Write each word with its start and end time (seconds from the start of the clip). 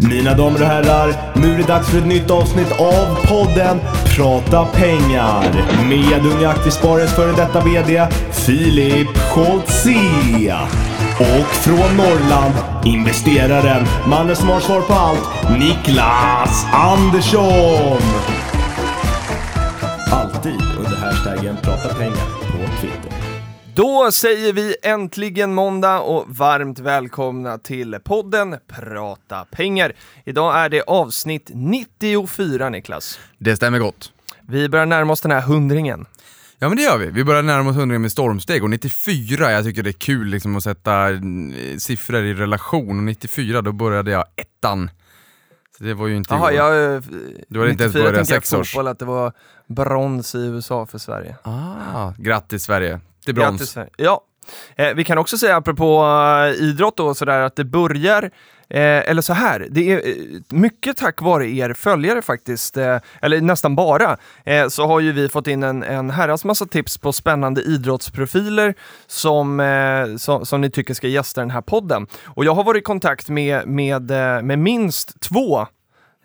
Mina 0.00 0.34
damer 0.34 0.62
och 0.62 0.66
herrar, 0.66 1.14
nu 1.34 1.54
är 1.54 1.58
det 1.58 1.66
dags 1.66 1.88
för 1.88 1.98
ett 1.98 2.06
nytt 2.06 2.30
avsnitt 2.30 2.72
av 2.72 3.26
podden 3.26 3.80
Prata 4.16 4.64
pengar 4.64 5.44
med 5.88 6.26
Unga 6.26 6.48
Aktiesparares 6.48 7.14
före 7.14 7.32
detta 7.32 7.60
VD 7.60 8.06
Filip 8.32 9.18
Scholtze. 9.18 10.56
Och 11.18 11.46
från 11.46 11.96
Norrland, 11.96 12.54
investeraren, 12.84 13.86
mannen 14.06 14.36
som 14.36 14.48
har 14.48 14.60
svar 14.60 14.80
på 14.80 14.92
allt, 14.92 15.58
Niklas 15.58 16.66
Andersson. 16.72 18.02
Alltid 20.12 20.60
under 20.78 20.96
hashtaggen 20.96 21.56
Prata 21.62 21.94
pengar 21.94 22.26
på 22.40 22.80
Twitter. 22.80 23.15
Då 23.76 24.10
säger 24.12 24.52
vi 24.52 24.76
äntligen 24.82 25.54
måndag 25.54 26.00
och 26.00 26.36
varmt 26.36 26.78
välkomna 26.78 27.58
till 27.58 27.98
podden 28.04 28.56
Prata 28.66 29.44
pengar. 29.44 29.92
Idag 30.24 30.56
är 30.56 30.68
det 30.68 30.82
avsnitt 30.82 31.50
94 31.54 32.68
Niklas. 32.68 33.18
Det 33.38 33.56
stämmer 33.56 33.78
gott. 33.78 34.12
Vi 34.48 34.68
börjar 34.68 34.86
närma 34.86 35.12
oss 35.12 35.20
den 35.20 35.30
här 35.30 35.40
hundringen. 35.40 36.06
Ja 36.58 36.68
men 36.68 36.76
det 36.76 36.82
gör 36.82 36.98
vi. 36.98 37.06
Vi 37.06 37.24
börjar 37.24 37.42
närma 37.42 37.70
oss 37.70 37.76
100 37.76 37.98
med 37.98 38.12
stormsteg 38.12 38.64
och 38.64 38.70
94, 38.70 39.52
jag 39.52 39.64
tycker 39.64 39.82
det 39.82 39.90
är 39.90 39.92
kul 39.92 40.26
liksom 40.26 40.56
att 40.56 40.62
sätta 40.62 41.10
eh, 41.10 41.18
siffror 41.78 42.24
i 42.24 42.34
relation. 42.34 42.98
Och 42.98 43.04
94 43.04 43.62
då 43.62 43.72
började 43.72 44.10
jag 44.10 44.24
ettan. 44.36 44.90
Så 45.78 45.84
det 45.84 45.94
var 45.94 46.06
ju 46.06 46.16
inte 46.16 46.34
igår. 46.34 46.52
jag... 46.52 47.02
Du 47.48 47.58
hade 47.58 47.70
inte 47.70 47.82
ens 47.82 47.94
94 47.94 48.10
börjat 48.10 48.28
sex 48.28 48.52
års. 48.52 48.72
fotboll, 48.72 48.88
att 48.88 48.98
det 48.98 49.04
var 49.04 49.32
brons 49.66 50.34
i 50.34 50.38
USA 50.38 50.86
för 50.86 50.98
Sverige. 50.98 51.36
Ah, 51.42 52.12
grattis 52.18 52.62
Sverige. 52.62 53.00
Det 53.26 53.32
är 53.32 53.34
brons. 53.34 53.74
Grattis, 53.74 53.92
Ja. 53.96 54.20
Eh, 54.76 54.94
vi 54.94 55.04
kan 55.04 55.18
också 55.18 55.38
säga 55.38 55.56
apropå 55.56 56.04
eh, 56.04 56.64
idrott 56.64 56.96
då, 56.96 57.14
sådär 57.14 57.40
att 57.40 57.56
det 57.56 57.64
börjar 57.64 58.30
Eh, 58.68 59.10
eller 59.10 59.22
så 59.22 59.32
här, 59.32 59.66
det 59.70 59.92
är 59.92 60.08
eh, 60.08 60.14
mycket 60.50 60.96
tack 60.96 61.22
vare 61.22 61.46
er 61.48 61.72
följare 61.72 62.22
faktiskt, 62.22 62.76
eh, 62.76 62.98
eller 63.22 63.40
nästan 63.40 63.76
bara, 63.76 64.16
eh, 64.44 64.68
så 64.68 64.86
har 64.86 65.00
ju 65.00 65.12
vi 65.12 65.28
fått 65.28 65.46
in 65.46 65.62
en, 65.62 65.82
en 65.82 66.10
herrans 66.10 66.44
massa 66.44 66.66
tips 66.66 66.98
på 66.98 67.12
spännande 67.12 67.62
idrottsprofiler 67.62 68.74
som, 69.06 69.60
eh, 69.60 70.16
som, 70.16 70.46
som 70.46 70.60
ni 70.60 70.70
tycker 70.70 70.94
ska 70.94 71.08
gästa 71.08 71.40
den 71.40 71.50
här 71.50 71.60
podden. 71.60 72.06
Och 72.24 72.44
jag 72.44 72.54
har 72.54 72.64
varit 72.64 72.80
i 72.80 72.84
kontakt 72.84 73.28
med, 73.28 73.66
med, 73.66 74.10
eh, 74.10 74.42
med 74.42 74.58
minst 74.58 75.20
två 75.20 75.66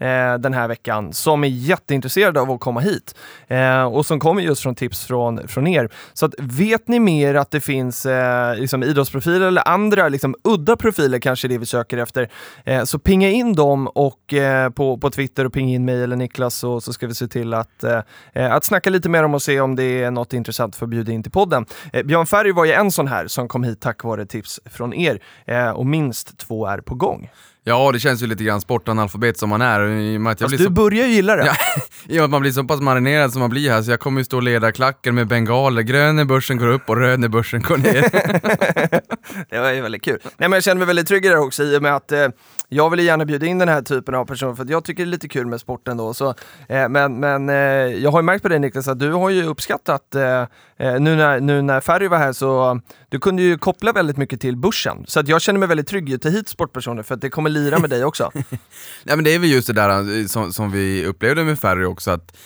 eh, 0.01 0.37
den 0.39 0.53
här 0.53 0.67
veckan 0.67 1.13
som 1.13 1.43
är 1.43 1.47
jätteintresserade 1.47 2.41
av 2.41 2.51
att 2.51 2.59
komma 2.59 2.79
hit 2.79 3.15
eh, 3.47 3.83
och 3.83 4.05
som 4.05 4.19
kommer 4.19 4.41
just 4.41 4.61
från 4.61 4.75
tips 4.75 5.05
från, 5.05 5.47
från 5.47 5.67
er. 5.67 5.89
Så 6.13 6.25
att, 6.25 6.33
vet 6.37 6.87
ni 6.87 6.99
mer 6.99 7.35
att 7.35 7.51
det 7.51 7.59
finns 7.59 8.05
eh, 8.05 8.55
liksom 8.55 8.83
idrottsprofiler 8.83 9.47
eller 9.47 9.67
andra 9.67 10.09
liksom, 10.09 10.35
udda 10.43 10.75
profiler 10.75 11.19
kanske 11.19 11.47
det 11.47 11.57
vi 11.57 11.65
söker 11.65 11.97
efter, 11.97 12.29
eh, 12.65 12.83
så 12.83 12.99
pinga 12.99 13.29
in 13.29 13.53
dem 13.53 13.87
och, 13.87 14.33
eh, 14.33 14.69
på, 14.69 14.97
på 14.97 15.09
Twitter 15.09 15.45
och 15.45 15.53
pinga 15.53 15.75
in 15.75 15.85
mig 15.85 16.03
eller 16.03 16.15
Niklas 16.15 16.63
och 16.63 16.83
så 16.83 16.93
ska 16.93 17.07
vi 17.07 17.15
se 17.15 17.27
till 17.27 17.53
att, 17.53 17.83
eh, 17.83 17.99
eh 18.33 18.53
att 18.53 18.65
snacka 18.65 18.89
lite 18.89 19.09
mer 19.09 19.23
om 19.23 19.33
och 19.33 19.41
se 19.41 19.61
om 19.61 19.75
det 19.75 20.03
är 20.03 20.11
något 20.11 20.33
intressant 20.33 20.75
för 20.75 20.85
att 20.85 20.89
bjuda 20.89 21.11
in 21.11 21.23
till 21.23 21.31
podden. 21.31 21.65
Eh, 21.93 22.03
Björn 22.03 22.25
Ferry 22.25 22.51
var 22.51 22.65
ju 22.65 22.71
en 22.71 22.91
sån 22.91 23.07
här 23.07 23.27
som 23.27 23.47
kom 23.47 23.63
hit 23.63 23.81
tack 23.81 24.03
vare 24.03 24.25
tips 24.25 24.59
från 24.65 24.93
er 24.93 25.19
eh, 25.45 25.69
och 25.69 25.85
minst 25.85 26.37
två 26.37 26.65
är 26.65 26.77
på 26.77 26.95
gång. 26.95 27.29
Ja, 27.63 27.91
det 27.91 27.99
känns 27.99 28.23
ju 28.23 28.27
lite 28.27 28.43
grann 28.43 28.61
sportanalfabet 28.61 29.37
som 29.37 29.49
man 29.49 29.61
är. 29.61 29.87
I 29.87 30.17
och 30.17 30.21
med 30.21 30.31
att 30.31 30.41
jag 30.41 30.49
Fast 30.49 30.57
blir 30.57 30.57
du 30.57 30.63
så... 30.63 30.69
börjar 30.69 31.07
ju 31.07 31.13
gilla 31.13 31.35
det. 31.35 31.45
Ja, 31.45 31.55
I 32.07 32.11
och 32.11 32.15
med 32.15 32.23
att 32.23 32.29
man 32.29 32.41
blir 32.41 32.51
så 32.51 32.63
pass 32.63 32.81
marinerad 32.81 33.31
som 33.31 33.39
man 33.39 33.49
blir 33.49 33.71
här, 33.71 33.81
så 33.81 33.91
jag 33.91 33.99
kommer 33.99 34.21
ju 34.21 34.25
stå 34.25 34.37
och 34.37 34.43
leda 34.43 34.71
klacken 34.71 35.15
med 35.15 35.27
bengaler. 35.27 35.81
Grön 35.81 36.15
när 36.15 36.25
börsen 36.25 36.57
går 36.57 36.67
upp 36.67 36.89
och 36.89 36.97
röd 36.97 37.19
när 37.19 37.27
börsen 37.27 37.61
går 37.61 37.77
ner. 37.77 38.01
Det 39.49 39.59
var 39.59 39.71
ju 39.71 39.81
väldigt 39.81 40.03
kul. 40.03 40.19
Nej, 40.23 40.31
men 40.37 40.51
jag 40.51 40.63
känner 40.63 40.77
mig 40.77 40.87
väldigt 40.87 41.07
trygg 41.07 41.25
i 41.25 41.29
det 41.29 41.37
också 41.37 41.63
i 41.63 41.77
och 41.77 41.81
med 41.81 41.95
att 41.95 42.11
eh, 42.11 42.27
jag 42.73 42.89
vill 42.89 42.99
gärna 42.99 43.25
bjuda 43.25 43.45
in 43.45 43.59
den 43.59 43.69
här 43.69 43.81
typen 43.81 44.15
av 44.15 44.25
personer 44.25 44.53
för 44.55 44.63
att 44.63 44.69
jag 44.69 44.83
tycker 44.83 45.03
det 45.03 45.09
är 45.09 45.11
lite 45.11 45.27
kul 45.27 45.45
med 45.45 45.59
sporten 45.59 45.97
då. 45.97 46.13
Så, 46.13 46.29
eh, 46.69 46.89
men 46.89 47.19
men 47.19 47.49
eh, 47.49 47.55
jag 47.55 48.11
har 48.11 48.19
ju 48.19 48.23
märkt 48.23 48.41
på 48.41 48.49
dig 48.49 48.59
Niklas 48.59 48.87
att 48.87 48.99
du 48.99 49.11
har 49.11 49.29
ju 49.29 49.43
uppskattat, 49.43 50.15
eh, 50.15 50.41
eh, 50.77 50.99
nu, 50.99 51.15
när, 51.15 51.39
nu 51.39 51.61
när 51.61 51.79
Ferry 51.79 52.07
var 52.07 52.17
här 52.17 52.33
så 52.33 52.81
du 53.09 53.19
kunde 53.19 53.41
ju 53.41 53.57
koppla 53.57 53.91
väldigt 53.91 54.17
mycket 54.17 54.41
till 54.41 54.57
börsen. 54.57 55.03
Så 55.07 55.19
att 55.19 55.27
jag 55.27 55.41
känner 55.41 55.59
mig 55.59 55.67
väldigt 55.67 55.87
trygg 55.87 56.09
i 56.09 56.15
att 56.15 56.21
ta 56.21 56.29
hit 56.29 56.49
sportpersoner 56.49 57.03
för 57.03 57.15
att 57.15 57.21
det 57.21 57.29
kommer 57.29 57.49
lira 57.49 57.79
med 57.79 57.89
dig 57.89 58.05
också. 58.05 58.31
Nej 59.03 59.15
men 59.15 59.23
det 59.23 59.35
är 59.35 59.39
väl 59.39 59.51
just 59.51 59.67
det 59.67 59.73
där 59.73 60.19
eh, 60.19 60.25
som, 60.25 60.53
som 60.53 60.71
vi 60.71 61.05
upplevde 61.05 61.43
med 61.43 61.59
Ferry 61.59 61.85
också, 61.85 62.11
att 62.11 62.37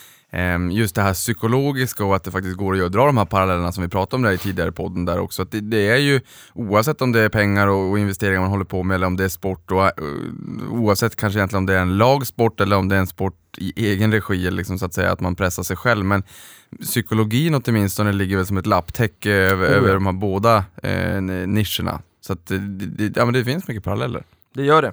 just 0.72 0.96
det 0.96 1.02
här 1.02 1.14
psykologiska 1.14 2.06
och 2.06 2.16
att 2.16 2.24
det 2.24 2.32
faktiskt 2.32 2.58
går 2.58 2.86
att 2.86 2.92
dra 2.92 3.06
de 3.06 3.18
här 3.18 3.26
parallellerna 3.26 3.72
som 3.72 3.84
vi 3.84 3.90
pratade 3.90 4.16
om 4.16 4.22
där 4.22 4.32
i 4.32 4.38
tidigare 4.38 4.72
podden 4.72 5.06
där 5.06 5.20
också. 5.20 5.42
Att 5.42 5.52
det, 5.52 5.62
det 5.62 5.88
är 5.90 5.98
ju, 5.98 6.22
oavsett 6.54 7.02
om 7.02 7.12
det 7.12 7.22
är 7.22 7.30
pengar 7.30 7.68
och, 7.68 7.92
och 7.92 8.00
investeringar 8.00 8.42
man 8.42 8.50
håller 8.50 8.66
på 8.66 8.84
med 8.84 8.96
eller 8.96 9.08
om 9.08 9.18
det 9.18 9.24
är 9.24 9.30
sport 9.30 9.72
och 9.72 9.86
eh, 9.86 9.92
oavsett 10.70 11.16
kanske 11.16 11.40
egentligen 11.40 11.62
om 11.62 11.66
det 11.66 11.74
är 11.74 11.82
en 11.82 11.98
lagsport 11.98 12.62
eller 12.62 12.78
om 12.78 12.90
det 12.90 12.96
är 12.96 13.00
en 13.00 13.08
sport 13.08 13.42
i 13.58 13.86
egen 13.86 14.12
regi, 14.12 14.52
liksom 14.52 14.80
så 14.80 14.86
att 14.86 14.94
säga 14.94 15.12
att 15.12 15.20
man 15.20 15.36
pressar 15.36 15.64
sig 15.64 15.78
själv. 15.78 16.06
Men 16.06 16.24
psykologin 16.82 17.56
åtminstone 17.56 18.12
ligger 18.12 18.38
väl 18.38 18.46
som 18.46 18.58
ett 18.58 18.66
lapptäcke 18.66 19.32
över, 19.32 19.68
Oh, 19.68 19.72
ja. 19.72 19.78
över 19.78 19.94
de 19.94 20.06
här 20.06 20.14
båda 20.14 20.66
eh, 20.84 21.22
nischerna. 21.22 22.02
Så 22.22 22.34
att 22.34 22.48
det, 22.48 22.58
det, 22.58 23.18
ja, 23.18 23.26
men 23.26 23.34
det 23.34 23.44
finns 23.44 23.68
mycket 23.68 23.84
paralleller. 23.84 24.24
Det 24.56 24.64
gör 24.64 24.82
det. 24.82 24.92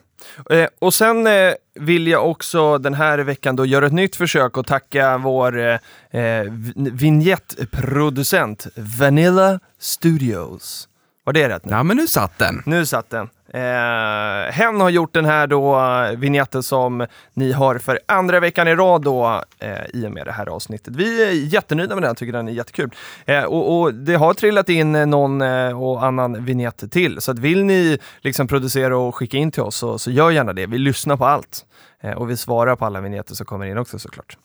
Eh, 0.63 0.69
och 0.79 0.95
sen 0.95 1.27
eh, 1.27 1.53
vill 1.75 2.07
jag 2.07 2.31
också 2.31 2.79
den 2.79 2.95
här 2.95 3.19
veckan 3.19 3.57
då 3.57 3.67
göra 3.67 3.87
ett 3.87 3.93
nytt 3.93 4.17
försök 4.17 4.57
och 4.57 4.67
tacka 4.67 5.19
vår 5.19 5.59
eh, 5.59 5.75
eh, 6.21 6.45
vi- 6.51 6.91
vignettproducent 6.93 8.67
Vanilla 8.77 9.61
Studios. 9.79 10.89
Var 11.25 11.33
det 11.33 11.49
rätt 11.49 11.65
nu? 11.65 11.73
Ja 11.73 11.83
men 11.83 11.97
nu 11.97 12.07
satt 12.07 12.39
den! 12.39 12.63
Nu 12.67 12.87
satt 12.87 13.11
den. 13.11 13.29
Eh, 13.55 14.53
hen 14.53 14.81
har 14.81 14.91
gjort 14.91 15.15
den 15.15 15.25
här 15.25 15.47
då 15.47 15.81
vignetten 16.17 16.63
som 16.63 17.07
ni 17.35 17.53
har 17.53 17.79
för 17.79 18.01
andra 18.07 18.41
veckan 18.41 18.69
i 18.69 18.75
rad 18.75 19.03
då 19.03 19.43
eh, 19.59 19.87
i 19.95 20.07
och 20.07 20.13
med 20.13 20.27
det 20.27 20.33
här 20.33 20.49
avsnittet. 20.49 20.97
Vi 20.97 21.23
är 21.23 21.33
jättenöjda 21.33 21.95
med 21.95 22.03
den, 22.03 22.15
tycker 22.15 22.33
den 22.33 22.49
är 22.49 22.53
jättekul. 22.53 22.91
Eh, 23.25 23.45
och, 23.45 23.81
och 23.81 23.95
det 23.95 24.15
har 24.15 24.35
trillat 24.35 24.69
in 24.69 24.95
eh, 24.95 25.07
någon 25.07 25.43
eh, 25.43 25.83
och 25.83 26.05
annan 26.05 26.45
vignett 26.45 26.93
till, 26.93 27.21
så 27.21 27.31
att 27.31 27.39
vill 27.39 27.65
ni 27.65 27.99
liksom 28.21 28.49
producera 28.49 28.99
och 28.99 29.15
skicka 29.15 29.37
in 29.37 29.51
till 29.51 29.63
oss 29.63 29.77
så, 29.77 29.99
så 29.99 30.11
gör 30.11 30.31
gärna 30.31 30.53
det. 30.53 30.67
Vi 30.67 30.79
lyssnar 30.79 31.17
på 31.17 31.27
allt 31.27 31.65
eh, 32.01 32.13
och 32.13 32.31
vi 32.31 32.37
svarar 32.37 32.77
på 32.77 32.85
alla 32.85 33.01
vignetter 33.01 33.35
som 33.35 33.47
kommer 33.47 33.67
in 33.67 33.79
också 33.79 33.99
såklart. 33.99 34.37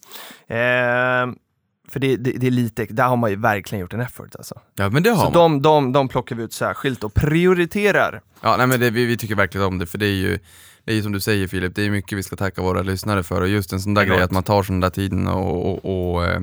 Eh, 0.48 0.58
för 1.92 2.00
det, 2.00 2.16
det, 2.16 2.32
det 2.32 2.48
är 2.48 2.52
lite, 2.52 2.86
där 2.86 3.08
har 3.08 3.18
man 3.18 3.30
ju 3.30 3.36
verkligen 3.36 3.82
gjort 3.82 3.94
en 3.94 4.02
effort 4.02 4.36
alltså. 4.36 4.60
Ja 4.76 4.90
men 4.90 5.04
det 5.04 5.10
har 5.10 5.18
Så 5.18 5.24
man. 5.24 5.34
de, 5.34 5.62
de, 5.62 5.92
de 5.92 6.08
plockar 6.08 6.36
vi 6.36 6.44
ut 6.44 6.54
särskilt 6.54 7.04
och 7.04 7.14
prioriterar. 7.14 8.22
Ja, 8.42 8.56
nej, 8.58 8.68
men 8.68 8.80
det, 8.80 8.90
vi, 8.90 9.06
vi 9.06 9.18
tycker 9.18 9.36
verkligen 9.36 9.68
om 9.68 9.78
det, 9.80 9.86
för 9.86 9.98
det 9.98 10.06
är 10.06 10.16
ju 10.16 10.40
det 10.86 10.92
är 10.92 10.96
ju 10.96 11.02
som 11.04 11.12
du 11.12 11.20
säger 11.20 11.48
Filip, 11.48 11.76
det 11.76 11.86
är 11.86 11.90
mycket 11.90 12.18
vi 12.18 12.24
ska 12.24 12.36
tacka 12.36 12.62
våra 12.62 12.82
lyssnare 12.82 13.24
för 13.24 13.42
och 13.42 13.48
just 13.48 13.74
en 13.74 13.80
sån 13.80 13.94
där 13.94 14.04
grej 14.06 14.22
att 14.22 14.32
man 14.32 14.44
tar 14.44 14.64
sån 14.64 14.80
där 14.80 14.90
tiden 14.90 15.28
och, 15.28 15.66
och, 15.86 16.16
och, 16.16 16.26
eh, 16.26 16.42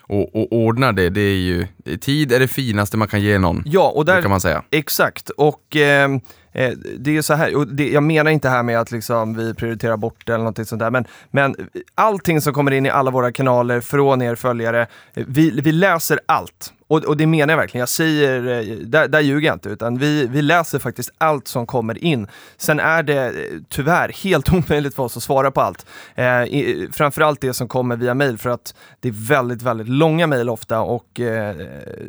och, 0.00 0.36
och 0.36 0.52
ordnar 0.52 0.92
det, 0.92 1.10
det 1.10 1.20
är 1.20 1.36
ju, 1.36 1.66
tid 2.00 2.32
är 2.32 2.40
det 2.40 2.48
finaste 2.48 2.96
man 2.96 3.08
kan 3.08 3.20
ge 3.20 3.38
någon, 3.38 3.62
Ja, 3.66 3.92
och 3.94 4.04
där, 4.04 4.22
kan 4.22 4.30
man 4.30 4.40
säga. 4.40 4.64
Exakt, 4.70 5.30
och 5.30 5.76
eh, 5.76 6.08
Eh, 6.52 6.70
det 6.98 7.16
är 7.16 7.22
så 7.22 7.34
här, 7.34 7.56
och 7.56 7.66
det, 7.66 7.88
jag 7.88 8.02
menar 8.02 8.30
inte 8.30 8.48
här 8.48 8.62
med 8.62 8.80
att 8.80 8.90
liksom 8.90 9.34
vi 9.34 9.54
prioriterar 9.54 9.96
bort 9.96 10.26
det 10.26 10.32
eller 10.32 10.44
någonting 10.44 10.64
sånt 10.64 10.80
där, 10.80 10.90
men, 10.90 11.04
men 11.30 11.56
allting 11.94 12.40
som 12.40 12.52
kommer 12.52 12.70
in 12.70 12.86
i 12.86 12.90
alla 12.90 13.10
våra 13.10 13.32
kanaler 13.32 13.80
från 13.80 14.22
er 14.22 14.34
följare, 14.34 14.86
eh, 15.14 15.24
vi, 15.28 15.60
vi 15.60 15.72
läser 15.72 16.20
allt. 16.26 16.72
Och, 16.88 17.04
och 17.04 17.16
det 17.16 17.26
menar 17.26 17.52
jag 17.52 17.58
verkligen, 17.58 17.80
jag 17.80 17.88
säger, 17.88 18.46
eh, 18.46 18.76
där, 18.76 19.08
där 19.08 19.20
ljuger 19.20 19.46
jag 19.46 19.56
inte, 19.56 19.68
utan 19.68 19.98
vi, 19.98 20.26
vi 20.26 20.42
läser 20.42 20.78
faktiskt 20.78 21.10
allt 21.18 21.48
som 21.48 21.66
kommer 21.66 22.04
in. 22.04 22.26
Sen 22.56 22.80
är 22.80 23.02
det 23.02 23.26
eh, 23.26 23.32
tyvärr 23.68 24.08
helt 24.24 24.52
omöjligt 24.52 24.94
för 24.94 25.02
oss 25.02 25.16
att 25.16 25.22
svara 25.22 25.50
på 25.50 25.60
allt. 25.60 25.86
Eh, 26.14 26.24
i, 26.24 26.88
framförallt 26.92 27.40
det 27.40 27.54
som 27.54 27.68
kommer 27.68 27.96
via 27.96 28.14
mail, 28.14 28.38
för 28.38 28.50
att 28.50 28.74
det 29.00 29.08
är 29.08 29.28
väldigt, 29.28 29.62
väldigt 29.62 29.88
långa 29.88 30.26
mail 30.26 30.48
ofta 30.48 30.80
och 30.80 31.20
eh, 31.20 31.56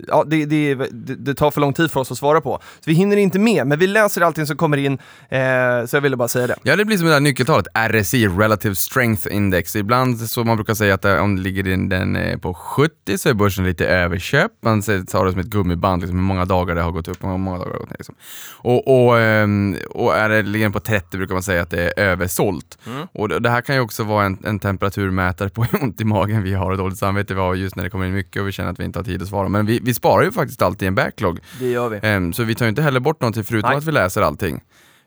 ja, 0.07 0.23
det, 0.27 0.45
det, 0.45 0.75
det, 0.75 1.15
det 1.15 1.33
tar 1.33 1.51
för 1.51 1.61
lång 1.61 1.73
tid 1.73 1.91
för 1.91 1.99
oss 1.99 2.11
att 2.11 2.17
svara 2.17 2.41
på. 2.41 2.59
Så 2.79 2.89
vi 2.89 2.93
hinner 2.93 3.17
inte 3.17 3.39
med, 3.39 3.67
men 3.67 3.79
vi 3.79 3.87
läser 3.87 4.21
allting 4.21 4.45
som 4.45 4.57
kommer 4.57 4.77
in, 4.77 4.93
eh, 5.29 5.39
så 5.87 5.95
jag 5.95 6.01
ville 6.01 6.17
bara 6.17 6.27
säga 6.27 6.47
det. 6.47 6.55
Ja 6.63 6.75
det 6.75 6.85
blir 6.85 6.97
som 6.97 7.07
det 7.07 7.13
där 7.13 7.19
nyckeltalet, 7.19 7.67
RSI, 7.73 8.27
Relative 8.27 8.75
Strength 8.75 9.35
Index. 9.35 9.75
Ibland 9.75 10.19
så 10.19 10.43
man 10.43 10.57
brukar 10.57 10.73
säga 10.73 10.93
att 10.93 11.05
om 11.05 11.35
det 11.35 11.41
ligger 11.41 11.67
in 11.67 11.89
den 11.89 12.15
eh, 12.15 12.37
på 12.37 12.53
70 12.53 13.17
så 13.17 13.29
är 13.29 13.33
börsen 13.33 13.65
lite 13.65 13.87
överköpt. 13.87 14.65
Man 14.69 14.81
tar 14.81 15.25
det 15.25 15.31
som 15.31 15.39
ett 15.39 15.47
gummiband, 15.47 16.01
liksom, 16.01 16.17
hur 16.17 16.25
många 16.25 16.45
dagar 16.45 16.75
det 16.75 16.81
har 16.81 16.91
gått 16.91 17.07
upp 17.07 17.23
och 17.23 17.29
hur 17.29 17.37
många 17.37 17.57
dagar 17.57 17.69
det 17.69 17.75
har 17.75 17.79
gått 17.79 17.89
ner. 17.89 17.97
Liksom. 17.99 18.15
Och, 18.57 19.07
och, 19.07 19.19
ehm, 19.19 19.75
och 19.89 20.15
är 20.15 20.29
det 20.29 20.41
ligger 20.41 20.69
på 20.69 20.79
30 20.79 21.17
brukar 21.17 21.33
man 21.33 21.43
säga 21.43 21.61
att 21.61 21.69
det 21.69 21.83
är 21.83 21.99
översålt. 21.99 22.77
Och 23.13 23.41
det, 23.41 23.49
här 23.49 23.61
kan 23.61 23.75
ju 23.75 23.81
också 23.81 24.03
vara 24.03 24.25
en, 24.25 24.37
en 24.43 24.59
temperaturmätare 24.59 25.49
på 25.49 25.63
hur 25.63 25.83
ont 25.83 26.01
i 26.01 26.05
magen 26.05 26.43
vi 26.43 26.53
har 26.53 26.71
och 26.71 26.77
dåligt 26.77 26.97
samvete 26.97 27.33
vi 27.33 27.39
har 27.39 27.55
just 27.55 27.75
när 27.75 27.83
det 27.83 27.89
kommer 27.89 28.05
in 28.05 28.13
mycket 28.13 28.41
och 28.41 28.47
vi 28.47 28.51
känner 28.51 28.71
att 28.71 28.79
vi 28.79 28.83
inte 28.83 28.99
har 28.99 29.03
tid 29.03 29.21
att 29.21 29.27
svara. 29.27 29.49
Men 29.49 29.65
vi, 29.65 29.79
vi 29.83 29.93
sparar 29.93 30.23
ju 30.23 30.31
faktiskt 30.31 30.61
alltid 30.61 30.87
en 30.87 30.95
backlog. 30.95 31.39
Det 31.59 31.69
gör 31.69 31.89
vi. 31.89 31.99
Ehm, 32.03 32.33
så 32.33 32.43
vi 32.43 32.55
tar 32.55 32.65
ju 32.65 32.69
inte 32.69 32.81
heller 32.81 32.99
bort 32.99 33.21
någonting 33.21 33.43
förutom 33.43 33.69
Nej. 33.69 33.77
att 33.77 33.85
vi 33.85 33.91
läser 33.91 34.21
allting. 34.21 34.61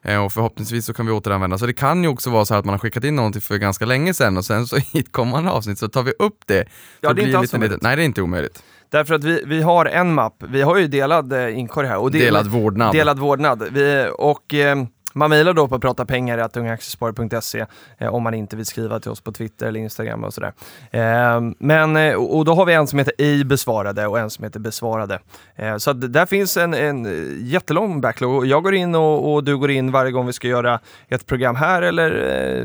Eh, 0.04 0.24
och 0.24 0.32
förhoppningsvis 0.32 0.86
så 0.86 0.94
kan 0.94 1.06
vi 1.06 1.12
återanvända. 1.12 1.58
Så 1.58 1.66
det 1.66 1.72
kan 1.72 2.02
ju 2.02 2.08
också 2.08 2.30
vara 2.30 2.44
så 2.44 2.54
här 2.54 2.58
att 2.58 2.64
man 2.64 2.72
har 2.72 2.78
skickat 2.78 3.04
in 3.04 3.16
någonting 3.16 3.42
för 3.42 3.56
ganska 3.56 3.84
länge 3.84 4.14
sedan 4.14 4.36
och 4.36 4.44
sen 4.44 4.66
så 4.66 4.76
i 4.92 4.98
ett 4.98 5.12
kommande 5.12 5.50
avsnitt 5.50 5.78
så 5.78 5.88
tar 5.88 6.02
vi 6.02 6.12
upp 6.18 6.38
det. 6.46 6.64
Ja, 7.00 7.12
det 7.12 7.22
är 7.22 7.26
inte 7.26 7.38
alls 7.38 7.52
lite- 7.52 7.56
omöjligt. 7.56 7.82
Nej, 7.82 7.96
det 7.96 8.02
är 8.02 8.04
inte 8.04 8.22
omöjligt. 8.22 8.62
Därför 8.92 9.14
att 9.14 9.24
vi, 9.24 9.42
vi 9.46 9.62
har 9.62 9.86
en 9.86 10.14
mapp, 10.14 10.34
vi 10.48 10.62
har 10.62 10.76
ju 10.76 10.86
delad 10.86 11.32
eh, 11.32 11.58
inkorg 11.58 11.88
här. 11.88 11.96
Och 11.98 12.10
Delad 12.10 12.46
vårdnad. 12.46 12.92
Delad 12.92 13.18
vårdnad. 13.18 13.62
Vi, 13.72 14.08
och 14.18 14.54
eh, 14.54 14.76
man 15.12 15.30
mejlar 15.30 15.52
då 15.52 15.68
på 15.68 15.78
pratapengar.ungaaktiesparare.se 15.78 17.66
eh, 17.98 18.14
om 18.14 18.22
man 18.22 18.34
inte 18.34 18.56
vill 18.56 18.66
skriva 18.66 19.00
till 19.00 19.10
oss 19.10 19.20
på 19.20 19.32
Twitter 19.32 19.66
eller 19.66 19.80
Instagram 19.80 20.24
och 20.24 20.34
sådär. 20.34 20.52
Ehm, 20.90 21.48
eh, 21.48 21.54
men, 21.58 22.16
och 22.16 22.44
då 22.44 22.54
har 22.54 22.64
vi 22.66 22.74
en 22.74 22.86
som 22.86 22.98
heter 22.98 23.14
ej 23.18 23.44
besvarade 23.44 24.06
och 24.06 24.18
en 24.18 24.30
som 24.30 24.44
heter 24.44 24.60
besvarade. 24.60 25.18
Eh, 25.56 25.76
så 25.76 25.90
att 25.90 26.12
där 26.12 26.26
finns 26.26 26.56
en, 26.56 26.74
en 26.74 27.06
jättelång 27.40 28.00
backlog. 28.00 28.46
Jag 28.46 28.62
går 28.62 28.74
in 28.74 28.94
och, 28.94 29.34
och, 29.34 29.44
du 29.44 29.56
går 29.56 29.70
in 29.70 29.92
varje 29.92 30.12
gång 30.12 30.26
vi 30.26 30.32
ska 30.32 30.48
göra 30.48 30.80
ett 31.08 31.26
program 31.26 31.56
här 31.56 31.82
eller 31.82 32.10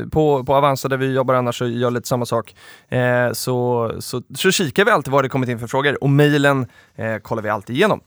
eh, 0.00 0.08
på, 0.08 0.44
på 0.44 0.54
Avanza 0.54 0.88
där 0.88 0.96
vi 0.96 1.14
jobbar 1.14 1.34
annars 1.34 1.62
och 1.62 1.68
gör 1.68 1.90
lite 1.90 2.08
samma 2.08 2.26
sak. 2.26 2.54
Eh, 2.88 3.32
så, 3.32 3.92
så, 3.98 4.22
så 4.34 4.50
kikar 4.50 4.84
vi 4.84 4.90
alltid 4.90 5.12
vad 5.12 5.24
det 5.24 5.28
kommit 5.28 5.48
in 5.48 5.58
för 5.58 5.66
frågor 5.66 6.02
och 6.04 6.10
mejlen 6.10 6.66
eh, 6.96 7.16
kollar 7.16 7.42
vi 7.42 7.48
alltid 7.48 7.76
igenom. 7.76 8.00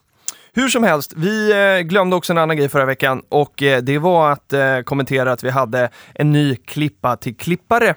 Hur 0.54 0.68
som 0.68 0.84
helst, 0.84 1.14
vi 1.16 1.52
eh, 1.52 1.82
glömde 1.82 2.16
också 2.16 2.34
en 2.34 2.38
annan 2.38 2.58
grej 2.58 2.70
förra 2.70 2.86
veckan 2.86 3.22
och 3.30 3.64
eh, 3.64 3.82
det 3.82 3.98
var 3.98 4.32
att 4.32 4.54
eh, 4.54 4.80
kommentera 4.80 5.32
att 5.32 5.44
vi 5.44 5.50
hade 5.50 5.90
en 6.16 6.32
ny 6.32 6.56
klippa 6.56 7.18
till 7.18 7.38
klippare. 7.38 7.88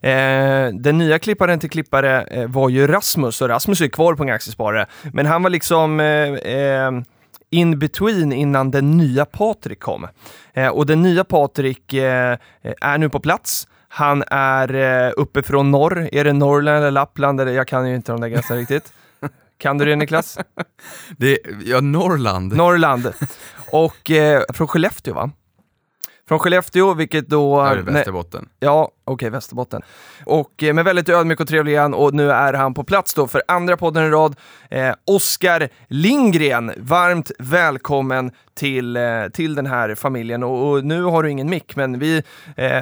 Eh, 0.00 0.68
den 0.72 0.98
nya 0.98 1.18
klipparen 1.18 1.60
till 1.60 1.70
klippare 1.70 2.22
eh, 2.22 2.48
var 2.48 2.68
ju 2.68 2.86
Rasmus 2.86 3.42
och 3.42 3.48
Rasmus 3.48 3.80
är 3.80 3.88
kvar 3.88 4.14
på 4.14 4.22
en 4.22 4.30
aktiesparare. 4.30 4.86
Men 5.12 5.26
han 5.26 5.42
var 5.42 5.50
liksom 5.50 6.00
eh, 6.00 6.90
in 7.50 7.78
between 7.78 8.32
innan 8.32 8.70
den 8.70 8.96
nya 8.96 9.24
Patrik 9.24 9.80
kom. 9.80 10.06
och 10.72 10.86
den 10.86 11.02
nya 11.02 11.24
Patrik 11.24 11.92
är 11.92 12.98
nu 12.98 13.08
på 13.08 13.20
plats. 13.20 13.68
Han 13.88 14.24
är 14.30 14.74
uppe 15.16 15.42
från 15.42 15.70
norr. 15.70 16.08
Är 16.12 16.24
det 16.24 16.32
Norrland 16.32 16.78
eller 16.78 16.90
Lappland? 16.90 17.40
Eller, 17.40 17.52
jag 17.52 17.68
kan 17.68 17.88
ju 17.88 17.94
inte 17.94 18.12
de 18.12 18.20
där 18.20 18.28
gränserna 18.28 18.60
riktigt. 18.60 18.92
Kan 19.58 19.78
du 19.78 19.84
det 19.84 19.96
Niklas? 19.96 20.38
Det, 21.18 21.38
ja, 21.64 21.80
Norrland. 21.80 22.56
Norrland. 22.56 23.12
Och 23.70 24.10
eh, 24.10 24.42
från 24.52 24.68
Skellefteå 24.68 25.14
va? 25.14 25.30
Från 26.28 26.38
Skellefteå, 26.38 26.94
vilket 26.94 27.28
då... 27.28 27.62
Det 27.62 27.70
är 27.70 27.76
Västerbotten. 27.76 28.48
Ja, 28.60 28.90
okej, 29.04 29.30
Västerbotten. 29.30 29.82
Och 30.24 30.62
eh, 30.62 30.74
med 30.74 30.84
väldigt 30.84 31.08
ödmjuk 31.08 31.40
och 31.40 31.48
trevlig 31.48 31.72
igen 31.72 31.94
och 31.94 32.14
nu 32.14 32.30
är 32.30 32.52
han 32.52 32.74
på 32.74 32.84
plats 32.84 33.14
då 33.14 33.26
för 33.26 33.42
andra 33.48 33.76
podden 33.76 34.04
i 34.04 34.10
rad. 34.10 34.36
Eh, 34.70 34.94
Oskar 35.04 35.68
Lindgren, 35.88 36.72
varmt 36.76 37.30
välkommen 37.38 38.30
till, 38.54 38.96
eh, 38.96 39.02
till 39.32 39.54
den 39.54 39.66
här 39.66 39.94
familjen. 39.94 40.42
Och, 40.42 40.70
och, 40.70 40.84
nu 40.84 41.02
har 41.02 41.22
du 41.22 41.30
ingen 41.30 41.50
mick, 41.50 41.76
men 41.76 41.98
vi, 41.98 42.22
eh, 42.56 42.72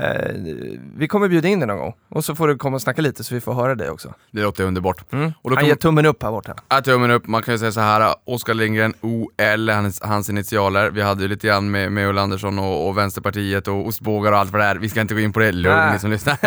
vi 0.97 1.09
kommer 1.09 1.29
bjuda 1.29 1.49
in 1.49 1.61
dig 1.61 1.67
någon 1.67 1.79
gång. 1.79 1.95
Och 2.09 2.25
så 2.25 2.35
får 2.35 2.49
du 2.49 2.57
komma 2.57 2.75
och 2.75 2.83
snacka 2.83 3.03
lite 3.03 3.25
så 3.25 3.35
vi 3.35 3.41
får 3.41 3.55
höra 3.55 3.75
dig 3.75 3.91
också. 3.91 4.15
Det 4.31 4.43
låter 4.43 4.65
underbart. 4.65 5.13
Mm. 5.13 5.33
Och 5.43 5.51
då 5.51 5.57
Han 5.57 5.67
ger 5.67 5.75
tummen 5.75 6.07
upp 6.07 6.23
här 6.23 6.31
borta. 6.31 6.55
Ja, 6.69 6.81
tummen 6.81 7.11
upp. 7.11 7.27
Man 7.27 7.43
kan 7.43 7.55
ju 7.55 7.59
säga 7.59 7.73
så 7.73 7.81
här, 7.81 8.15
Oskar 8.25 8.55
Lindgren, 8.55 8.95
OL, 9.01 9.69
hans, 9.69 10.03
hans 10.03 10.31
initialer. 10.31 10.91
Vi 10.91 11.03
hade 11.03 11.23
ju 11.23 11.29
lite 11.29 11.47
grann 11.47 11.71
med, 11.71 11.93
med 11.93 12.09
Ulla 12.09 12.23
Andersson 12.23 12.59
och, 12.59 12.89
och 12.89 12.99
Vänsterpartiet 12.99 13.69
och 13.69 13.87
ostbågar 13.87 14.33
och 14.33 14.39
allt 14.39 14.53
vad 14.53 14.61
det 14.61 14.67
är. 14.67 14.77
Vi 14.77 14.89
ska 14.89 15.01
inte 15.01 15.15
gå 15.15 15.21
in 15.21 15.33
på 15.33 15.41
det, 15.41 15.53
lugn 15.53 15.99
lyssnar. 16.13 16.39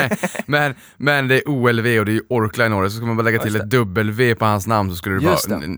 men, 0.51 0.75
men 0.97 1.27
det 1.27 1.35
är 1.35 1.49
OLV 1.49 1.99
och 1.99 2.05
det 2.05 2.11
är 2.11 2.21
Orkla 2.29 2.65
i 2.65 2.69
Norge, 2.69 2.89
så 2.89 2.97
ska 2.97 3.05
man 3.05 3.17
bara 3.17 3.23
lägga 3.23 3.39
till 3.39 3.55
ett 3.55 3.69
W 3.69 4.35
på 4.35 4.45
hans 4.45 4.67
namn 4.67 4.89
så 4.89 4.95
skulle 4.95 5.19
det, 5.19 5.25
vara, 5.25 5.37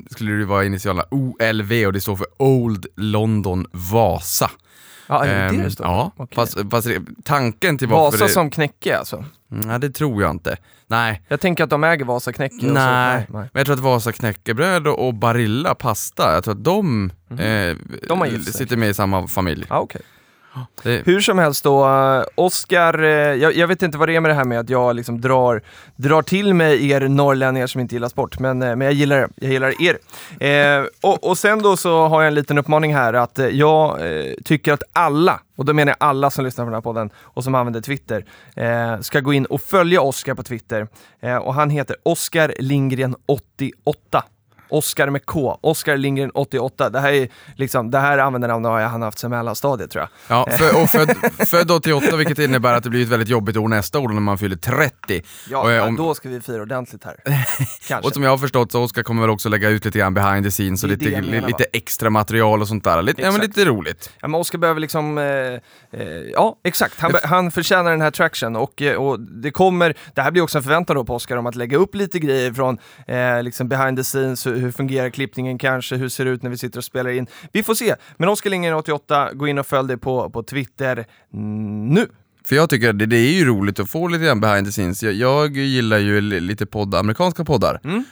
skulle 0.10 0.31
det 0.31 0.45
vara 0.45 0.66
initialerna 0.66 1.07
OLV 1.12 1.72
och 1.88 1.94
det 1.94 2.01
står 2.01 2.16
för 2.16 2.28
Old 2.38 2.86
London 2.95 3.66
Vasa. 3.72 4.51
Ja, 5.07 5.25
är 5.25 5.44
det 5.44 5.50
um, 5.50 5.63
det 5.63 5.72
står 5.72 5.86
Ja, 5.86 6.12
okay. 6.18 6.36
fast, 6.36 6.57
fast, 6.72 6.88
tanken 7.24 7.78
till 7.78 7.88
varför 7.88 8.18
Vasa 8.18 8.25
det... 8.25 8.31
som 8.31 8.50
knäcke 8.50 8.98
alltså? 8.98 9.25
Nej, 9.48 9.63
mm, 9.63 9.81
det 9.81 9.89
tror 9.89 10.22
jag 10.22 10.31
inte. 10.31 10.57
Nej. 10.88 11.22
Jag 11.28 11.39
tänker 11.39 11.63
att 11.63 11.69
de 11.69 11.84
äger 11.84 12.06
Vasa 12.06 12.34
knäcke. 12.34 12.56
Nej. 12.62 12.74
nej, 12.74 13.28
nej. 13.30 13.50
men 13.54 13.60
jag 13.60 13.66
tror 13.66 13.75
att 13.75 13.81
Vasa 13.81 14.12
knäckebröd 14.12 14.88
och 14.88 15.13
Barilla 15.13 15.75
pasta, 15.75 16.34
jag 16.34 16.44
tror 16.44 16.54
att 16.54 16.63
de, 16.63 17.12
mm. 17.31 17.69
eh, 17.69 17.78
de 18.07 18.44
sitter 18.44 18.78
med 18.78 18.89
i 18.89 18.94
samma 18.94 19.28
familj. 19.28 19.66
Ah, 19.69 19.80
okay. 19.80 20.01
Det... 20.83 21.01
Hur 21.06 21.21
som 21.21 21.38
helst 21.38 21.63
då, 21.63 21.86
eh, 21.86 22.24
Oscar, 22.36 23.04
eh, 23.04 23.09
jag, 23.09 23.56
jag, 23.56 23.68
vet 23.68 23.81
inte 23.81 23.98
vad 23.98 24.09
det 24.09 24.15
är 24.15 24.19
med 24.19 24.31
det 24.31 24.36
här 24.36 24.44
med 24.44 24.59
att 24.59 24.69
jag 24.69 24.95
liksom 24.95 25.21
drar, 25.21 25.62
drar 25.95 26.21
till 26.21 26.54
mig 26.54 26.89
er 26.92 27.07
norrlänningar 27.07 27.68
som 27.68 27.81
inte 27.81 27.95
gillar 27.95 28.09
sport, 28.09 28.39
men, 28.39 28.62
eh, 28.62 28.75
men 28.75 28.81
jag 28.81 28.94
gillar 28.94 29.18
det. 29.18 29.27
Jag 29.36 29.51
gillar 29.51 29.74
er. 29.81 30.89
och, 31.01 31.24
och 31.24 31.38
sen 31.38 31.62
då 31.62 31.77
så 31.77 32.07
har 32.07 32.21
jag 32.21 32.27
en 32.27 32.36
liten 32.36 32.57
uppmaning 32.57 32.95
här 32.95 33.13
att 33.13 33.39
jag 33.51 34.00
tycker 34.44 34.74
att 34.74 34.83
alla, 34.94 35.39
och 35.57 35.65
då 35.65 35.74
menar 35.74 35.89
jag 35.89 36.07
alla 36.07 36.30
som 36.30 36.45
lyssnar 36.45 36.65
på 36.65 36.69
den 36.69 36.75
här 36.75 36.81
podden 36.81 37.10
och 37.19 37.44
som 37.44 37.56
använder 37.56 37.81
Twitter, 37.81 38.25
ska 39.03 39.19
gå 39.19 39.33
in 39.33 39.45
och 39.45 39.62
följa 39.62 40.01
Oscar 40.01 40.33
på 40.33 40.44
Twitter. 40.44 40.88
och 41.42 41.53
han 41.53 41.69
heter 41.69 41.95
Oscar 42.03 42.53
Lindgren 42.60 43.15
88. 43.25 44.24
Oskar 44.69 45.10
med 45.10 45.25
K, 45.25 45.60
Oskar 45.62 45.98
Lindgren 45.98 46.31
88. 46.34 46.90
Det 46.90 47.00
här, 47.00 47.12
är 47.12 47.30
liksom, 47.56 47.92
det 47.92 48.00
här 48.00 48.18
användarnamnet 48.18 48.72
har 48.72 48.81
han 48.81 49.02
haft 49.02 49.19
sedan 49.19 49.31
mellanstadiet 49.31 49.92
tror 49.92 50.02
jag. 50.02 50.38
Ja, 50.38 50.58
för, 50.58 50.81
och 50.81 50.90
född, 50.90 51.18
född 51.48 51.72
88 51.72 52.16
vilket 52.16 52.40
innebär 52.40 52.74
att 52.74 52.84
det 52.84 52.90
blir 52.90 53.04
ett 53.04 53.10
väldigt 53.10 53.30
jobbigt 53.30 53.58
år 53.58 53.68
nästa 53.68 54.00
år 54.00 54.10
när 54.10 54.22
man 54.22 54.38
fyller 54.38 54.56
30. 54.56 55.22
Ja, 55.50 55.81
och, 55.81 55.88
om, 55.88 55.96
då 55.96 56.16
ska 56.16 56.30
vi 56.30 56.42
fira 56.42 56.62
ordentligt 56.62 57.04
här. 57.04 57.16
och 58.04 58.14
som 58.14 58.24
jag 58.24 58.30
har 58.30 58.38
förstått 58.38 58.72
så 58.72 58.84
Oskar 58.84 59.04
kommer 59.04 59.22
väl 59.22 59.30
också 59.30 59.50
lägga 59.50 59.69
ut 59.69 59.86
lite 59.86 60.00
grann 60.00 60.14
behind 60.14 60.46
the 60.46 60.52
scenes 60.52 60.84
och 60.84 60.90
lite, 60.90 61.22
menar, 61.22 61.48
lite 61.48 61.66
extra 61.74 62.10
material 62.10 62.62
och 62.62 62.68
sånt 62.68 62.84
där. 62.84 63.02
Lite, 63.02 63.22
ja, 63.22 63.31
men 63.31 63.42
lite 63.42 63.66
roligt. 63.66 64.12
Ja, 64.22 64.28
men 64.28 64.42
Oskar 64.42 64.58
behöver 64.58 64.81
liksom, 64.81 65.18
eh, 65.18 65.24
eh, 66.02 66.08
ja 66.34 66.60
exakt, 66.63 67.00
han, 67.00 67.12
han 67.24 67.52
förtjänar 67.52 67.92
den 67.92 68.02
här 68.02 68.12
traction 68.12 68.56
och, 68.56 68.81
eh, 68.81 68.96
och 68.96 69.20
det 69.20 69.52
kommer, 69.52 69.98
det 70.16 70.22
här 70.22 70.31
blir 70.31 70.42
också 70.42 70.58
en 70.58 70.63
förväntan 70.63 70.96
då 70.96 71.04
på 71.06 71.16
Oskar 71.16 71.38
om 71.38 71.46
att 71.46 71.56
lägga 71.56 71.78
upp 71.78 71.96
lite 71.96 72.20
grejer 72.20 72.54
från 72.54 72.78
eh, 73.08 73.44
liksom 73.44 73.68
behind 73.68 73.98
the 73.98 74.04
scenes, 74.04 74.48
hur 74.59 74.71
fungerar 74.71 75.09
klippningen 75.09 75.57
kanske? 75.57 75.95
Hur 75.95 76.09
ser 76.09 76.25
det 76.25 76.31
ut 76.31 76.44
när 76.44 76.50
vi 76.50 76.57
sitter 76.57 76.77
och 76.77 76.83
spelar 76.83 77.09
in? 77.09 77.27
Vi 77.51 77.63
får 77.63 77.75
se. 77.75 77.95
Men 78.18 78.30
Oskar 78.30 78.50
Lindgren 78.50 78.75
88, 78.75 79.33
gå 79.33 79.48
in 79.48 79.57
och 79.57 79.68
följ 79.68 79.88
det 79.88 79.98
på, 79.98 80.30
på 80.30 80.44
Twitter 80.44 81.06
nu. 81.31 82.07
För 82.48 82.56
jag 82.56 82.69
tycker 82.69 82.94
det, 82.94 83.06
det 83.06 83.18
är 83.18 83.33
ju 83.33 83.45
roligt 83.45 83.80
att 83.80 83.89
få 83.89 84.07
lite 84.07 84.25
grann 84.25 84.39
behind 84.39 84.65
the 84.68 84.71
scenes. 84.71 85.04
Jag, 85.04 85.13
jag 85.13 85.57
gillar 85.57 85.98
ju 85.98 86.21
lite 86.21 86.65
podd, 86.65 86.95
amerikanska 86.95 87.45
poddar, 87.45 87.81
mm. 87.83 88.04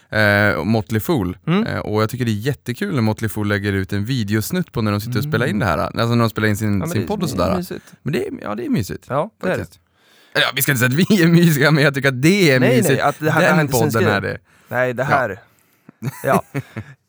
eh, 0.58 0.64
Motley 0.64 1.02
Fool. 1.02 1.38
Mm. 1.48 1.66
Eh, 1.66 1.80
och 1.80 2.02
jag 2.02 2.10
tycker 2.10 2.26
det 2.26 2.32
är 2.32 2.34
jättekul 2.34 2.96
när 2.96 3.02
Motley 3.02 3.30
Fool 3.30 3.48
lägger 3.48 3.74
ut 3.74 3.94
en 3.94 4.06
videosnutt 4.06 4.72
på 4.72 4.82
när 4.82 4.92
de 4.92 5.02
sitter 5.02 5.18
och 5.18 5.24
spelar 5.24 5.46
in 5.46 5.60
det 5.60 5.66
här. 5.66 5.78
Alltså 5.78 6.16
när 6.16 6.24
de 6.24 6.30
spelar 6.30 6.48
in 6.48 6.58
sin, 6.58 6.80
ja, 6.80 6.88
sin 6.88 7.02
det, 7.02 7.08
podd 7.08 7.24
och 7.24 7.30
sådär. 7.30 7.66
Men 8.02 8.14
det 8.14 8.28
är, 8.28 8.32
ja, 8.42 8.56
det 8.56 8.66
är 8.66 8.70
mysigt. 8.70 9.06
Ja, 9.10 9.30
det 9.44 9.50
är 9.50 9.58
det. 9.58 9.80
Ja, 10.34 10.52
vi 10.56 10.62
ska 10.62 10.72
inte 10.72 10.80
säga 10.80 11.04
att 11.04 11.12
vi 11.12 11.24
är 11.24 11.28
mysiga, 11.42 11.72
men 11.72 11.84
jag 11.84 11.94
tycker 11.94 12.10
att 12.10 12.22
det 12.22 12.52
är 12.52 12.60
nej, 12.60 12.70
mysigt. 12.70 12.90
Nej, 12.90 13.02
att 13.02 13.20
det 13.20 13.32
här, 13.32 13.58
Den 13.58 13.68
podden 13.68 14.08
är 14.08 14.22
det. 14.22 14.38
Nej, 14.68 14.94
det 14.94 15.04
här. 15.04 15.30
Ja. 15.30 15.36
Ja. 16.24 16.44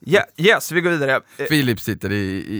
Yeah, 0.07 0.27
yes, 0.37 0.73
vi 0.73 0.81
går 0.81 0.91
vidare. 0.91 1.21
Filip 1.49 1.81
sitter 1.81 2.13
i, 2.13 2.17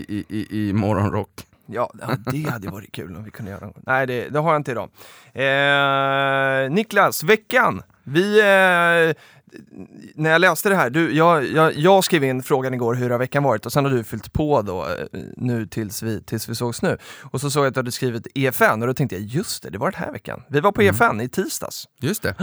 i, 0.07 0.25
i, 0.29 0.69
i 0.69 0.73
morgonrock. 0.73 1.29
Ja, 1.65 1.91
det 2.31 2.49
hade 2.49 2.69
varit 2.69 2.91
kul 2.91 3.15
om 3.15 3.23
vi 3.23 3.31
kunde 3.31 3.51
göra 3.51 3.65
något. 3.65 3.77
Nej, 3.85 4.07
det, 4.07 4.29
det 4.29 4.39
har 4.39 4.51
jag 4.51 4.59
inte 4.59 4.71
idag. 4.71 4.89
Eh, 5.33 6.71
Niklas, 6.71 7.23
veckan. 7.23 7.81
Vi... 8.03 8.39
Eh, 8.39 9.23
när 10.15 10.29
jag 10.29 10.41
läste 10.41 10.69
det 10.69 10.75
här, 10.75 10.89
du, 10.89 11.15
jag, 11.15 11.45
jag, 11.45 11.73
jag, 11.73 12.03
skrev 12.03 12.23
in 12.23 12.43
frågan 12.43 12.73
igår 12.73 12.93
hur 12.93 13.09
har 13.09 13.17
veckan 13.17 13.43
varit 13.43 13.65
och 13.65 13.73
sen 13.73 13.85
har 13.85 13.91
du 13.91 14.03
fyllt 14.03 14.33
på 14.33 14.61
då 14.61 14.85
eh, 14.85 15.19
nu 15.37 15.67
tills 15.67 16.03
vi, 16.03 16.23
tills 16.23 16.49
vi 16.49 16.55
sågs 16.55 16.81
nu. 16.81 16.97
Och 17.21 17.41
så 17.41 17.49
såg 17.49 17.63
jag 17.63 17.67
att 17.67 17.73
du 17.73 17.79
hade 17.79 17.91
skrivit 17.91 18.27
EFN 18.35 18.81
och 18.81 18.87
då 18.87 18.93
tänkte 18.93 19.15
jag 19.15 19.25
just 19.25 19.63
det, 19.63 19.69
det 19.69 19.77
var 19.77 19.91
den 19.91 19.99
här 19.99 20.11
veckan. 20.11 20.43
Vi 20.49 20.59
var 20.59 20.71
på 20.71 20.81
mm. 20.81 20.95
EFN 20.95 21.21
i 21.21 21.29
tisdags. 21.29 21.87
Just 21.99 22.23
det. 22.23 22.35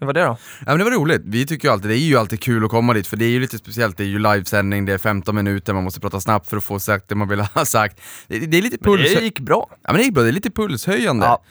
Hur 0.00 0.06
var 0.06 0.14
det 0.14 0.20
då? 0.20 0.36
Ja, 0.58 0.64
men 0.66 0.78
det 0.78 0.84
var 0.84 0.90
roligt. 0.90 1.22
Vi 1.24 1.46
tycker 1.46 1.68
ju 1.68 1.72
alltid, 1.72 1.90
det 1.90 1.96
är 1.96 1.98
ju 1.98 2.16
alltid 2.16 2.40
kul 2.40 2.64
att 2.64 2.70
komma 2.70 2.94
dit, 2.94 3.06
för 3.06 3.16
det 3.16 3.24
är 3.24 3.28
ju 3.30 3.40
lite 3.40 3.58
speciellt. 3.58 3.96
Det 3.96 4.04
är 4.04 4.08
ju 4.08 4.18
livesändning, 4.18 4.84
det 4.84 4.92
är 4.92 4.98
15 4.98 5.34
minuter, 5.34 5.72
man 5.72 5.84
måste 5.84 6.00
prata 6.00 6.20
snabbt 6.20 6.48
för 6.50 6.56
att 6.56 6.64
få 6.64 6.80
sagt 6.80 7.08
det 7.08 7.14
man 7.14 7.28
vill 7.28 7.40
ha 7.40 7.64
sagt. 7.64 8.00
Det, 8.28 8.38
det 8.38 8.58
är 8.58 8.62
lite 8.62 8.78
puls... 8.78 9.02
Men 9.02 9.14
det 9.14 9.24
gick 9.24 9.40
bra. 9.40 9.66
Ja 9.70 9.92
men 9.92 9.96
det 9.96 10.02
gick 10.02 10.14
bra, 10.14 10.22
det 10.22 10.30
är 10.30 10.32
lite 10.32 10.50
pulshöjande. 10.50 11.26
Ja. 11.26 11.42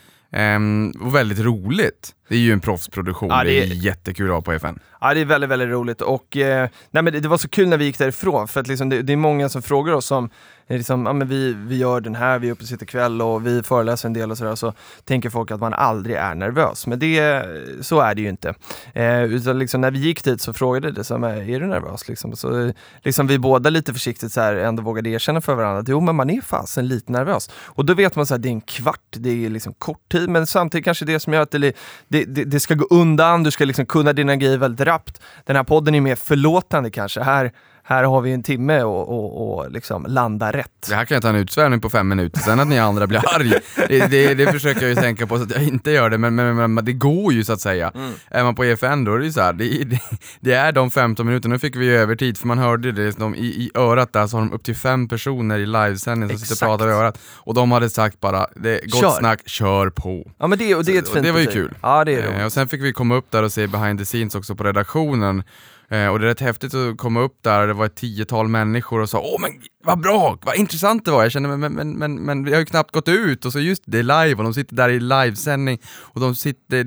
Um, 0.56 0.90
och 0.90 1.14
väldigt 1.14 1.38
roligt. 1.38 2.12
Det 2.28 2.34
är 2.34 2.38
ju 2.38 2.52
en 2.52 2.60
proffsproduktion, 2.60 3.28
ja, 3.28 3.44
det, 3.44 3.50
är... 3.50 3.66
det 3.66 3.72
är 3.72 3.74
jättekul 3.74 4.28
att 4.28 4.34
ha 4.34 4.42
på 4.42 4.52
FN. 4.52 4.78
Ja, 5.00 5.14
det 5.14 5.20
är 5.20 5.24
väldigt, 5.24 5.50
väldigt 5.50 5.68
roligt 5.68 6.00
och 6.00 6.36
eh, 6.36 6.68
nej, 6.90 7.02
men 7.02 7.12
det, 7.12 7.20
det, 7.20 7.28
var 7.28 7.38
så 7.38 7.48
kul 7.48 7.68
när 7.68 7.76
vi 7.76 7.84
gick 7.84 7.98
därifrån 7.98 8.48
för 8.48 8.60
att 8.60 8.66
liksom, 8.66 8.88
det, 8.88 9.02
det 9.02 9.12
är 9.12 9.16
många 9.16 9.48
som 9.48 9.62
frågar 9.62 9.92
oss 9.92 10.10
om 10.10 10.30
liksom, 10.68 11.06
ja, 11.06 11.12
men 11.12 11.28
vi, 11.28 11.52
vi 11.52 11.76
gör 11.76 12.00
den 12.00 12.14
här, 12.14 12.38
vi 12.38 12.48
är 12.48 12.52
uppe 12.52 12.62
och 12.62 12.68
sitter 12.68 12.86
kväll 12.86 13.22
och 13.22 13.46
vi 13.46 13.62
föreläser 13.62 14.08
en 14.08 14.12
del 14.12 14.30
och 14.30 14.38
sådär, 14.38 14.54
så 14.54 14.72
tänker 15.04 15.30
folk 15.30 15.50
att 15.50 15.60
man 15.60 15.74
aldrig 15.74 16.16
är 16.16 16.34
nervös. 16.34 16.86
Men 16.86 16.98
det, 16.98 17.44
så 17.80 18.00
är 18.00 18.14
det 18.14 18.22
ju 18.22 18.28
inte. 18.28 18.54
Eh, 18.92 19.22
utan 19.22 19.58
liksom, 19.58 19.80
när 19.80 19.90
vi 19.90 19.98
gick 19.98 20.24
dit 20.24 20.40
så 20.40 20.52
frågade 20.52 20.92
det, 20.92 21.04
så, 21.04 21.14
är 21.14 21.60
du 21.60 21.66
nervös? 21.66 22.08
Liksom, 22.08 22.36
så, 22.36 22.72
liksom, 23.02 23.26
vi 23.26 23.38
båda 23.38 23.70
lite 23.70 23.92
försiktigt 23.92 24.32
så 24.32 24.40
här, 24.40 24.56
ändå 24.56 24.82
vågade 24.82 25.08
erkänna 25.08 25.40
för 25.40 25.54
varandra 25.54 25.80
att 25.80 25.88
jo, 25.88 26.00
men 26.00 26.16
man 26.16 26.30
är 26.30 26.40
fasen 26.40 26.88
lite 26.88 27.12
nervös. 27.12 27.50
Och 27.64 27.84
då 27.84 27.94
vet 27.94 28.16
man 28.16 28.22
att 28.22 28.42
det 28.42 28.48
är 28.48 28.52
en 28.52 28.60
kvart, 28.60 29.00
det 29.10 29.46
är 29.46 29.50
liksom 29.50 29.72
kort 29.72 30.08
tid, 30.08 30.28
men 30.28 30.46
samtidigt 30.46 30.84
kanske 30.84 31.04
det 31.04 31.20
som 31.20 31.32
gör 31.32 31.42
att 31.42 31.50
det, 31.50 31.58
det, 31.58 31.72
det, 32.08 32.44
det 32.44 32.60
ska 32.60 32.74
gå 32.74 32.86
undan, 32.90 33.42
du 33.42 33.50
ska 33.50 33.64
liksom 33.64 33.86
kunna 33.86 34.12
dina 34.12 34.36
grejer 34.36 34.58
väldigt 34.58 34.86
rappt. 34.86 35.20
Den 35.44 35.56
här 35.56 35.64
podden 35.64 35.94
är 35.94 36.00
mer 36.00 36.16
förlåtande 36.16 36.90
kanske. 36.90 37.20
Här, 37.20 37.52
här 37.88 38.04
har 38.04 38.20
vi 38.20 38.32
en 38.32 38.42
timme 38.42 38.82
och, 38.82 39.08
och, 39.08 39.58
och 39.58 39.70
liksom 39.70 40.06
landa 40.08 40.52
rätt. 40.52 40.86
Det 40.88 40.94
här 40.94 41.04
kan 41.04 41.14
jag 41.14 41.22
ta 41.22 41.28
en 41.28 41.36
utsvävning 41.36 41.80
på 41.80 41.90
fem 41.90 42.08
minuter, 42.08 42.40
sen 42.40 42.60
att 42.60 42.68
ni 42.68 42.78
andra 42.78 43.06
blir 43.06 43.18
arg, 43.34 43.52
det, 43.88 44.06
det, 44.10 44.34
det 44.34 44.52
försöker 44.52 44.80
jag 44.80 44.88
ju 44.88 44.94
tänka 44.94 45.26
på 45.26 45.36
så 45.36 45.42
att 45.42 45.50
jag 45.50 45.62
inte 45.62 45.90
gör 45.90 46.10
det, 46.10 46.18
men, 46.18 46.34
men, 46.34 46.74
men 46.74 46.84
det 46.84 46.92
går 46.92 47.32
ju 47.32 47.44
så 47.44 47.52
att 47.52 47.60
säga. 47.60 47.92
Mm. 47.94 48.12
Är 48.30 48.44
man 48.44 48.54
på 48.54 48.64
EFN 48.64 49.04
då 49.04 49.14
är 49.14 49.18
det 49.18 49.24
ju 49.24 49.32
så 49.32 49.40
här, 49.40 49.52
det, 49.52 49.98
det, 50.40 50.52
är 50.52 50.72
de 50.72 50.90
15 50.90 51.26
minuterna, 51.26 51.52
nu 51.52 51.58
fick 51.58 51.76
vi 51.76 51.84
ju 51.84 51.96
övertid 51.96 52.38
för 52.38 52.46
man 52.46 52.58
hörde 52.58 52.92
det, 52.92 53.18
de, 53.18 53.34
i, 53.34 53.38
i 53.46 53.70
örat 53.74 54.12
där 54.12 54.26
så 54.26 54.36
har 54.36 54.44
de 54.44 54.52
upp 54.52 54.64
till 54.64 54.76
fem 54.76 55.08
personer 55.08 55.58
i 55.58 55.66
livesändning 55.66 56.28
som 56.28 56.38
sitter 56.38 56.54
och 56.66 56.68
pratar 56.70 56.88
i 56.88 56.92
örat. 56.92 57.18
Och 57.34 57.54
de 57.54 57.72
hade 57.72 57.90
sagt 57.90 58.20
bara, 58.20 58.46
det, 58.56 58.80
gott 58.86 59.00
Kör. 59.00 59.10
snack, 59.10 59.40
kör 59.48 59.90
på. 59.90 60.30
Ja 60.38 60.46
men 60.46 60.58
det, 60.58 60.74
och 60.74 60.84
det 60.84 60.94
är 60.94 60.98
ett 60.98 61.08
Och 61.08 61.14
fint 61.14 61.26
det 61.26 61.32
var 61.32 61.40
ju 61.40 61.46
kul. 61.46 61.74
Ja 61.82 62.04
det 62.04 62.14
är 62.14 62.18
Eh, 62.18 62.32
roligt. 62.32 62.46
och 62.46 62.52
sen 62.52 62.68
fick 62.68 62.82
vi 62.82 62.92
komma 62.92 63.14
upp 63.14 63.30
där 63.30 63.42
och 63.42 63.52
se 63.52 63.66
behind 63.66 63.98
the 63.98 64.04
scenes 64.04 64.34
också 64.34 64.54
på 64.54 64.64
redaktionen. 64.64 65.42
Eh, 65.88 66.08
och 66.08 66.18
det 66.18 66.24
är 66.24 66.28
rätt 66.28 66.40
häftigt 66.40 66.74
att 66.74 66.98
komma 66.98 67.20
upp 67.20 67.42
där, 67.42 67.66
det 67.66 67.72
var 67.72 67.86
ett 67.86 67.94
tiotal 67.94 68.48
människor 68.48 69.00
och 69.00 69.10
sa 69.10 69.20
åh 69.20 69.40
men 69.40 69.50
vad 69.84 70.00
bra, 70.00 70.38
vad 70.42 70.56
intressant 70.56 71.04
det 71.04 71.10
var. 71.10 71.22
Jag 71.22 71.32
kände 71.32 71.56
men, 71.56 71.72
men, 71.72 71.92
men, 71.92 72.14
men 72.14 72.44
vi 72.44 72.52
har 72.52 72.58
ju 72.58 72.66
knappt 72.66 72.92
gått 72.92 73.08
ut 73.08 73.44
och 73.44 73.52
så 73.52 73.60
just 73.60 73.82
det 73.86 73.98
är 73.98 74.02
live 74.02 74.34
och 74.34 74.44
de 74.44 74.54
sitter 74.54 74.76
där 74.76 74.88
i 74.88 75.00
livesändning 75.00 75.78
och 75.98 76.20
de 76.20 76.34
sitter 76.34 76.86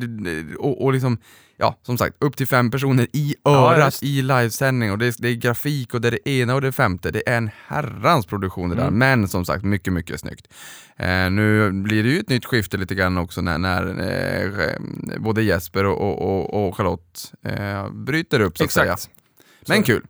och, 0.60 0.84
och 0.84 0.94
liksom 0.94 1.18
Ja, 1.62 1.76
som 1.84 1.98
sagt, 1.98 2.16
upp 2.20 2.38
till 2.38 2.48
fem 2.48 2.72
personer 2.72 3.08
i 3.14 3.36
Ja, 3.44 3.52
örat 3.76 3.86
just. 3.88 4.04
i 4.04 4.22
livesändning 4.22 4.92
och 4.92 4.98
det 4.98 5.06
är, 5.06 5.14
det 5.22 5.30
är 5.30 5.34
grafik 5.36 5.94
och 5.94 6.02
det 6.02 6.08
är 6.08 6.12
det 6.12 6.30
ena 6.30 6.56
och 6.56 6.62
det 6.62 6.72
femte. 6.72 7.12
Det 7.12 7.30
är 7.30 7.38
en 7.38 7.50
herrans 7.68 8.26
produktion 8.26 8.70
det 8.70 8.76
där, 8.76 8.88
Mm. 8.88 8.98
men 9.00 9.28
som 9.28 9.46
sagt 9.46 9.64
mycket, 9.64 9.94
mycket 9.94 10.20
snyggt. 10.20 10.48
Eh, 10.98 11.30
nu 11.32 11.72
blir 11.72 12.04
det 12.04 12.10
ju 12.10 12.20
ett 12.20 12.30
nytt 12.30 12.46
skifte 12.46 12.78
lite 12.78 12.96
grann 12.96 13.18
också 13.18 13.42
när, 13.42 13.58
när 13.58 13.88
eh, 13.88 15.20
både 15.20 15.44
Jesper 15.44 15.86
och, 15.86 16.02
och, 16.02 16.22
och, 16.22 16.68
och 16.68 16.78
Charlotte 16.78 17.34
eh, 17.46 17.90
bryter 17.92 18.40
upp 18.40 18.58
så 18.58 18.64
att 18.64 18.72
säga. 18.72 18.94
Exakt. 18.94 19.10
Men 19.68 19.84
kul. 19.84 20.06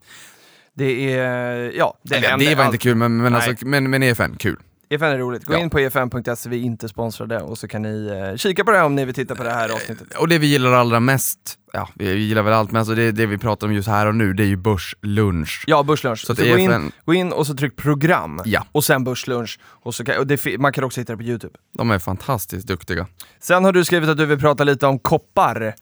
Det 0.73 1.13
är, 1.13 1.71
ja, 1.77 1.97
det, 2.03 2.15
Eller, 2.15 2.37
det 2.37 2.45
var 2.45 2.51
inte 2.51 2.63
allt. 2.63 2.79
kul, 2.81 2.95
men, 2.95 3.17
men, 3.17 3.33
Nej. 3.33 3.49
alltså, 3.49 3.67
men, 3.67 3.89
men 3.89 4.03
EFN, 4.03 4.35
kul. 4.39 4.57
EFN 4.91 5.03
är 5.05 5.17
roligt. 5.17 5.45
Gå 5.45 5.53
Ja. 5.53 5.57
in 5.59 5.69
på 5.69 5.79
efn.se, 5.79 6.49
vi 6.49 6.57
är 6.57 6.61
inte 6.61 6.89
sponsrade 6.89 7.41
och 7.41 7.57
så 7.57 7.67
kan 7.67 7.81
ni 7.81 8.07
eh, 8.31 8.37
kika 8.37 8.63
på 8.63 8.71
det 8.71 8.77
här 8.77 8.85
om 8.85 8.95
ni 8.95 9.05
vill 9.05 9.15
titta 9.15 9.35
på 9.35 9.43
det 9.43 9.51
här 9.51 9.69
avsnittet. 9.69 10.13
Och 10.17 10.27
det 10.27 10.37
vi 10.37 10.47
gillar 10.47 10.71
allra 10.71 10.99
mest, 10.99 11.39
ja 11.73 11.89
vi 11.95 12.13
gillar 12.17 12.41
väl 12.41 12.53
allt, 12.53 12.71
men 12.71 12.79
alltså 12.79 12.95
det, 12.95 13.11
det 13.11 13.25
vi 13.25 13.37
pratar 13.37 13.67
om 13.67 13.73
just 13.73 13.87
här 13.87 14.07
och 14.07 14.15
nu, 14.15 14.33
det 14.33 14.43
är 14.43 14.47
ju 14.47 14.55
börslunch. 14.57 15.63
Ja, 15.67 15.83
börslunch. 15.83 16.19
Så 16.19 16.25
Så, 16.25 16.31
att 16.41 16.49
gå, 16.49 16.57
in, 16.57 16.71
EFN 16.71 16.91
gå 17.05 17.13
in 17.13 17.31
och 17.31 17.47
så 17.47 17.53
tryck 17.53 17.75
program 17.75 18.41
Ja. 18.45 18.65
och 18.71 18.83
sen 18.83 19.03
börslunch. 19.03 19.59
Och 19.65 19.95
så 19.95 20.05
kan, 20.05 20.17
och 20.17 20.27
det, 20.27 20.57
man 20.59 20.73
kan 20.73 20.83
också 20.83 21.01
hitta 21.01 21.13
det 21.13 21.17
på 21.17 21.23
Youtube. 21.23 21.53
De 21.77 21.91
är 21.91 21.99
fantastiskt 21.99 22.67
duktiga. 22.67 23.07
Sen 23.39 23.63
har 23.65 23.71
du 23.73 23.85
skrivit 23.85 24.09
att 24.09 24.17
du 24.17 24.25
vill 24.25 24.39
prata 24.39 24.63
lite 24.63 24.87
om 24.87 24.99
koppar. 24.99 25.73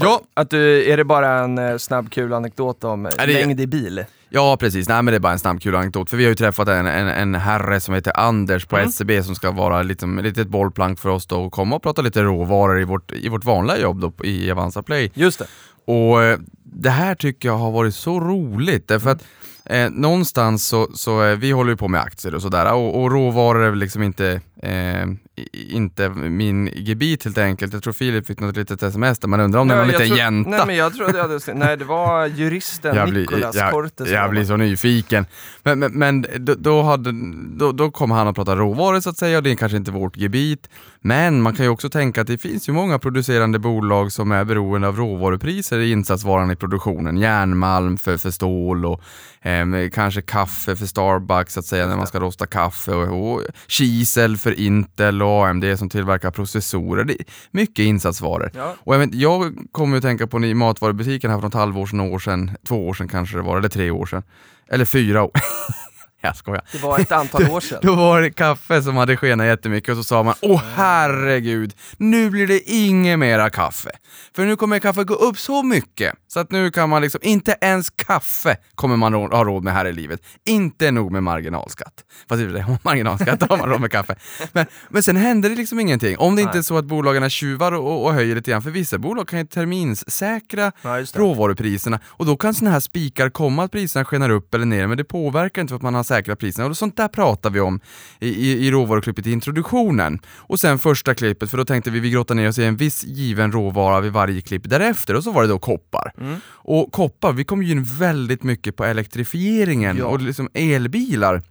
Ja, 0.00 0.20
Att 0.34 0.50
du, 0.50 0.90
är 0.92 0.96
det 0.96 1.04
bara 1.04 1.38
en 1.44 1.58
eh, 1.58 1.76
snabb 1.76 2.10
kul 2.10 2.32
anekdot 2.32 2.84
om 2.84 3.06
eh, 3.06 3.12
det- 3.18 3.26
längd 3.26 3.60
i 3.60 3.66
bil? 3.66 4.04
Ja 4.28 4.56
precis, 4.60 4.88
nej 4.88 5.02
men 5.02 5.12
det 5.12 5.16
är 5.16 5.20
bara 5.20 5.32
en 5.32 5.38
snabb 5.38 5.60
kul 5.62 5.74
anekdot. 5.74 6.10
För 6.10 6.16
vi 6.16 6.24
har 6.24 6.28
ju 6.28 6.34
träffat 6.34 6.68
en, 6.68 6.86
en, 6.86 7.08
en 7.08 7.34
herre 7.34 7.80
som 7.80 7.94
heter 7.94 8.12
Anders 8.20 8.66
på 8.66 8.76
Mm. 8.76 8.88
SCB 8.88 9.22
som 9.22 9.34
ska 9.34 9.50
vara 9.50 9.82
liksom, 9.82 10.18
ett 10.18 10.48
bollplank 10.48 10.98
för 10.98 11.08
oss 11.08 11.26
då 11.26 11.36
och 11.44 11.52
komma 11.52 11.76
och 11.76 11.82
prata 11.82 12.02
lite 12.02 12.22
råvaror 12.22 12.80
i 12.80 12.84
vårt, 12.84 13.12
i 13.12 13.28
vårt 13.28 13.44
vanliga 13.44 13.78
jobb 13.78 14.00
då 14.00 14.24
i 14.24 14.50
Avanza 14.50 14.82
Play. 14.82 15.10
Just 15.14 15.38
det. 15.38 15.46
Och 15.92 16.22
eh, 16.22 16.38
det 16.64 16.90
här 16.90 17.14
tycker 17.14 17.48
jag 17.48 17.56
har 17.56 17.70
varit 17.70 17.94
så 17.94 18.20
roligt 18.20 18.88
därför 18.88 19.10
att 19.10 19.24
eh, 19.64 19.90
någonstans 19.90 20.66
så, 20.66 20.88
så 20.94 21.24
eh, 21.24 21.36
vi 21.36 21.50
håller 21.50 21.70
ju 21.70 21.76
på 21.76 21.88
med 21.88 22.00
aktier 22.00 22.34
och 22.34 22.42
sådär 22.42 22.72
och, 22.72 23.02
och 23.02 23.10
råvaror 23.12 23.62
är 23.64 23.70
väl 23.70 23.78
liksom 23.78 24.02
inte, 24.02 24.40
eh, 24.64 25.08
inte 25.52 26.08
min 26.08 26.70
gebit 26.74 27.24
helt 27.24 27.38
enkelt. 27.38 27.72
Jag 27.72 27.82
tror 27.82 27.92
Filip 27.92 28.26
fick 28.26 28.40
något 28.40 28.56
litet 28.56 28.82
sms 28.82 29.18
där 29.18 29.28
man 29.28 29.40
undrar 29.40 29.60
om 29.60 29.68
det 29.68 29.74
är 29.74 29.78
någon 29.78 29.86
Nej, 29.86 29.94
jag 29.94 30.02
liten 30.02 30.16
jänta. 30.16 30.50
Nej 30.50 30.66
men 30.66 30.76
jag 30.76 30.94
trodde 30.94 31.18
jag 31.18 31.28
hade 31.28 31.54
Nej 31.54 31.76
det 31.76 31.84
var 31.84 32.26
juristen 32.26 32.96
jag 32.96 33.08
blir, 33.10 33.20
Nicolas 33.20 33.56
jag, 33.56 33.70
Cortes. 33.70 34.10
jag 34.10 34.30
blir 34.30 34.44
så 34.44 34.56
nyfiken. 34.56 35.26
Men, 35.62 35.78
men, 35.78 35.92
men 35.92 36.26
då, 36.38 36.54
då, 36.54 36.82
hade, 36.82 37.12
då, 37.56 37.72
då 37.72 37.90
kom 37.90 38.10
han 38.10 38.28
att 38.28 38.34
prata 38.34 38.56
råvaror 38.56 39.00
så 39.00 39.10
att 39.10 39.18
säga 39.18 39.36
och 39.36 39.42
det 39.42 39.50
är 39.50 39.56
kanske 39.56 39.76
inte 39.76 39.90
vårt 39.90 40.16
gebit. 40.16 40.68
Men 41.00 41.42
man 41.42 41.54
kan 41.54 41.64
ju 41.64 41.70
också 41.70 41.90
tänka 41.90 42.20
att 42.20 42.26
det 42.26 42.38
finns 42.38 42.68
ju 42.68 42.72
många 42.72 42.98
producerande 42.98 43.58
bolag 43.58 44.12
som 44.12 44.32
är 44.32 44.44
beroende 44.44 44.88
av 44.88 44.96
råvarupriser 44.96 45.78
i 45.78 45.92
insatsvaran 45.92 46.50
i 46.50 46.56
produktionen. 46.56 47.16
Järnmalm 47.16 47.98
för, 47.98 48.16
för 48.16 48.30
stål 48.30 48.86
och 48.86 49.00
eh, 49.42 49.90
kanske 49.92 50.22
kaffe 50.22 50.76
för 50.76 50.86
Starbucks 50.86 51.54
så 51.54 51.60
att 51.60 51.66
säga 51.66 51.86
när 51.86 51.96
man 51.96 52.06
ska 52.06 52.20
rosta 52.20 52.46
kaffe 52.46 52.92
och, 52.94 53.32
och 53.32 53.42
kisel 53.66 54.36
för 54.36 54.53
Intel 54.54 55.22
och 55.22 55.46
AMD 55.46 55.78
som 55.78 55.88
tillverkar 55.88 56.30
processorer. 56.30 57.04
Det 57.04 57.12
är 57.12 57.26
mycket 57.50 57.82
insatsvaror. 57.84 58.50
Ja. 58.54 58.74
Och 58.78 58.94
jag, 58.94 58.98
vet, 58.98 59.14
jag 59.14 59.54
kommer 59.72 59.96
att 59.96 60.02
tänka 60.02 60.26
på 60.26 60.44
i 60.44 60.54
matvarubutiken 60.54 61.30
här 61.30 61.38
för 61.38 61.42
något 61.42 61.54
halvår 61.54 61.86
sedan, 61.86 62.00
år 62.00 62.18
sedan, 62.18 62.50
två 62.68 62.88
år 62.88 62.94
sedan 62.94 63.08
kanske 63.08 63.36
det 63.36 63.42
var, 63.42 63.58
eller 63.58 63.68
tre 63.68 63.90
år 63.90 64.06
sedan. 64.06 64.22
Eller 64.68 64.84
fyra 64.84 65.22
år. 65.22 65.30
jag 66.28 66.36
skojar. 66.36 66.62
Det 66.72 66.78
var 66.78 66.98
ett 66.98 67.12
antal 67.12 67.42
år 67.50 67.60
sedan. 67.60 67.78
Då 67.82 67.94
var 67.94 68.20
det 68.20 68.30
kaffe 68.30 68.82
som 68.82 68.96
hade 68.96 69.16
skenat 69.16 69.46
jättemycket 69.46 69.90
och 69.90 69.96
så 69.96 70.04
sa 70.04 70.22
man 70.22 70.34
åh 70.40 70.62
herregud, 70.74 71.74
nu 71.96 72.30
blir 72.30 72.46
det 72.46 72.60
inget 72.70 73.18
mera 73.18 73.50
kaffe. 73.50 73.90
För 74.36 74.44
nu 74.44 74.56
kommer 74.56 74.78
kaffe 74.78 75.04
gå 75.04 75.14
upp 75.14 75.38
så 75.38 75.62
mycket 75.62 76.14
så 76.28 76.40
att 76.40 76.50
nu 76.50 76.70
kan 76.70 76.88
man 76.88 77.02
liksom, 77.02 77.20
inte 77.22 77.56
ens 77.60 77.90
kaffe 77.90 78.56
kommer 78.74 78.96
man 78.96 79.14
ha 79.14 79.44
råd 79.44 79.64
med 79.64 79.72
här 79.72 79.84
i 79.84 79.92
livet. 79.92 80.20
Inte 80.44 80.90
nog 80.90 81.12
med 81.12 81.22
marginalskatt. 81.22 82.04
Fast 82.28 82.42
i 82.42 82.46
och 82.46 82.84
marginalskatt 82.84 83.50
har 83.50 83.56
man 83.58 83.68
råd 83.68 83.80
med 83.80 83.90
kaffe. 83.90 84.16
Men, 84.52 84.66
men 84.88 85.02
sen 85.02 85.16
händer 85.16 85.48
det 85.48 85.56
liksom 85.56 85.80
ingenting. 85.80 86.18
Om 86.18 86.36
det 86.36 86.42
inte 86.42 86.52
Nej. 86.52 86.58
är 86.58 86.62
så 86.62 86.78
att 86.78 86.84
bolagen 86.84 87.30
tjuvar 87.30 87.72
och, 87.72 88.04
och 88.04 88.14
höjer 88.14 88.34
lite 88.34 88.50
grann, 88.50 88.62
för 88.62 88.70
vissa 88.70 88.98
bolag 88.98 89.28
kan 89.28 89.38
ju 89.38 89.44
terminssäkra 89.44 90.72
det. 90.82 91.18
råvarupriserna 91.18 92.00
och 92.06 92.26
då 92.26 92.36
kan 92.36 92.54
sådana 92.54 92.72
här 92.72 92.80
spikar 92.80 93.30
komma 93.30 93.64
att 93.64 93.72
priserna 93.72 94.04
skenar 94.04 94.30
upp 94.30 94.54
eller 94.54 94.66
ner 94.66 94.86
men 94.86 94.96
det 94.96 95.04
påverkar 95.04 95.62
inte 95.62 95.70
för 95.70 95.76
att 95.76 95.82
man 95.82 95.94
har 95.94 96.02
säkrat 96.14 96.38
priserna 96.38 96.68
och 96.68 96.76
sånt 96.76 96.96
där 96.96 97.08
pratar 97.08 97.50
vi 97.50 97.60
om 97.60 97.80
i, 98.20 98.28
i, 98.28 98.66
i 98.66 98.70
råvaruklippet 98.70 99.26
i 99.26 99.32
introduktionen. 99.32 100.18
Och 100.36 100.60
sen 100.60 100.78
första 100.78 101.14
klippet, 101.14 101.50
för 101.50 101.58
då 101.58 101.64
tänkte 101.64 101.90
vi 101.90 102.00
vi 102.00 102.10
grottar 102.10 102.34
ner 102.34 102.48
oss 102.48 102.58
i 102.58 102.64
en 102.64 102.76
viss 102.76 103.04
given 103.04 103.52
råvara 103.52 104.00
vid 104.00 104.12
varje 104.12 104.40
klipp 104.40 104.68
därefter 104.68 105.16
och 105.16 105.24
så 105.24 105.32
var 105.32 105.42
det 105.42 105.48
då 105.48 105.58
koppar. 105.58 106.12
Mm. 106.20 106.36
Och 106.46 106.92
koppar, 106.92 107.32
vi 107.32 107.44
kom 107.44 107.62
ju 107.62 107.72
in 107.72 107.84
väldigt 107.84 108.42
mycket 108.42 108.76
på 108.76 108.84
elektrifieringen 108.84 109.96
Ja. 109.96 110.06
och 110.06 110.20
liksom 110.20 110.48
elbilar. 110.54 111.42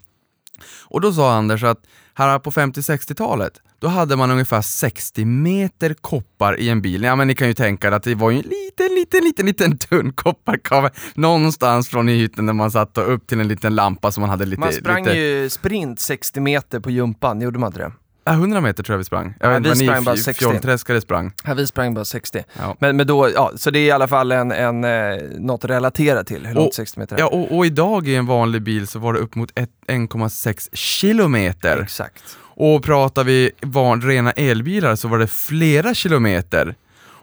Och 0.81 1.01
då 1.01 1.13
sa 1.13 1.33
Anders 1.33 1.63
att 1.63 1.79
här 2.13 2.39
på 2.39 2.51
50-60-talet, 2.51 3.53
då 3.83 3.89
hade 3.89 4.15
man 4.15 4.31
ungefär 4.31 4.61
60 4.61 5.25
meter 5.25 5.93
koppar 6.01 6.59
i 6.59 6.69
en 6.69 6.81
bil. 6.81 7.03
Ja 7.03 7.15
men 7.15 7.27
ni 7.27 7.35
kan 7.35 7.47
ju 7.47 7.53
tänka 7.53 7.87
er 7.87 7.91
att 7.91 8.03
det 8.03 8.15
var 8.15 8.31
ju 8.31 8.37
en 8.37 8.43
liten, 8.43 8.95
liten, 8.95 9.23
liten, 9.23 9.45
liten 9.45 9.77
tunn 9.77 10.13
kopparkabel 10.13 10.91
någonstans 11.15 11.89
från 11.89 12.09
i 12.09 12.15
hytten 12.17 12.45
där 12.45 12.53
man 12.53 12.71
satt 12.71 12.97
och 12.97 13.13
upp 13.13 13.27
till 13.27 13.39
en 13.39 13.47
liten 13.47 13.75
lampa 13.75 14.11
som 14.11 14.21
man 14.21 14.29
hade 14.29 14.45
lite... 14.45 14.59
Man 14.59 14.73
sprang 14.73 15.03
lite, 15.05 15.17
ju 15.17 15.49
sprint 15.49 15.99
60 15.99 16.39
meter 16.39 16.79
på 16.79 16.91
jumpan, 16.91 17.41
gjorde 17.41 17.59
man 17.59 17.67
inte 17.67 17.79
det? 17.79 17.91
Ja, 18.25 18.31
100 18.31 18.61
meter 18.61 18.83
tror 18.83 18.93
jag 18.93 18.97
vi 18.97 19.03
sprang. 19.03 19.33
Jag 19.39 19.53
Ja, 19.55 19.59
vet 19.59 19.77
vi 19.81 19.85
sprang 19.87 20.03
bara 20.03 20.15
ni 20.15 20.21
60. 20.21 20.45
fjollträskare 20.45 21.01
sprang. 21.01 21.31
Ja, 21.45 21.53
vi 21.53 21.67
sprang 21.67 21.93
bara 21.93 22.05
60. 22.05 22.43
Ja. 22.59 22.75
Men, 22.79 22.97
men 22.97 23.07
då, 23.07 23.29
ja, 23.35 23.51
så 23.55 23.71
det 23.71 23.79
är 23.79 23.83
i 23.85 23.91
alla 23.91 24.07
fall 24.07 24.31
en, 24.31 24.51
en, 24.51 24.83
eh, 24.83 25.15
något 25.39 25.65
relaterat 25.65 26.27
till 26.27 26.45
hur 26.45 26.55
långt 26.55 26.67
Och- 26.67 26.73
60 26.73 26.99
meter 26.99 27.15
är. 27.15 27.19
Ja, 27.19 27.27
och, 27.27 27.57
och 27.57 27.65
idag 27.65 28.07
i 28.07 28.15
en 28.15 28.25
vanlig 28.25 28.61
bil 28.63 28.87
så 28.87 28.99
var 28.99 29.13
det 29.13 29.19
upp 29.19 29.35
mot 29.35 29.51
ett- 29.59 29.69
1,6 29.87 30.69
kilometer. 30.75 31.79
Exakt. 31.83 32.23
Och 32.55 32.83
pratar 32.83 33.23
vi 33.23 33.51
van, 33.61 34.01
rena 34.01 34.31
elbilar 34.31 34.95
så 34.95 35.07
var 35.07 35.19
det 35.19 35.27
flera 35.27 35.93
kilometer. 35.93 36.75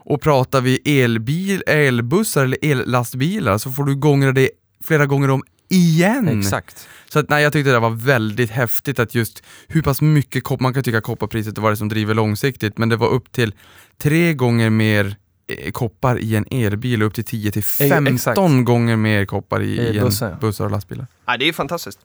Och 0.03 0.21
pratar 0.21 0.61
vi 0.61 1.01
elbil, 1.01 1.63
elbussar 1.67 2.43
eller 2.43 2.57
ellastbilar 2.61 3.57
så 3.57 3.71
får 3.71 3.83
du 3.83 3.95
gångra 3.95 4.31
det 4.31 4.49
flera 4.85 5.05
gånger 5.05 5.29
om 5.29 5.43
igen. 5.69 6.39
Exakt. 6.39 6.87
Så 7.09 7.19
att, 7.19 7.29
nej, 7.29 7.43
jag 7.43 7.53
tyckte 7.53 7.71
det 7.71 7.79
var 7.79 7.89
väldigt 7.89 8.49
häftigt 8.49 8.99
att 8.99 9.15
just 9.15 9.43
hur 9.67 9.81
pass 9.81 10.01
mycket 10.01 10.43
koppar, 10.43 10.63
man 10.63 10.73
kan 10.73 10.83
tycka 10.83 11.01
kopparpriset 11.01 11.57
vad 11.57 11.71
det 11.71 11.75
som 11.77 11.89
driver 11.89 12.13
långsiktigt, 12.13 12.77
men 12.77 12.89
det 12.89 12.95
var 12.95 13.07
upp 13.07 13.31
till 13.31 13.53
tre 14.01 14.33
gånger 14.33 14.69
mer 14.69 15.15
eh, 15.47 15.71
koppar 15.71 16.19
i 16.19 16.35
en 16.35 16.45
elbil 16.51 17.01
och 17.01 17.07
upp 17.07 17.13
till 17.13 17.25
10 17.25 17.51
till 17.51 17.63
Eh, 17.79 17.89
15 17.89 18.15
exakt. 18.15 18.37
gånger 18.65 18.95
mer 18.95 19.25
koppar 19.25 19.61
i, 19.61 19.65
I 19.65 19.81
i 19.81 19.97
en 19.97 20.11
bussar 20.41 20.65
och 20.65 20.71
lastbilar. 20.71 21.07
Ja, 21.25 21.37
det 21.37 21.47
är 21.47 21.53
fantastiskt. 21.53 21.99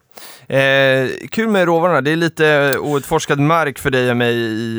Eh, 0.48 1.28
kul 1.30 1.48
med 1.48 1.64
råvarorna, 1.66 2.00
det 2.00 2.10
är 2.10 2.16
lite 2.16 2.78
outforskad 2.78 3.38
mark 3.38 3.78
för 3.78 3.90
dig 3.90 4.10
och 4.10 4.16
mig 4.16 4.34
i, 4.36 4.78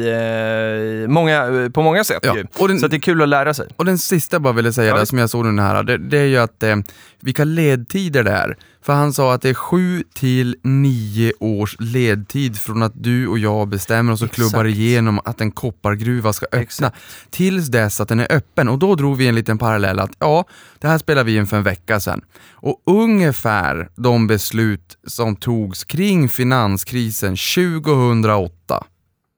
eh, 1.03 1.09
många, 1.09 1.69
på 1.73 1.81
många 1.81 2.03
sätt 2.03 2.19
Ja. 2.23 2.67
den, 2.67 2.79
Så 2.79 2.87
det 2.87 2.95
är 2.97 2.99
kul 2.99 3.21
att 3.21 3.29
lära 3.29 3.53
sig. 3.53 3.67
Och 3.75 3.85
den 3.85 3.97
sista 3.97 4.35
jag 4.35 4.41
bara 4.41 4.53
ville 4.53 4.73
säga 4.73 4.89
Ja, 4.89 4.97
där, 4.97 5.05
som 5.05 5.17
jag 5.17 5.29
såg 5.29 5.45
nu 5.45 5.61
här, 5.61 5.83
det, 5.83 5.97
det 5.97 6.17
är 6.19 6.25
ju 6.25 6.37
att 6.37 6.63
eh, 6.63 6.75
vilka 7.19 7.43
ledtider 7.43 8.23
det 8.23 8.31
är. 8.31 8.57
För 8.81 8.93
han 8.93 9.13
sa 9.13 9.33
att 9.33 9.41
det 9.41 9.49
är 9.49 9.53
sju 9.53 10.03
till 10.13 10.55
nio 10.63 11.33
års 11.39 11.75
ledtid 11.79 12.57
från 12.59 12.83
att 12.83 12.91
du 12.95 13.27
och 13.27 13.39
jag 13.39 13.67
bestämmer 13.67 14.13
oss 14.13 14.21
och 14.21 14.25
Exakt. 14.25 14.35
klubbar 14.49 14.65
igenom 14.65 15.19
att 15.25 15.41
en 15.41 15.51
koppargruva 15.51 16.33
ska 16.33 16.45
öppna, 16.45 16.59
Exakt. 16.61 16.95
tills 17.29 17.67
dess 17.67 18.01
att 18.01 18.09
den 18.09 18.19
är 18.19 18.31
öppen. 18.31 18.69
Och 18.69 18.79
då 18.79 18.95
drog 18.95 19.17
vi 19.17 19.27
en 19.27 19.35
liten 19.35 19.57
parallell 19.57 19.99
att 19.99 20.11
ja, 20.19 20.45
det 20.79 20.87
här 20.87 20.97
spelade 20.97 21.31
vi 21.31 21.37
in 21.37 21.47
för 21.47 21.57
en 21.57 21.63
vecka 21.63 21.99
sedan. 21.99 22.21
Och 22.51 22.81
ungefär 22.85 23.89
de 23.95 24.27
beslut 24.27 24.97
som 25.07 25.35
togs 25.35 25.83
kring 25.83 26.29
finanskrisen 26.29 27.35
2008, 27.55 28.83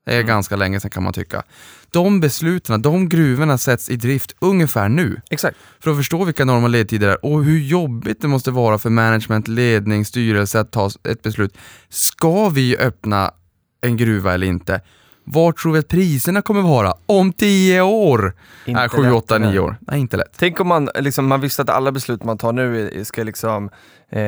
Det 0.06 0.16
är 0.16 0.24
ganska 0.24 0.56
länge 0.56 0.80
sedan 0.80 0.92
kan 0.92 1.04
man 1.04 1.14
tycka. 1.14 1.44
De 1.92 2.20
besluten, 2.20 2.82
de 2.82 3.10
gruvorna 3.10 3.58
sätts 3.58 3.90
i 3.90 3.96
drift 3.96 4.36
ungefär 4.40 4.90
nu. 4.90 5.22
Exakt. 5.30 5.58
För 5.80 5.92
att 5.92 5.98
förstå 5.98 6.24
vilka 6.26 6.44
enorma 6.44 6.68
ledtider 6.68 7.08
det 7.08 7.14
är 7.14 7.26
och 7.26 7.44
hur 7.44 7.60
jobbigt 7.60 8.22
det 8.22 8.28
måste 8.28 8.52
vara 8.52 8.78
för 8.78 8.90
management, 8.90 9.48
ledning, 9.48 10.06
styrelse 10.06 10.60
att 10.60 10.72
ta 10.72 10.90
ett 11.10 11.22
beslut. 11.22 11.58
Ska 11.90 12.50
vi 12.50 12.78
öppna 12.78 13.32
en 13.82 13.98
gruva 13.98 14.34
eller 14.34 14.48
inte? 14.48 14.82
Var 15.32 15.52
tror 15.52 15.74
vi 15.74 15.80
att 15.80 15.88
priserna 15.88 16.42
kommer 16.42 16.62
vara 16.62 16.94
om 17.06 17.34
10 17.34 17.82
år? 17.82 18.34
Inte 18.66 18.80
Nej, 18.80 18.90
7, 18.90 19.02
lätt, 19.02 19.14
8, 19.14 19.38
9 19.38 19.50
nej. 19.50 19.60
år. 19.60 19.78
Nej, 19.80 20.00
inte 20.00 20.18
lätt. 20.18 20.34
Tänk 20.38 20.60
om 20.60 20.68
man, 20.68 20.90
liksom, 21.00 21.28
man 21.28 21.42
visste 21.42 21.62
att 21.62 21.70
alla 21.70 21.92
beslut 21.92 22.24
man 22.24 22.38
tar 22.38 22.54
nu 22.54 23.04
ska 23.06 23.24
liksom, 23.24 23.70
eh, 24.10 24.20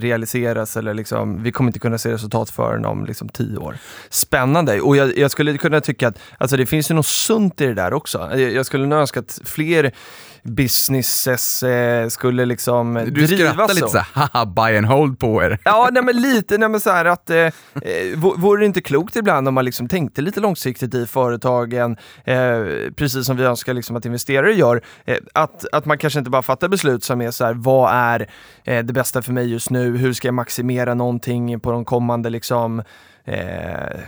realiseras 0.00 0.76
eller 0.76 0.94
liksom, 0.94 1.42
vi 1.42 1.52
kommer 1.52 1.68
inte 1.68 1.78
kunna 1.78 1.98
se 1.98 2.12
resultat 2.12 2.50
förrän 2.50 2.84
om 2.84 3.04
liksom, 3.04 3.28
tio 3.28 3.56
år. 3.56 3.76
Spännande! 4.10 4.80
Och 4.80 4.96
jag, 4.96 5.18
jag 5.18 5.30
skulle 5.30 5.58
kunna 5.58 5.80
tycka 5.80 6.08
att 6.08 6.18
alltså, 6.38 6.56
det 6.56 6.66
finns 6.66 6.90
ju 6.90 6.94
något 6.94 7.06
sunt 7.06 7.60
i 7.60 7.66
det 7.66 7.74
där 7.74 7.92
också. 7.92 8.28
Jag, 8.32 8.52
jag 8.52 8.66
skulle 8.66 8.96
önska 8.96 9.20
att 9.20 9.40
fler 9.44 9.92
businesses 10.44 11.62
eh, 11.62 12.08
skulle 12.08 12.44
liksom 12.44 12.94
Du 12.94 13.26
drivas 13.26 13.52
skrattar 13.54 13.74
lite 13.74 13.86
så. 13.86 13.88
såhär, 13.88 14.06
haha, 14.32 14.46
buy 14.46 14.76
and 14.76 14.86
hold 14.86 15.18
på 15.18 15.42
er. 15.42 15.58
Ja, 15.64 15.88
nej, 15.92 16.02
men 16.02 16.20
lite 16.20 16.58
nej, 16.58 16.68
men 16.68 16.80
så 16.80 16.90
här 16.90 17.04
att 17.04 17.30
eh, 17.30 17.36
eh, 17.36 17.52
vore 18.36 18.60
det 18.60 18.66
inte 18.66 18.80
klokt 18.80 19.16
ibland 19.16 19.48
om 19.48 19.54
man 19.54 19.64
liksom 19.64 19.88
tänkte 19.88 20.22
lite 20.22 20.40
långsiktigt 20.40 20.94
i 20.94 21.06
företagen, 21.06 21.96
eh, 22.24 22.36
precis 22.96 23.26
som 23.26 23.36
vi 23.36 23.44
önskar 23.44 23.74
liksom 23.74 23.96
att 23.96 24.04
investerare 24.06 24.52
gör, 24.52 24.82
eh, 25.04 25.16
att, 25.32 25.64
att 25.72 25.84
man 25.84 25.98
kanske 25.98 26.18
inte 26.18 26.30
bara 26.30 26.42
fattar 26.42 26.68
beslut 26.68 27.04
som 27.04 27.20
är 27.20 27.30
så 27.30 27.44
här, 27.44 27.54
vad 27.54 27.90
är 27.94 28.28
eh, 28.64 28.84
det 28.84 28.92
bästa 28.92 29.22
för 29.22 29.32
mig 29.32 29.52
just 29.52 29.70
nu, 29.70 29.96
hur 29.96 30.12
ska 30.12 30.28
jag 30.28 30.34
maximera 30.34 30.94
någonting 30.94 31.60
på 31.60 31.72
de 31.72 31.84
kommande 31.84 32.30
liksom 32.30 32.82
eh, 33.24 34.00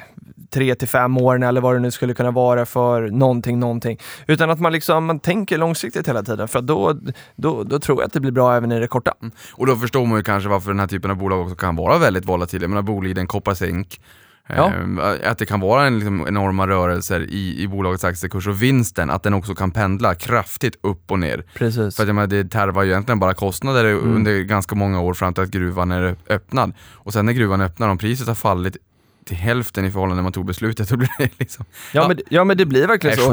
tre 0.51 0.75
till 0.75 0.89
fem 0.89 1.17
åren 1.17 1.43
eller 1.43 1.61
vad 1.61 1.75
det 1.75 1.79
nu 1.81 1.91
skulle 1.91 2.15
kunna 2.15 2.31
vara 2.31 2.67
för 2.67 3.09
någonting, 3.11 3.59
någonting. 3.59 3.99
Utan 4.27 4.51
att 4.51 4.61
man 4.61 4.73
liksom 4.73 5.05
man 5.05 5.19
tänker 5.21 5.59
långsiktigt 5.59 6.09
hela 6.09 6.23
tiden 6.23 6.49
för 6.49 6.61
då, 6.63 6.99
då, 7.37 7.63
då 7.63 7.79
tror 7.79 8.01
jag 8.01 8.07
att 8.07 8.13
det 8.13 8.21
blir 8.21 8.33
bra 8.33 8.55
även 8.57 8.73
i 8.73 8.81
det 8.81 8.89
korta. 8.89 9.13
Och 9.53 9.67
då 9.67 9.77
förstår 9.77 10.07
man 10.07 10.17
ju 10.19 10.23
kanske 10.23 10.49
varför 10.49 10.71
den 10.71 10.81
här 10.81 10.87
typen 10.87 11.11
av 11.11 11.17
bolag 11.17 11.41
också 11.43 11.55
kan 11.57 11.77
vara 11.77 11.99
väldigt 11.99 12.25
volatila. 12.25 12.63
Jag 12.63 12.71
menar 12.71 12.83
Boliden, 12.83 13.27
Koppar 13.27 13.55
Zink. 13.55 14.01
Ja. 14.49 14.73
Eh, 15.01 15.31
Att 15.31 15.39
det 15.39 15.47
kan 15.47 15.61
vara 15.61 15.87
en 15.87 15.95
liksom, 15.99 16.25
enorma 16.29 16.67
rörelser 16.67 17.21
i, 17.21 17.63
i 17.63 17.69
bolagets 17.69 18.05
aktiekurs 18.05 18.47
och 18.47 18.63
vinsten, 18.63 19.11
att 19.11 19.23
den 19.23 19.35
också 19.35 19.55
kan 19.55 19.71
pendla 19.71 20.15
kraftigt 20.15 20.77
upp 20.81 21.11
och 21.11 21.19
ner. 21.19 21.45
Precis. 21.55 21.97
För 21.97 22.03
att 22.03 22.07
jag 22.07 22.15
menar, 22.15 22.27
det 22.27 22.51
tarvar 22.51 22.83
ju 22.83 22.91
egentligen 22.91 23.19
bara 23.19 23.35
kostnader 23.35 23.85
Mm. 23.85 24.15
under 24.15 24.43
ganska 24.43 24.75
många 24.75 25.01
år 25.01 25.15
fram 25.15 25.35
till 25.35 25.43
att 25.43 25.51
gruvan 25.51 25.91
är 25.91 26.17
öppnad. 26.29 26.73
Och 26.95 27.13
sen 27.13 27.27
när 27.27 27.33
gruvan 27.33 27.61
öppnar, 27.61 27.89
om 27.89 27.99
priset 27.99 28.27
har 28.29 28.35
fallit 28.35 28.77
till 29.27 29.37
hälften 29.37 29.85
i 29.85 29.91
förhållande 29.91 30.17
när 30.17 30.23
man 30.23 30.33
tog 30.33 30.47
beslutet, 30.47 30.89
då 30.91 30.97
blir 30.97 31.09
det 31.19 31.31
liksom 31.39 31.65
Ja, 31.93 32.09
Men, 32.09 32.19
ja 32.29 32.45
men 32.45 32.57
det 32.57 32.67
blir 32.67 32.87
verkligen 32.87 33.17
så. 33.17 33.33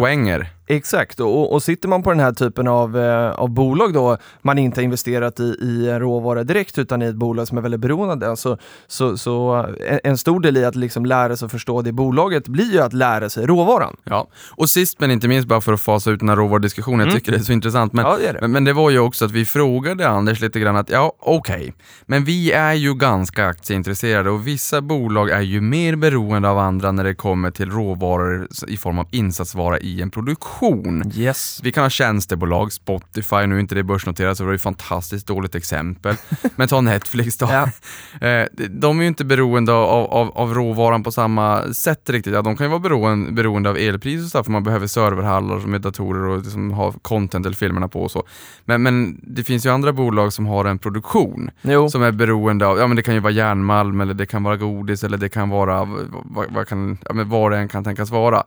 Exakt, 0.67 1.19
och, 1.19 1.53
och 1.53 1.63
sitter 1.63 1.87
man 1.87 2.03
på 2.03 2.09
den 2.09 2.19
här 2.19 2.31
typen 2.31 2.67
av, 2.67 2.97
eh, 2.97 3.31
av 3.31 3.49
bolag 3.49 3.93
då, 3.93 4.17
man 4.41 4.57
inte 4.57 4.79
har 4.79 4.83
investerat 4.83 5.39
i, 5.39 5.43
i 5.43 5.89
en 5.89 5.99
råvara 5.99 6.43
direkt 6.43 6.77
utan 6.77 7.01
i 7.01 7.05
ett 7.05 7.15
bolag 7.15 7.47
som 7.47 7.57
är 7.57 7.61
väldigt 7.61 7.79
beroende 7.79 8.29
av 8.29 8.35
så, 8.35 8.57
så, 8.87 9.17
så 9.17 9.67
en, 10.03 10.17
stor 10.17 10.39
del 10.39 10.57
i 10.57 10.65
att 10.65 10.75
liksom 10.75 11.05
lära 11.05 11.37
sig 11.37 11.45
att 11.45 11.51
förstå 11.51 11.81
det 11.81 11.91
bolaget 11.91 12.47
blir 12.47 12.73
ju 12.73 12.79
att 12.79 12.93
lära 12.93 13.29
sig 13.29 13.45
råvaran. 13.45 13.95
Ja, 14.03 14.27
och 14.49 14.69
sist 14.69 14.99
men 14.99 15.11
inte 15.11 15.27
minst 15.27 15.47
bara 15.47 15.61
för 15.61 15.73
att 15.73 15.81
fasa 15.81 16.11
ut 16.11 16.19
den 16.19 16.29
här 16.29 16.35
råvarudiskussionen, 16.35 17.07
jag 17.07 17.15
tycker 17.15 17.31
det 17.31 17.37
är 17.37 17.43
så 17.43 17.53
intressant. 17.53 17.93
Men, 17.93 18.03
Mm. 18.03 18.11
Ja, 18.11 18.27
det 18.27 18.33
det. 18.33 18.41
Men, 18.41 18.51
men 18.51 18.63
det 18.63 18.73
var 18.73 18.89
ju 18.89 18.99
också 18.99 19.25
att 19.25 19.31
vi 19.31 19.45
frågade 19.45 20.09
Anders 20.09 20.41
lite 20.41 20.59
grann 20.59 20.75
att 20.75 20.89
ja, 20.89 21.13
okej, 21.19 21.73
men 22.05 22.23
vi 22.23 22.51
är 22.51 22.73
ju 22.73 22.93
ganska 22.93 23.47
aktieintresserade 23.47 24.29
och 24.29 24.47
vissa 24.47 24.81
bolag 24.81 25.29
är 25.29 25.41
ju 25.41 25.61
mer 25.61 25.82
beroende 25.91 26.49
av 26.49 26.57
andra 26.57 26.91
när 26.91 27.03
det 27.03 27.15
kommer 27.15 27.51
till 27.51 27.71
råvaror 27.71 28.47
i 28.67 28.77
form 28.77 28.99
av 28.99 29.07
insatsvara 29.11 29.79
i 29.79 30.01
en 30.01 30.09
produktion. 30.11 31.11
Yes. 31.15 31.59
Vi 31.63 31.71
kan 31.71 31.83
ha 31.83 31.89
tjänstebolag, 31.89 32.71
Spotify, 32.73 33.45
nu 33.47 33.55
är 33.55 33.59
inte 33.59 33.75
det 33.75 33.83
börsnoterat 33.83 34.37
så 34.37 34.43
det 34.43 34.45
var 34.45 34.51
ju 34.53 34.55
ett 34.55 34.61
fantastiskt 34.61 35.27
dåligt 35.27 35.55
exempel. 35.55 36.15
Men 36.55 36.67
ta 36.67 36.81
Netflix 36.81 37.37
då. 37.37 37.47
Ja. 37.51 37.69
Eh, 38.21 38.45
De 38.69 38.97
är 38.99 39.01
ju 39.01 39.07
inte 39.07 39.25
beroende 39.25 39.73
av, 39.73 40.05
av, 40.11 40.31
av 40.37 40.53
råvaran 40.53 41.03
på 41.03 41.11
samma 41.11 41.73
sätt 41.73 42.09
riktigt. 42.09 42.33
Ja, 42.33 42.41
de 42.41 42.57
kan 42.57 42.65
ju 42.65 42.69
vara 42.69 42.79
beroende, 42.79 43.31
beroende 43.31 43.69
av 43.69 43.77
elpris 43.77 44.23
och 44.25 44.29
så, 44.31 44.43
för 44.43 44.51
man 44.51 44.63
behöver 44.63 44.87
serverhallar 44.87 45.57
med 45.57 45.81
datorer 45.81 46.27
och 46.27 46.45
som 46.45 46.71
har 46.71 46.91
content 47.01 47.45
eller 47.45 47.55
filmerna 47.55 47.87
på 47.87 48.03
och 48.03 48.11
så. 48.11 48.23
Men, 48.65 48.83
men 48.83 49.19
det 49.23 49.43
finns 49.43 49.65
ju 49.65 49.69
andra 49.69 49.93
bolag 49.93 50.33
som 50.33 50.45
har 50.45 50.65
en 50.65 50.79
produktion 50.79 51.49
Jo. 51.61 51.89
som 51.89 52.03
är 52.03 52.11
beroende 52.11 52.67
av, 52.67 52.77
ja 52.77 52.87
men 52.87 52.95
det 52.95 53.01
kan 53.03 53.13
ju 53.13 53.19
vara 53.19 53.33
järnmalm 53.33 54.01
eller 54.01 54.13
det 54.13 54.25
kan 54.25 54.43
vara 54.43 54.57
godis 54.57 55.03
eller 55.03 55.17
det 55.17 55.29
kan 55.29 55.49
vara 55.49 55.72
vad, 55.75 56.51
vad, 56.53 56.67
kan, 56.67 56.97
ja, 57.05 57.13
men 57.13 57.29
vad 57.29 57.51
det 57.51 57.57
än 57.57 57.67
kan 57.67 57.83
tänkas 57.83 58.09
vara. 58.09 58.43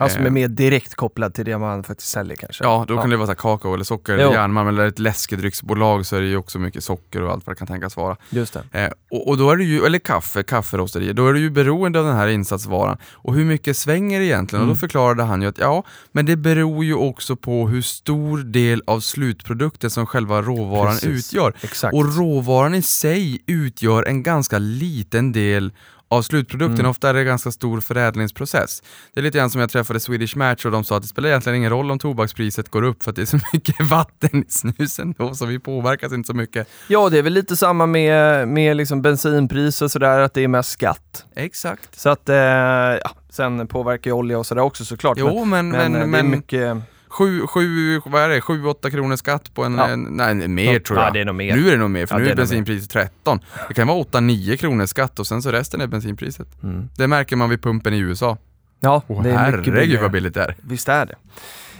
Ja, 0.00 0.08
som 0.08 0.26
är 0.26 0.30
mer 0.30 0.48
direkt 0.48 0.94
kopplad 0.94 1.34
till 1.34 1.44
det 1.44 1.58
man 1.58 1.84
faktiskt 1.84 2.10
säljer 2.10 2.36
kanske. 2.36 2.64
Ja, 2.64 2.84
då 2.88 3.00
kan 3.00 3.10
det 3.10 3.16
vara 3.16 3.26
så 3.26 3.34
kakao 3.34 3.74
eller 3.74 3.84
socker 3.84 4.12
Jo. 4.12 4.20
eller 4.20 4.32
järnmalm 4.32 4.68
eller 4.68 4.86
ett 4.86 4.98
läskedrycksbolag 4.98 6.06
så 6.06 6.16
är 6.16 6.20
det 6.20 6.26
ju 6.26 6.36
också 6.36 6.58
mycket 6.58 6.84
socker 6.84 7.22
och 7.22 7.32
allt 7.32 7.46
vad 7.46 7.56
det 7.56 7.58
kan 7.58 7.66
tänkas 7.66 7.96
vara. 7.96 8.16
Just 8.30 8.56
det. 8.72 8.84
Eh, 8.84 8.90
och, 9.10 9.28
och 9.28 9.38
då 9.38 9.50
är 9.50 9.56
det 9.56 9.64
ju, 9.64 9.84
eller 9.86 9.98
kaffe, 9.98 10.42
kafferosterier, 10.42 11.12
då 11.12 11.28
är 11.28 11.32
du 11.32 11.40
ju 11.40 11.50
beroende 11.50 11.98
av 11.98 12.04
den 12.04 12.16
här 12.16 12.28
insatsvaran. 12.28 12.96
Och 13.12 13.34
hur 13.34 13.44
mycket 13.44 13.76
svänger 13.76 14.20
egentligen? 14.20 14.62
Mm. 14.62 14.70
Och 14.70 14.76
då 14.76 14.80
förklarade 14.80 15.22
han 15.22 15.42
ju 15.42 15.48
att 15.48 15.58
ja, 15.58 15.84
men 16.12 16.26
det 16.26 16.36
beror 16.36 16.84
ju 16.84 16.94
också 16.94 17.36
på 17.36 17.68
hur 17.68 17.82
stor 17.82 18.38
del 18.38 18.82
av 18.86 19.00
slutprodukten 19.00 19.90
som 19.90 20.06
själva 20.06 20.42
råvaran 20.42 20.92
Precis. 20.92 21.32
utgör. 21.32 21.52
Exakt. 21.60 21.94
Och 21.94 22.16
råvaran 22.16 22.74
i 22.74 22.82
sig 22.82 23.42
utgör 23.46 24.02
en 24.02 24.22
ganska 24.22 24.58
liten 24.58 25.32
del 25.32 25.72
av 26.08 26.22
slutprodukten. 26.22 26.78
Mm. 26.78 26.90
Ofta 26.90 27.08
är 27.08 27.14
det 27.14 27.20
en 27.20 27.26
ganska 27.26 27.50
stor 27.50 27.80
förädlingsprocess. 27.80 28.82
Det 29.14 29.20
är 29.20 29.24
lite 29.24 29.38
grann 29.38 29.50
som 29.50 29.60
jag 29.60 29.70
träffade 29.70 30.00
Swedish 30.00 30.36
Match 30.36 30.64
och 30.64 30.70
de 30.70 30.84
sa 30.84 30.96
att 30.96 31.02
det 31.02 31.08
spelar 31.08 31.28
egentligen 31.28 31.56
ingen 31.56 31.70
roll 31.70 31.90
om 31.90 31.98
tobakspriset 31.98 32.68
går 32.68 32.82
upp 32.82 33.02
för 33.02 33.10
att 33.10 33.16
det 33.16 33.22
är 33.22 33.26
så 33.26 33.38
mycket 33.52 33.80
vatten 33.80 34.44
i 34.48 34.50
snusen 34.50 35.14
då 35.18 35.34
så 35.34 35.46
vi 35.46 35.58
påverkas 35.58 36.12
inte 36.12 36.26
så 36.26 36.34
mycket. 36.34 36.68
Ja, 36.86 37.08
det 37.08 37.18
är 37.18 37.22
väl 37.22 37.32
lite 37.32 37.56
samma 37.56 37.86
med, 37.86 38.48
med 38.48 38.76
liksom 38.76 39.02
bensinpriser 39.02 39.84
och 39.84 39.90
sådär, 39.90 40.20
att 40.20 40.34
det 40.34 40.44
är 40.44 40.48
mest 40.48 40.70
skatt. 40.70 41.24
Exakt. 41.36 42.00
Så 42.00 42.08
att, 42.08 42.28
eh, 42.28 42.36
ja, 42.36 43.10
sen 43.30 43.66
påverkar 43.66 44.10
ju 44.10 44.14
olja 44.14 44.38
och 44.38 44.46
sådär 44.46 44.62
också 44.62 44.84
såklart. 44.84 45.18
Jo, 45.20 45.44
men, 45.44 45.68
men, 45.68 45.96
eh, 45.96 46.06
men, 46.06 46.12
det 46.12 46.18
är 46.18 46.22
mycket... 46.22 46.76
sju, 47.08 47.46
sju, 47.46 48.00
vad 48.04 48.22
är 48.22 48.28
det, 48.28 48.40
sju, 48.40 48.64
åtta 48.66 48.90
kronor 48.90 49.16
skatt 49.16 49.54
på 49.54 49.64
en, 49.64 49.74
Ja. 49.78 49.88
en 49.88 50.02
nej 50.02 50.34
mer 50.48 50.72
Ja, 50.72 50.80
tror 50.86 50.98
jag. 50.98 51.12
det 51.12 51.20
är 51.20 51.24
nog 51.24 51.34
mer. 51.34 51.56
Nu 51.56 51.66
är 51.68 51.72
det 51.72 51.76
nog 51.78 51.90
mer, 51.90 52.06
för 52.06 52.14
Ja, 52.14 52.18
nu 52.18 52.26
är 52.26 52.30
är 52.30 52.36
bensinpriset 52.36 52.90
13. 52.90 53.40
Det 53.68 53.74
kan 53.74 53.86
vara 53.88 53.98
8-9 54.04 54.56
kronor 54.56 54.86
skatt 54.86 55.18
och 55.18 55.26
sen 55.26 55.42
så 55.42 55.50
resten 55.52 55.80
är 55.80 55.86
bensinpriset. 55.86 56.62
Mm. 56.62 56.88
Det 56.96 57.06
märker 57.06 57.36
man 57.36 57.50
vid 57.50 57.62
pumpen 57.62 57.94
i 57.94 57.98
USA. 57.98 58.36
Ja, 58.80 59.02
Åh 59.06 59.22
det 59.22 59.28
är 59.30 59.32
mycket 59.32 59.40
herregud 59.40 59.74
billigare. 59.74 60.02
vad 60.02 60.10
billigt 60.10 60.34
det 60.34 60.42
är. 60.42 60.56
Visst 60.60 60.88
är 60.88 61.06
det. 61.06 61.14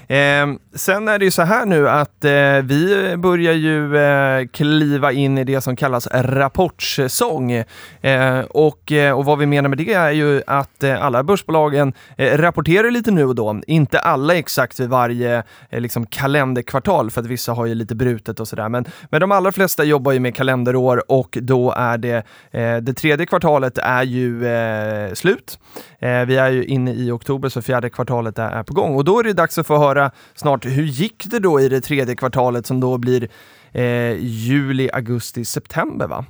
Eh, 0.08 0.46
sen 0.74 1.08
är 1.08 1.18
det 1.18 1.24
ju 1.24 1.30
så 1.30 1.42
här 1.42 1.66
nu 1.66 1.88
att 1.88 2.24
eh, 2.24 2.62
vi 2.62 3.14
börjar 3.16 3.52
ju 3.52 3.96
eh, 3.96 4.46
kliva 4.46 5.12
in 5.12 5.38
i 5.38 5.44
det 5.44 5.60
som 5.60 5.76
kallas 5.76 6.08
rapportsäsong. 6.12 7.52
Eh, 8.00 8.40
och, 8.50 8.92
eh, 8.92 9.18
och 9.18 9.24
vad 9.24 9.38
vi 9.38 9.46
menar 9.46 9.68
med 9.68 9.78
det 9.78 9.92
är 9.92 10.10
ju 10.10 10.42
att 10.46 10.82
eh, 10.82 11.04
alla 11.04 11.22
börsbolagen 11.22 11.92
eh, 12.16 12.38
rapporterar 12.38 12.90
lite 12.90 13.10
nu 13.10 13.24
och 13.24 13.34
då. 13.34 13.60
Inte 13.66 13.98
alla 13.98 14.34
exakt 14.34 14.80
vid 14.80 14.88
varje 14.88 15.42
eh, 15.70 15.80
liksom 15.80 16.06
kalenderkvartal 16.06 17.10
för 17.10 17.20
att 17.20 17.26
vissa 17.26 17.52
har 17.52 17.66
ju 17.66 17.74
lite 17.74 17.94
brutet 17.94 18.40
och 18.40 18.48
sådär. 18.48 18.68
Men, 18.68 18.84
men 19.10 19.20
de 19.20 19.32
allra 19.32 19.52
flesta 19.52 19.84
jobbar 19.84 20.12
ju 20.12 20.20
med 20.20 20.34
kalenderår 20.34 21.10
och 21.10 21.38
då 21.40 21.72
är 21.72 21.98
det 21.98 22.16
eh, 22.50 22.76
det 22.76 22.94
tredje 22.94 23.26
kvartalet 23.26 23.78
är 23.78 24.02
ju 24.02 24.46
eh, 24.46 25.14
slut. 25.14 25.58
Eh, 25.98 26.24
vi 26.24 26.36
är 26.36 26.50
ju 26.50 26.64
inne 26.64 26.92
i 26.92 27.10
oktober 27.10 27.48
så 27.48 27.62
fjärde 27.62 27.90
kvartalet 27.90 28.38
är, 28.38 28.50
är 28.50 28.62
på 28.62 28.74
gång 28.74 28.94
och 28.94 29.04
då 29.04 29.18
är 29.18 29.24
det 29.24 29.32
dags 29.32 29.58
att 29.58 29.66
få 29.66 29.78
höra 29.78 29.97
snart 30.34 30.66
hur 30.66 30.84
gick 30.84 31.26
det 31.30 31.38
då 31.38 31.60
i 31.60 31.68
det 31.68 31.80
tredje 31.80 32.16
kvartalet 32.16 32.66
som 32.66 32.80
då 32.80 32.98
blir 32.98 33.28
eh, 33.72 34.16
juli, 34.20 34.90
augusti, 34.92 35.44
september 35.44 36.06
va? 36.06 36.24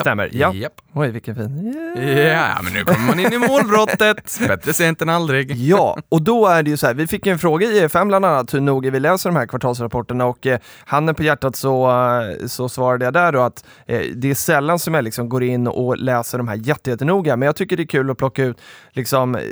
Stämmer, 0.00 0.28
ja. 0.32 0.54
Japp. 0.54 0.72
Oj, 0.94 1.10
vilken 1.10 1.34
fin. 1.34 1.74
Ja, 2.16 2.58
men 2.62 2.72
nu 2.72 2.84
kommer 2.84 3.06
man 3.06 3.20
in 3.20 3.32
i 3.32 3.38
målbrottet. 3.38 4.38
Bättre 4.48 4.72
sent 4.72 5.02
än 5.02 5.08
aldrig. 5.08 5.50
Ja, 5.56 5.96
och 6.08 6.22
då 6.22 6.46
är 6.46 6.62
det 6.62 6.70
ju 6.70 6.76
så 6.76 6.86
här, 6.86 6.94
vi 6.94 7.06
fick 7.06 7.26
en 7.26 7.38
fråga 7.38 7.66
i 7.66 7.78
EFM 7.78 8.08
bland 8.08 8.24
annat 8.24 8.54
hur 8.54 8.60
noga 8.60 8.90
vi 8.90 9.00
läser 9.00 9.30
de 9.30 9.36
här 9.36 9.46
kvartalsrapporterna 9.46 10.26
och 10.26 10.46
eh, 10.46 10.58
handen 10.84 11.14
på 11.14 11.22
hjärtat 11.22 11.56
så, 11.56 11.90
eh, 11.90 12.46
så 12.46 12.68
svarade 12.68 13.04
jag 13.04 13.14
där 13.14 13.32
då 13.32 13.40
att 13.40 13.64
eh, 13.86 14.00
det 14.14 14.30
är 14.30 14.34
sällan 14.34 14.78
som 14.78 14.94
jag 14.94 15.04
liksom 15.04 15.28
går 15.28 15.42
in 15.42 15.66
och 15.66 15.96
läser 15.98 16.38
de 16.38 16.48
här 16.48 16.56
jätte- 16.56 16.90
jättenoga, 16.90 17.36
men 17.36 17.46
jag 17.46 17.56
tycker 17.56 17.76
det 17.76 17.82
är 17.82 17.86
kul 17.86 18.10
att 18.10 18.18
plocka 18.18 18.44
ut, 18.44 18.56
liksom, 18.92 19.34
eh, 19.34 19.42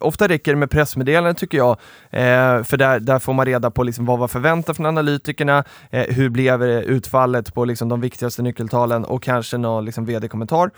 ofta 0.00 0.28
räcker 0.28 0.52
det 0.52 0.58
med 0.58 0.70
pressmeddelanden 0.70 1.34
tycker 1.34 1.58
jag, 1.58 1.70
eh, 2.10 2.62
för 2.62 2.76
där, 2.76 3.00
där 3.00 3.18
får 3.18 3.32
man 3.32 3.46
reda 3.46 3.70
på 3.70 3.82
liksom 3.82 4.06
vad 4.06 4.18
var 4.18 4.28
förväntat 4.28 4.76
från 4.76 4.86
analytikerna, 4.86 5.64
eh, 5.90 6.02
hur 6.14 6.28
blev 6.28 6.62
eh, 6.62 6.68
utfallet 6.78 7.54
på 7.54 7.64
liksom 7.64 7.88
de 7.88 8.00
viktigaste 8.00 8.42
nyckeltalen 8.42 9.04
och 9.04 9.22
kanske 9.22 9.51
någon 9.58 9.84
liksom 9.84 10.04
vd-kommentar. 10.04 10.70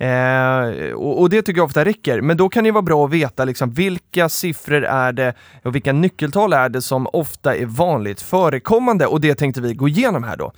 Eh, 0.00 0.92
och, 0.92 1.20
och 1.20 1.30
det 1.30 1.42
tycker 1.42 1.58
jag 1.58 1.66
ofta 1.66 1.84
räcker, 1.84 2.20
men 2.20 2.36
då 2.36 2.48
kan 2.48 2.64
det 2.64 2.70
vara 2.70 2.82
bra 2.82 3.04
att 3.04 3.10
veta 3.10 3.44
liksom, 3.44 3.70
vilka 3.70 4.28
siffror 4.28 4.84
är 4.84 5.12
det 5.12 5.34
och 5.62 5.74
vilka 5.74 5.92
nyckeltal 5.92 6.52
är 6.52 6.68
det 6.68 6.82
som 6.82 7.08
ofta 7.12 7.56
är 7.56 7.66
vanligt 7.66 8.22
förekommande 8.22 9.06
och 9.06 9.20
det 9.20 9.34
tänkte 9.34 9.60
vi 9.60 9.74
gå 9.74 9.88
igenom 9.88 10.24
här 10.24 10.36
då. 10.36 10.52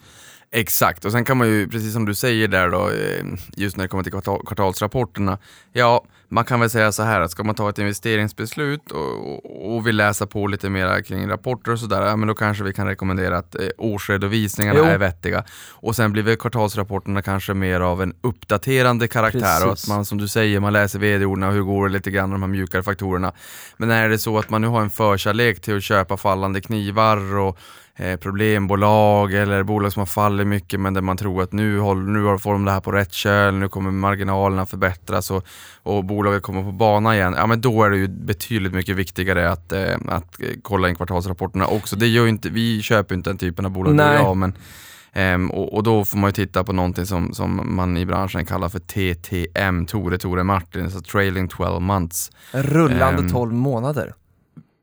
Exakt, 0.54 1.04
och 1.04 1.12
sen 1.12 1.24
kan 1.24 1.36
man 1.36 1.48
ju, 1.48 1.68
precis 1.68 1.92
som 1.92 2.04
du 2.04 2.14
säger 2.14 2.48
där 2.48 2.70
då, 2.70 2.90
eh, 2.90 3.24
just 3.56 3.76
när 3.76 3.84
det 3.84 3.88
kommer 3.88 4.02
till 4.02 4.12
kvartal, 4.12 4.42
kvartalsrapporterna, 4.46 5.38
ja, 5.72 6.04
man 6.28 6.44
kan 6.44 6.60
väl 6.60 6.70
säga 6.70 6.92
så 6.92 7.02
här 7.02 7.20
att 7.20 7.30
ska 7.30 7.44
man 7.44 7.54
ta 7.54 7.70
ett 7.70 7.78
investeringsbeslut 7.78 8.90
och, 8.90 9.34
och, 9.34 9.74
och 9.74 9.86
vill 9.86 9.96
läsa 9.96 10.26
på 10.26 10.46
lite 10.46 10.70
mer 10.70 11.02
kring 11.02 11.28
rapporter 11.28 11.72
och 11.72 11.78
sådär, 11.78 12.02
ja, 12.02 12.16
men 12.16 12.28
då 12.28 12.34
kanske 12.34 12.64
vi 12.64 12.72
kan 12.72 12.86
rekommendera 12.86 13.38
att 13.38 13.54
eh, 13.54 13.66
årsredovisningarna 13.78 14.78
Jo. 14.78 14.84
är 14.84 14.98
vettiga. 14.98 15.44
Och 15.70 15.96
sen 15.96 16.12
blir 16.12 16.22
väl 16.22 16.36
kvartalsrapporterna 16.36 17.22
kanske 17.22 17.54
mer 17.54 17.80
av 17.80 18.02
en 18.02 18.14
uppdaterande 18.20 19.08
karaktär 19.08 19.66
och 19.66 19.72
att 19.72 19.78
Precis. 19.78 19.88
man 19.88 20.04
som 20.04 20.18
du 20.18 20.28
säger, 20.28 20.60
man 20.60 20.72
läser 20.72 20.98
vd-orden 20.98 21.48
och 21.48 21.54
hur 21.54 21.62
går 21.62 21.88
det 21.88 21.92
lite 21.92 22.10
grann 22.10 22.30
de 22.30 22.42
här 22.42 22.48
mjukare 22.48 22.82
faktorerna. 22.82 23.32
Men 23.76 23.90
är 23.90 24.08
det 24.08 24.18
så 24.18 24.38
att 24.38 24.50
man 24.50 24.60
nu 24.60 24.66
har 24.66 24.80
en 24.80 24.90
förkärlek 24.90 25.60
till 25.60 25.76
att 25.76 25.82
köpa 25.82 26.16
fallande 26.16 26.60
knivar 26.60 27.36
och 27.36 27.58
problembolag 28.20 29.32
eller 29.34 29.62
bolag 29.62 29.92
som 29.92 30.00
har 30.00 30.06
fallit 30.06 30.46
mycket 30.46 30.80
men 30.80 30.94
där 30.94 31.00
man 31.00 31.16
tror 31.16 31.42
att 31.42 31.52
nu, 31.52 31.78
håller, 31.78 32.02
nu 32.02 32.22
har- 32.24 32.38
får 32.38 32.52
de 32.52 32.64
det 32.64 32.70
här 32.70 32.80
på 32.80 32.92
rätt 32.92 33.12
köl, 33.12 33.54
nu 33.54 33.68
kommer 33.68 33.90
marginalerna 33.90 34.66
förbättras 34.66 35.30
och, 35.30 35.44
och 35.82 36.04
bolaget 36.04 36.42
kommer 36.42 36.62
på 36.62 36.72
bana 36.72 37.14
igen. 37.16 37.34
Ja 37.36 37.46
men 37.46 37.60
då 37.60 37.84
är 37.84 37.90
det 37.90 37.96
ju 37.96 38.08
betydligt 38.08 38.72
mycket 38.72 38.96
viktigare 38.96 39.50
att, 39.50 39.72
eh, 39.72 39.94
att 40.08 40.40
eh, 40.40 40.46
kolla 40.62 40.88
in 40.88 40.94
kvartalsrapporterna 40.94 41.66
också. 41.66 41.96
Det 41.96 42.06
gör 42.06 42.26
inte, 42.26 42.48
vi 42.50 42.82
köper 42.82 43.14
inte 43.14 43.30
den 43.30 43.38
typen 43.38 43.64
av 43.64 43.70
bolag, 43.70 43.94
Nej. 43.94 44.14
jag, 44.16 44.36
men 44.36 44.54
Ehm, 45.14 45.50
och, 45.50 45.74
och 45.74 45.82
då 45.82 46.04
får 46.04 46.18
man 46.18 46.28
ju 46.28 46.32
titta 46.32 46.64
på 46.64 46.72
någonting 46.72 47.06
som, 47.06 47.34
som 47.34 47.74
man 47.76 47.96
i 47.96 48.06
branschen 48.06 48.46
kallar 48.46 48.68
för 48.68 48.78
TTM, 48.78 49.86
Tore 49.86 50.18
Tore 50.18 50.44
Martin, 50.44 50.90
så 50.90 51.00
trailing 51.00 51.48
12 51.48 51.80
months. 51.82 52.30
Rullande 52.52 53.22
Ehm, 53.22 53.28
12 53.28 53.52
månader. 53.52 54.14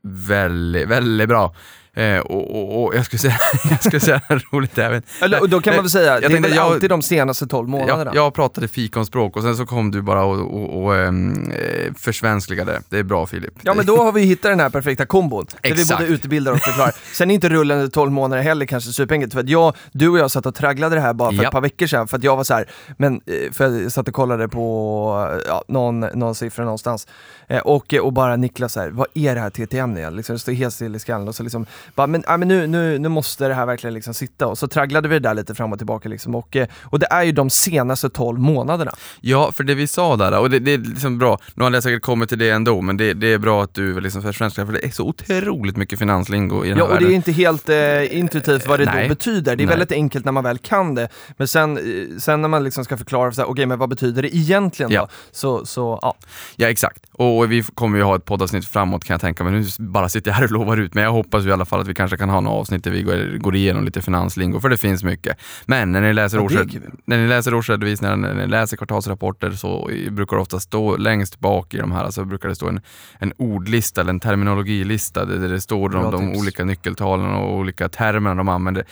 Väldigt, 0.02 0.88
väldigt 0.88 1.28
bra. 1.28 1.54
Eh, 2.00 2.18
och, 2.20 2.50
och, 2.56 2.84
och 2.84 2.94
jag 2.94 3.04
skulle 3.04 3.18
säga, 3.20 3.36
jag 3.70 3.78
skulle 3.84 4.00
säga 4.00 4.20
roligt 4.28 4.78
även. 4.78 5.02
Eller, 5.22 5.40
och 5.40 5.48
då 5.48 5.60
kan 5.60 5.74
man 5.74 5.84
väl 5.84 5.90
säga, 5.90 6.20
jag 6.20 6.30
det 6.30 6.36
är 6.36 6.40
väl 6.42 6.54
jag- 6.54 6.72
alltid 6.72 6.90
de 6.90 7.02
senaste 7.02 7.46
12 7.46 7.68
månaderna. 7.68 8.10
Jag, 8.14 8.24
jag 8.26 8.34
pratade 8.34 8.68
fikonspråk 8.68 9.36
och 9.36 9.42
sen 9.42 9.56
så 9.56 9.66
kom 9.66 9.90
du 9.90 10.02
bara 10.02 10.24
och, 10.24 10.54
och, 10.54 10.82
och 10.84 10.96
ehm, 10.96 11.50
eh, 11.50 11.92
försvenskligade 11.98 12.80
det. 12.88 12.98
Är 12.98 13.02
bra 13.02 13.26
Filip. 13.26 13.54
Ja 13.62 13.74
men 13.74 13.86
då 13.86 13.96
har 14.02 14.12
vi 14.12 14.20
hittat 14.22 14.50
den 14.52 14.60
här 14.60 14.70
perfekta 14.70 15.06
kombon. 15.06 15.46
Där 15.62 15.74
vi 15.74 15.80
Exakt. 15.82 16.00
både 16.00 16.12
utbildar 16.12 16.52
och 16.52 16.58
förklarar. 16.58 16.94
Sen 17.14 17.30
är 17.30 17.34
inte 17.34 17.48
rullande 17.48 17.88
12 17.88 18.12
månader 18.12 18.42
heller 18.42 18.66
kanske 18.66 18.92
superenkelt. 18.92 19.32
För 19.32 19.40
att 19.40 19.48
jag, 19.48 19.74
du 19.92 20.08
och 20.08 20.18
jag 20.18 20.30
satt 20.30 20.46
och 20.46 20.54
tragglade 20.54 20.94
det 20.94 21.00
här 21.00 21.12
bara 21.12 21.30
för 21.30 21.36
Ja. 21.42 21.44
ett 21.44 21.52
par 21.52 21.60
veckor 21.60 21.86
sedan. 21.86 22.08
För 22.08 22.16
att 22.16 22.24
jag 22.24 22.36
var 22.36 22.44
så 22.44 22.54
här, 22.54 22.64
men, 22.96 23.14
eh, 23.26 23.52
för 23.52 23.82
jag 23.82 23.92
satt 23.92 24.08
och 24.08 24.14
kollade 24.14 24.48
på 24.48 25.40
ja, 25.46 25.64
någon, 25.68 26.00
någon 26.00 26.34
siffra 26.34 26.64
någonstans. 26.64 27.06
Eh, 27.48 27.58
och, 27.58 27.94
och 27.94 28.12
bara 28.12 28.36
Niklas 28.36 28.72
så 28.72 28.80
här, 28.80 28.90
vad 28.90 29.06
är 29.14 29.34
det 29.34 29.40
här 29.40 29.50
TTM 29.50 29.96
igen? 29.96 30.16
Liksom, 30.16 30.34
det 30.34 30.38
står 30.38 30.52
helt 30.52 30.74
still 30.74 30.96
i 30.96 30.98
skallen. 30.98 31.28
Och 31.28 31.34
så 31.34 31.42
liksom, 31.42 31.66
bara, 31.94 32.06
men, 32.06 32.24
ja, 32.26 32.36
men 32.36 32.48
nu, 32.48 32.66
nu, 32.66 32.98
nu 32.98 33.08
måste 33.08 33.48
det 33.48 33.54
här 33.54 33.66
verkligen 33.66 33.94
liksom 33.94 34.14
sitta. 34.14 34.46
Och 34.46 34.58
så 34.58 34.68
tragglade 34.68 35.08
vi 35.08 35.14
det 35.18 35.28
där 35.28 35.34
lite 35.34 35.54
fram 35.54 35.72
och 35.72 35.78
tillbaka. 35.78 36.08
Liksom. 36.08 36.34
Och, 36.34 36.56
eh, 36.56 36.66
och 36.82 36.98
det 36.98 37.06
är 37.10 37.22
ju 37.22 37.32
de 37.32 37.50
senaste 37.50 38.08
12 38.10 38.38
månaderna. 38.40 38.92
Ja, 39.20 39.52
för 39.52 39.64
det 39.64 39.74
vi 39.74 39.86
sa 39.86 40.16
där, 40.16 40.38
och 40.38 40.50
det, 40.50 40.58
det 40.58 40.72
är 40.74 40.78
liksom 40.78 41.18
bra, 41.18 41.38
nu 41.54 41.64
hade 41.64 41.76
jag 41.76 41.82
säkert 41.82 42.02
kommit 42.02 42.28
till 42.28 42.38
det 42.38 42.50
ändå, 42.50 42.80
men 42.80 42.96
det, 42.96 43.14
det 43.14 43.32
är 43.32 43.38
bra 43.38 43.62
att 43.62 43.74
du 43.74 44.00
liksom 44.00 44.22
försvenskar, 44.22 44.66
för 44.66 44.72
det 44.72 44.84
är 44.86 44.90
så 44.90 45.04
otroligt 45.08 45.76
mycket 45.76 45.98
finanslingo 45.98 46.64
i 46.64 46.68
den 46.68 46.78
Ja, 46.78 46.84
här 46.86 46.92
och 46.92 46.98
det 46.98 47.04
är 47.04 47.06
världen. 47.06 47.14
inte 47.16 47.32
helt 47.32 47.68
eh, 47.68 48.18
intuitivt 48.18 48.66
vad 48.68 48.80
det 48.80 48.84
Nej. 48.84 49.02
då 49.02 49.08
betyder. 49.14 49.56
Det 49.56 49.62
är 49.62 49.66
Nej. 49.66 49.76
väldigt 49.76 49.92
enkelt 49.92 50.24
när 50.24 50.32
man 50.32 50.44
väl 50.44 50.58
kan 50.58 50.94
det. 50.94 51.08
Men 51.36 51.48
sen, 51.48 51.76
eh, 51.78 52.18
sen 52.18 52.40
när 52.42 52.48
man 52.48 52.64
liksom 52.64 52.84
ska 52.84 52.96
förklara, 52.96 53.32
så 53.32 53.40
här, 53.40 53.50
okej 53.50 53.66
men 53.66 53.78
vad 53.78 53.88
betyder 53.88 54.22
det 54.22 54.36
egentligen 54.36 54.92
Ja. 54.92 55.00
då? 55.00 55.08
Så, 55.32 55.66
så 55.66 55.98
ja. 56.02 56.14
Ja 56.56 56.68
exakt, 56.68 57.02
och 57.12 57.52
vi 57.52 57.62
kommer 57.62 57.98
ju 57.98 58.04
ha 58.04 58.16
ett 58.16 58.24
poddavsnitt 58.24 58.64
framåt 58.68 59.04
kan 59.04 59.14
jag 59.14 59.20
tänka 59.20 59.44
mig. 59.44 59.52
Nu 59.52 59.64
bara 59.78 60.08
sitter 60.08 60.30
jag 60.30 60.36
här 60.36 60.44
och 60.44 60.50
lovar 60.50 60.76
ut, 60.76 60.94
men 60.94 61.04
jag 61.04 61.10
hoppas 61.12 61.44
ju 61.44 61.48
i 61.48 61.52
alla 61.52 61.64
fall 61.70 61.80
att 61.80 61.88
vi 61.88 61.94
kanske 61.94 62.16
kan 62.16 62.28
ha 62.28 62.40
något 62.40 62.60
avsnitt 62.60 62.84
där 62.84 62.90
vi 62.90 63.02
går, 63.02 63.38
går 63.38 63.56
igenom 63.56 63.84
lite 63.84 64.02
finanslingo, 64.02 64.60
för 64.60 64.68
det 64.68 64.76
finns 64.76 65.04
mycket. 65.04 65.38
Men 65.66 65.92
när 65.92 66.00
ni 66.00 66.12
läser, 66.12 66.38
Ja, 66.38 66.44
årsred, 66.44 66.82
när 67.04 67.18
ni 67.18 67.28
läser 67.28 67.54
årsredovisningar, 67.54 68.16
när 68.16 68.34
ni 68.34 68.46
läser 68.46 68.76
kvartalsrapporter 68.76 69.50
så 69.50 69.90
brukar 70.10 70.36
det 70.36 70.42
ofta 70.42 70.60
stå 70.60 70.96
längst 70.96 71.40
bak 71.40 71.74
i 71.74 71.78
de 71.78 71.92
här, 71.92 72.10
så 72.10 72.24
brukar 72.24 72.48
det 72.48 72.54
stå 72.54 72.68
en, 72.68 72.80
en 73.18 73.32
ordlista 73.36 74.00
eller 74.00 74.10
en 74.10 74.20
terminologilista 74.20 75.24
där 75.24 75.48
det 75.48 75.60
står 75.60 75.88
de, 75.88 76.10
de 76.10 76.36
olika 76.36 76.64
nyckeltalen 76.64 77.26
och 77.26 77.56
olika 77.56 77.88
termerna 77.88 78.34
de 78.34 78.48
använder 78.48 78.84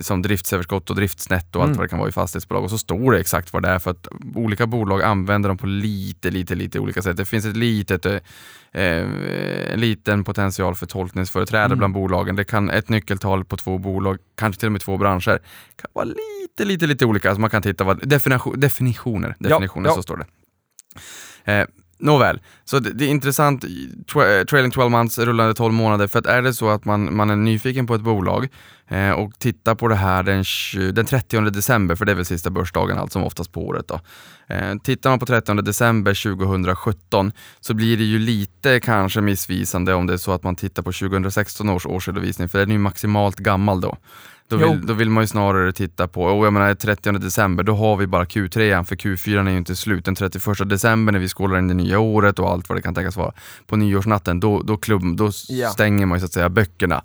som 0.00 0.22
driftsöverskott 0.22 0.90
och 0.90 0.96
driftsnetto 0.96 1.58
och 1.58 1.62
allt 1.62 1.68
Mm. 1.68 1.76
vad 1.78 1.84
det 1.84 1.88
kan 1.88 1.98
vara 1.98 2.08
i 2.08 2.12
fastighetsbolag 2.12 2.64
och 2.64 2.70
så 2.70 2.78
står 2.78 3.12
det 3.12 3.20
exakt 3.20 3.52
vad 3.52 3.62
det 3.62 3.68
är 3.68 3.78
för 3.78 3.90
att 3.90 4.08
olika 4.34 4.66
bolag 4.66 5.02
använder 5.02 5.48
dem 5.48 5.58
på 5.58 5.66
lite, 5.66 6.30
lite, 6.30 6.54
lite 6.54 6.78
olika 6.78 7.02
sätt. 7.02 7.16
Det 7.16 7.24
finns 7.24 7.44
ett 7.44 7.56
litet, 7.56 8.06
eh, 8.06 8.14
eh, 8.72 9.72
en 9.72 9.80
liten 9.80 10.24
potential 10.24 10.74
för 10.74 10.86
tolkningsföreträde 10.86 11.64
Mm. 11.64 11.78
bland 11.78 11.94
bolagen. 11.94 12.36
Det 12.36 12.44
kan 12.44 12.70
ett 12.70 12.88
nyckeltal 12.88 13.44
på 13.44 13.56
två 13.56 13.78
bolag, 13.78 14.18
kanske 14.34 14.60
till 14.60 14.66
och 14.68 14.72
med 14.72 14.80
två 14.80 14.96
branscher, 14.96 15.38
kan 15.76 15.90
vara 15.92 16.04
lite, 16.04 16.64
lite, 16.64 16.86
lite 16.86 17.04
olika. 17.06 17.28
Alltså 17.28 17.40
man 17.40 17.50
kan 17.50 17.62
titta 17.62 17.84
vad, 17.84 18.08
definition, 18.08 18.60
definitioner, 18.60 19.36
definitioner 19.38 19.88
ja. 19.90 19.94
så 19.94 20.02
står 20.02 20.16
det. 20.16 20.26
Eh, 21.52 21.66
Nåväl, 22.00 22.40
så 22.64 22.78
det, 22.78 22.92
det 22.92 23.04
är 23.04 23.08
intressant, 23.08 23.64
tra- 24.12 24.38
eh, 24.38 24.44
trailing 24.44 24.70
12 24.70 24.90
months, 24.90 25.18
rullande 25.18 25.54
12 25.54 25.74
månader, 25.74 26.06
för 26.06 26.18
att 26.18 26.26
är 26.26 26.42
det 26.42 26.54
så 26.54 26.68
att 26.68 26.84
man, 26.84 27.16
man 27.16 27.30
är 27.30 27.36
nyfiken 27.36 27.86
på 27.86 27.94
ett 27.94 28.00
bolag 28.00 28.48
eh, 28.88 29.10
och 29.10 29.38
tittar 29.38 29.74
på 29.74 29.88
det 29.88 29.94
här 29.94 30.22
den, 30.22 30.44
20, 30.44 30.92
den 30.92 31.06
30 31.06 31.40
december, 31.50 31.94
för 31.94 32.04
det 32.04 32.12
är 32.12 32.16
väl 32.16 32.24
sista 32.24 32.50
börsdagen 32.50 32.98
allt 32.98 33.12
som 33.12 33.24
oftast 33.24 33.52
på 33.52 33.66
året 33.66 33.88
då. 33.88 34.00
Eh, 34.46 34.74
tittar 34.82 35.10
man 35.10 35.18
på 35.18 35.26
30 35.26 35.54
december 35.54 36.34
2017 36.34 37.32
så 37.60 37.74
blir 37.74 37.96
det 37.96 38.04
ju 38.04 38.18
lite 38.18 38.80
kanske 38.80 39.20
missvisande 39.20 39.94
om 39.94 40.06
det 40.06 40.12
är 40.12 40.16
så 40.16 40.32
att 40.32 40.42
man 40.42 40.56
tittar 40.56 40.82
på 40.82 40.92
2016 40.92 41.68
års 41.68 41.86
årsredovisning, 41.86 42.48
för 42.48 42.58
den 42.58 42.68
är 42.68 42.72
ju 42.72 42.78
maximalt 42.78 43.36
gammal 43.36 43.80
då. 43.80 43.96
Då 44.50 44.56
vill, 44.56 44.86
då 44.86 44.92
vill 44.92 45.10
man 45.10 45.22
ju 45.22 45.26
snarare 45.28 45.72
titta 45.72 46.08
på, 46.08 46.22
och 46.22 46.46
jag 46.46 46.52
menar 46.52 46.74
30 46.74 47.12
december, 47.12 47.62
då 47.64 47.74
har 47.74 47.96
vi 47.96 48.06
bara 48.06 48.24
Q3, 48.24 48.84
för 48.84 48.96
Q4 48.96 49.46
är 49.46 49.50
ju 49.50 49.56
inte 49.58 49.76
slut. 49.76 50.04
Den 50.04 50.14
31 50.14 50.68
december 50.68 51.12
när 51.12 51.20
vi 51.20 51.28
skålar 51.28 51.58
in 51.58 51.68
det 51.68 51.74
nya 51.74 51.98
året 51.98 52.38
och 52.38 52.50
allt 52.50 52.68
vad 52.68 52.78
det 52.78 52.82
kan 52.82 52.94
tänkas 52.94 53.16
vara, 53.16 53.32
på 53.66 53.76
nyårsnatten, 53.76 54.40
då, 54.40 54.62
då, 54.62 54.76
klubb, 54.76 55.16
då 55.16 55.30
Ja. 55.48 55.68
stänger 55.68 56.06
man 56.06 56.16
ju 56.16 56.20
så 56.20 56.26
att 56.26 56.32
säga 56.32 56.48
böckerna. 56.48 57.02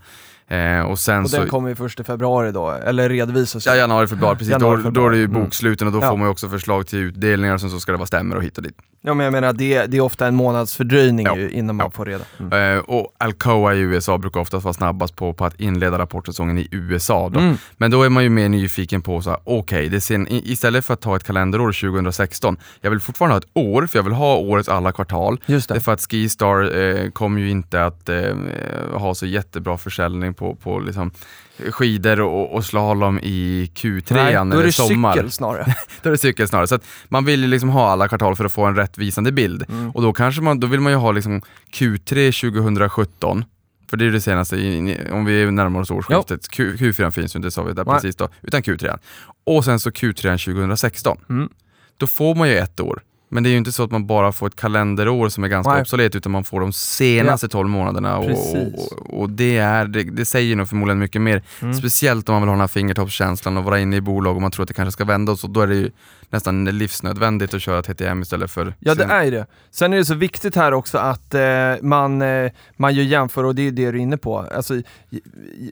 Eh, 0.48 0.80
och 0.82 1.00
sen 1.00 1.24
Och 1.24 1.30
så... 1.30 1.38
den 1.40 1.50
kommer 1.50 1.70
ju 1.70 1.76
först 1.76 2.00
i 2.00 2.04
februari 2.04 2.52
då, 2.52 2.72
eller 2.72 3.10
redovisas. 3.10 3.66
Ja, 3.66 3.76
januari, 3.76 4.08
februari, 4.08 4.36
precis. 4.38 4.52
Januari, 4.52 4.82
då, 4.84 4.90
då 4.90 5.06
är 5.06 5.10
det 5.10 5.18
ju 5.18 5.24
februari. 5.24 5.38
Mm. 5.38 5.44
boksluten 5.44 5.88
och 5.88 5.94
då 5.94 6.00
Ja. 6.02 6.10
får 6.10 6.18
man 6.18 6.28
ju 6.28 6.32
också 6.32 6.50
förslag 6.50 6.88
till 6.88 7.00
utdelningar 7.00 7.54
och 7.54 7.62
sen 7.62 7.70
så 7.70 7.80
ska 7.80 7.92
det 7.92 7.98
vara 7.98 8.08
stämmer 8.08 8.36
och 8.36 8.44
hit 8.44 8.58
och 8.58 8.64
dit. 8.64 8.76
Ja 9.06 9.14
men 9.14 9.24
jag 9.24 9.32
menar, 9.32 9.54
det, 9.54 9.86
det 9.86 9.98
är 9.98 10.02
ofta 10.02 10.28
en 10.28 10.36
månads 10.36 10.76
fördröjning 10.76 11.26
Ja. 11.26 11.38
innan 11.38 11.76
man 11.76 11.86
Ja. 11.86 11.92
får 11.92 12.06
reda. 12.06 12.24
Mm. 12.40 12.78
Eh, 12.78 12.84
och 12.84 13.16
Alcoa 13.18 13.74
i 13.74 13.80
USA 13.80 14.18
brukar 14.18 14.40
oftast 14.40 14.64
vara 14.64 14.74
snabbast 14.74 15.16
på, 15.16 15.34
på 15.34 15.46
att 15.46 15.60
inleda 15.60 15.98
rapportsäsongen 15.98 16.58
i 16.58 16.68
USA. 16.72 17.30
Då. 17.30 17.40
Mm. 17.40 17.58
Men 17.78 17.92
då 17.92 18.04
är 18.04 18.10
man 18.10 18.24
ju 18.24 18.30
mer 18.30 18.50
nyfiken 18.50 19.02
på, 19.02 19.22
så 19.22 19.30
här, 19.30 19.40
det 19.90 20.02
i- 20.28 20.52
istället 20.52 20.86
för 20.86 20.94
att 20.94 21.02
ta 21.02 21.16
ett 21.16 21.24
kalenderår 21.24 21.72
2016, 21.72 22.58
jag 22.82 22.92
vill 22.92 23.00
fortfarande 23.00 23.34
ha 23.34 23.40
ett 23.40 23.50
år, 23.54 23.88
för 23.88 23.98
jag 24.00 24.04
vill 24.04 24.14
ha 24.14 24.36
årets 24.36 24.70
alla 24.70 24.92
kvartal. 24.92 25.40
Just 25.46 25.68
Det 25.68 25.74
är 25.74 25.76
det. 25.76 25.82
för 25.82 25.92
att 25.94 26.02
Skistar 26.12 26.78
eh, 26.80 27.10
kommer 27.10 27.42
ju 27.42 27.50
inte 27.50 27.86
att 27.86 28.10
eh, 28.10 28.18
ha 28.94 29.16
så 29.16 29.26
jättebra 29.26 29.78
försäljning 29.78 30.34
på, 30.34 30.56
på 30.56 30.80
liksom, 30.80 31.12
skidor 31.72 32.22
och, 32.22 32.56
och 32.56 32.66
slalom 32.66 33.20
i 33.24 33.72
Q3 33.76 34.14
Nej, 34.16 34.34
när 34.34 34.46
då 34.56 34.60
är 34.62 34.64
det 34.66 34.72
sommar. 34.72 35.14
cykel 35.14 35.32
snarare. 35.32 35.76
Då 36.02 36.10
är 36.10 36.12
det 36.12 36.18
cykel 36.18 36.48
snarare. 36.48 36.68
Så 36.68 36.76
att 36.76 36.84
man 37.10 37.26
vill 37.26 37.42
ju 37.42 37.48
liksom 37.48 37.70
ha 37.70 37.90
alla 37.90 38.08
kvartal 38.08 38.36
för 38.36 38.46
att 38.46 38.52
få 38.52 38.66
en 38.66 38.76
rättvisande 38.94 39.32
bild. 39.32 39.66
Mm. 39.70 39.92
Och 39.92 40.02
då 40.02 40.14
kanske 40.14 40.42
man, 40.42 40.60
då 40.60 40.68
vill 40.68 40.80
man 40.80 40.92
ju 40.92 40.98
ha 40.98 41.12
liksom 41.12 41.42
Q3 41.74 42.42
2017, 42.52 43.46
för 43.90 43.98
det 43.98 44.06
är 44.06 44.12
det 44.12 44.22
senaste, 44.22 44.56
om 45.12 45.26
vi 45.26 45.52
närmar 45.52 45.80
oss 45.82 45.92
årsskiftet. 45.92 46.50
Q, 46.50 46.76
Q4 46.76 47.12
finns 47.12 47.36
ju 47.36 47.38
inte, 47.38 47.52
sa 47.52 47.64
vi 47.64 47.74
där 47.74 47.86
Nej. 47.86 47.94
precis 47.94 48.16
då, 48.16 48.30
utan 48.42 48.62
Q3. 48.62 49.00
Och 49.46 49.66
sen 49.66 49.80
så 49.80 49.90
Q3 49.90 50.46
2016. 50.46 51.18
Mm. 51.30 51.50
Då 51.98 52.08
får 52.08 52.36
man 52.36 52.50
ju 52.50 52.58
ett 52.58 52.80
år. 52.80 53.02
Men 53.30 53.44
det 53.44 53.50
är 53.50 53.52
ju 53.52 53.58
inte 53.58 53.72
så 53.72 53.84
att 53.84 53.92
man 53.92 54.08
bara 54.08 54.32
får 54.32 54.48
ett 54.48 54.56
kalenderår 54.56 55.30
som 55.30 55.44
är 55.44 55.48
ganska 55.48 55.72
Nej. 55.72 55.82
obsolet, 55.82 56.16
utan 56.16 56.32
man 56.32 56.44
får 56.44 56.60
de 56.60 56.74
senaste 56.74 57.48
12 57.48 57.70
månaderna. 57.70 58.18
Och, 58.18 58.32
och, 58.32 59.22
och 59.22 59.30
det, 59.30 59.58
är, 59.58 59.86
det, 59.86 60.04
det 60.04 60.26
säger 60.26 60.56
nog 60.56 60.70
förmodligen 60.70 61.00
mycket 61.00 61.22
mer. 61.22 61.44
Mm. 61.62 61.74
Speciellt 61.74 62.30
om 62.30 62.34
man 62.34 62.42
vill 62.42 62.48
ha 62.48 62.54
den 62.54 62.60
här 62.60 62.68
fingertoppskänslan 62.68 63.58
och 63.58 63.64
vara 63.64 63.80
inne 63.80 63.96
i 63.96 64.02
bolag 64.02 64.36
och 64.36 64.42
man 64.42 64.52
tror 64.52 64.64
att 64.64 64.68
det 64.68 64.74
kanske 64.74 64.92
ska 64.92 65.06
vända 65.06 65.32
och 65.32 65.40
så, 65.40 65.48
då 65.48 65.62
är 65.62 65.68
det 65.68 65.76
ju 65.76 65.92
nästan 66.34 66.66
livsnödvändigt 66.66 67.54
att 67.54 67.62
köra 67.62 67.82
TTM 67.82 68.22
istället 68.22 68.52
för 68.52 68.74
Ja 68.80 68.96
det 68.96 69.04
är 69.04 69.24
ju 69.24 69.32
det. 69.32 69.46
Sen 69.72 69.94
är 69.94 69.98
det 69.98 70.06
så 70.06 70.16
viktigt 70.16 70.56
här 70.56 70.74
också 70.74 70.98
att 70.98 71.34
eh, 71.34 71.42
man, 71.82 72.22
eh, 72.22 72.52
man 72.78 72.96
ju 72.96 73.04
jämför, 73.04 73.44
och 73.44 73.56
det 73.56 73.68
är 73.68 73.72
det 73.72 73.92
du 73.92 73.98
är 73.98 74.02
inne 74.02 74.18
på, 74.18 74.40
alltså, 74.40 74.74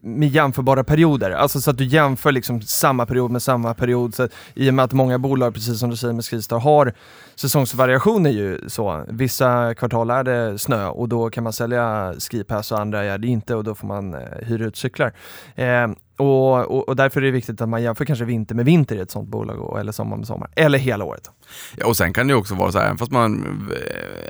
med 0.01 0.29
jämförbara 0.29 0.83
perioder. 0.83 1.31
Alltså 1.31 1.61
så 1.61 1.71
att 1.71 1.77
du 1.77 1.85
jämför 1.85 2.31
liksom 2.31 2.61
samma 2.61 3.05
period 3.05 3.31
med 3.31 3.41
samma 3.41 3.73
period. 3.73 4.15
Så 4.15 4.23
att, 4.23 4.31
I 4.53 4.69
och 4.69 4.73
med 4.73 4.85
att 4.85 4.93
många 4.93 5.19
bolag, 5.19 5.53
precis 5.53 5.79
som 5.79 5.89
du 5.89 5.95
säger 5.95 6.13
med 6.13 6.25
Skistar, 6.25 6.59
har 6.59 6.93
säsongsvariationer 7.35 8.29
ju 8.29 8.69
så. 8.69 9.05
Vissa 9.07 9.75
kvartal 9.75 10.09
är 10.09 10.23
det 10.23 10.59
snö 10.59 10.87
och 10.87 11.09
då 11.09 11.29
kan 11.29 11.43
man 11.43 11.53
sälja 11.53 12.13
skipass 12.31 12.71
och 12.71 12.79
andra 12.79 13.03
är 13.03 13.17
det 13.17 13.27
inte 13.27 13.55
och 13.55 13.63
då 13.63 13.75
får 13.75 13.87
man 13.87 14.13
eh, 14.13 14.19
hyra 14.41 14.65
ut 14.65 14.75
cyklar. 14.75 15.13
Eh, 15.55 15.87
och, 16.17 16.59
och, 16.59 16.89
och 16.89 16.95
därför 16.95 17.21
är 17.21 17.25
det 17.25 17.31
viktigt 17.31 17.61
att 17.61 17.69
man 17.69 17.83
jämför 17.83 18.05
kanske 18.05 18.25
vinter 18.25 18.55
med 18.55 18.65
vinter 18.65 18.95
i 18.95 18.99
ett 18.99 19.11
sånt 19.11 19.29
bolag 19.29 19.59
och, 19.59 19.79
eller 19.79 19.91
sommar 19.91 20.17
med 20.17 20.27
sommar. 20.27 20.49
Eller 20.55 20.79
hela 20.79 21.05
året. 21.05 21.31
Ja, 21.77 21.85
och 21.85 21.97
sen 21.97 22.13
kan 22.13 22.27
det 22.27 22.33
också 22.33 22.55
vara 22.55 22.71
så 22.71 22.79
här, 22.79 22.85
även 22.85 22.97
fast 22.97 23.11
man, 23.11 23.71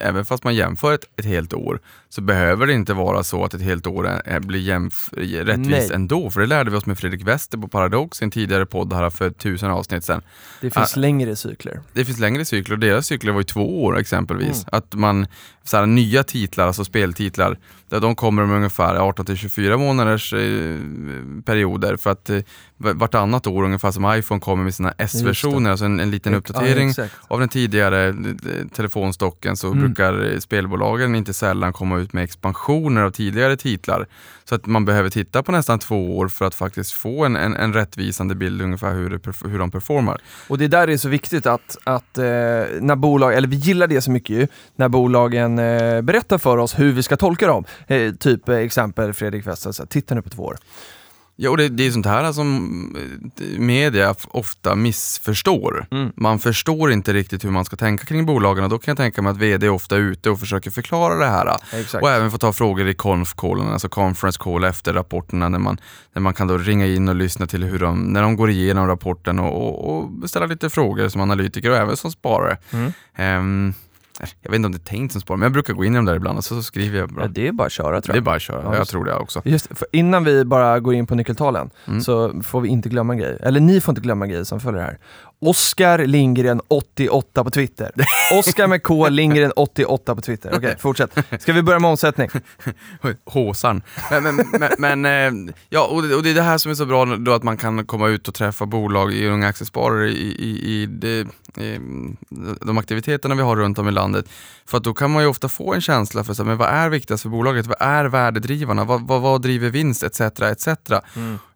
även 0.02 0.26
fast 0.26 0.44
man 0.44 0.56
jämför 0.56 0.94
ett, 0.94 1.06
ett 1.18 1.26
helt 1.26 1.54
år, 1.54 1.80
så 2.10 2.22
behöver 2.22 2.68
det 2.68 2.74
inte 2.74 2.94
vara 2.94 3.24
så 3.24 3.46
att 3.46 3.54
ett 3.54 3.62
helt 3.62 3.88
år 3.88 4.08
är, 4.26 4.40
blir 4.40 4.60
jämf, 4.60 5.10
rättvist 5.14 5.70
Nej. 5.70 5.92
ändå. 5.94 6.30
För 6.30 6.42
det 6.42 6.48
lärde 6.48 6.72
vi 6.72 6.78
oss 6.78 6.86
med 6.86 6.98
Fredrik 6.98 7.24
Wester 7.24 7.58
på 7.58 7.68
Paradox 7.68 8.22
i 8.22 8.26
en 8.26 8.32
tidigare 8.32 8.66
podd 8.66 8.94
här 8.94 9.10
för 9.10 9.30
tusen 9.30 9.72
avsnitt 9.72 10.04
sedan. 10.04 10.22
Det 10.62 10.72
finns 10.72 10.96
längre 10.96 11.36
cykler. 11.36 11.82
Det 11.94 12.06
finns 12.06 12.20
längre 12.20 12.46
cykler 12.46 12.76
och 12.76 12.80
deras 12.80 13.06
cykler 13.06 13.32
var 13.32 13.40
ju 13.40 13.44
två 13.44 13.84
år 13.84 14.00
exempelvis. 14.00 14.66
Att 14.72 14.94
man, 14.94 15.28
så 15.64 15.78
här, 15.78 15.86
nya 15.86 16.24
titlar, 16.24 16.68
alltså 16.68 16.86
speltitlar, 16.86 17.58
där 17.90 18.00
de 18.00 18.16
kommer 18.16 18.44
om 18.44 18.52
ungefär 18.52 18.96
18 18.96 19.26
till 19.26 19.38
24 19.38 19.78
månaders 19.78 20.34
eh, 20.34 20.80
perioder 21.46 21.98
för 21.98 22.10
att 22.10 22.30
eh, 22.30 22.40
vartannat 22.82 23.48
år, 23.48 23.64
ungefär 23.64 23.92
som 23.92 24.16
iPhone 24.16 24.42
kommer 24.42 24.64
med 24.64 24.74
sina 24.76 24.94
S-versioner, 24.98 25.70
alltså 25.72 25.86
en, 25.86 26.00
en 26.00 26.12
liten 26.12 26.34
uppdatering 26.34 26.94
Ja, 26.98 27.04
av 27.28 27.40
den 27.40 27.50
tidigare 27.50 28.08
eh, 28.08 28.14
telefonstocken 28.76 29.58
så 29.58 29.68
Mm. 29.72 29.80
brukar 29.84 30.32
eh, 30.34 30.40
spelbolagen 30.40 31.16
inte 31.16 31.34
sällan 31.34 31.74
komma 31.74 31.98
ut 32.00 32.14
med 32.14 32.24
expansioner 32.24 33.02
av 33.02 33.12
tidigare 33.12 33.58
titlar. 33.58 34.08
Så 34.44 34.56
att 34.56 34.66
man 34.66 34.86
behöver 34.86 35.10
titta 35.10 35.44
på 35.44 35.52
nästan 35.52 35.80
två 35.80 36.18
år 36.18 36.28
för 36.28 36.46
att 36.46 36.56
faktiskt 36.56 36.92
få 36.92 37.26
en, 37.26 37.36
en, 37.36 37.56
en 37.56 37.74
rättvisande 37.74 38.36
bild 38.36 38.62
ungefär 38.62 38.94
hur, 38.94 39.10
det, 39.10 39.50
hur 39.50 39.60
de 39.60 39.72
performar. 39.72 40.22
Och 40.48 40.58
det 40.58 40.68
där 40.68 40.88
är 40.90 40.98
så 40.98 41.10
viktigt 41.10 41.46
att, 41.46 41.78
att 41.84 42.18
eh, 42.18 42.24
när 42.24 42.96
bolag, 42.96 43.34
eller 43.34 43.48
vi 43.48 43.56
gillar 43.56 43.88
det 43.88 44.02
så 44.02 44.12
mycket 44.12 44.36
ju, 44.36 44.48
när 44.76 44.90
bolagen 44.90 45.60
eh, 45.60 46.02
berättar 46.02 46.38
för 46.38 46.58
oss 46.58 46.80
hur 46.80 46.92
vi 46.94 47.04
ska 47.04 47.18
tolka 47.18 47.48
dem. 47.48 47.66
Eh, 47.88 48.12
typ 48.14 48.50
eh, 48.50 48.56
exempel 48.56 49.14
Fredrik 49.14 49.48
Wester, 49.48 49.86
titta 49.86 50.16
nu 50.16 50.22
på 50.22 50.30
två 50.30 50.44
år. 50.44 50.58
Ja, 51.44 51.50
och 51.50 51.58
det, 51.58 51.70
det 51.70 51.88
är 51.88 51.92
sånt 51.92 52.06
här 52.06 52.32
som 52.32 52.96
eh, 53.40 53.60
media 53.60 54.16
ofta 54.28 54.76
missförstår. 54.76 55.86
Mm. 55.92 56.12
Man 56.16 56.40
förstår 56.40 56.92
inte 56.92 57.14
riktigt 57.14 57.46
hur 57.46 57.50
man 57.50 57.66
ska 57.66 57.76
tänka 57.76 58.06
kring 58.06 58.26
bolagen 58.26 58.64
och 58.64 58.70
då 58.70 58.78
kan 58.78 58.92
jag 58.92 58.98
tänka 58.98 59.22
mig 59.22 59.32
att 59.32 59.38
VD 59.38 59.66
är 59.66 59.70
ofta 59.70 59.96
ute 59.96 60.30
och 60.30 60.40
försöker 60.40 60.72
förklara 60.72 61.16
det 61.16 61.26
här. 61.26 61.58
Exakt. 61.74 62.04
Och 62.04 62.12
även 62.12 62.32
få 62.32 62.38
ta 62.38 62.54
frågor 62.54 62.88
i 62.88 62.94
conf-callen, 62.94 63.68
alltså 63.68 63.90
conference 63.90 64.40
call 64.40 64.64
efter 64.64 64.94
rapporterna 64.94 65.50
när 65.50 65.60
man, 65.60 65.78
när 66.14 66.22
man 66.22 66.34
kan 66.34 66.48
då 66.48 66.58
ringa 66.58 66.86
in 66.86 67.10
och 67.10 67.16
lyssna 67.16 67.48
till 67.48 67.64
hur 67.64 67.80
de, 67.80 68.14
när 68.14 68.22
de 68.22 68.36
går 68.36 68.50
igenom 68.50 68.88
rapporten 68.88 69.40
och, 69.40 69.56
och, 69.56 69.98
och 69.98 70.30
ställa 70.30 70.46
lite 70.46 70.70
frågor 70.70 71.10
som 71.10 71.22
analytiker 71.22 71.70
och 71.70 71.78
även 71.78 71.98
som 71.98 72.12
sparare. 72.12 72.58
Mm. 72.72 72.94
Ehm, 73.16 73.74
jag 74.42 74.52
vet 74.52 74.56
inte 74.56 74.66
om 74.66 74.72
det 74.72 74.78
är 74.78 74.90
tänkt 74.90 75.12
som 75.12 75.22
sparare, 75.22 75.38
men 75.40 75.46
jag 75.46 75.52
brukar 75.54 75.74
gå 75.74 75.86
in 75.86 75.94
i 75.94 75.96
dem 75.96 76.06
där 76.06 76.16
ibland 76.16 76.38
och 76.38 76.44
så, 76.44 76.56
så 76.56 76.64
skriver 76.64 77.00
jag 77.00 77.10
bara. 77.10 77.22
Ja, 77.26 77.28
det 77.28 77.48
är 77.48 77.52
bara 77.52 77.66
att 77.66 77.72
köra 77.72 78.02
tror 78.02 78.14
det 78.14 78.16
är 78.16 78.18
jag. 78.18 78.24
bara 78.24 78.36
att 78.36 78.42
köra, 78.42 78.62
Ja, 78.64 78.76
jag 78.76 78.88
tror 78.88 79.06
det 79.06 79.16
också. 79.16 79.42
Just 79.46 79.78
för 79.78 79.88
innan 79.92 80.24
vi 80.24 80.46
bara 80.46 80.80
går 80.80 80.94
in 80.94 81.08
på 81.08 81.16
nyckeltalen 81.16 81.70
Mm. 81.88 82.02
så 82.02 82.42
får 82.44 82.62
vi 82.62 82.70
inte 82.70 82.90
glömma 82.90 83.14
en 83.14 83.20
grej. 83.20 83.38
Eller 83.42 83.60
ni 83.60 83.82
får 83.82 83.92
inte 83.92 84.02
glömma 84.02 84.26
en 84.26 84.32
grej 84.32 84.46
som 84.46 84.60
följer 84.60 84.82
här. 84.82 84.98
Oskar 85.44 86.06
Lindgren 86.06 86.62
88 86.68 87.44
på 87.44 87.50
Twitter. 87.50 87.92
Oskar 88.40 88.68
med 88.68 88.84
K 88.84 89.10
Lindgren 89.10 89.52
88 89.56 90.16
på 90.16 90.22
Twitter. 90.22 90.52
Okej, 90.56 90.76
fortsätt. 90.80 91.18
Ska 91.40 91.54
vi 91.54 91.64
börja 91.64 91.80
med 91.80 91.90
omsättning? 91.90 92.30
Håsan. 93.26 93.82
Men, 94.12 94.24
men, 94.24 94.36
men, 94.60 95.02
men 95.02 95.06
eh, 95.48 95.54
ja, 95.70 95.88
och 95.88 96.04
det, 96.04 96.16
och 96.16 96.24
det 96.24 96.30
är 96.30 96.34
det 96.34 96.42
här 96.42 96.58
som 96.58 96.72
är 96.72 96.76
så 96.76 96.86
bra 96.86 97.06
då 97.06 97.34
att 97.34 97.44
man 97.44 97.58
kan 97.58 97.86
komma 97.86 98.08
ut 98.08 98.28
och 98.28 98.34
träffa 98.34 98.66
bolag 98.66 99.14
i 99.14 99.28
Unga 99.28 99.48
Aktiesparare 99.48 100.10
i, 100.10 100.36
i, 100.40 100.82
i, 100.82 100.86
det, 100.86 101.28
i 101.64 101.80
de 102.62 102.78
aktiviteterna 102.78 103.36
vi 103.36 103.42
har 103.42 103.56
runt 103.56 103.80
om 103.80 103.88
i 103.88 103.92
landet. 103.92 104.26
För 104.66 104.78
att 104.78 104.84
då 104.84 104.94
kan 104.94 105.12
man 105.12 105.24
ju 105.24 105.30
ofta 105.30 105.50
få 105.50 105.74
en 105.74 105.82
känsla 105.82 106.24
för 106.24 106.34
så 106.34 106.44
här, 106.44 106.48
men 106.48 106.58
vad 106.58 106.70
är 106.70 106.90
viktigast 106.90 107.24
för 107.24 107.30
bolaget? 107.30 107.68
Vad 107.68 107.78
är 107.80 108.06
värdedrivarna? 108.06 108.84
Vad, 108.86 109.08
vad, 109.08 109.22
vad 109.22 109.42
driver 109.42 109.70
vinst? 109.70 110.04
Etc. 110.04 110.22
etc. 110.22 110.68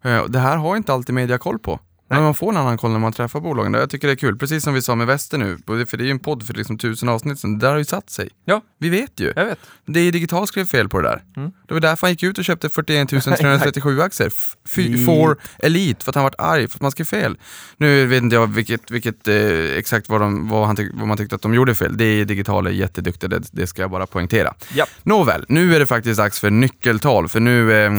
Eh, 0.02 0.18
och 0.18 0.30
Det 0.30 0.38
här 0.38 0.56
har 0.56 0.76
inte 0.76 0.92
alltid 0.92 1.14
media 1.14 1.38
koll 1.38 1.58
på. 1.58 1.80
Men 2.08 2.22
man 2.22 2.34
får 2.34 2.50
en 2.50 2.56
annan 2.56 2.78
koll 2.78 2.90
när 2.90 2.98
man 2.98 3.12
träffar 3.12 3.40
bolagen. 3.40 3.74
Jag 3.74 3.90
tycker 3.90 4.06
det 4.08 4.12
är 4.14 4.16
kul, 4.16 4.38
precis 4.38 4.64
som 4.64 4.74
vi 4.74 4.82
sa 4.82 4.94
med 4.94 5.06
Väster 5.06 5.38
nu, 5.38 5.58
för 5.66 5.96
det 5.96 6.04
är 6.04 6.06
ju 6.06 6.10
en 6.10 6.18
podd 6.18 6.46
för 6.46 6.54
liksom 6.54 6.78
tusen 6.78 7.08
avsnitt 7.08 7.40
sedan, 7.40 7.58
det 7.58 7.66
där 7.66 7.70
har 7.70 7.78
ju 7.78 7.84
satt 7.84 8.10
sig. 8.10 8.28
Ja, 8.44 8.62
Vi 8.78 8.88
vet 8.88 9.20
ju. 9.20 9.32
jag 9.36 9.44
vet. 9.44 9.58
Det 9.86 10.00
är 10.00 10.12
digital 10.12 10.46
skrev 10.46 10.64
fel 10.64 10.88
på 10.88 11.00
det 11.00 11.08
där. 11.08 11.22
Mm. 11.36 11.50
Det 11.68 11.74
var 11.74 11.80
därför 11.80 12.06
han 12.06 12.12
gick 12.12 12.22
ut 12.22 12.38
och 12.38 12.44
köpte 12.44 12.68
41 12.68 13.08
337 13.08 14.00
aktier. 14.02 14.32
Elite. 14.76 15.04
For 15.04 15.36
Elite, 15.58 16.04
för 16.04 16.10
att 16.10 16.14
han 16.14 16.24
varit 16.24 16.34
arg 16.40 16.68
för 16.68 16.76
att 16.76 16.82
man 16.82 16.90
skrev 16.90 17.04
fel. 17.04 17.38
Nu 17.76 18.06
vet 18.06 18.22
inte 18.22 18.36
jag 18.36 18.46
vilket, 18.46 18.90
vilket 18.90 19.28
eh, 19.28 19.36
exakt 19.78 20.08
vad, 20.08 20.20
de, 20.20 20.48
vad, 20.48 20.66
han 20.66 20.76
tyck, 20.76 20.90
vad 20.94 21.08
man 21.08 21.16
tyckte 21.16 21.34
att 21.34 21.42
de 21.42 21.54
gjorde 21.54 21.74
fel. 21.74 21.96
Det 21.96 22.04
är 22.04 22.24
digitala 22.24 22.70
jätteduktiga, 22.70 23.28
det, 23.28 23.42
det 23.52 23.66
ska 23.66 23.82
jag 23.82 23.90
bara 23.90 24.06
poängtera. 24.06 24.54
Ja. 24.74 24.86
Nåväl, 25.02 25.44
nu 25.48 25.74
är 25.74 25.78
det 25.78 25.86
faktiskt 25.86 26.18
dags 26.18 26.40
för 26.40 26.50
nyckeltal, 26.50 27.28
för 27.28 27.40
nu 27.40 27.72
eh, 27.72 27.92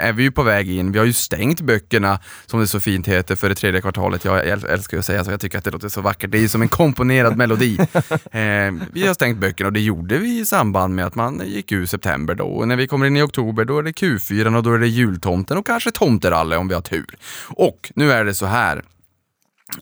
är 0.00 0.12
vi 0.12 0.22
ju 0.22 0.30
på 0.30 0.42
väg 0.42 0.70
in. 0.70 0.92
Vi 0.92 0.98
har 0.98 1.06
ju 1.06 1.12
stängt 1.12 1.60
böckerna, 1.60 2.18
som 2.46 2.60
det 2.60 2.66
så 2.66 2.80
fint 2.80 3.08
heter, 3.08 3.36
för 3.42 3.48
det 3.48 3.54
tredje 3.54 3.80
kvartalet. 3.80 4.24
Jag 4.24 4.46
äl- 4.46 4.66
älskar 4.66 4.98
att 4.98 5.04
säga 5.04 5.24
så, 5.24 5.30
jag 5.30 5.40
tycker 5.40 5.58
att 5.58 5.64
det 5.64 5.70
låter 5.70 5.88
så 5.88 6.00
vackert. 6.00 6.30
Det 6.30 6.38
är 6.38 6.42
ju 6.42 6.48
som 6.48 6.62
en 6.62 6.68
komponerad 6.68 7.36
melodi. 7.36 7.78
Eh, 8.32 8.72
vi 8.92 9.06
har 9.06 9.14
stängt 9.14 9.38
böckerna 9.38 9.66
och 9.66 9.72
det 9.72 9.80
gjorde 9.80 10.18
vi 10.18 10.40
i 10.40 10.44
samband 10.44 10.94
med 10.94 11.06
att 11.06 11.14
man 11.14 11.42
gick 11.46 11.72
ur 11.72 11.86
september 11.86 12.34
då. 12.34 12.44
Och 12.44 12.68
när 12.68 12.76
vi 12.76 12.86
kommer 12.86 13.06
in 13.06 13.16
i 13.16 13.22
oktober, 13.22 13.64
då 13.64 13.78
är 13.78 13.82
det 13.82 13.90
Q4 13.90 14.56
och 14.56 14.62
då 14.62 14.74
är 14.74 14.78
det 14.78 14.88
jultomten 14.88 15.56
och 15.58 15.66
kanske 15.66 15.90
tomteralle 15.90 16.56
om 16.56 16.68
vi 16.68 16.74
har 16.74 16.82
tur. 16.82 17.14
Och 17.48 17.92
nu 17.94 18.12
är 18.12 18.24
det 18.24 18.34
så 18.34 18.46
här 18.46 18.82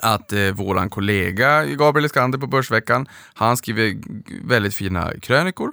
att 0.00 0.32
eh, 0.32 0.40
våran 0.40 0.90
kollega 0.90 1.64
Gabriel 1.64 2.04
Eskander 2.04 2.38
på 2.38 2.46
Börsveckan, 2.46 3.06
han 3.34 3.56
skriver 3.56 3.96
väldigt 4.44 4.74
fina 4.74 5.12
krönikor, 5.22 5.72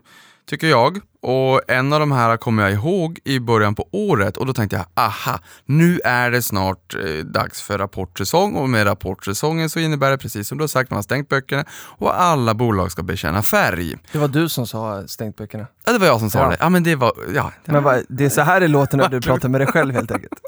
tycker 0.50 0.68
jag. 0.68 1.00
Och 1.22 1.62
en 1.68 1.94
av 1.94 2.00
de 2.00 2.12
här 2.12 2.38
kommer 2.38 2.64
jag 2.64 2.72
ihåg 2.72 3.20
i 3.24 3.40
början 3.40 3.76
på 3.76 3.88
året 3.92 4.38
och 4.38 4.46
då 4.46 4.54
tänkte 4.54 4.76
jag, 4.76 4.86
aha, 5.06 5.40
nu 5.66 6.00
är 6.04 6.32
det 6.32 6.42
snart 6.42 6.96
eh, 6.96 7.26
dags 7.26 7.62
för 7.62 7.78
rapportsäsong 7.78 8.56
och 8.56 8.70
med 8.70 8.86
rapportsäsongen 8.88 9.70
så 9.70 9.80
innebär 9.80 10.12
det 10.12 10.18
precis 10.18 10.48
som 10.48 10.58
du 10.58 10.62
har 10.64 10.68
sagt, 10.68 10.92
man 10.92 10.98
har 10.98 11.02
stängt 11.04 11.30
böckerna 11.30 11.66
och 11.74 12.22
alla 12.22 12.54
bolag 12.54 12.92
ska 12.92 13.04
bekänna 13.04 13.42
färg. 13.44 13.96
Det 14.12 14.18
var 14.20 14.28
du 14.28 14.50
som 14.50 14.68
sa 14.68 15.08
stängt 15.08 15.36
böckerna. 15.38 15.68
Ja, 15.86 15.94
det 15.94 16.00
var 16.00 16.08
jag 16.08 16.20
som 16.20 16.30
sa 16.30 16.40
Ja. 16.40 16.50
det. 16.50 16.58
Ja, 16.60 16.70
men 16.70 16.84
det 16.84 16.96
var, 16.96 17.14
ja. 17.36 17.52
Men 17.66 17.84
vad, 17.84 18.04
det 18.10 18.26
är 18.26 18.30
så 18.30 18.42
här 18.42 18.60
det 18.60 18.68
låter 18.68 18.98
när 18.98 19.10
du 19.10 19.22
pratar 19.22 19.50
med 19.50 19.62
dig 19.62 19.68
själv 19.68 19.94
helt 19.94 20.12
enkelt. 20.12 20.34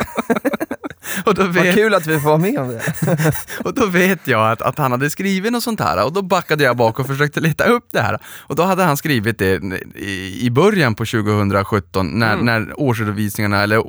Och 1.25 1.33
då 1.35 1.41
Vad 1.43 1.53
vet, 1.53 1.75
kul 1.75 1.93
att 1.93 2.07
vi 2.07 2.19
får 2.19 2.29
vara 2.29 2.37
med 2.37 2.59
om 2.59 2.67
det. 2.69 3.33
Och 3.63 3.73
då 3.73 3.85
vet 3.85 4.27
jag 4.27 4.51
att, 4.51 4.61
att 4.61 4.77
han 4.77 4.91
hade 4.91 5.09
skrivit 5.09 5.51
något 5.51 5.63
sånt 5.63 5.79
här 5.79 6.05
och 6.05 6.13
då 6.13 6.21
backade 6.21 6.63
jag 6.63 6.77
bak 6.77 6.99
och 6.99 7.07
försökte 7.07 7.39
leta 7.39 7.63
upp 7.63 7.85
det 7.91 8.01
här. 8.01 8.17
Och 8.25 8.55
då 8.55 8.63
hade 8.63 8.83
han 8.83 8.97
skrivit 8.97 9.37
det 9.39 9.61
i, 9.95 10.39
i 10.45 10.49
början 10.51 10.95
på 10.95 11.05
2017 11.05 12.19
när, 12.19 12.33
Mm. 12.33 12.45
när 12.45 12.79
årsredovisningarna, 12.79 13.63
eller 13.63 13.83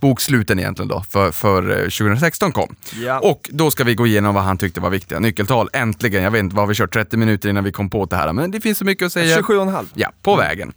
boksluten 0.00 0.58
egentligen 0.58 0.88
då, 0.88 1.00
för, 1.10 1.30
för 1.30 1.70
eh, 1.70 1.76
2016 1.76 2.52
kom. 2.52 2.74
Ja. 3.02 3.18
Och 3.20 3.50
då 3.52 3.70
ska 3.70 3.84
vi 3.84 3.94
gå 3.94 4.06
igenom 4.06 4.34
vad 4.34 4.44
han 4.44 4.58
tyckte 4.58 4.80
var 4.80 4.90
viktiga 4.90 5.18
nyckeltal. 5.18 5.68
Äntligen, 5.72 6.22
jag 6.22 6.30
vet 6.30 6.38
inte 6.40 6.56
vad 6.56 6.68
vi 6.68 6.74
kört 6.74 6.92
30 6.92 7.16
minuter 7.16 7.48
innan 7.48 7.64
vi 7.64 7.72
kom 7.72 7.90
på 7.90 8.04
det 8.04 8.16
här, 8.16 8.32
men 8.32 8.50
det 8.50 8.60
finns 8.60 8.78
så 8.78 8.84
mycket 8.84 9.06
att 9.06 9.12
säga. 9.12 9.38
27,5. 9.40 9.86
Ja, 9.94 10.12
på 10.22 10.36
vägen. 10.36 10.72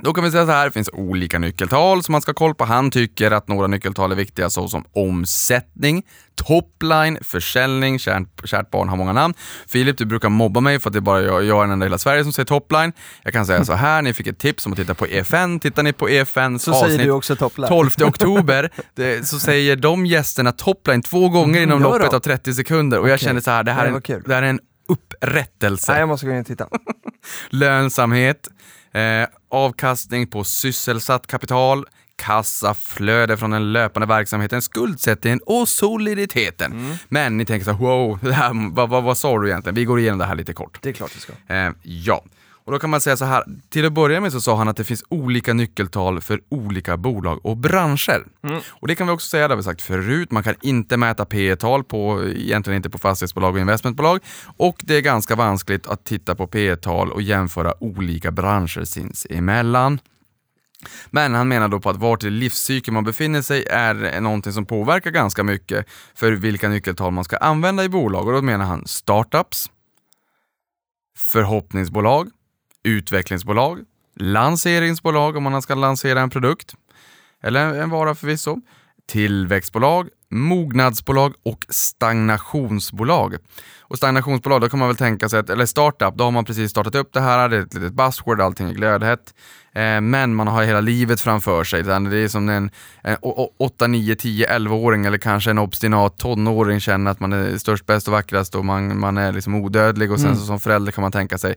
Då 0.00 0.12
kan 0.12 0.24
vi 0.24 0.30
säga 0.30 0.46
så 0.46 0.52
här, 0.52 0.64
det 0.64 0.70
finns 0.70 0.90
olika 0.92 1.38
nyckeltal 1.38 2.02
som 2.02 2.12
man 2.12 2.22
ska 2.22 2.28
ha 2.28 2.34
koll 2.34 2.54
på. 2.54 2.64
Han 2.64 2.90
tycker 2.90 3.30
att 3.30 3.48
några 3.48 3.66
nyckeltal 3.66 4.12
är 4.12 4.16
viktiga 4.16 4.50
såsom 4.50 4.84
omsättning, 4.92 6.02
topline, 6.34 7.18
försäljning, 7.22 7.98
kärt, 7.98 8.48
kärt 8.48 8.70
barn 8.70 8.88
har 8.88 8.96
många 8.96 9.12
namn. 9.12 9.34
Filip, 9.66 9.98
du 9.98 10.04
brukar 10.04 10.28
mobba 10.28 10.60
mig 10.60 10.78
för 10.78 10.90
att 10.90 10.92
det 10.92 10.98
är 10.98 11.00
bara 11.00 11.22
jag, 11.22 11.44
jag 11.44 11.56
är 11.56 11.62
den 11.62 11.70
enda 11.70 11.86
i 11.86 11.88
hela 11.88 11.98
Sverige 11.98 12.22
som 12.22 12.32
säger 12.32 12.46
topline. 12.46 12.92
Jag 13.22 13.32
kan 13.32 13.46
säga 13.46 13.64
så 13.64 13.72
här, 13.72 14.02
ni 14.02 14.12
fick 14.12 14.26
ett 14.26 14.38
tips 14.38 14.66
om 14.66 14.72
att 14.72 14.78
titta 14.78 14.94
på 14.94 15.06
EFN. 15.06 15.58
Tittar 15.60 15.82
ni 15.82 15.92
på 15.92 16.10
EFNs 16.10 16.62
Så 16.62 16.72
säger 16.72 16.84
avsnitt 16.84 17.00
du 17.00 17.10
också 17.10 17.36
topplar. 17.36 17.68
12 17.68 17.90
oktober, 18.04 18.70
det, 18.94 19.28
så 19.28 19.38
säger 19.38 19.76
de 19.76 20.06
gästerna 20.06 20.52
topline 20.52 21.02
två 21.02 21.28
gånger 21.28 21.60
inom 21.60 21.78
Mm, 21.78 21.92
gör 21.92 21.98
loppet 21.98 22.14
av 22.14 22.20
30 22.20 22.54
sekunder. 22.54 22.98
Och 22.98 23.08
jag 23.08 23.14
Okej. 23.14 23.26
känner 23.26 23.40
så 23.40 23.50
här, 23.50 23.62
det 23.62 23.72
här, 23.72 23.90
Nej, 23.90 24.02
är, 24.08 24.14
en, 24.14 24.22
det 24.26 24.34
här 24.34 24.42
är 24.42 24.46
en 24.46 24.60
upprättelse 24.88 25.92
Nej, 25.92 26.00
jag 26.00 26.08
måste 26.08 26.26
gå 26.26 26.32
in 26.32 26.40
och 26.40 26.46
titta. 26.46 26.68
lönsamhet, 27.50 28.48
eh, 28.92 29.28
avkastning 29.48 30.26
på 30.26 30.44
sysselsatt 30.44 31.26
kapital, 31.26 31.84
kassaflöde 32.16 33.36
från 33.36 33.50
den 33.50 33.72
löpande 33.72 34.06
verksamheten, 34.06 34.62
skuldsättningen 34.62 35.40
och 35.46 35.68
soliditeten. 35.68 36.72
Mm. 36.72 36.96
Men 37.08 37.36
ni 37.36 37.44
tänker 37.44 37.64
så 37.64 37.72
här, 37.72 37.78
wow, 37.78 38.32
här, 38.32 38.70
vad, 38.74 38.88
vad, 38.88 39.02
vad 39.02 39.18
sa 39.18 39.38
du 39.38 39.48
egentligen? 39.48 39.74
Vi 39.74 39.84
går 39.84 40.00
igenom 40.00 40.18
det 40.18 40.24
här 40.24 40.34
lite 40.34 40.52
kort. 40.52 40.78
Det 40.82 40.88
är 40.88 40.92
klart 40.92 41.16
vi 41.16 41.20
ska. 41.20 41.32
Eh, 41.54 41.70
ja, 41.82 42.24
och 42.64 42.72
då 42.72 42.78
kan 42.78 42.90
man 42.90 43.00
säga 43.00 43.16
så 43.16 43.24
här. 43.24 43.44
Till 43.68 43.86
att 43.86 43.92
börja 43.92 44.20
med 44.20 44.32
så 44.32 44.40
sa 44.40 44.56
han 44.56 44.68
att 44.68 44.76
det 44.76 44.84
finns 44.84 45.04
olika 45.08 45.54
nyckeltal 45.54 46.20
för 46.20 46.40
olika 46.48 46.96
bolag 46.96 47.46
och 47.46 47.56
branscher. 47.56 48.26
Och 48.68 48.88
det 48.88 48.94
kan 48.94 49.06
vi 49.06 49.12
också 49.12 49.28
säga, 49.28 49.48
det 49.48 49.54
har 49.54 49.56
vi 49.56 49.62
sagt 49.62 49.82
förut, 49.82 50.30
man 50.30 50.42
kan 50.42 50.54
inte 50.60 50.96
mäta 50.96 51.24
P 51.24 51.56
tal 51.56 51.84
på, 51.84 52.22
egentligen 52.24 52.76
inte 52.76 52.90
på 52.90 52.98
fastighetsbolag 52.98 53.54
och 53.54 53.60
investmentbolag. 53.60 54.20
Och 54.56 54.76
det 54.80 54.96
är 54.96 55.00
ganska 55.00 55.34
vanskligt 55.36 55.86
att 55.86 56.04
titta 56.04 56.34
på 56.34 56.46
P 56.46 56.76
tal 56.76 57.12
och 57.12 57.22
jämföra 57.22 57.74
olika 57.82 58.30
branscher 58.30 58.84
sinsemellan. 58.84 59.98
Men 61.10 61.34
han 61.34 61.48
menar 61.48 61.68
då 61.68 61.80
på 61.80 61.90
att 61.90 61.96
vart 61.96 62.24
i 62.24 62.30
livscykeln 62.30 62.94
man 62.94 63.04
befinner 63.04 63.42
sig 63.42 63.64
är 63.70 64.20
någonting 64.20 64.52
som 64.52 64.66
påverkar 64.66 65.10
ganska 65.10 65.42
mycket 65.42 65.86
för 66.14 66.32
vilka 66.32 66.68
nyckeltal 66.68 67.12
man 67.12 67.24
ska 67.24 67.36
använda 67.36 67.84
i 67.84 67.88
bolag. 67.88 68.26
Och 68.26 68.32
då 68.32 68.42
menar 68.42 68.64
han 68.64 68.86
startups, 68.86 69.70
förhoppningsbolag, 71.16 72.30
utvecklingsbolag, 72.84 73.78
lanseringsbolag 74.16 75.36
om 75.36 75.42
man 75.42 75.62
ska 75.62 75.74
lansera 75.74 76.20
en 76.20 76.30
produkt, 76.30 76.74
eller 77.42 77.74
en 77.74 77.90
vara 77.90 78.14
förvisso, 78.14 78.56
tillväxtbolag, 79.06 80.08
mognadsbolag 80.30 81.34
och 81.42 81.66
stagnationsbolag. 81.68 83.36
Och 83.80 83.96
stagnationsbolag, 83.96 84.60
då 84.60 84.68
kan 84.68 84.78
man 84.78 84.88
väl 84.88 84.96
tänka 84.96 85.28
sig 85.28 85.38
att, 85.40 85.50
eller 85.50 85.66
startup, 85.66 86.14
då 86.14 86.24
har 86.24 86.30
man 86.30 86.44
precis 86.44 86.70
startat 86.70 86.94
upp 86.94 87.12
det 87.12 87.20
här, 87.20 87.48
det 87.48 87.56
är 87.56 87.60
ett 87.60 87.74
litet 87.74 87.92
buzzword, 87.92 88.40
allting 88.40 88.68
är 88.68 88.74
glödhett. 88.74 89.34
Eh, 89.74 90.00
men 90.00 90.34
man 90.34 90.48
har 90.48 90.62
hela 90.62 90.80
livet 90.80 91.20
framför 91.20 91.64
sig. 91.64 91.82
Det 91.82 91.92
är 91.94 92.28
som 92.28 92.48
en, 92.48 92.70
en 93.02 93.16
8, 93.58 93.86
9, 93.86 94.14
10, 94.14 94.58
11-åring 94.58 95.06
eller 95.06 95.18
kanske 95.18 95.50
en 95.50 95.58
obstinat 95.58 96.18
tonåring 96.18 96.80
känner 96.80 97.10
att 97.10 97.20
man 97.20 97.32
är 97.32 97.58
störst, 97.58 97.86
bäst 97.86 98.08
och 98.08 98.12
vackrast 98.12 98.54
och 98.54 98.64
man, 98.64 99.00
man 99.00 99.18
är 99.18 99.32
liksom 99.32 99.54
odödlig 99.54 100.12
och 100.12 100.20
sen 100.20 100.26
Mm. 100.26 100.40
så 100.40 100.46
som 100.46 100.60
förälder 100.60 100.92
kan 100.92 101.02
man 101.02 101.12
tänka 101.12 101.38
sig 101.38 101.54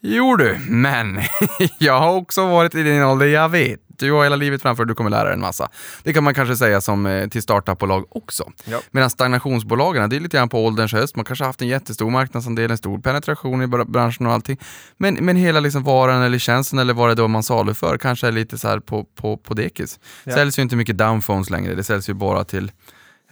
Jo 0.00 0.36
du, 0.36 0.58
men 0.68 1.20
jag 1.78 1.98
har 2.00 2.14
också 2.14 2.46
varit 2.46 2.74
i 2.74 2.82
din 2.82 3.02
ålder, 3.02 3.26
jag 3.26 3.48
vet. 3.48 3.80
Du 3.86 4.12
har 4.12 4.22
hela 4.22 4.36
livet 4.36 4.62
framför 4.62 4.84
dig, 4.84 4.88
du 4.90 4.94
kommer 4.94 5.10
lära 5.10 5.24
dig 5.24 5.32
en 5.34 5.40
massa. 5.40 5.68
Det 6.02 6.12
kan 6.12 6.24
man 6.24 6.34
kanske 6.34 6.56
säga 6.56 6.80
som 6.80 7.06
eh, 7.06 7.28
till 7.28 7.42
startupbolag 7.42 8.16
också. 8.16 8.52
Ja. 8.64 8.80
Medan 8.90 9.10
stagnationsbolagen, 9.10 10.10
det 10.10 10.16
är 10.16 10.20
lite 10.20 10.36
grann 10.36 10.48
på 10.48 10.64
ålderns 10.64 10.92
höst. 10.92 11.16
Man 11.16 11.24
kanske 11.24 11.44
har 11.44 11.48
haft 11.48 11.62
en 11.62 11.68
jättestor 11.68 12.10
marknadsandel, 12.10 12.70
en 12.70 12.78
stor 12.78 12.98
penetration 12.98 13.62
i 13.62 13.66
bra- 13.66 13.84
branschen 13.84 14.26
och 14.26 14.32
allting. 14.32 14.58
Men, 14.96 15.14
men 15.14 15.36
hela 15.36 15.60
liksom 15.60 15.82
varan 15.84 16.22
eller 16.22 16.38
tjänsten 16.38 16.78
eller 16.78 16.94
vad 16.94 17.08
det 17.10 17.14
då 17.14 17.28
man 17.28 17.42
saluför 17.42 17.98
kanske 17.98 18.26
är 18.26 18.32
lite 18.32 18.58
så 18.58 18.68
här 18.68 18.80
på, 18.80 19.04
på, 19.04 19.36
på 19.36 19.54
dekis. 19.54 20.00
Ja. 20.24 20.32
Säljs 20.34 20.58
ju 20.58 20.62
inte 20.62 20.76
mycket 20.76 20.98
downphones 20.98 21.50
längre, 21.50 21.74
det 21.74 21.84
säljs 21.84 22.08
ju 22.08 22.14
bara 22.14 22.44
till, 22.44 22.72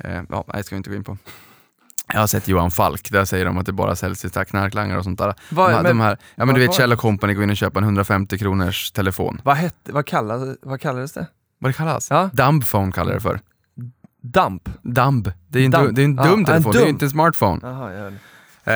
eh, 0.00 0.22
ja, 0.30 0.44
nej, 0.54 0.64
ska 0.64 0.74
vi 0.74 0.78
inte 0.78 0.90
gå 0.90 0.96
in 0.96 1.04
på. 1.04 1.18
Jag 2.12 2.20
har 2.20 2.26
sett 2.26 2.48
Johan 2.48 2.70
Falk, 2.70 3.10
där 3.10 3.24
säger 3.24 3.44
de 3.44 3.58
att 3.58 3.66
det 3.66 3.72
bara 3.72 3.96
säljs 3.96 4.20
till 4.20 4.30
knarklangare 4.30 4.98
och 4.98 5.04
sånt 5.04 5.18
där. 5.18 5.34
Vad- 5.50 5.70
de, 5.70 5.74
här, 5.74 5.82
men- 5.82 5.96
de 5.98 6.00
här, 6.00 6.18
ja 6.34 6.44
men 6.44 6.54
du 6.54 6.60
vet 6.60 6.70
det? 6.70 6.76
Kjell 6.76 6.92
och 6.92 6.98
Company 6.98 7.34
går 7.34 7.44
in 7.44 7.50
och 7.50 7.56
köper 7.56 7.80
en 7.80 7.84
150 7.84 8.38
kronors 8.38 8.90
telefon. 8.92 9.40
Vad, 9.44 9.56
hette, 9.56 9.92
vad, 9.92 10.06
kallades, 10.06 10.58
vad 10.62 10.80
kallades 10.80 11.12
det? 11.12 11.26
Vad 11.58 11.68
det 11.70 11.74
kallas? 11.76 12.10
Ja. 12.10 12.30
Dumbphone 12.32 12.92
kallar 12.92 13.14
det 13.14 13.20
för. 13.20 13.40
Dump? 14.22 14.68
Dumb. 14.82 15.32
Det 15.48 15.58
är 15.60 15.64
en, 15.64 15.70
Dumb. 15.70 15.86
du, 15.86 15.92
det 15.92 16.02
är 16.02 16.04
en 16.04 16.16
dum 16.16 16.38
en 16.38 16.44
telefon, 16.44 16.72
det 16.72 16.78
är 16.78 16.80
dum. 16.80 16.86
ju 16.86 16.92
inte 16.92 17.04
en 17.04 17.10
smartphone. 17.10 17.60
Eh, 18.64 18.72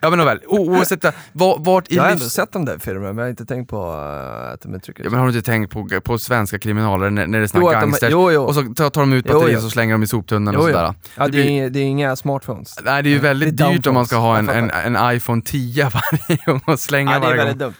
ja 0.00 0.10
men 0.10 0.18
nåväl, 0.18 0.38
O- 0.46 0.70
oavsett 0.76 1.02
det, 1.02 1.12
var- 1.32 1.58
vart 1.58 1.92
i 1.92 1.96
jag 1.96 2.02
har 2.02 2.10
ändå 2.10 2.22
livs... 2.22 2.32
sett 2.32 2.52
de 2.52 2.64
där 2.64 2.78
filmerna 2.78 3.06
men 3.06 3.16
jag 3.18 3.24
har 3.24 3.30
inte 3.30 3.44
tänkt 3.46 3.70
på 3.70 3.76
uh, 3.92 4.52
att 4.52 4.60
de 4.60 4.74
uttrycker 4.74 5.04
Ja, 5.04 5.10
men 5.10 5.18
har 5.20 5.26
du 5.26 5.32
inte 5.36 5.50
tänkt 5.50 5.70
på, 5.72 6.00
på 6.04 6.18
svenska 6.18 6.58
kriminaler 6.58 7.10
när, 7.10 7.26
när 7.26 7.38
det 7.38 7.44
är 7.44 7.48
såna 7.48 7.60
Jo, 7.64 7.70
de- 7.72 7.80
gangsters 7.80 8.12
jo, 8.12 8.30
jo. 8.32 8.42
och 8.42 8.54
så 8.54 8.62
tar, 8.62 9.00
de 9.00 9.12
ut 9.12 9.26
batterier 9.26 9.64
och 9.64 9.72
slänger 9.72 9.94
dem 9.94 10.02
i 10.02 10.06
soptunnan 10.06 10.56
och 10.56 10.62
Jo, 10.62 10.68
jo. 10.68 10.74
sådär. 10.74 10.94
Ja, 11.16 11.24
det, 11.24 11.30
blir- 11.30 11.44
är, 11.44 11.48
inga- 11.48 11.68
det 11.68 11.78
är 11.80 11.84
inga 11.84 12.16
smartphones. 12.16 12.74
Nej 12.84 13.02
det 13.02 13.08
är 13.08 13.12
ju 13.12 13.18
väldigt 13.18 13.56
Det 13.56 13.64
är 13.64 13.72
dyrt 13.72 13.86
om 13.86 13.94
man 13.94 14.06
ska 14.06 14.16
ha 14.16 14.38
en, 14.38 14.48
en, 14.48 14.70
en 14.70 15.16
iPhone 15.16 15.42
10 15.42 15.84
varje 15.94 16.38
gång 16.46 16.60
och 16.66 16.80
slänga 16.80 17.12
Ja, 17.12 17.18
det 17.18 17.26
är 17.26 17.28
varje 17.30 17.36
väldigt 17.44 17.58
gång. 17.58 17.68
dumt. 17.68 17.74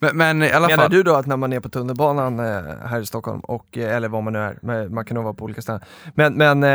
Men, 0.00 0.16
men 0.16 0.42
i 0.42 0.52
alla 0.52 0.66
Menar 0.68 0.82
fall, 0.82 0.90
du 0.90 1.02
då 1.02 1.14
att 1.14 1.26
när 1.26 1.36
man 1.36 1.52
är 1.52 1.60
på 1.60 1.68
tunnelbanan 1.68 2.38
eh, 2.40 2.62
här 2.86 3.00
i 3.00 3.06
Stockholm, 3.06 3.40
och, 3.40 3.78
eh, 3.78 3.96
eller 3.96 4.08
var 4.08 4.22
man 4.22 4.32
nu 4.32 4.38
är, 4.38 4.88
man 4.88 5.04
kan 5.04 5.14
nog 5.14 5.24
vara 5.24 5.34
på 5.34 5.44
olika 5.44 5.62
ställen. 5.62 5.80
Men, 6.14 6.34
men 6.34 6.62
eh, 6.64 6.68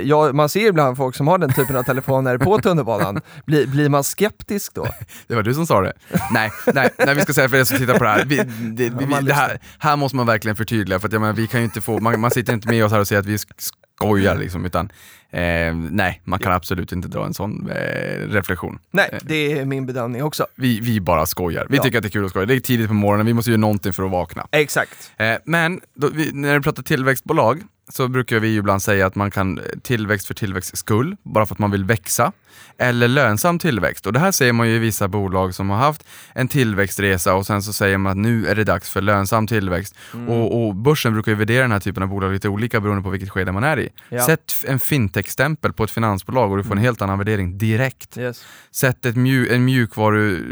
ja, 0.00 0.32
man 0.32 0.48
ser 0.48 0.68
ibland 0.68 0.96
folk 0.96 1.16
som 1.16 1.28
har 1.28 1.38
den 1.38 1.52
typen 1.52 1.76
av 1.76 1.82
telefoner 1.82 2.38
på 2.38 2.58
tunnelbanan. 2.62 3.20
Blir, 3.46 3.66
blir 3.66 3.88
man 3.88 4.04
skeptisk 4.04 4.74
då? 4.74 4.86
det 5.26 5.34
var 5.34 5.42
du 5.42 5.54
som 5.54 5.66
sa 5.66 5.80
det. 5.80 5.92
nej, 6.32 6.50
nej, 6.74 6.90
nej, 6.98 7.14
vi 7.14 7.20
ska 7.20 7.32
säga 7.32 7.48
för 7.48 7.56
er 7.56 7.64
som 7.64 7.78
tittar 7.78 7.98
på 7.98 8.04
det 8.04 8.10
här, 8.10 8.24
vi, 8.24 8.36
det, 8.76 8.90
vi, 8.90 9.06
det 9.22 9.34
här, 9.34 9.58
här 9.78 9.96
måste 9.96 10.16
man 10.16 10.26
verkligen 10.26 10.56
förtydliga 10.56 10.98
för 10.98 11.06
att 11.06 11.12
jag 11.12 11.20
menar, 11.20 11.34
vi 11.34 11.46
kan 11.46 11.60
ju 11.60 11.64
inte 11.64 11.80
få, 11.80 12.00
man, 12.00 12.20
man 12.20 12.30
sitter 12.30 12.52
inte 12.52 12.68
med 12.68 12.84
oss 12.84 12.92
här 12.92 13.00
och 13.00 13.08
säger 13.08 13.20
att 13.20 13.26
vi 13.26 13.36
sk- 13.36 13.70
skojar 13.96 14.36
liksom, 14.36 14.64
utan 14.64 14.90
eh, 15.30 15.74
nej, 15.74 16.20
man 16.24 16.38
kan 16.38 16.52
absolut 16.52 16.92
inte 16.92 17.08
dra 17.08 17.26
en 17.26 17.34
sån 17.34 17.70
eh, 17.70 18.28
reflektion. 18.28 18.78
Nej, 18.90 19.18
det 19.22 19.52
är 19.52 19.64
min 19.64 19.86
bedömning 19.86 20.22
också. 20.22 20.46
Vi, 20.54 20.80
vi 20.80 21.00
bara 21.00 21.26
skojar. 21.26 21.66
Vi 21.70 21.76
Ja. 21.76 21.82
tycker 21.82 21.98
att 21.98 22.02
det 22.02 22.08
är 22.08 22.10
kul 22.10 22.24
att 22.24 22.30
skoja. 22.30 22.46
Det 22.46 22.54
är 22.54 22.60
tidigt 22.60 22.88
på 22.88 22.94
morgonen, 22.94 23.26
vi 23.26 23.34
måste 23.34 23.50
göra 23.50 23.60
någonting 23.60 23.92
för 23.92 24.02
att 24.02 24.10
vakna. 24.10 24.46
Exakt. 24.50 25.12
Eh, 25.16 25.34
men 25.44 25.80
då, 25.94 26.08
vi, 26.14 26.30
när 26.32 26.58
vi 26.58 26.62
pratar 26.62 26.82
tillväxtbolag 26.82 27.62
så 27.88 28.08
brukar 28.08 28.38
vi 28.38 28.56
ibland 28.56 28.82
säga 28.82 29.06
att 29.06 29.14
man 29.14 29.30
kan 29.30 29.58
eh, 29.58 29.64
tillväxt 29.82 30.26
för 30.26 30.34
tillväxt 30.34 30.76
skull, 30.78 31.16
bara 31.22 31.46
för 31.46 31.54
att 31.54 31.58
man 31.58 31.70
vill 31.70 31.84
växa. 31.84 32.32
Eller 32.78 33.08
lönsam 33.08 33.58
tillväxt. 33.58 34.06
Och 34.06 34.12
det 34.12 34.18
här 34.18 34.32
ser 34.32 34.52
man 34.52 34.68
ju 34.68 34.74
i 34.74 34.78
vissa 34.78 35.08
bolag 35.08 35.54
som 35.54 35.70
har 35.70 35.76
haft 35.76 36.04
en 36.34 36.48
tillväxtresa 36.48 37.34
och 37.34 37.46
sen 37.46 37.62
så 37.62 37.72
säger 37.72 37.98
man 37.98 38.12
att 38.12 38.18
nu 38.18 38.46
är 38.46 38.54
det 38.54 38.64
dags 38.64 38.90
för 38.90 39.00
lönsam 39.00 39.46
tillväxt. 39.46 39.94
Mm. 40.14 40.28
Och, 40.28 40.66
och 40.66 40.74
börsen 40.74 41.12
brukar 41.12 41.32
ju 41.32 41.38
värdera 41.38 41.62
den 41.62 41.72
här 41.72 41.80
typen 41.80 42.02
av 42.02 42.08
bolag 42.08 42.32
lite 42.32 42.48
olika 42.48 42.80
beroende 42.80 43.02
på 43.02 43.10
vilket 43.10 43.30
skede 43.30 43.52
man 43.52 43.64
är 43.64 43.78
i. 43.78 43.88
Ja. 44.08 44.26
Sätt 44.26 44.64
en 44.66 44.78
fintech-stämpel 44.78 45.72
på 45.72 45.84
ett 45.84 45.90
finansbolag 45.90 46.50
och 46.50 46.56
du 46.56 46.64
får 46.64 46.72
en 46.72 46.78
helt 46.78 47.02
annan 47.02 47.18
värdering 47.18 47.58
direkt. 47.58 48.18
Yes. 48.18 48.44
Sätt 48.70 49.06
ett 49.06 49.16
mju 49.16 49.48
en, 49.48 49.64
mjukvaru, 49.64 50.44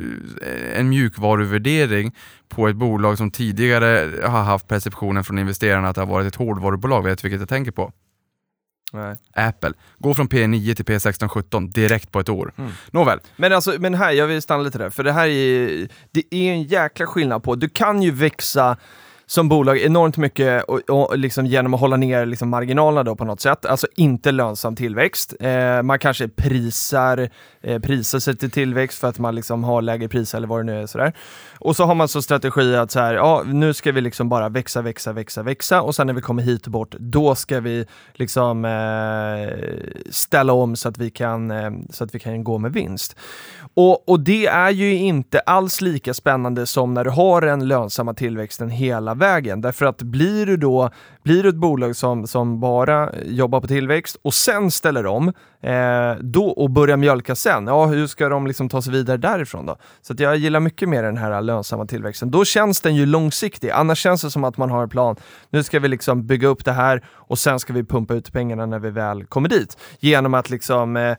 en 0.75 0.89
mjukvaruvärdering 0.89 2.15
på 2.49 2.69
ett 2.69 2.77
bolag 2.77 3.19
som 3.19 3.31
tidigare 3.31 4.11
har 4.25 4.43
haft 4.43 4.69
perceptionen 4.69 5.25
från 5.25 5.39
investerarna 5.39 5.89
att 5.89 5.95
det 5.95 6.01
har 6.01 6.07
varit 6.07 6.27
ett 6.27 6.35
hårdvarubolag. 6.35 7.03
Vet 7.03 7.25
vilket 7.25 7.41
jag 7.41 7.49
tänker 7.49 7.73
på? 7.73 7.93
Nej. 8.93 9.17
Apple. 9.35 9.73
Gå 9.99 10.15
från 10.15 10.29
P9 10.29 10.75
till 10.75 10.85
P16, 10.85 11.29
17 11.29 11.71
direkt 11.71 12.13
på 12.13 12.21
ett 12.21 12.29
år. 12.29 12.53
Mm. 12.57 12.71
Nåväl, 12.91 13.21
Men 13.37 13.53
alltså, 13.53 13.75
men 13.79 13.95
här, 13.95 14.13
jag 14.13 14.27
vill 14.27 14.43
stanna 14.43 14.63
lite 14.63 14.79
där, 14.79 14.91
för 14.91 15.05
det 15.05 15.13
här 15.13 15.29
är, 15.29 15.89
det 16.11 16.35
är 16.35 16.53
en 16.53 16.63
jäkla 16.63 17.07
skillnad 17.07 17.43
på, 17.43 17.55
du 17.55 17.69
kan 17.69 18.03
ju 18.03 18.11
växa 18.11 18.77
som 19.31 19.49
bolag 19.49 19.79
enormt 19.79 20.17
mycket 20.17 20.65
och, 20.65 20.91
och 20.91 21.19
liksom 21.19 21.47
genom 21.47 21.75
att 21.75 21.81
hålla 21.81 21.97
ner 21.97 22.27
liksom 22.27 22.49
marginalerna 22.49 23.03
då 23.03 23.17
på 23.17 23.25
något 23.25 23.41
sätt, 23.41 23.67
alltså 23.67 23.87
inte 23.97 24.33
lönsam 24.33 24.77
tillväxt. 24.77 25.35
Eh, 25.41 25.83
man 25.83 25.99
kanske 25.99 26.29
prisar, 26.29 27.29
eh, 27.61 27.81
prisar 27.81 28.19
sig 28.19 28.37
till 28.37 28.51
tillväxt 28.51 28.99
för 28.99 29.09
att 29.09 29.19
man 29.19 29.35
liksom 29.35 29.65
har 29.65 29.83
lägre 29.83 30.09
priser 30.09 30.39
eller 30.39 30.49
vad 30.49 30.61
det 30.61 30.65
nu 30.65 30.83
är. 30.83 30.87
Sådär. 30.87 31.13
Och 31.59 31.77
så 31.77 31.85
har 31.85 31.95
man 31.95 32.09
så 32.09 32.23
strategi 32.23 32.77
att 32.77 32.91
så 32.91 33.01
här, 33.01 33.15
ja, 33.15 33.43
nu 33.47 33.75
ska 33.75 33.93
vi 33.93 34.01
liksom 34.01 34.29
bara 34.29 34.49
växa, 34.49 34.83
växa, 34.83 35.13
växa, 35.13 35.43
växa 35.43 35.83
och 35.83 35.95
sen 35.95 36.07
när 36.07 36.15
vi 36.15 36.21
kommer 36.21 36.43
hit 36.43 36.67
och 36.67 36.73
bort, 36.73 36.95
då 36.99 37.35
ska 37.35 37.61
vi 37.61 37.87
liksom 38.13 38.65
eh, 38.65 39.55
ställa 40.11 40.53
om 40.53 40.77
så 40.77 40.89
att 40.89 40.99
vi 40.99 41.11
kan, 41.11 41.51
eh, 41.51 41.71
så 41.91 42.05
att 42.05 42.15
vi 42.15 42.19
kan 42.19 42.45
gå 42.45 42.59
med 42.59 42.73
vinst. 42.73 43.17
Och, 43.75 44.09
och 44.09 44.21
det 44.21 44.47
är 44.47 44.71
ju 44.71 44.97
inte 44.97 45.41
alls 45.41 45.81
lika 45.81 46.15
spännande 46.15 46.67
som 46.67 46.95
när 46.95 47.05
du 47.05 47.11
har 47.11 47.41
den 47.41 47.69
lönsamma 47.69 48.15
tillväxten 48.15 48.71
hela 48.71 49.15
vägen. 49.19 49.61
Därför 49.61 49.87
att 49.87 50.03
blir 50.03 50.47
du 50.47 50.57
då 50.57 50.91
blir 51.29 51.43
du 51.43 51.49
ett 51.49 51.55
bolag 51.55 51.97
som, 51.97 52.27
som 52.27 52.61
bara 52.61 53.11
jobbar 53.25 53.61
på 53.61 53.67
tillväxt 53.67 54.17
och 54.23 54.35
sen 54.35 54.71
ställer 54.71 55.07
om 55.07 55.29
eh, 55.61 55.73
då, 56.21 56.47
och 56.49 56.71
börjar 56.71 56.97
mjölka 56.97 57.35
sen, 57.35 57.67
ja 57.67 57.87
hur 57.87 58.07
ska 58.07 58.29
de 58.29 58.47
liksom 58.47 58.69
ta 58.69 58.83
sig 58.83 58.93
vidare 58.93 59.17
därifrån 59.17 59.67
då? 59.67 59.77
Så 60.03 60.15
jag 60.19 60.37
gillar 60.37 60.61
mycket 60.61 60.89
mer 60.89 61.03
den 61.03 61.17
här 61.17 61.43
lönsamma 61.43 61.87
tillväxten. 61.87 62.31
Då 62.31 62.45
känns 62.45 62.81
den 62.81 62.97
ju 62.97 63.07
långsiktig, 63.07 63.71
annars 63.71 63.99
känns 63.99 64.23
det 64.23 64.31
som 64.31 64.45
att 64.45 64.57
man 64.57 64.71
har 64.71 64.83
en 64.83 64.89
plan. 64.89 65.17
Nu 65.51 65.63
ska 65.63 65.81
vi 65.81 65.89
liksom 65.89 66.27
bygga 66.27 66.49
upp 66.49 66.65
det 66.65 66.73
här 66.73 67.05
och 67.11 67.39
sen 67.39 67.59
ska 67.59 67.73
vi 67.73 67.85
pumpa 67.85 68.15
ut 68.15 68.33
pengarna 68.33 68.67
när 68.67 68.79
vi 68.79 68.91
väl 68.91 69.25
kommer 69.25 69.49
dit. 69.49 69.77
Genom 70.01 70.35
att 70.35 70.51
liksom 70.51 70.97
eh, 70.97 71.11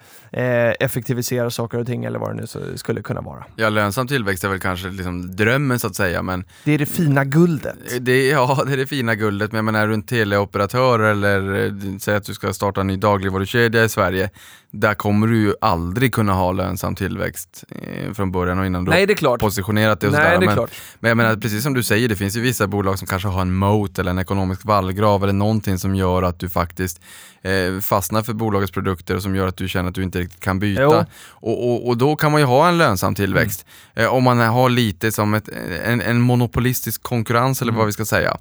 eh, 0.43 0.73
effektivisera 0.79 1.49
saker 1.49 1.79
och 1.79 1.85
ting 1.85 2.05
eller 2.05 2.19
vad 2.19 2.35
det 2.35 2.41
nu 2.41 2.77
skulle 2.77 3.01
kunna 3.01 3.21
vara. 3.21 3.45
ja, 3.55 3.69
lönsam 3.69 4.07
tillväxt 4.07 4.43
är 4.43 4.49
väl 4.49 4.59
kanske 4.59 4.89
liksom 4.89 5.35
drömmen 5.35 5.79
så 5.79 5.87
att 5.87 5.95
säga, 5.95 6.21
men 6.21 6.45
Det 6.65 6.71
är 6.71 6.77
det 6.77 6.85
fina 6.85 7.25
guldet. 7.25 7.77
Eh, 7.91 8.01
det, 8.01 8.27
ja, 8.27 8.63
det 8.67 8.73
är 8.73 8.77
det 8.77 8.87
fina 8.87 9.15
guldet. 9.15 9.51
Men 9.51 9.57
jag 9.57 9.65
menar, 9.65 9.79
är 9.83 9.87
du 9.87 9.93
en 9.93 10.03
teleoperatör 10.03 10.99
eller 10.99 11.41
säger 11.41 11.99
säg 11.99 12.15
att 12.15 12.23
du 12.23 12.33
ska 12.33 12.53
starta 12.53 12.81
en 12.81 12.87
ny 12.87 12.97
dagligvarukedja 12.97 13.83
i 13.83 13.89
Sverige, 13.89 14.29
där 14.71 14.93
kommer 14.93 15.27
du 15.27 15.37
ju 15.37 15.53
aldrig 15.61 16.13
kunna 16.13 16.33
ha 16.33 16.51
lönsam 16.51 16.95
tillväxt 16.95 17.63
eh, 17.69 18.13
från 18.13 18.31
början 18.31 18.59
och 18.59 18.65
innan 18.65 18.85
du 18.85 18.91
Nej, 18.91 19.05
det 19.05 19.13
är 19.13 19.15
klart. 19.15 19.39
positionerat 19.39 19.99
det 19.99 20.07
och 20.07 20.13
Nej, 20.13 20.21
sådär. 20.21 20.39
det 20.39 20.43
är 20.43 20.47
Men, 20.47 20.55
klart. 20.55 20.71
men 20.99 21.09
jag 21.09 21.17
menar, 21.17 21.35
precis 21.35 21.63
som 21.63 21.73
du 21.73 21.83
säger, 21.83 22.09
det 22.09 22.15
finns 22.15 22.37
ju 22.37 22.41
vissa 22.41 22.67
bolag 22.67 22.99
som 22.99 23.07
kanske 23.07 23.27
har 23.27 23.41
en 23.41 23.53
moat 23.53 23.99
eller 23.99 24.11
en 24.11 24.19
ekonomisk 24.19 24.65
vallgrav 24.65 25.23
eller 25.23 25.33
någonting 25.33 25.79
som 25.79 25.95
gör 25.95 26.23
att 26.23 26.39
du 26.39 26.49
faktiskt 26.49 27.01
eh, 27.41 27.79
fastnar 27.81 28.21
för 28.23 28.33
bolagets 28.33 28.71
produkter 28.71 29.15
och 29.15 29.21
som 29.23 29.35
gör 29.35 29.47
att 29.47 29.57
du 29.57 29.67
känner 29.67 29.89
att 29.89 29.95
du 29.95 30.03
inte 30.03 30.19
riktigt 30.19 30.39
kan 30.39 30.59
byta. 30.59 30.83
Mm. 30.83 31.05
Och, 31.29 31.69
och, 31.71 31.87
och 31.87 31.97
då 31.97 32.15
kan 32.15 32.31
man 32.31 32.41
ju 32.41 32.47
ha 32.47 32.67
en 32.67 32.77
lönsam 32.77 33.15
tillväxt. 33.15 33.65
Eh, 33.93 34.13
om 34.13 34.23
man 34.23 34.39
har 34.39 34.69
lite 34.69 35.11
som 35.11 35.33
ett, 35.33 35.49
en, 35.85 36.01
en 36.01 36.21
monopolistisk 36.21 37.03
konkurrens 37.03 37.61
eller 37.61 37.73
vad 37.73 37.85
vi 37.85 37.91
ska 37.91 38.05
säga. 38.05 38.29
Eh, 38.29 38.37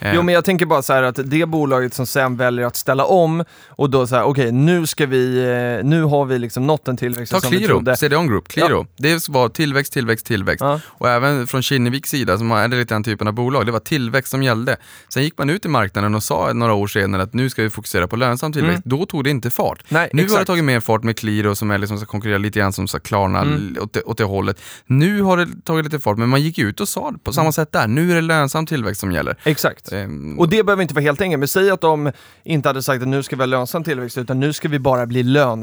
Mm. 0.00 0.16
Jo 0.16 0.22
men 0.22 0.34
jag 0.34 0.44
tänker 0.44 0.66
bara 0.66 0.82
så 0.82 0.92
här 0.92 1.02
att 1.02 1.18
det 1.24 1.46
bolaget 1.48 1.94
som 1.94 2.06
sen 2.06 2.36
väljer 2.36 2.66
att 2.66 2.76
ställa 2.76 3.04
om 3.04 3.44
och 3.68 3.90
då 3.90 4.06
så 4.06 4.16
här, 4.16 4.22
okej 4.24 4.52
nu 4.52 4.86
ska 4.86 5.06
vi, 5.06 5.38
eh, 5.38 5.46
nu 5.84 6.02
har 6.02 6.24
vi 6.24 6.38
liksom 6.38 6.66
nått 6.66 6.88
en 6.88 6.96
tillväxt 6.96 7.32
Ta 7.32 7.40
som 7.40 7.50
vi 7.50 7.56
Qliro, 7.56 7.68
trodde. 7.68 7.96
CDON 7.96 8.26
Group, 8.28 8.48
Qliro. 8.48 8.86
Det 8.96 9.28
var 9.28 9.48
tillväxt, 9.48 9.92
tillväxt, 9.92 10.26
tillväxt. 10.26 10.60
Ja. 10.60 10.80
Och 10.86 11.08
även 11.08 11.46
från 11.46 11.62
Kinneviks 11.62 12.10
sida, 12.10 12.38
som 12.38 12.50
är 12.50 12.68
lite 12.68 12.94
den 12.94 13.04
typen 13.04 13.28
av 13.28 13.34
bolag, 13.34 13.66
det 13.66 13.72
var 13.72 13.80
tillväxt 13.80 14.30
som 14.30 14.42
gällde. 14.42 14.76
Sen 15.08 15.22
gick 15.22 15.38
man 15.38 15.50
ut 15.50 15.64
i 15.64 15.68
marknaden 15.68 16.14
och 16.14 16.22
sa 16.22 16.52
några 16.52 16.72
år 16.74 16.86
senare 16.86 17.22
att 17.22 17.34
nu 17.34 17.50
ska 17.50 17.62
vi 17.62 17.70
fokusera 17.70 18.08
på 18.08 18.16
lönsam 18.16 18.52
tillväxt. 18.52 18.82
Då 18.84 19.06
tog 19.06 19.24
det 19.24 19.30
inte 19.30 19.50
fart. 19.50 19.78
Mm. 19.90 20.00
Nej, 20.02 20.10
nu 20.12 20.22
har 20.22 20.28
det 20.28 20.32
exakt. 20.32 20.46
tagit 20.46 20.64
mer 20.64 20.80
fart 20.80 21.02
med 21.02 21.16
Qliro 21.18 21.54
som 21.54 21.70
är 21.70 21.78
liksom 21.78 21.96
ska 21.98 22.06
konkurrera 22.06 22.38
lite 22.38 22.58
grann 22.58 22.72
som 22.72 22.88
ska 22.88 22.98
Klarna 22.98 23.40
Mm. 23.40 23.76
åt, 23.80 23.92
det, 23.92 24.02
åt 24.02 24.18
det 24.18 24.24
hållet. 24.24 24.60
Nu 24.86 25.22
har 25.22 25.36
det 25.36 25.46
tagit 25.64 25.84
lite 25.84 25.98
fart, 25.98 26.18
men 26.18 26.28
man 26.28 26.40
gick 26.42 26.58
ut 26.58 26.80
och 26.80 26.88
sa 26.88 27.00
på 27.00 27.06
Mm. 27.08 27.32
samma 27.32 27.52
sätt 27.52 27.72
där. 27.72 27.86
Nu 27.86 28.10
är 28.10 28.14
det 28.14 28.20
lönsam 28.20 28.66
tillväxt 28.66 29.00
som 29.00 29.12
gäller. 29.12 29.36
Exakt. 29.44 29.92
Ehm, 29.92 30.38
Och 30.38 30.48
det 30.48 30.62
behöver 30.64 30.82
inte 30.82 30.94
vara 30.94 31.02
helt 31.02 31.20
enkelt, 31.20 31.38
men 31.38 31.48
säg 31.48 31.70
att 31.70 31.80
de 31.80 32.12
inte 32.44 32.68
hade 32.68 32.82
sagt 32.82 33.02
att 33.02 33.08
nu 33.08 33.22
ska 33.22 33.36
vi 33.36 33.42
ha 33.42 33.46
lönsam 33.46 33.84
tillväxt, 33.84 34.18
utan 34.18 34.40
nu 34.40 34.52
ska 34.52 34.68
vi 34.68 34.78
bara 34.78 35.06
bli 35.06 35.22
lönsamma. 35.22 35.55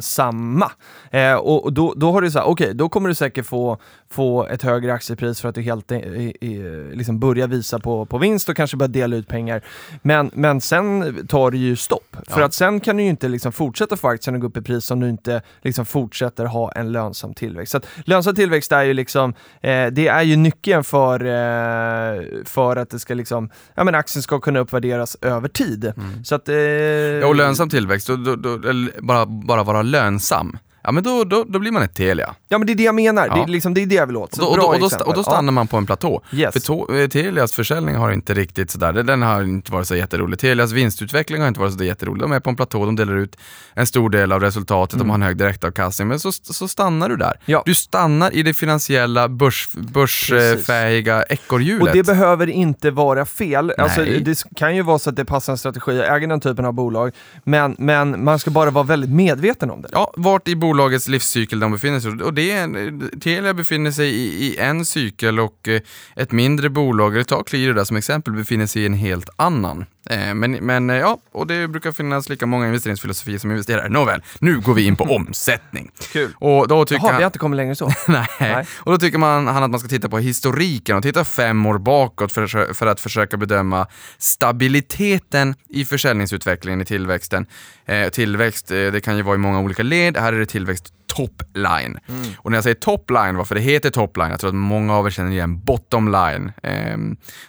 Eh, 1.12 1.34
och 1.34 1.63
och 1.63 1.73
då, 1.73 1.93
då 1.97 2.12
har 2.12 2.21
du 2.21 2.32
så 2.32 2.39
här, 2.39 2.45
okej, 2.45 2.73
då 2.73 2.89
kommer 2.89 3.10
du 3.10 3.15
säkert 3.15 3.45
få, 3.45 3.77
få 4.10 4.45
ett 4.47 4.62
högre 4.62 4.93
aktiepris 4.93 5.41
för 5.41 5.49
att 5.49 5.56
du 5.56 5.62
helt 5.62 5.91
i, 5.91 5.95
i, 6.41 6.58
liksom 6.93 7.19
börjar 7.19 7.47
visa 7.47 7.79
på, 7.79 8.06
på 8.06 8.17
vinst 8.17 8.49
och 8.49 8.56
kanske 8.56 8.77
börjar 8.77 8.89
dela 8.89 9.15
ut 9.15 9.27
pengar. 9.27 9.62
Men, 10.01 10.32
men 10.34 10.62
sen 10.62 11.15
tar 11.28 11.51
det 11.51 11.57
ju 11.57 11.76
stopp. 11.76 12.15
För 12.28 12.39
Ja. 12.39 12.45
att 12.45 12.53
sen 12.53 12.80
kan 12.80 12.97
du 12.97 13.03
ju 13.03 13.09
inte 13.09 13.28
liksom 13.28 13.51
fortsätta 13.51 13.97
få 13.97 14.07
aktien 14.07 14.36
att 14.36 14.41
gå 14.41 14.47
upp 14.47 14.57
i 14.57 14.61
pris 14.61 14.91
om 14.91 14.99
du 14.99 15.09
inte 15.09 15.41
liksom 15.61 15.86
fortsätter 15.86 16.45
ha 16.45 16.72
en 16.72 16.91
lönsam 16.91 17.34
tillväxt. 17.34 17.72
Så 17.72 17.78
att 17.78 17.88
lönsam 18.05 18.36
tillväxt 18.36 18.72
är 18.72 18.84
ju 18.84 18.93
liksom, 18.93 19.34
eh, 19.61 19.88
det 19.88 20.07
är 20.07 20.22
ju 20.22 20.36
nyckeln 20.36 20.84
för, 20.84 21.20
eh, 21.26 22.22
för 22.45 22.76
att 22.76 22.89
det 22.89 22.99
ska 22.99 23.13
liksom, 23.13 23.49
ja 23.76 23.84
men 23.84 23.95
aktien 23.95 24.24
ska 24.24 24.39
kunna 24.39 24.59
uppvärderas 24.59 25.17
över 25.22 25.47
tid. 25.47 25.93
Så 26.24 26.36
att, 26.36 26.49
eh, 26.49 26.55
Ja, 26.55 27.28
och 27.28 27.36
lönsam 27.36 27.70
tillväxt, 27.70 28.07
då, 28.07 28.15
då, 28.15 28.36
då, 28.36 28.70
eller 28.70 29.01
bara, 29.01 29.26
bara 29.26 29.63
vara 29.63 29.82
lönsam, 29.84 30.57
ja 30.84 30.91
men 30.91 31.03
då, 31.03 31.23
då, 31.23 31.43
då 31.47 31.59
blir 31.59 31.71
man 31.71 31.84
ett 31.84 31.95
Telia. 31.95 32.36
Ja 32.49 32.57
men 32.57 32.67
det 32.67 32.73
är 32.73 32.75
det 32.75 32.84
jag 32.84 32.95
menar, 32.95 33.29
det, 33.29 33.36
Ja. 33.38 33.43
är 33.43 33.47
liksom, 33.47 33.73
det 33.73 33.81
är 33.81 33.86
det 33.86 33.95
jag 33.95 34.07
vill 34.07 34.17
åt. 34.17 34.29
Och 34.29 34.36
Så 34.36 34.41
då, 34.41 34.47
och, 34.49 34.57
då, 34.57 34.63
och, 34.63 34.79
då, 34.79 34.86
exempel. 34.86 35.07
och 35.07 35.13
då 35.15 35.23
stannar 35.23 35.51
man 35.51 35.67
på 35.67 35.77
en 35.77 35.86
platå. 35.86 36.21
Yes. 36.31 36.53
För 36.53 36.59
to, 36.59 36.95
eh, 36.95 37.07
Telias 37.07 37.53
försäljning 37.53 37.95
har 37.95 38.11
inte 38.11 38.34
riktigt 38.34 38.71
sådär, 38.71 38.93
den 38.93 39.21
har 39.21 39.43
inte 39.43 39.71
varit 39.71 39.88
så 39.88 39.95
jätterolig. 39.95 40.39
Telias 40.39 40.71
vinstutveckling 40.71 41.41
har 41.41 41.47
inte 41.47 41.59
varit 41.59 41.73
så 41.77 41.84
jätterolig. 41.84 42.21
De 42.21 42.31
är 42.31 42.39
på 42.39 42.49
en 42.49 42.55
platå, 42.55 42.86
de 42.86 42.95
delar 42.95 43.15
ut 43.15 43.38
en 43.73 43.88
stor 43.88 44.09
del 44.09 44.31
av 44.31 44.41
resultatet, 44.41 44.99
de 44.99 45.09
har 45.09 45.15
en 45.15 45.21
hög 45.21 45.38
direktavkastning, 45.38 46.07
men 46.07 46.19
så, 46.19 46.31
så 46.31 46.67
stannar 46.67 47.09
du 47.09 47.15
där. 47.15 47.25
Mm. 47.25 47.38
Ja. 47.45 47.63
Du 47.65 47.75
stannar 47.75 48.36
i 48.36 48.43
det 48.43 48.53
finansiella 48.53 49.29
börs, 49.29 49.69
börsfähiga 49.73 51.23
ekorrhjulet. 51.23 51.88
Och 51.88 51.93
det 51.93 52.03
behöver 52.03 52.49
inte 52.49 52.91
vara 52.91 53.25
fel. 53.25 53.73
Alltså, 53.77 54.01
det 54.01 54.43
kan 54.55 54.75
ju 54.75 54.81
vara 54.81 54.99
så 54.99 55.09
att 55.09 55.15
det 55.15 55.25
passar 55.25 55.53
en 55.53 55.57
strategi 55.57 56.01
att 56.01 56.09
äga 56.09 56.27
den 56.27 56.39
typen 56.39 56.65
av 56.65 56.73
bolag, 56.73 57.11
men, 57.43 57.75
men 57.79 58.23
man 58.23 58.39
ska 58.39 58.51
bara 58.51 58.71
vara 58.71 58.84
väldigt 58.84 59.09
medveten 59.09 59.71
om 59.71 59.81
det. 59.81 59.88
Ja, 59.91 60.13
vart 60.15 60.47
i 60.47 60.55
bolagets 60.74 61.07
livscykel 61.07 61.59
de 61.59 61.71
befinner 61.71 61.99
sig. 61.99 62.11
Och 62.11 62.34
det 62.34 62.51
är, 62.51 63.19
Telia 63.19 63.53
befinner 63.53 63.91
sig 63.91 64.09
i, 64.09 64.45
i 64.45 64.57
en 64.57 64.86
cykel 64.86 65.39
och 65.39 65.67
eh, 65.67 65.82
ett 66.15 66.32
mindre 66.32 66.69
bolag, 66.69 67.13
eller 67.13 67.24
ta 67.24 67.43
Qliro 67.43 67.74
där 67.74 67.84
som 67.84 67.97
exempel, 67.97 68.34
befinner 68.34 68.65
sig 68.65 68.82
i 68.82 68.86
en 68.86 68.93
helt 68.93 69.30
annan. 69.36 69.86
Eh, 70.09 70.34
Men, 70.34 70.51
men 70.51 70.89
eh, 70.89 70.97
ja, 70.97 71.17
och 71.32 71.47
det 71.47 71.67
brukar 71.67 71.91
finnas 71.91 72.30
lika 72.30 72.45
många 72.45 72.67
investeringsfilosofier 72.67 73.38
som 73.38 73.51
investerare. 73.51 73.89
Nåväl, 73.89 74.21
nu 74.39 74.59
går 74.59 74.74
vi 74.74 74.86
in 74.86 74.95
på 74.95 75.03
omsättning. 75.15 75.91
Kul. 76.11 76.34
Och 76.36 76.67
då 76.67 76.86
tycker 76.86 77.01
Jaha, 77.03 77.11
han... 77.11 77.17
vi 77.17 77.24
har 77.24 77.28
inte 77.28 77.39
kommit 77.39 77.57
längre 77.57 77.76
så. 77.76 77.91
Nej. 78.07 78.28
Nej. 78.39 78.65
Och 78.76 78.91
då 78.91 78.97
tycker 78.97 79.17
man, 79.17 79.47
han 79.47 79.63
att 79.63 79.71
man 79.71 79.80
ska 79.80 79.89
titta 79.89 80.09
på 80.09 80.19
historiken 80.19 80.97
och 80.97 81.03
titta 81.03 81.24
fem 81.24 81.65
år 81.65 81.78
bakåt 81.78 82.32
för, 82.32 82.74
för 82.74 82.88
att 82.88 82.99
försöka 82.99 83.38
bedöma 83.38 83.88
stabiliteten 84.17 85.55
i 85.69 85.86
försäljningsutvecklingen 85.86 86.82
i 86.82 86.86
tillväxten. 86.86 87.45
Eh, 87.86 88.09
tillväxt, 88.09 88.71
eh, 88.71 88.77
det 88.77 89.01
kan 89.01 89.17
ju 89.17 89.23
vara 89.23 89.36
i 89.36 89.38
många 89.38 89.59
olika 89.59 89.84
led. 89.84 90.17
Här 90.17 90.34
är 90.34 90.39
det 90.39 90.45
tillväxt 90.45 90.93
top 91.15 91.41
line. 91.53 91.99
Och 92.38 92.51
när 92.51 92.57
jag 92.57 92.63
säger 92.63 92.75
top 92.75 93.09
line, 93.09 93.38
varför 93.38 93.55
det 93.55 93.61
heter 93.61 93.89
top 93.89 94.17
line, 94.17 94.29
jag 94.29 94.39
tror 94.39 94.49
att 94.49 94.55
många 94.55 94.95
av 94.95 95.07
er 95.07 95.09
känner 95.09 95.31
igen 95.31 95.59
bottom 95.59 96.11
line. 96.11 96.51
Eh, 96.63 96.97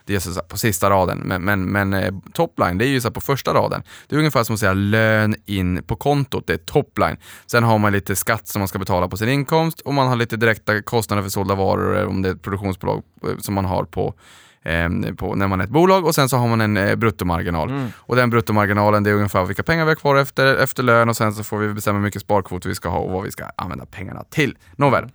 det 0.05 0.15
är 0.15 0.19
så 0.19 0.41
på 0.41 0.57
sista 0.57 0.91
raden, 0.91 1.19
men, 1.19 1.43
men, 1.43 1.65
men 1.65 1.95
eh, 1.95 2.15
top 2.33 2.59
line, 2.59 2.79
det 2.79 2.87
är 2.87 2.89
ju 2.89 3.01
så 3.01 3.11
på 3.11 3.21
första 3.21 3.55
raden. 3.55 3.83
Det 4.09 4.15
är 4.15 4.19
ungefär 4.19 4.45
som 4.45 4.55
att 4.55 4.61
säga 4.61 4.73
lön 4.73 5.35
in 5.47 5.83
på 5.83 5.97
kontot, 5.97 6.47
det 6.47 6.53
är 6.53 6.59
top 6.59 6.99
line. 6.99 7.17
Sen 7.47 7.65
har 7.65 7.79
man 7.79 7.93
lite 7.93 8.17
skatt 8.17 8.49
som 8.49 8.61
man 8.61 8.69
ska 8.69 8.79
betala 8.79 9.09
på 9.09 9.17
sin 9.17 9.29
inkomst 9.29 9.81
och 9.81 9.95
man 9.95 10.09
har 10.09 10.17
lite 10.17 10.37
direkta 10.37 10.83
kostnader 10.83 11.23
för 11.23 11.31
sålda 11.31 11.55
varor, 11.55 11.99
eh, 11.99 12.09
om 12.09 12.23
det 12.23 12.29
är 12.29 12.35
ett 12.35 12.43
produktionsbolag 12.43 13.03
eh, 13.29 13.39
som 13.39 13.55
man 13.55 13.65
har 13.65 13.85
på 13.85 14.15
eh, 14.65 15.15
på, 15.17 15.35
när 15.35 15.49
man 15.49 15.61
är 15.61 15.65
ett 15.65 15.71
bolag 15.71 16.07
och 16.07 16.15
sen 16.15 16.29
så 16.29 16.37
har 16.37 16.49
man 16.49 16.61
en 16.61 16.77
eh, 16.77 16.97
bruttomarginal. 16.97 17.89
Och 17.97 18.17
den 18.17 18.31
bruttomarginalen 18.31 19.03
det 19.03 19.11
är 19.11 19.15
ungefär 19.15 19.45
vilka 19.45 19.63
pengar 19.63 19.85
vi 19.85 19.91
har 19.91 19.97
kvar 19.97 20.17
efter, 20.17 20.57
efter 20.57 20.83
lön 20.83 21.09
och 21.09 21.17
sen 21.17 21.35
så 21.35 21.45
får 21.45 21.59
vi 21.59 21.75
bestämma 21.75 21.99
hur 21.99 22.05
mycket 22.05 22.23
sparkvoter 22.23 22.69
vi 22.69 22.75
ska 22.75 22.89
ha 22.89 22.99
och 22.99 23.13
vad 23.13 23.23
vi 23.23 23.31
ska 23.31 23.45
använda 23.57 23.87
pengarna 23.87 24.25
till. 24.31 24.57
Nåväl. 24.77 25.09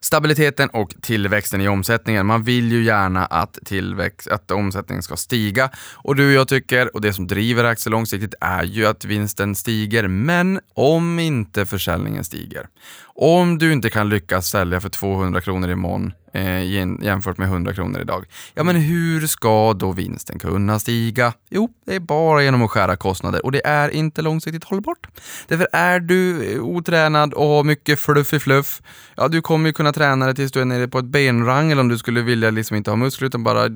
Stabiliteten 0.00 0.68
och 0.68 0.94
tillväxten 1.02 1.60
i 1.60 1.68
omsättningen. 1.68 2.26
Man 2.26 2.42
vill 2.42 2.72
ju 2.72 2.84
gärna 2.84 3.26
att, 3.26 3.58
tillväxt, 3.64 4.28
att 4.28 4.50
omsättningen 4.50 5.02
ska 5.02 5.16
stiga. 5.16 5.70
Och 5.94 6.16
du 6.16 6.26
och 6.26 6.32
jag 6.32 6.48
tycker, 6.48 6.94
och 6.94 7.00
det 7.00 7.12
som 7.12 7.26
driver 7.26 7.64
aktier 7.64 7.90
långsiktigt 7.90 8.34
är 8.40 8.62
ju 8.62 8.86
att 8.86 9.04
vinsten 9.04 9.54
stiger. 9.54 10.08
Men 10.08 10.60
om 10.74 11.18
inte 11.18 11.66
försäljningen 11.66 12.24
stiger, 12.24 12.66
om 13.20 13.58
du 13.58 13.72
inte 13.72 13.90
kan 13.90 14.08
lyckas 14.08 14.46
sälja 14.46 14.80
för 14.80 14.88
200 14.88 15.40
kronor 15.40 15.70
imorgon 15.70 16.12
eh, 16.32 16.62
jämfört 17.04 17.38
med 17.38 17.48
100 17.48 17.74
kronor 17.74 18.00
idag, 18.00 18.24
ja 18.54 18.64
men 18.64 18.76
hur 18.76 19.26
ska 19.26 19.72
då 19.72 19.92
vinsten 19.92 20.38
kunna 20.38 20.78
stiga? 20.78 21.32
Jo, 21.50 21.68
det 21.86 21.94
är 21.94 22.00
bara 22.00 22.42
genom 22.42 22.62
att 22.62 22.70
skära 22.70 22.96
kostnader 22.96 23.44
och 23.44 23.52
det 23.52 23.66
är 23.66 23.88
inte 23.88 24.22
långsiktigt 24.22 24.64
hållbart. 24.64 25.06
Därför 25.48 25.68
är 25.72 26.00
du 26.00 26.52
eh, 26.52 26.62
otränad 26.62 27.34
och 27.34 27.46
har 27.46 27.64
mycket 27.64 28.00
fluff 28.00 28.32
i 28.32 28.38
fluff, 28.38 28.82
ja 29.16 29.28
du 29.28 29.40
kommer 29.40 29.68
ju 29.68 29.72
kunna 29.72 29.92
träna 29.92 30.26
dig 30.26 30.34
tills 30.34 30.52
du 30.52 30.60
är 30.60 30.64
nere 30.64 30.88
på 30.88 30.98
ett 30.98 31.04
benrang 31.04 31.72
eller 31.72 31.82
om 31.82 31.88
du 31.88 31.98
skulle 31.98 32.22
vilja 32.22 32.50
liksom 32.50 32.76
inte 32.76 32.90
ha 32.90 32.96
muskler 32.96 33.26
utan 33.26 33.44
bara 33.44 33.68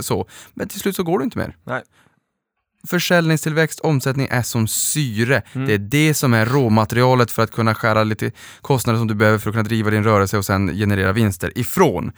så. 0.00 0.28
Men 0.54 0.68
till 0.68 0.80
slut 0.80 0.96
så 0.96 1.02
går 1.02 1.18
du 1.18 1.24
inte 1.24 1.38
mer. 1.38 1.56
Nej. 1.64 1.82
Försäljningstillväxt, 2.86 3.80
omsättning 3.80 4.28
är 4.30 4.42
som 4.42 4.68
syre. 4.68 5.42
Det 5.52 5.74
är 5.74 5.78
det 5.78 6.14
som 6.14 6.34
är 6.34 6.46
råmaterialet 6.46 7.30
för 7.30 7.42
att 7.42 7.50
kunna 7.50 7.74
skära 7.74 8.04
lite 8.04 8.30
kostnader 8.60 8.98
som 8.98 9.08
du 9.08 9.14
behöver 9.14 9.38
för 9.38 9.50
att 9.50 9.54
kunna 9.54 9.68
driva 9.68 9.90
din 9.90 10.04
rörelse 10.04 10.38
och 10.38 10.44
sen 10.44 10.68
generera 10.68 11.12
vinster 11.12 11.58
ifrån. 11.58 12.12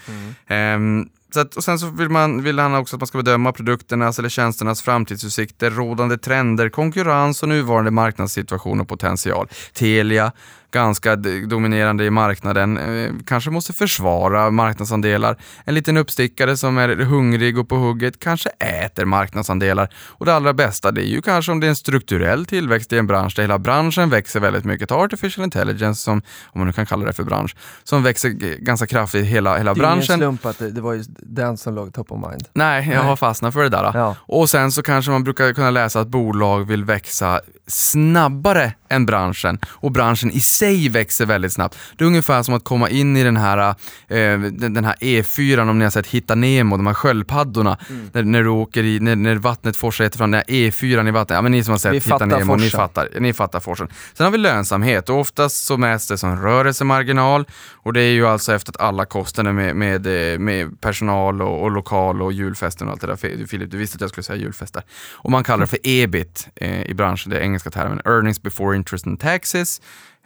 Ehm, 0.47 1.09
så 1.35 1.41
att, 1.41 1.55
och 1.55 1.65
sen 1.65 1.79
så 1.79 1.87
vill, 1.87 2.09
man, 2.09 2.43
vill 2.43 2.59
han 2.59 2.75
också 2.75 2.97
att 2.97 3.01
man 3.01 3.07
ska 3.07 3.19
bedöma 3.19 3.53
produkternas 3.53 4.19
eller 4.19 4.29
tjänsternas 4.29 4.83
framtidsutsikter, 4.83 5.71
rådande 5.71 6.19
trender, 6.19 6.69
konkurrens 6.69 7.43
och 7.43 7.49
nuvarande 7.49 7.91
marknadssituation 7.91 8.81
och 8.81 8.89
potential. 8.89 9.49
Telia, 9.73 10.33
ganska 10.71 11.17
dominerande 11.47 12.05
i 12.05 12.11
marknaden, 12.11 12.79
eh, 12.79 13.13
kanske 13.27 13.51
måste 13.51 13.73
försvara 13.73 14.51
marknadsandelar. 14.51 15.37
En 15.65 15.75
liten 15.75 15.97
uppstickare 15.97 16.57
som 16.57 16.79
är 16.79 16.89
hungrig 16.97 17.59
och 17.59 17.69
på 17.69 17.77
hugget 17.77 18.19
kanske 18.19 18.49
äter 18.49 19.05
marknadsandelar. 19.05 19.89
Och 19.95 20.27
det 20.27 20.35
allra 20.35 20.53
bästa 20.53 20.91
det 20.91 21.03
är 21.03 21.11
ju 21.11 21.23
kanske 21.23 21.53
om 21.53 21.61
det 21.61 21.67
är 21.67 21.69
en 21.69 21.77
strukturell 21.77 22.47
tillväxt 22.47 22.93
i 22.93 22.99
en 22.99 23.07
bransch 23.07 23.37
där 23.37 23.43
hela 23.43 23.59
branschen 23.59 24.11
växer 24.11 24.41
väldigt 24.41 24.65
mycket. 24.65 24.89
Ta 24.89 25.05
artificial 25.05 25.45
intelligence, 25.45 26.03
som, 26.03 26.23
om 26.45 26.59
man 26.61 26.67
nu 26.67 26.73
kan 26.73 26.87
kalla 26.87 27.05
det 27.05 27.13
för 27.13 27.25
bransch, 27.25 27.57
som 27.85 28.03
växer 28.03 28.29
ganska 28.65 28.87
kraftigt 28.87 29.27
hela, 29.27 29.57
hela 29.57 29.75
Det 29.75 29.81
är 29.81 29.85
ingen 29.85 29.99
branschen. 29.99 30.19
slump 30.19 30.47
att 30.47 30.59
det, 30.59 30.71
det 30.71 30.81
var 30.81 30.95
just 30.95 31.11
den 31.17 31.57
som 31.57 31.75
låg 31.75 31.95
top 31.95 32.13
of 32.13 32.31
mind. 32.31 32.45
Nej, 32.53 32.89
jag 32.93 33.03
har 33.03 33.17
fastnat 33.17 33.55
för 33.55 33.63
det 33.63 33.69
där. 33.69 33.91
Ja. 33.95 34.17
Och 34.21 34.51
sen 34.51 34.73
så 34.73 34.83
kanske 34.83 35.11
man 35.11 35.25
brukar 35.25 35.53
kunna 35.53 35.71
läsa 35.71 36.01
att 36.01 36.09
bolag 36.09 36.65
vill 36.69 36.85
växa 36.85 37.41
snabbare 37.67 38.73
än 38.89 39.07
branschen 39.07 39.59
och 39.67 39.93
branschen 39.93 40.31
i 40.31 40.41
sig 40.59 40.89
växer 40.89 41.27
väldigt 41.27 41.53
snabbt. 41.53 41.79
Det 41.97 42.05
är 42.05 42.07
ungefär 42.09 42.43
som 42.43 42.55
att 42.55 42.65
komma 42.65 42.91
in 42.91 43.17
i 43.17 43.25
den 43.25 43.37
här, 43.37 43.69
eh, 44.09 44.39
den 44.51 44.85
här 44.85 44.95
E4 45.01 45.71
om 45.71 45.79
ni 45.79 45.85
har 45.85 45.91
sett 45.91 46.07
Hitta 46.07 46.35
Nemo, 46.35 46.77
de 46.77 46.87
här 46.87 46.95
sköldpaddorna. 46.95 47.79
Mm. 47.91 48.11
När, 48.13 48.23
när 48.23 48.43
du 48.43 48.49
åker 48.49 48.85
i, 48.85 49.01
när, 49.01 49.17
när 49.17 49.37
vattnet 49.37 49.77
forsar 49.77 50.05
jättefram, 50.05 50.31
den 50.31 50.43
här 50.49 50.55
E4 50.55 51.09
i 51.09 51.11
vattnet. 51.11 51.37
Ja 51.37 51.43
men 51.43 51.53
ni 51.53 51.65
som 51.65 51.73
har 51.73 51.79
sett 51.79 51.93
Vi 51.93 51.99
Hitta 51.99 52.27
Nemo, 52.27 52.57
ni 52.57 52.71
fattar, 52.71 53.09
ni 53.21 53.33
fattar 53.33 53.61
forsen. 53.61 53.89
Sen 54.15 54.25
har 54.25 54.31
vi 54.31 54.39
lönsamhet 54.39 55.09
och 55.09 55.19
oftast 55.21 55.65
så 55.65 55.77
mäts 55.77 56.09
det 56.09 56.19
som 56.19 56.43
rörelsemarginal 56.43 57.45
och 57.73 57.93
det 57.93 58.03
är 58.03 58.11
ju 58.13 58.27
alltså 58.27 58.55
efter 58.55 58.73
att 58.73 58.81
alla 58.81 59.05
kostnader 59.05 59.53
med, 59.53 59.77
med, 59.77 60.33
eh, 60.33 60.39
med 60.39 60.81
personal 60.81 61.43
och, 61.43 61.63
och 61.63 61.71
lokal 61.71 62.23
och 62.23 62.33
julfesten 62.33 62.87
och 62.87 62.93
allt 62.93 63.01
det 63.01 63.07
där. 63.07 63.17
Fi- 63.17 63.47
Filip, 63.47 63.71
du 63.71 63.77
visste 63.77 63.95
att 63.97 64.01
jag 64.01 64.11
skulle 64.11 64.25
säga 64.25 64.39
julfester. 64.39 64.83
Och 65.13 65.31
man 65.31 65.45
kallar 65.45 65.61
det 65.61 65.67
för 65.67 65.79
ebit 65.83 66.49
eh, 66.57 66.83
i 66.83 66.95
branschen, 66.95 67.31
det 67.31 67.39
är 67.39 67.43
engelska 67.43 67.71
termen, 67.71 68.01
earnings 68.05 68.43
before 68.43 68.77
interest 68.77 69.07
and 69.07 69.21
taxes. 69.21 69.81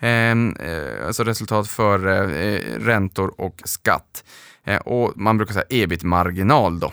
Ehm, 0.05 0.57
eh, 0.61 1.07
alltså 1.07 1.25
resultat 1.25 1.69
för 1.69 2.07
eh, 2.07 2.59
räntor 2.79 3.41
och 3.41 3.63
skatt. 3.65 4.25
Eh, 4.65 4.81
och 4.81 5.13
man 5.17 5.37
brukar 5.39 5.53
säga 5.55 5.65
ebit-marginal 5.69 6.81
då. 6.81 6.93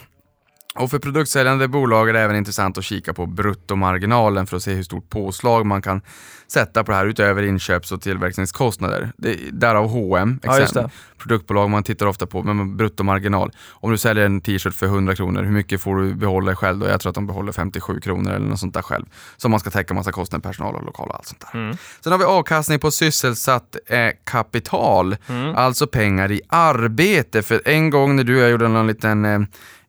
Och 0.76 0.90
för 0.90 1.00
produktsäljande 1.00 1.68
bolag 1.68 2.10
är 2.10 2.14
det 2.14 2.20
även 2.20 2.36
intressant 2.36 2.78
att 2.78 2.84
kika 2.84 3.14
på 3.14 3.26
bruttomarginalen 3.26 4.48
för 4.48 4.58
att 4.58 4.64
se 4.64 4.74
hur 4.74 4.84
stort 4.84 5.10
påslag 5.10 5.66
man 5.66 5.82
kan 5.82 6.02
sätta 6.48 6.84
på 6.84 6.92
det 6.92 6.98
här 6.98 7.06
utöver 7.06 7.44
inköps 7.44 7.92
och 7.92 8.02
tillverkningskostnader. 8.02 9.12
Det, 9.18 9.36
därav 9.52 9.88
H&M 9.88 10.40
Ja, 10.44 10.90
produktbolag 11.18 11.70
man 11.70 11.84
tittar 11.84 12.06
ofta 12.06 12.28
på, 12.28 12.44
men 12.44 12.78
bruttomarginal. 12.78 13.52
Om 13.70 13.92
du 13.92 13.98
säljer 13.98 14.26
en 14.26 14.42
t-shirt 14.42 14.74
för 14.74 14.86
100 14.86 15.16
kronor, 15.16 15.44
hur 15.44 15.52
mycket 15.52 15.82
får 15.82 15.96
du 15.96 16.14
behålla 16.14 16.56
själv 16.56 16.80
då? 16.80 16.88
Jag 16.88 17.02
tror 17.02 17.10
att 17.10 17.16
de 17.16 17.28
behåller 17.28 17.52
57 17.52 18.00
kronor 18.00 18.32
eller 18.32 18.48
något 18.48 18.60
sånt 18.60 18.74
där 18.74 18.82
själv. 18.82 19.06
Så 19.38 19.50
man 19.50 19.60
ska 19.60 19.70
täcka 19.70 19.94
massa 19.94 20.12
kostnader, 20.12 20.50
personal 20.50 20.76
och 20.76 20.86
lokal 20.86 21.10
och 21.10 21.16
allt 21.16 21.26
sånt 21.26 21.46
där. 21.54 21.78
Sen 22.04 22.12
har 22.12 22.20
vi 22.20 22.26
avkastning 22.26 22.80
på 22.80 22.92
sysselsatt 22.92 23.76
eh, 23.88 24.10
kapital, 24.24 25.16
alltså 25.56 25.88
pengar 25.88 26.32
i 26.32 26.42
arbete. 26.50 27.42
För 27.42 27.62
en 27.66 27.90
gång 27.90 28.16
när 28.16 28.24
du 28.24 28.36
och 28.36 28.42
jag 28.44 28.50
gjorde 28.50 28.68
någon 28.68 28.88
liten 28.88 29.26
eh, 29.26 29.40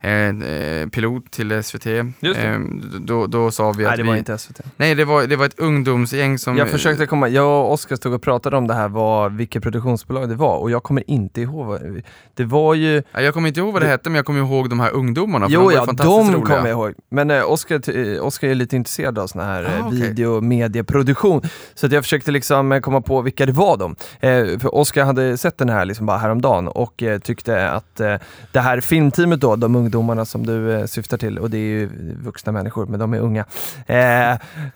eh, 0.03 0.89
pilot 0.89 1.31
till 1.31 1.63
SVT, 1.63 1.83
det. 1.83 1.99
eh, 2.37 2.59
då, 2.99 3.27
då 3.27 3.51
sa 3.51 3.71
vi 3.71 3.85
att 3.85 3.89
Nej, 3.89 3.97
det 3.97 4.03
vi... 4.03 4.09
var 4.09 4.15
inte 4.15 4.37
SVT. 4.37 4.61
Nej, 4.77 4.95
det 4.95 5.05
var, 5.05 5.23
det 5.27 5.35
var 5.35 5.45
ett 5.45 5.59
ungdomsgäng 5.59 6.37
som... 6.39 6.57
Jag 6.57 6.69
försökte 6.69 7.05
komma, 7.05 7.27
jag 7.29 7.45
och 7.65 7.71
Oskar 7.73 7.95
stod 7.95 8.13
och 8.13 8.21
pratade 8.21 8.57
om 8.57 8.67
det 8.67 8.73
här, 8.73 8.87
vad, 8.89 9.33
vilket 9.33 9.63
produktionsbolag 9.63 10.29
det 10.29 10.35
var 10.35 10.57
och 10.57 10.71
jag 10.71 10.83
kommer 10.83 11.09
inte 11.09 11.41
ihåg. 11.41 11.79
Det 12.35 12.43
var 12.43 12.73
ju... 12.73 13.03
Ja, 13.11 13.21
Jag 13.21 13.33
kommer 13.33 13.47
inte 13.47 13.59
ihåg 13.59 13.73
vad 13.73 13.81
det 13.81 13.87
hette, 13.87 14.09
men 14.09 14.15
jag 14.15 14.25
kommer 14.25 14.39
ihåg 14.39 14.69
de 14.69 14.79
här 14.79 14.91
ungdomarna. 14.91 15.47
de 15.47 15.53
Jo, 15.53 15.71
ju 15.71 15.77
ja, 15.77 15.85
de 15.85 16.03
roliga. 16.07 16.41
kommer 16.45 16.69
jag 16.69 16.69
ihåg. 16.69 16.93
Men 17.09 17.31
eh, 17.31 17.51
Oskar, 17.51 17.97
eh, 18.15 18.25
Oskar 18.25 18.47
är 18.47 18.55
lite 18.55 18.75
intresserad 18.75 19.19
av 19.19 19.27
sån 19.27 19.41
här 19.41 19.63
Ah, 19.63 19.67
eh, 19.79 19.87
okej. 19.87 19.99
video 19.99 20.27
och 20.35 20.43
medieproduktion. 20.43 21.41
Så 21.75 21.85
att 21.85 21.91
jag 21.91 22.03
försökte 22.03 22.31
liksom 22.31 22.71
eh, 22.71 22.79
komma 22.79 23.01
på 23.01 23.21
vilka 23.21 23.45
det 23.45 23.51
var 23.51 23.77
de. 23.77 23.95
Eh, 24.19 24.59
för 24.59 24.75
Oskar 24.75 25.05
hade 25.05 25.37
sett 25.37 25.57
den 25.57 25.69
här 25.69 25.85
liksom 25.85 26.05
bara 26.05 26.17
häromdagen 26.17 26.67
och 26.67 27.03
eh, 27.03 27.19
tyckte 27.19 27.69
att 27.71 27.99
eh, 27.99 28.15
det 28.51 28.59
här 28.59 28.81
filmteamet 28.81 29.39
då, 29.41 29.55
de 29.55 29.75
ungdomarna 29.75 29.90
som 30.25 30.45
du 30.45 30.71
eh, 30.71 30.85
syftar 30.85 31.17
till, 31.17 31.39
och 31.39 31.49
det 31.49 31.57
är 31.57 31.61
ju 31.61 31.89
vuxna 32.23 32.51
människor, 32.51 32.85
men 32.85 32.99
de 32.99 33.13
är 33.13 33.19
unga, 33.19 33.45
eh, 33.87 34.31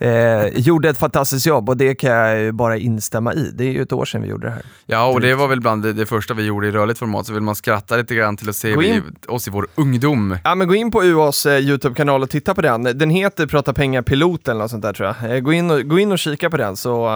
eh, 0.09 0.47
gjorde 0.47 0.89
ett 0.89 0.97
fantastiskt 0.97 1.45
jobb 1.45 1.69
och 1.69 1.77
det 1.77 1.95
kan 1.95 2.09
jag 2.09 2.39
ju 2.39 2.51
bara 2.51 2.77
instämma 2.77 3.33
i. 3.33 3.51
Det 3.53 3.63
är 3.63 3.71
ju 3.71 3.81
ett 3.81 3.93
år 3.93 4.05
sedan 4.05 4.21
vi 4.21 4.27
gjorde 4.27 4.47
det 4.47 4.53
här. 4.53 4.65
Ja, 4.85 5.05
och 5.05 5.21
det 5.21 5.35
var 5.35 5.47
väl 5.47 5.61
bland 5.61 5.83
det, 5.83 5.93
det 5.93 6.05
första 6.05 6.33
vi 6.33 6.43
gjorde 6.43 6.67
i 6.67 6.71
rörligt 6.71 6.99
format, 6.99 7.27
så 7.27 7.33
vill 7.33 7.41
man 7.41 7.55
skratta 7.55 7.97
lite 7.97 8.15
grann 8.15 8.37
till 8.37 8.49
att 8.49 8.55
se 8.55 8.77
vi, 8.77 9.01
oss 9.27 9.47
i 9.47 9.51
vår 9.51 9.67
ungdom. 9.75 10.37
Ja 10.43 10.55
men 10.55 10.67
gå 10.67 10.75
in 10.75 10.91
på 10.91 11.03
UAs 11.03 11.45
eh, 11.45 11.59
YouTube-kanal 11.59 12.23
och 12.23 12.29
titta 12.29 12.55
på 12.55 12.61
den. 12.61 12.83
Den 12.83 13.09
heter 13.09 13.47
Prata 13.47 13.73
pengar 13.73 14.01
pilot 14.01 14.47
eller 14.47 14.59
något 14.59 14.71
sånt 14.71 14.83
där 14.83 14.93
tror 14.93 15.15
jag. 15.21 15.35
Eh, 15.35 15.39
gå, 15.39 15.53
in 15.53 15.71
och, 15.71 15.83
gå 15.83 15.99
in 15.99 16.11
och 16.11 16.19
kika 16.19 16.49
på 16.49 16.57
den 16.57 16.77
så 16.77 17.09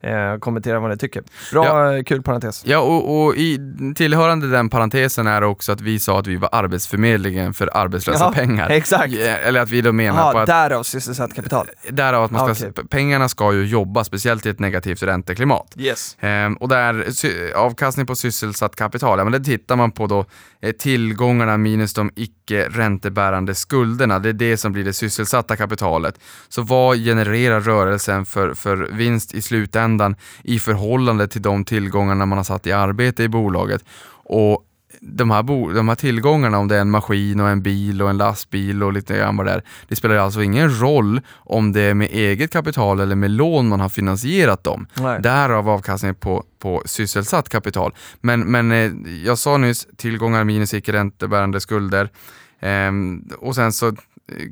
eh, 0.00 0.38
kommentera 0.40 0.80
vad 0.80 0.90
ni 0.90 0.96
tycker. 0.96 1.22
Bra, 1.52 1.96
eh, 1.96 2.02
kul 2.02 2.22
parentes. 2.22 2.62
Ja, 2.66 2.78
och, 2.78 3.24
och 3.24 3.36
i 3.36 3.58
tillhörande 3.96 4.50
den 4.50 4.68
parentesen 4.68 5.26
är 5.26 5.42
också 5.42 5.72
att 5.72 5.80
vi 5.80 5.98
sa 5.98 6.18
att 6.18 6.26
vi 6.26 6.36
var 6.36 6.48
arbetsförmedlingen 7.36 7.54
för 7.54 7.70
arbetslösa 7.76 8.24
Ja, 8.24 8.32
pengar. 8.32 8.70
exakt. 8.70 9.14
Eller 9.14 9.60
att 9.60 9.70
vi 9.70 9.80
då 9.80 9.92
menar 9.92 10.32
på 10.32 10.38
Jaha, 10.38 10.42
att 10.42 10.46
därav 10.46 10.82
sysselsatt 10.82 11.34
kapital. 11.34 11.66
därav 11.90 12.24
att 12.24 12.30
man 12.30 12.54
ska, 12.54 12.68
okej. 12.68 12.84
pengarna 12.88 13.28
ska 13.28 13.52
ju 13.52 13.64
jobba, 13.64 14.04
speciellt 14.04 14.46
i 14.46 14.48
ett 14.48 14.58
negativt 14.58 15.02
ränteklimat. 15.02 15.74
Yes. 15.76 16.16
Ehm, 16.20 16.54
och 16.54 16.68
där, 16.68 17.06
avkastning 17.56 18.06
på 18.06 18.14
sysselsatt 18.16 18.76
kapital, 18.76 19.18
ja 19.18 19.24
men 19.24 19.32
det 19.32 19.44
tittar 19.44 19.76
man 19.76 19.92
på 19.92 20.06
då 20.06 20.24
eh, 20.62 20.72
tillgångarna 20.72 21.56
minus 21.56 21.94
de 21.94 22.10
icke 22.16 22.68
räntebärande 22.68 23.54
skulderna. 23.54 24.18
Det 24.18 24.28
är 24.28 24.32
det 24.32 24.56
som 24.56 24.72
blir 24.72 24.84
det 24.84 24.92
sysselsatta 24.92 25.56
kapitalet. 25.56 26.14
Så 26.48 26.62
vad 26.62 26.96
genererar 26.96 27.60
rörelsen 27.60 28.26
för, 28.26 28.54
för 28.54 28.76
vinst 28.92 29.34
i 29.34 29.42
slutändan 29.42 30.16
i 30.44 30.58
förhållande 30.58 31.28
till 31.28 31.42
de 31.42 31.64
tillgångarna 31.64 32.26
man 32.26 32.38
har 32.38 32.44
satt 32.44 32.66
i 32.66 32.72
arbete 32.72 33.22
i 33.22 33.28
bolaget? 33.28 33.84
Och 34.28 34.62
de 35.00 35.30
här, 35.30 35.42
bo, 35.42 35.72
de 35.72 35.88
här 35.88 35.94
tillgångarna, 35.94 36.58
om 36.58 36.68
det 36.68 36.76
är 36.76 36.80
en 36.80 36.90
maskin 36.90 37.40
och 37.40 37.48
en 37.48 37.62
bil 37.62 38.02
och 38.02 38.10
en 38.10 38.16
lastbil 38.16 38.82
och 38.82 38.92
lite 38.92 39.16
grann 39.16 39.36
vad 39.36 39.46
det 39.46 39.52
är, 39.52 39.62
det 39.88 39.96
spelar 39.96 40.16
alltså 40.16 40.42
ingen 40.42 40.80
roll 40.80 41.20
om 41.34 41.72
det 41.72 41.80
är 41.80 41.94
med 41.94 42.08
eget 42.10 42.52
kapital 42.52 43.00
eller 43.00 43.16
med 43.16 43.30
lån 43.30 43.68
man 43.68 43.80
har 43.80 43.88
finansierat 43.88 44.64
dem. 44.64 44.86
Nej. 44.94 45.20
Därav 45.22 45.68
avkastning 45.68 46.14
på, 46.14 46.44
på 46.58 46.82
sysselsatt 46.84 47.48
kapital. 47.48 47.94
Men, 48.20 48.40
men 48.40 48.72
eh, 48.72 48.92
jag 49.24 49.38
sa 49.38 49.56
nyss 49.56 49.86
tillgångar 49.96 50.44
minus 50.44 50.74
icke 50.74 50.92
räntebärande 50.92 51.60
skulder. 51.60 52.10
Ehm, 52.60 53.28
och 53.38 53.54
sen 53.54 53.72
så 53.72 53.88
eh, 53.88 53.94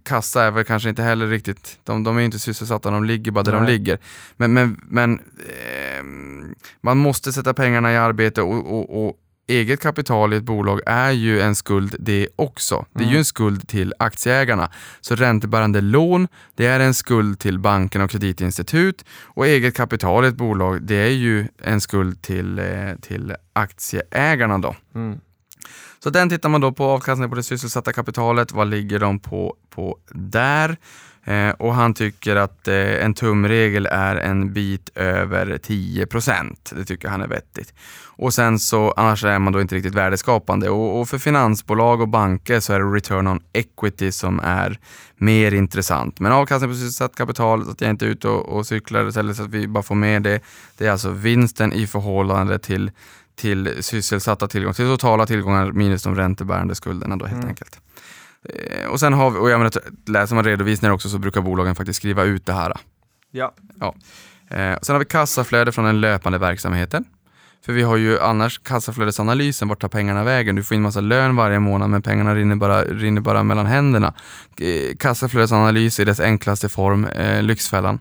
kassa 0.03 0.45
är 0.45 0.51
väl 0.51 0.65
kanske 0.65 0.89
inte 0.89 1.03
heller 1.03 1.27
riktigt, 1.27 1.79
de, 1.85 2.05
de 2.05 2.19
är 2.19 2.23
inte 2.23 2.39
sysselsatta, 2.39 2.91
de 2.91 3.05
ligger 3.05 3.33
bara 3.33 3.45
där 3.45 3.53
de 3.53 3.63
Nej. 3.63 3.73
ligger. 3.73 3.99
Men, 4.37 4.53
men, 4.53 4.81
men 4.89 5.21
ehm, 5.99 6.55
man 6.81 6.99
måste 6.99 7.33
sätta 7.33 7.55
pengarna 7.55 7.93
i 7.93 7.97
arbete 7.97 8.43
och, 8.43 8.73
och, 8.79 9.07
och 9.07 9.17
eget 9.47 9.81
kapital 9.81 10.33
i 10.33 10.37
ett 10.37 10.43
bolag 10.43 10.81
är 10.87 11.11
ju 11.11 11.41
en 11.41 11.55
skuld 11.55 11.97
det 11.99 12.29
också. 12.37 12.87
Det 12.93 13.05
är 13.05 13.09
ju 13.09 13.19
en 13.19 13.25
skuld 13.25 13.69
till 13.69 13.95
aktieägarna. 13.99 14.71
Så 15.01 15.15
räntebärande 15.15 15.81
lån, 15.81 16.29
det 16.55 16.67
är 16.67 16.81
en 16.81 16.95
skuld 16.95 17.39
till 17.39 17.59
banken 17.59 18.03
och 18.03 18.11
kreditinstitut 18.11 19.05
och 19.23 19.47
eget 19.47 19.77
kapital 19.77 20.25
i 20.25 20.29
ett 20.29 20.37
bolag, 20.37 20.83
det 20.83 20.97
är 20.97 21.11
ju 21.11 21.49
en 21.63 21.81
skuld 21.81 22.23
till, 22.23 22.59
eh, 22.59 22.65
till 23.01 23.35
aktieägarna 23.53 24.59
då. 24.59 24.77
Mm. 24.95 25.21
Så 25.99 26.11
den 26.11 26.29
tittar 26.29 26.49
man 26.49 26.61
då 26.61 26.73
på 26.73 26.85
avkastningen 26.85 27.31
på 27.31 27.37
det 27.37 27.43
sysselsatta 27.43 27.93
kapitalet. 27.93 28.53
Vad 28.53 28.67
ligger 28.67 28.99
de 28.99 29.19
på, 29.19 29.57
på 29.71 29.99
där? 30.11 30.77
Eh, 31.25 31.51
och 31.51 31.75
han 31.75 31.95
tycker 31.95 32.37
att 32.37 32.69
eh, 32.69 33.05
en 33.05 33.15
tumregel 33.15 33.87
är 33.87 34.17
en 34.17 34.53
bit 34.53 34.91
över 34.95 35.47
10% 35.47 36.57
Det 36.77 36.85
tycker 36.85 37.09
han 37.09 37.23
är 37.23 37.29
vettigt. 37.29 37.75
Och 38.17 38.35
sen 38.35 38.59
så, 38.59 38.91
annars 38.97 39.25
är 39.25 39.39
man 39.39 39.53
då 39.53 39.61
inte 39.61 39.75
riktigt 39.75 39.95
värdeskapande. 39.95 40.71
Och, 40.71 41.01
och 41.01 41.09
för 41.09 41.19
finansbolag 41.19 42.01
och 42.01 42.09
banker 42.09 42.61
så 42.61 42.73
är 42.73 42.79
det 42.79 42.85
return 42.85 43.27
on 43.27 43.41
equity 43.53 44.13
som 44.13 44.41
är 44.41 44.79
mer 45.17 45.55
intressant. 45.55 46.21
Men 46.21 46.33
avkastning 46.33 46.71
på 46.71 46.75
sysselsatt 46.77 47.17
kapital, 47.17 47.65
så 47.65 47.71
att 47.71 47.81
jag 47.81 47.91
inte 47.91 48.07
är 48.07 48.09
ute 48.09 48.29
och, 48.29 48.57
och 48.57 48.67
cyklar, 48.67 49.19
eller 49.19 49.33
så 49.35 49.43
att 49.43 49.51
vi 49.51 49.69
bara 49.69 49.83
får 49.83 49.95
med 49.95 50.23
det. 50.23 50.41
Det 50.79 50.87
är 50.87 50.91
alltså 50.91 51.11
vinsten 51.11 51.73
i 51.73 51.87
förhållande 51.87 52.59
till 52.59 52.91
till 53.37 53.77
sysselsatta 53.81 54.49
tillgångar, 54.49 54.73
till 54.75 54.87
totala 54.87 55.27
tillgångar 55.27 55.73
minus 55.73 56.03
de 56.03 56.17
räntebärande 56.17 56.75
skulderna 56.75 57.17
då 57.17 57.25
helt 57.25 57.37
Mm. 57.39 57.49
enkelt. 57.49 57.81
Eh, 58.49 58.87
Och 58.91 59.01
sen 59.01 59.13
har 59.13 59.31
vi, 59.31 59.39
och 59.39 59.51
jag 59.51 59.59
menar, 59.59 59.73
läser 60.07 60.35
man 60.35 60.45
redovisningar 60.45 60.93
också 60.93 61.09
så 61.09 61.19
brukar 61.19 61.41
bolagen 61.41 61.75
faktiskt 61.75 61.97
skriva 61.97 62.23
ut 62.25 62.47
det 62.47 62.53
här. 62.53 62.73
Ja. 63.81 63.95
Eh, 64.49 64.79
sen 64.83 64.95
har 64.95 64.99
vi 64.99 65.05
kassaflöde 65.05 65.73
från 65.73 65.85
den 65.85 66.01
löpande 66.01 66.39
verksamheten. 66.39 67.05
För 67.65 67.73
vi 67.73 67.83
har 67.83 67.97
ju 67.97 68.21
annars 68.21 68.59
kassaflödesanalysen, 68.59 69.69
vart 69.69 69.81
tar 69.81 69.89
pengarna 69.89 70.25
vägen? 70.25 70.55
Du 70.57 70.63
får 70.63 70.75
in 70.75 70.83
massa 70.83 71.01
lön 71.01 71.37
varje 71.37 71.59
månad 71.59 71.91
men 71.91 72.03
pengarna 72.03 72.35
rinner 72.35 72.57
bara, 72.57 72.83
rinner 72.85 73.21
bara 73.21 73.43
mellan 73.43 73.67
händerna. 73.67 74.15
Eh, 74.61 74.97
kassaflödesanalys 74.97 76.01
i 76.01 76.05
dess 76.05 76.21
enklaste 76.21 76.69
form, 76.69 77.05
eh, 77.05 77.43
Lyxfällan. 77.43 77.99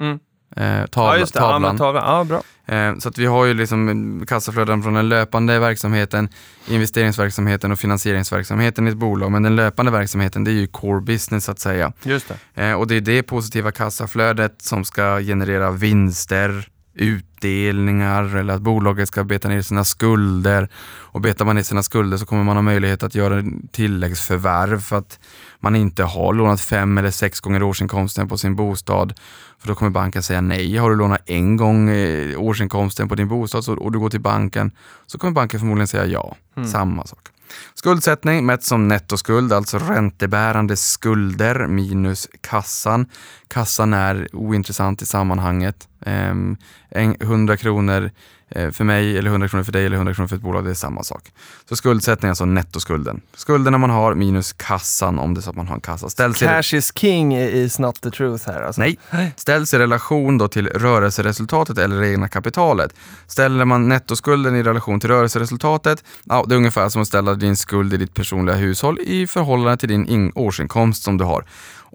Mm. 0.00 0.18
Eh, 0.56 0.86
tavla, 0.86 1.14
ja, 1.14 1.18
just 1.18 1.34
det. 1.34 1.40
Ja, 1.40 1.42
tavlan. 1.42 1.62
men 1.62 1.76
tavlan. 1.78 2.04
Ja, 2.06 2.24
bra. 2.24 2.42
Eh, 2.76 2.98
Så 2.98 3.08
att 3.08 3.18
vi 3.18 3.26
har 3.26 3.44
ju 3.44 3.54
liksom 3.54 4.24
kassaflöden 4.28 4.82
från 4.82 4.94
den 4.94 5.08
löpande 5.08 5.58
verksamheten, 5.58 6.28
investeringsverksamheten 6.68 7.72
och 7.72 7.78
finansieringsverksamheten 7.78 8.86
i 8.86 8.90
ett 8.90 8.96
bolag. 8.96 9.32
Men 9.32 9.42
den 9.42 9.56
löpande 9.56 9.92
verksamheten 9.92 10.44
det 10.44 10.50
är 10.50 10.52
ju 10.52 10.66
core 10.66 11.00
business 11.00 11.44
så 11.44 11.52
att 11.52 11.58
säga. 11.58 11.92
Just 12.02 12.32
det. 12.54 12.62
Eh, 12.66 12.72
Och 12.74 12.86
det 12.86 12.94
är 12.96 13.00
det 13.00 13.22
positiva 13.22 13.72
kassaflödet 13.72 14.62
som 14.62 14.84
ska 14.84 15.18
generera 15.20 15.70
vinster, 15.70 16.68
utdelningar 16.96 18.36
eller 18.36 18.54
att 18.54 18.62
bolaget 18.62 19.08
ska 19.08 19.24
beta 19.24 19.48
ner 19.48 19.62
sina 19.62 19.84
skulder. 19.84 20.68
Och 20.98 21.20
betar 21.20 21.44
man 21.44 21.56
ner 21.56 21.62
sina 21.62 21.82
skulder 21.82 22.16
så 22.16 22.26
kommer 22.26 22.44
man 22.44 22.56
ha 22.56 22.62
möjlighet 22.62 23.02
att 23.02 23.14
göra 23.14 23.38
en 23.38 23.68
tilläggsförvärv 23.72 24.80
för 24.80 24.96
att 24.96 25.18
man 25.60 25.76
inte 25.76 26.04
har 26.04 26.34
lånat 26.34 26.60
fem 26.60 26.98
eller 26.98 27.10
sex 27.10 27.40
gånger 27.40 27.62
årsinkomsten 27.62 28.28
på 28.28 28.38
sin 28.38 28.56
bostad. 28.56 29.14
För 29.58 29.68
då 29.68 29.74
kommer 29.74 29.90
banken 29.90 30.22
säga 30.22 30.40
nej. 30.40 30.76
Har 30.76 30.90
du 30.90 30.96
lånat 30.96 31.22
en 31.26 31.56
gång 31.56 31.90
eh, 31.90 32.40
årsinkomsten 32.40 33.08
på 33.08 33.14
din 33.14 33.28
bostad 33.28 33.64
så, 33.64 33.74
och 33.76 33.92
du 33.92 33.98
går 33.98 34.10
till 34.10 34.20
banken 34.20 34.70
så 35.06 35.18
kommer 35.18 35.32
banken 35.32 35.60
förmodligen 35.60 35.86
säga 35.88 36.06
ja. 36.06 36.36
Samma 36.66 37.06
sak. 37.06 37.28
Skuldsättning 37.74 38.46
mätt 38.46 38.62
som 38.62 38.88
nettoskuld, 38.88 39.52
alltså 39.52 39.78
räntebärande 39.78 40.76
skulder 40.76 41.66
minus 41.66 42.28
kassan. 42.40 43.06
Kassan 43.48 43.94
är 43.94 44.28
ointressant 44.32 45.02
i 45.02 45.06
sammanhanget. 45.06 45.88
Ehm, 46.06 46.56
en- 46.90 47.16
100 47.20 47.56
kronor 47.56 48.10
eh, 48.50 48.70
för 48.70 48.84
mig, 48.84 49.18
eller 49.18 49.30
100 49.30 49.48
kronor 49.48 49.64
för 49.64 49.72
dig 49.72 49.86
eller 49.86 49.96
100 49.96 50.14
kronor 50.14 50.28
för 50.28 50.36
ett 50.36 50.42
bolag, 50.42 50.64
det 50.64 50.70
är 50.70 50.74
samma 50.74 51.02
sak. 51.02 51.22
Så 51.68 51.76
skuldsättning 51.76 52.26
är 52.26 52.30
alltså 52.30 52.44
nettoskulden. 52.44 53.20
Skulderna 53.36 53.78
man 53.78 53.90
har 53.90 54.14
minus 54.14 54.52
kassan 54.52 55.18
om 55.18 55.34
det 55.34 55.40
är 55.40 55.42
så 55.42 55.50
att 55.50 55.56
man 55.56 55.66
har 55.68 55.74
en 55.74 55.80
kassa. 55.80 56.08
Ställs 56.08 56.42
i, 56.42 56.44
Cash 56.46 56.74
is 56.76 56.92
king 56.98 57.36
is 57.36 57.78
not 57.78 58.00
the 58.00 58.10
truth 58.10 58.46
här 58.48 58.62
alltså. 58.62 58.80
nej, 58.80 58.98
ställs 59.36 59.74
i 59.74 59.78
relation 59.78 60.38
då 60.38 60.48
till 60.48 60.66
rörelseresultatet 60.68 61.78
eller 61.78 62.00
det 62.00 62.08
egna 62.12 62.28
kapitalet. 62.28 62.94
Ställer 63.26 63.64
man 63.64 63.88
nettoskulden 63.88 64.56
i 64.56 64.62
relation 64.62 65.00
till 65.00 65.10
rörelseresultatet, 65.10 66.04
ja, 66.24 66.44
det 66.48 66.54
är 66.54 66.56
ungefär 66.56 66.88
som 66.88 67.02
att 67.02 67.08
ställa 67.08 67.34
din 67.34 67.56
skuld 67.56 67.94
i 67.94 67.96
ditt 67.96 68.14
personliga 68.14 68.56
hushåll 68.56 68.98
i 69.00 69.26
förhållande 69.26 69.76
till 69.76 69.88
din 69.88 70.06
in- 70.06 70.32
årsinkomst 70.34 71.02
som 71.02 71.18
du 71.18 71.24
har. 71.24 71.44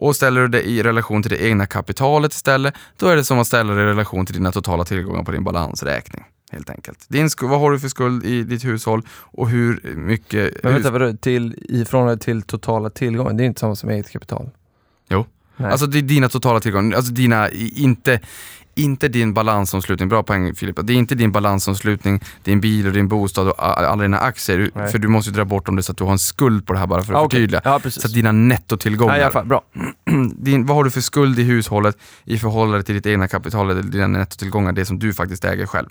Och 0.01 0.15
ställer 0.15 0.41
du 0.41 0.47
det 0.47 0.63
i 0.63 0.83
relation 0.83 1.23
till 1.23 1.31
det 1.31 1.43
egna 1.43 1.65
kapitalet 1.65 2.33
istället, 2.33 2.73
då 2.97 3.07
är 3.07 3.15
det 3.15 3.23
som 3.23 3.39
att 3.39 3.47
ställa 3.47 3.73
det 3.73 3.81
i 3.81 3.85
relation 3.85 4.25
till 4.25 4.35
dina 4.35 4.51
totala 4.51 4.85
tillgångar 4.85 5.23
på 5.23 5.31
din 5.31 5.43
balansräkning. 5.43 6.23
Helt 6.51 6.69
enkelt. 6.69 7.05
Din 7.07 7.29
vad 7.41 7.59
har 7.59 7.71
du 7.71 7.79
för 7.79 7.87
skuld 7.87 8.25
i 8.25 8.43
ditt 8.43 8.65
hushåll 8.65 9.01
och 9.11 9.49
hur 9.49 9.93
mycket... 9.95 10.63
Men 10.63 10.73
vänta, 10.73 10.91
vadå? 10.91 11.13
Till, 11.13 11.55
I 11.69 11.85
förhållande 11.85 12.23
till 12.23 12.41
totala 12.41 12.89
tillgångar? 12.89 13.33
Det 13.33 13.43
är 13.43 13.45
inte 13.45 13.59
samma 13.59 13.75
som 13.75 13.89
eget 13.89 14.11
kapital. 14.11 14.49
Jo. 15.09 15.25
Nej. 15.57 15.71
Alltså 15.71 15.85
det 15.85 15.97
är 15.97 16.01
dina 16.01 16.29
totala 16.29 16.59
tillgångar, 16.59 16.97
alltså 16.97 17.13
dina, 17.13 17.49
inte, 17.75 18.19
inte 18.84 19.07
din 19.07 19.34
balansomslutning, 19.34 20.09
bra 20.09 20.23
poäng 20.23 20.55
Filippa, 20.55 20.82
det 20.82 20.93
är 20.93 20.97
inte 20.97 21.15
din 21.15 21.32
balansomslutning, 21.32 22.21
din 22.43 22.61
bil 22.61 22.88
och 22.88 22.93
din 22.93 23.07
bostad 23.07 23.47
och 23.47 23.67
alla 23.67 24.01
dina 24.01 24.19
aktier, 24.19 24.71
Nej. 24.75 24.91
för 24.91 24.99
du 24.99 25.07
måste 25.07 25.29
ju 25.29 25.36
dra 25.36 25.45
bort 25.45 25.67
om 25.69 25.75
det 25.75 25.84
så 25.84 25.91
att 25.91 25.97
du 25.97 26.03
har 26.03 26.11
en 26.11 26.19
skuld 26.19 26.67
på 26.67 26.73
det 26.73 26.79
här 26.79 26.88
bara 26.88 27.03
för 27.03 27.13
att 27.13 27.19
Ah, 27.19 27.23
förtydliga. 27.23 27.61
Ja, 27.63 27.79
precis. 27.79 28.01
Så 28.01 28.07
att 28.07 28.13
dina 28.13 28.32
nettotillgångar, 28.32 29.19
alla 29.19 29.32
fall, 29.32 29.45
bra. 29.45 29.61
din, 30.36 30.65
vad 30.65 30.77
har 30.77 30.84
du 30.84 30.91
för 30.91 31.01
skuld 31.01 31.39
i 31.39 31.43
hushållet 31.43 31.97
i 32.25 32.38
förhållande 32.38 32.84
till 32.84 32.95
ditt 32.95 33.05
egna 33.05 33.27
kapital 33.27 33.69
eller 33.69 33.84
dina 33.84 34.07
nettotillgångar, 34.07 34.71
det 34.71 34.86
som 34.86 34.99
du 34.99 35.13
faktiskt 35.13 35.45
äger 35.45 35.65
själv. 35.65 35.88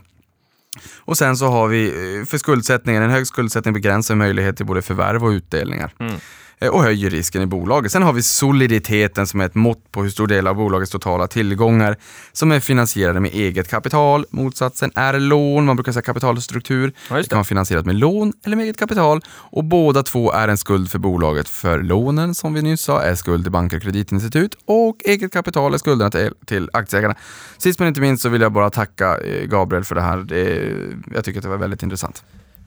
Och 0.98 1.18
sen 1.18 1.36
så 1.36 1.46
har 1.46 1.68
vi 1.68 1.86
eh, 1.88 2.26
för 2.26 2.38
skuldsättningen, 2.38 3.02
en 3.02 3.10
hög 3.10 3.26
skuldsättning 3.26 3.74
begränsar 3.74 4.14
möjlighet 4.14 4.56
till 4.56 4.66
både 4.66 4.82
förvärv 4.82 5.24
och 5.24 5.30
utdelningar. 5.30 5.92
Mm. 5.98 6.14
Eh, 6.60 6.68
och 6.68 6.82
höjer 6.82 7.10
risken 7.10 7.42
i 7.42 7.46
bolaget. 7.46 7.92
Sen 7.92 8.02
har 8.02 8.12
vi 8.12 8.22
soliditeten 8.22 9.26
som 9.26 9.40
är 9.40 9.46
ett 9.46 9.54
mått 9.54 9.92
på 9.92 10.02
hur 10.02 10.10
stor 10.10 10.26
del 10.26 10.46
av 10.46 10.54
bolagets 10.54 10.92
totala 10.92 11.26
tillgångar 11.26 11.96
som 12.32 12.52
är 12.52 12.60
finansierade 12.60 13.20
med 13.20 13.30
eget 13.34 13.68
kapital. 13.70 14.26
Motsatsen 14.30 14.92
är 14.94 15.18
lån, 15.18 15.64
man 15.64 15.76
brukar 15.76 15.92
säga 15.92 16.02
kapitalstruktur. 16.02 16.92
Ja, 17.08 17.16
just 17.16 17.28
det 17.28 17.32
kan 17.32 17.36
vara 17.36 17.44
finansierat 17.44 17.86
med 17.86 17.94
lån 17.94 18.32
eller 18.44 18.56
med 18.56 18.64
eget 18.64 18.76
kapital 18.76 19.20
och 19.30 19.64
båda 19.64 20.02
två 20.02 20.32
är 20.32 20.48
en 20.48 20.58
skuld 20.58 20.90
för 20.90 20.98
bolaget. 20.98 21.48
För 21.48 21.82
lånen, 21.82 22.34
som 22.34 22.54
vi 22.54 22.62
nyss 22.62 22.80
sa, 22.80 23.02
är 23.02 23.14
skuld 23.14 23.44
till 23.44 23.52
banker 23.52 23.76
och 23.76 23.82
kreditinstitut 23.82 24.56
och 24.64 24.96
eget 25.04 25.32
kapital 25.32 25.74
är 25.74 25.78
skulderna 25.78 26.10
till, 26.10 26.30
till 26.46 26.70
aktieägarna. 26.72 27.14
Sist 27.58 27.78
men 27.78 27.88
inte 27.88 28.00
minst 28.00 28.22
så 28.22 28.28
vill 28.28 28.42
jag 28.42 28.52
bara 28.52 28.70
tacka 28.70 29.18
eh, 29.18 29.46
Gabriel 29.46 29.84
för 29.84 29.94
det 29.94 30.00
här. 30.00 30.16
Det, 30.18 30.72
jag 31.14 31.24
tycker 31.24 31.38
att 31.38 31.42
det 31.42 31.48
var 31.48 31.56
väldigt 31.56 31.82
intressant. 31.82 32.24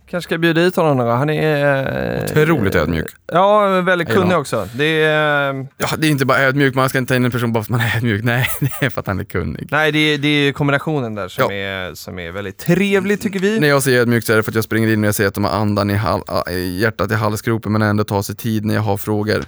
Kanske 0.09 0.27
ska 0.27 0.37
bjuda 0.37 0.61
hit 0.61 0.75
honom 0.75 0.97
någon 0.97 1.07
gång. 1.07 1.17
Han 1.17 1.29
är... 1.29 2.17
eh, 2.17 2.23
Otroligt 2.23 2.75
ödmjuk. 2.75 3.05
Ja, 3.31 3.81
väldigt 3.81 4.09
kunnig 4.09 4.37
också. 4.37 4.67
Det 4.75 5.03
är... 5.03 5.67
Ja, 5.77 5.87
det 5.97 6.07
är 6.07 6.11
inte 6.11 6.25
bara 6.25 6.39
ödmjuk, 6.39 6.75
man 6.75 6.89
ska 6.89 6.97
inte 6.97 7.09
ta 7.11 7.15
in 7.15 7.25
en 7.25 7.31
person 7.31 7.53
bara 7.53 7.63
för 7.63 7.73
att 7.73 7.79
man 7.79 7.87
är 7.89 7.95
ödmjuk. 7.97 8.23
Nej, 8.23 8.47
det 8.79 8.85
är 8.85 8.89
för 8.89 8.99
att 9.01 9.07
han 9.07 9.19
är 9.19 9.23
kunnig. 9.23 9.67
Nej, 9.71 9.91
det 9.91 9.99
är, 9.99 10.17
det 10.17 10.27
är 10.27 10.51
kombinationen 10.51 11.15
där 11.15 11.27
som, 11.27 11.43
Ja. 11.49 11.53
är, 11.53 11.93
som 11.93 12.19
är 12.19 12.31
väldigt 12.31 12.57
trevlig 12.57 13.21
tycker 13.21 13.39
vi. 13.39 13.59
När 13.59 13.67
jag 13.67 13.83
säger 13.83 13.99
ödmjuk 14.01 14.23
så 14.23 14.33
är 14.33 14.37
det 14.37 14.43
för 14.43 14.51
att 14.51 14.55
jag 14.55 14.63
springer 14.63 14.93
in 14.93 15.03
och 15.03 15.07
jag 15.07 15.15
ser 15.15 15.27
att 15.27 15.33
de 15.33 15.43
har 15.43 15.51
andan 15.51 15.89
i, 15.89 15.95
hal- 15.95 16.49
i 16.51 16.79
hjärtat 16.81 17.11
i 17.11 17.15
halsgropen 17.15 17.71
men 17.71 17.81
ändå 17.81 18.03
tar 18.03 18.21
sig 18.21 18.35
tid 18.35 18.65
när 18.65 18.73
jag 18.75 18.81
har 18.81 18.97
frågor. 18.97 19.43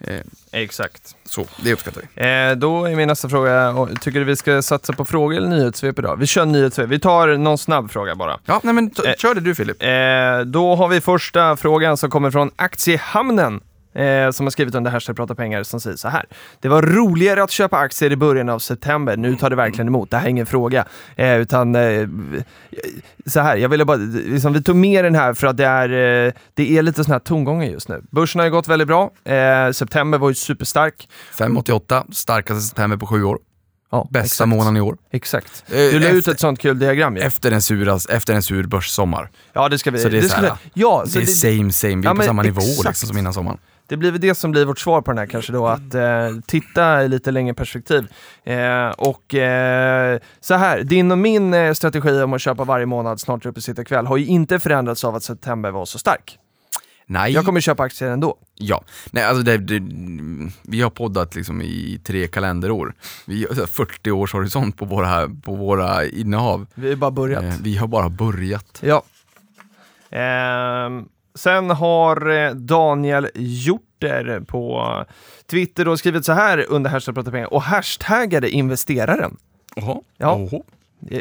Eh, 0.00 0.20
Exakt. 0.52 1.14
så, 1.24 1.46
det 1.64 1.72
uppskattar 1.72 2.02
vi. 2.14 2.22
Eh, 2.50 2.56
då 2.56 2.84
är 2.84 2.96
min 2.96 3.08
nästa 3.08 3.28
fråga, 3.28 3.88
tycker 4.00 4.18
du 4.18 4.24
vi 4.24 4.36
ska 4.36 4.62
satsa 4.62 4.92
på 4.92 5.04
frågor 5.04 5.36
eller 5.36 5.48
nyhetssvep 5.48 5.98
idag? 5.98 6.16
Vi 6.16 6.26
kör 6.26 6.46
nyhetssvep. 6.46 6.88
Vi 6.88 6.98
tar 7.00 7.28
någon 7.36 7.58
snabb 7.58 7.90
fråga 7.90 8.14
bara. 8.14 8.38
Ja, 8.44 8.60
nej 8.64 8.74
men 8.74 8.90
Eh. 9.06 9.14
kör 9.18 9.34
det 9.34 9.40
du 9.40 9.54
Filip. 9.54 9.82
Eh, 9.82 10.40
då 10.46 10.74
har 10.74 10.88
vi 10.88 11.00
första 11.00 11.56
frågan 11.56 11.96
som 11.96 12.10
kommer 12.10 12.30
från 12.30 12.50
Aktiehamnen. 12.56 13.60
Eh, 13.98 14.30
som 14.30 14.46
har 14.46 14.50
skrivit 14.50 14.74
under 14.74 14.90
hashtag 14.90 15.16
prata 15.16 15.34
pengar 15.34 15.62
som 15.62 15.80
säger 15.80 15.96
så 15.96 16.08
här. 16.08 16.24
Det 16.60 16.68
var 16.68 16.82
roligare 16.82 17.42
att 17.42 17.50
köpa 17.50 17.76
aktier 17.78 18.12
i 18.12 18.16
början 18.16 18.48
av 18.48 18.58
september. 18.58 19.16
Nu 19.16 19.36
tar 19.36 19.50
det 19.50 19.56
verkligen 19.56 19.88
emot. 19.88 20.10
Det 20.10 20.16
här 20.16 20.24
är 20.26 20.30
ingen 20.30 20.46
fråga. 20.46 20.84
Eh, 21.16 21.36
utan 21.36 21.74
eh, 21.74 22.08
så 23.26 23.40
här, 23.40 23.56
jag 23.56 23.68
ville 23.68 23.84
bara, 23.84 23.96
liksom, 23.96 24.52
vi 24.52 24.62
tog 24.62 24.76
med 24.76 25.04
den 25.04 25.14
här 25.14 25.34
för 25.34 25.46
att 25.46 25.56
det 25.56 25.66
är, 25.66 25.88
eh, 26.26 26.32
det 26.54 26.78
är 26.78 26.82
lite 26.82 27.04
sådana 27.04 27.14
här 27.14 27.20
tongångar 27.20 27.66
just 27.66 27.88
nu. 27.88 28.02
Börsen 28.10 28.38
har 28.38 28.46
ju 28.46 28.50
gått 28.52 28.68
väldigt 28.68 28.88
bra. 28.88 29.10
Eh, 29.24 29.70
september 29.72 30.18
var 30.18 30.28
ju 30.28 30.34
superstark. 30.34 31.08
5,88, 31.38 32.04
starkaste 32.12 32.60
september 32.62 32.96
på 32.96 33.06
sju 33.06 33.24
år. 33.24 33.38
Ja, 33.90 34.08
Bästa 34.10 34.24
exakt. 34.24 34.48
månaden 34.48 34.76
i 34.76 34.80
år. 34.80 34.96
Exakt. 35.10 35.64
Eh, 35.68 35.74
Du 35.76 35.98
la 35.98 36.08
ut 36.08 36.28
ett 36.28 36.40
sånt 36.40 36.58
kul 36.60 36.78
diagram 36.78 37.16
ju. 37.16 37.22
Efter 37.22 37.52
en, 37.52 37.62
suras, 37.62 38.06
efter 38.06 38.34
en 38.34 38.42
sur 38.42 38.66
börssommar. 38.66 39.30
Ja, 39.52 39.68
det 39.68 39.78
ska 39.78 39.90
vi. 39.90 39.98
Så 39.98 40.08
det 40.08 40.18
är 40.18 40.22
ska 40.22 40.40
här, 40.40 40.52
vi, 40.64 40.70
ja, 40.80 41.02
så 41.06 41.12
det 41.18 41.18
är 41.18 41.20
det, 41.20 41.26
same 41.26 41.72
same, 41.72 41.94
vi 41.96 42.00
är 42.00 42.04
Ja, 42.10 42.14
på 42.14 42.22
samma 42.22 42.42
nivå 42.42 42.60
exakt. 42.60 42.86
liksom, 42.88 43.08
som 43.08 43.18
innan 43.18 43.34
sommaren. 43.34 43.58
Det 43.88 43.96
blir 43.96 44.10
väl 44.10 44.20
det 44.20 44.34
som 44.34 44.50
blir 44.50 44.64
vårt 44.64 44.78
svar 44.78 45.00
på 45.00 45.10
den 45.10 45.18
här 45.18 45.26
kanske 45.26 45.52
då, 45.52 45.66
att 45.66 45.94
eh, 45.94 46.30
titta 46.46 47.04
i 47.04 47.08
lite 47.08 47.30
längre 47.30 47.54
perspektiv. 47.54 48.06
Eh, 48.44 48.88
och 48.88 49.34
eh, 49.34 50.18
så 50.40 50.54
här, 50.54 50.82
din 50.82 51.10
och 51.12 51.18
min 51.18 51.54
eh, 51.54 51.72
strategi 51.72 52.22
om 52.22 52.32
att 52.32 52.40
köpa 52.40 52.64
varje 52.64 52.86
månad, 52.86 53.20
snart 53.20 53.46
uppe 53.46 53.60
sitta 53.60 53.84
kväll, 53.84 54.06
har 54.06 54.16
ju 54.16 54.26
inte 54.26 54.60
förändrats 54.60 55.04
av 55.04 55.14
att 55.14 55.22
september 55.22 55.70
var 55.70 55.84
så 55.84 55.98
stark. 55.98 56.38
Nej. 57.10 57.32
Jag 57.32 57.44
kommer 57.44 57.60
köpa 57.60 57.82
aktier 57.82 58.10
ändå. 58.10 58.38
Ja, 58.54 58.84
nej 59.10 59.24
alltså 59.24 59.42
det, 59.42 59.58
det, 59.58 59.82
vi 60.62 60.80
har 60.80 60.90
poddat 60.90 61.34
liksom 61.34 61.62
i 61.62 62.00
tre 62.04 62.26
kalenderår. 62.26 62.94
Vi 63.26 63.46
har 63.48 63.66
40 63.66 64.10
års 64.10 64.32
horisont 64.32 64.76
på 64.76 64.84
våra, 64.84 65.28
på 65.28 65.54
våra 65.54 66.06
innehav. 66.06 66.66
Vi 66.74 66.88
har 66.88 66.96
bara 66.96 67.10
börjat. 67.10 67.44
Eh, 67.44 67.54
vi 67.62 67.76
har 67.76 67.86
bara 67.86 68.08
börjat. 68.08 68.82
Ja. 68.82 69.02
Ehm, 70.10 71.08
sen 71.38 71.70
har 71.70 72.30
eh, 72.30 72.50
Daniel 72.50 73.28
Hjorter 73.34 74.40
på 74.46 75.04
Twitter 75.50 75.84
då 75.84 75.96
skrivit 75.96 76.24
så 76.24 76.32
här 76.32 76.66
under 76.68 76.90
hashtag 76.90 77.14
prata 77.14 77.30
pengar 77.30 77.54
och 77.54 77.62
hashtagade 77.62 78.50
investeraren. 78.50 79.36
Jaha. 79.76 80.00
Ja. 80.16 80.48
Eh, 81.10 81.20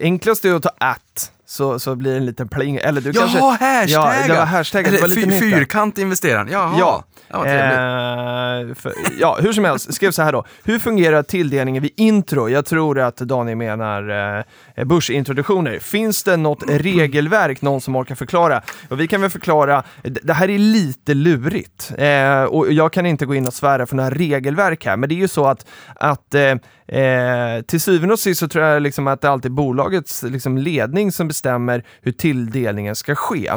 Enklast 0.00 0.44
är 0.44 0.54
att 0.54 0.62
ta 0.62 0.70
att, 0.78 1.32
så, 1.46 1.78
så 1.78 1.94
blir 1.94 2.10
det 2.10 2.16
en 2.16 2.26
liten 2.26 2.48
pling. 2.48 2.76
Eller 2.76 3.00
du 3.00 3.10
Jaha, 3.14 3.28
kanske... 3.28 3.64
hashtaggar! 3.64 4.20
Ja, 4.20 4.26
det 4.26 4.38
var 4.38 4.46
hashtaggar. 4.46 4.90
Det 4.90 4.96
Eller 4.96 5.00
var 5.00 5.08
lite 5.08 5.20
fy, 5.20 5.26
nytt 5.26 5.40
där. 5.40 5.58
fyrkant 5.58 5.98
investeraren. 5.98 6.48
Jaha. 6.50 6.76
Ja. 6.78 7.04
Ja. 7.28 7.46
Eh, 7.46 8.74
för, 8.74 8.92
ja, 9.18 9.38
hur 9.40 9.52
som 9.52 9.64
helst, 9.64 9.94
skrev 9.94 10.10
så 10.10 10.22
här 10.22 10.32
då. 10.32 10.44
Hur 10.64 10.78
fungerar 10.78 11.22
tilldelningen 11.22 11.82
vid 11.82 11.92
intro? 11.96 12.48
Jag 12.48 12.66
tror 12.66 12.98
att 12.98 13.16
Daniel 13.16 13.56
menar 13.56 14.44
eh, 14.76 14.84
börsintroduktioner. 14.84 15.78
Finns 15.78 16.22
det 16.22 16.36
något 16.36 16.62
regelverk, 16.68 17.62
någon 17.62 17.80
som 17.80 17.96
orkar 17.96 18.14
förklara? 18.14 18.62
Och 18.88 19.00
vi 19.00 19.08
kan 19.08 19.20
väl 19.20 19.30
förklara, 19.30 19.82
det 20.02 20.32
här 20.32 20.50
är 20.50 20.58
lite 20.58 21.14
lurigt. 21.14 21.92
Eh, 21.98 22.42
och 22.42 22.72
jag 22.72 22.92
kan 22.92 23.06
inte 23.06 23.26
gå 23.26 23.34
in 23.34 23.46
och 23.46 23.54
svära 23.54 23.86
för 23.86 23.96
några 23.96 24.10
regelverk 24.10 24.86
här, 24.86 24.96
men 24.96 25.08
det 25.08 25.14
är 25.14 25.16
ju 25.16 25.28
så 25.28 25.46
att, 25.46 25.66
att 25.94 26.34
eh, 26.34 26.54
Eh, 26.88 27.62
till 27.62 27.80
syvende 27.80 28.12
och 28.12 28.18
sist 28.18 28.40
så 28.40 28.48
tror 28.48 28.64
jag 28.64 28.82
liksom 28.82 29.06
att 29.06 29.20
det 29.20 29.30
alltid 29.30 29.50
är 29.50 29.54
bolagets 29.54 30.22
liksom, 30.22 30.58
ledning 30.58 31.12
som 31.12 31.28
bestämmer 31.38 31.84
hur 32.02 32.12
tilldelningen 32.12 32.96
ska 32.96 33.14
ske. 33.14 33.50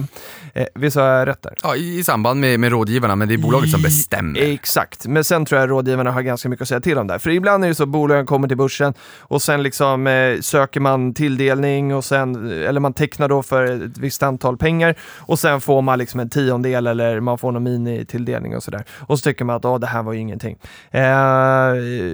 Eh, 0.54 0.66
visst 0.76 0.96
har 0.98 1.04
jag 1.04 1.28
rätt 1.28 1.42
där? 1.42 1.54
Ja, 1.64 1.76
i, 1.76 2.00
I 2.00 2.04
samband 2.04 2.40
med, 2.40 2.60
med 2.60 2.72
rådgivarna, 2.72 3.16
men 3.16 3.28
det 3.28 3.34
är 3.34 3.38
bolaget 3.38 3.70
som 3.70 3.82
bestämmer. 3.82 4.40
Exakt, 4.42 5.08
men 5.08 5.24
sen 5.24 5.46
tror 5.46 5.62
jag 5.62 5.70
rådgivarna 5.70 6.12
har 6.12 6.22
ganska 6.22 6.50
mycket 6.50 6.62
att 6.62 6.68
säga 6.68 6.80
till 6.82 6.98
om 6.98 7.08
där. 7.08 7.20
För 7.20 7.30
ibland 7.30 7.64
är 7.64 7.68
det 7.68 7.76
så 7.76 7.84
att 7.84 7.90
bolagen 7.90 8.26
kommer 8.26 8.48
till 8.48 8.58
börsen 8.58 8.94
och 9.20 9.42
sen 9.42 9.64
liksom 9.64 10.08
eh, 10.08 10.40
söker 10.42 10.80
man 10.80 11.14
tilldelning 11.14 11.96
och 11.96 12.06
sen, 12.06 12.52
eller 12.52 12.80
man 12.80 12.94
tecknar 12.94 13.30
då 13.30 13.44
för 13.44 13.64
ett 13.86 13.98
visst 13.98 14.24
antal 14.24 14.58
pengar 14.58 14.96
och 15.18 15.40
sen 15.40 15.62
får 15.62 15.82
man 15.82 16.00
liksom 16.00 16.20
en 16.20 16.30
tiondel 16.30 16.88
eller 16.88 17.20
man 17.20 17.38
får 17.38 17.52
någon 17.52 17.64
mini-tilldelning 17.64 18.56
och 18.56 18.64
sådär. 18.64 18.84
Och 19.08 19.20
så 19.20 19.24
tycker 19.24 19.46
man 19.46 19.56
att 19.56 19.66
"Åh, 19.66 19.80
det 19.80 19.88
här 19.88 20.04
var 20.04 20.14
ju 20.14 20.20
ingenting. 20.20 20.58
Eh, 20.92 21.02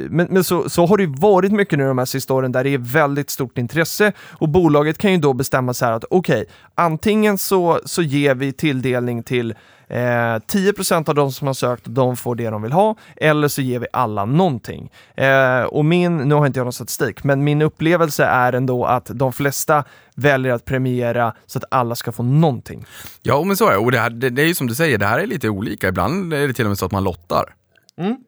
men 0.10 0.28
men 0.30 0.44
så, 0.44 0.70
så 0.70 0.86
har 0.86 0.98
det 0.98 1.04
ju 1.04 1.16
varit 1.18 1.52
mycket 1.52 1.80
nu 1.80 1.86
de 1.88 1.98
här 1.98 2.06
sista 2.06 2.34
åren 2.34 2.52
där 2.52 2.64
det 2.64 2.70
är 2.70 2.78
väldigt 2.78 3.30
stort 3.30 3.58
intresse 3.58 4.12
och 4.32 4.50
bolaget 4.50 4.98
kan 4.98 5.12
ju 5.12 5.18
då 5.18 5.34
bestämma 5.34 5.53
så 5.74 5.86
här 5.86 5.92
att 5.92 6.06
okej, 6.10 6.46
antingen 6.76 7.38
så, 7.38 7.80
så 7.86 8.02
ger 8.02 8.36
vi 8.36 8.54
tilldelning 8.54 9.24
till 9.24 9.56
Eh, 9.94 10.40
10% 10.40 11.10
av 11.10 11.16
de 11.16 11.32
som 11.32 11.48
har 11.48 11.54
sökt, 11.54 11.84
de 11.86 12.18
får 12.18 12.36
det 12.36 12.50
de 12.50 12.62
vill 12.62 12.72
ha, 12.72 12.96
eller 13.16 13.48
så 13.48 13.62
ger 13.62 13.80
vi 13.80 13.88
alla 13.94 14.26
någonting. 14.26 14.92
Eh, 15.16 15.64
och 15.64 15.86
min, 15.86 16.18
nu 16.18 16.36
har 16.36 16.48
inte 16.48 16.60
jag 16.60 16.66
någon 16.66 16.74
statistik, 16.74 17.24
men 17.24 17.44
min 17.44 17.62
upplevelse 17.62 18.26
är 18.26 18.54
ändå 18.54 18.86
att 18.86 19.06
de 19.14 19.34
flesta 19.34 19.84
väljer 20.16 20.54
att 20.54 20.66
premiera 20.66 21.34
så 21.46 21.60
att 21.60 21.66
alla 21.72 21.96
ska 21.96 22.12
få 22.12 22.24
någonting. 22.24 22.86
Ja, 23.22 23.44
men 23.44 23.58
så 23.58 23.68
är 23.68 23.72
det. 23.72 23.78
Och 23.78 23.92
det, 23.92 24.00
här, 24.00 24.10
det, 24.10 24.30
det 24.30 24.42
är 24.42 24.46
ju 24.46 24.56
som 24.56 24.68
du 24.68 24.76
säger, 24.76 24.98
det 24.98 25.06
här 25.06 25.20
är 25.20 25.28
lite 25.28 25.50
olika. 25.50 25.88
Ibland 25.88 26.34
är 26.34 26.48
det 26.48 26.54
till 26.54 26.66
och 26.66 26.70
med 26.70 26.78
så 26.78 26.86
att 26.86 26.92
man 26.92 27.04
lottar. 27.04 27.46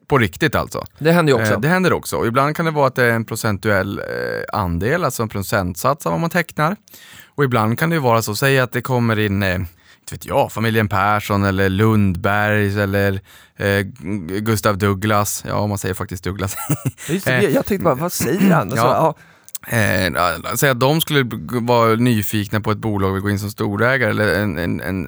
På 0.06 0.18
riktigt 0.18 0.54
alltså. 0.54 0.84
Det 0.98 1.12
händer 1.12 1.32
ju 1.32 1.40
också. 1.40 1.52
Eh, 1.52 1.60
det 1.60 1.68
händer 1.68 1.92
också. 1.92 2.16
Och 2.16 2.26
ibland 2.26 2.56
kan 2.56 2.64
det 2.64 2.70
vara 2.70 2.86
att 2.86 2.94
det 2.94 3.04
är 3.04 3.12
en 3.12 3.24
procentuell 3.24 3.98
eh, 3.98 4.04
andel, 4.60 5.04
alltså 5.04 5.22
en 5.22 5.28
procentsats 5.28 6.06
av 6.06 6.12
vad 6.12 6.20
man 6.20 6.30
tecknar. 6.30 6.76
Och 7.34 7.44
ibland 7.44 7.78
kan 7.78 7.90
det 7.90 7.96
ju 7.96 8.02
vara 8.02 8.22
så, 8.22 8.36
säg 8.36 8.58
att 8.58 8.72
det 8.72 8.82
kommer 8.82 9.18
in, 9.18 9.42
eh, 9.42 9.54
inte 9.54 9.68
vet 10.10 10.26
jag, 10.26 10.52
familjen 10.52 10.88
Persson 10.88 11.44
eller 11.44 11.68
Lundbergs 11.68 12.76
eller 12.76 13.20
eh, 13.56 13.80
Gustav 14.40 14.78
Douglas. 14.78 15.44
Ja, 15.48 15.66
man 15.66 15.78
säger 15.78 15.94
faktiskt 15.94 16.24
Douglas. 16.24 16.56
Just 17.08 17.26
det, 17.26 17.42
jag, 17.42 17.52
jag 17.52 17.66
tänkte 17.66 17.84
bara, 17.84 17.94
vad 17.94 18.12
säger 18.12 18.50
han? 18.50 18.70
Alltså, 18.72 18.86
Ja. 18.86 19.14
Eh, 19.68 20.12
säg 20.54 20.70
att 20.70 20.80
de 20.80 21.00
skulle 21.00 21.30
vara 21.60 21.94
nyfikna 21.94 22.60
på 22.60 22.70
ett 22.70 22.78
bolag 22.78 23.14
och 23.14 23.22
gå 23.22 23.30
in 23.30 23.38
som 23.38 23.50
storägare 23.50 24.10
eller 24.10 24.34
en, 24.34 24.58
en, 24.58 24.80
en 24.80 25.06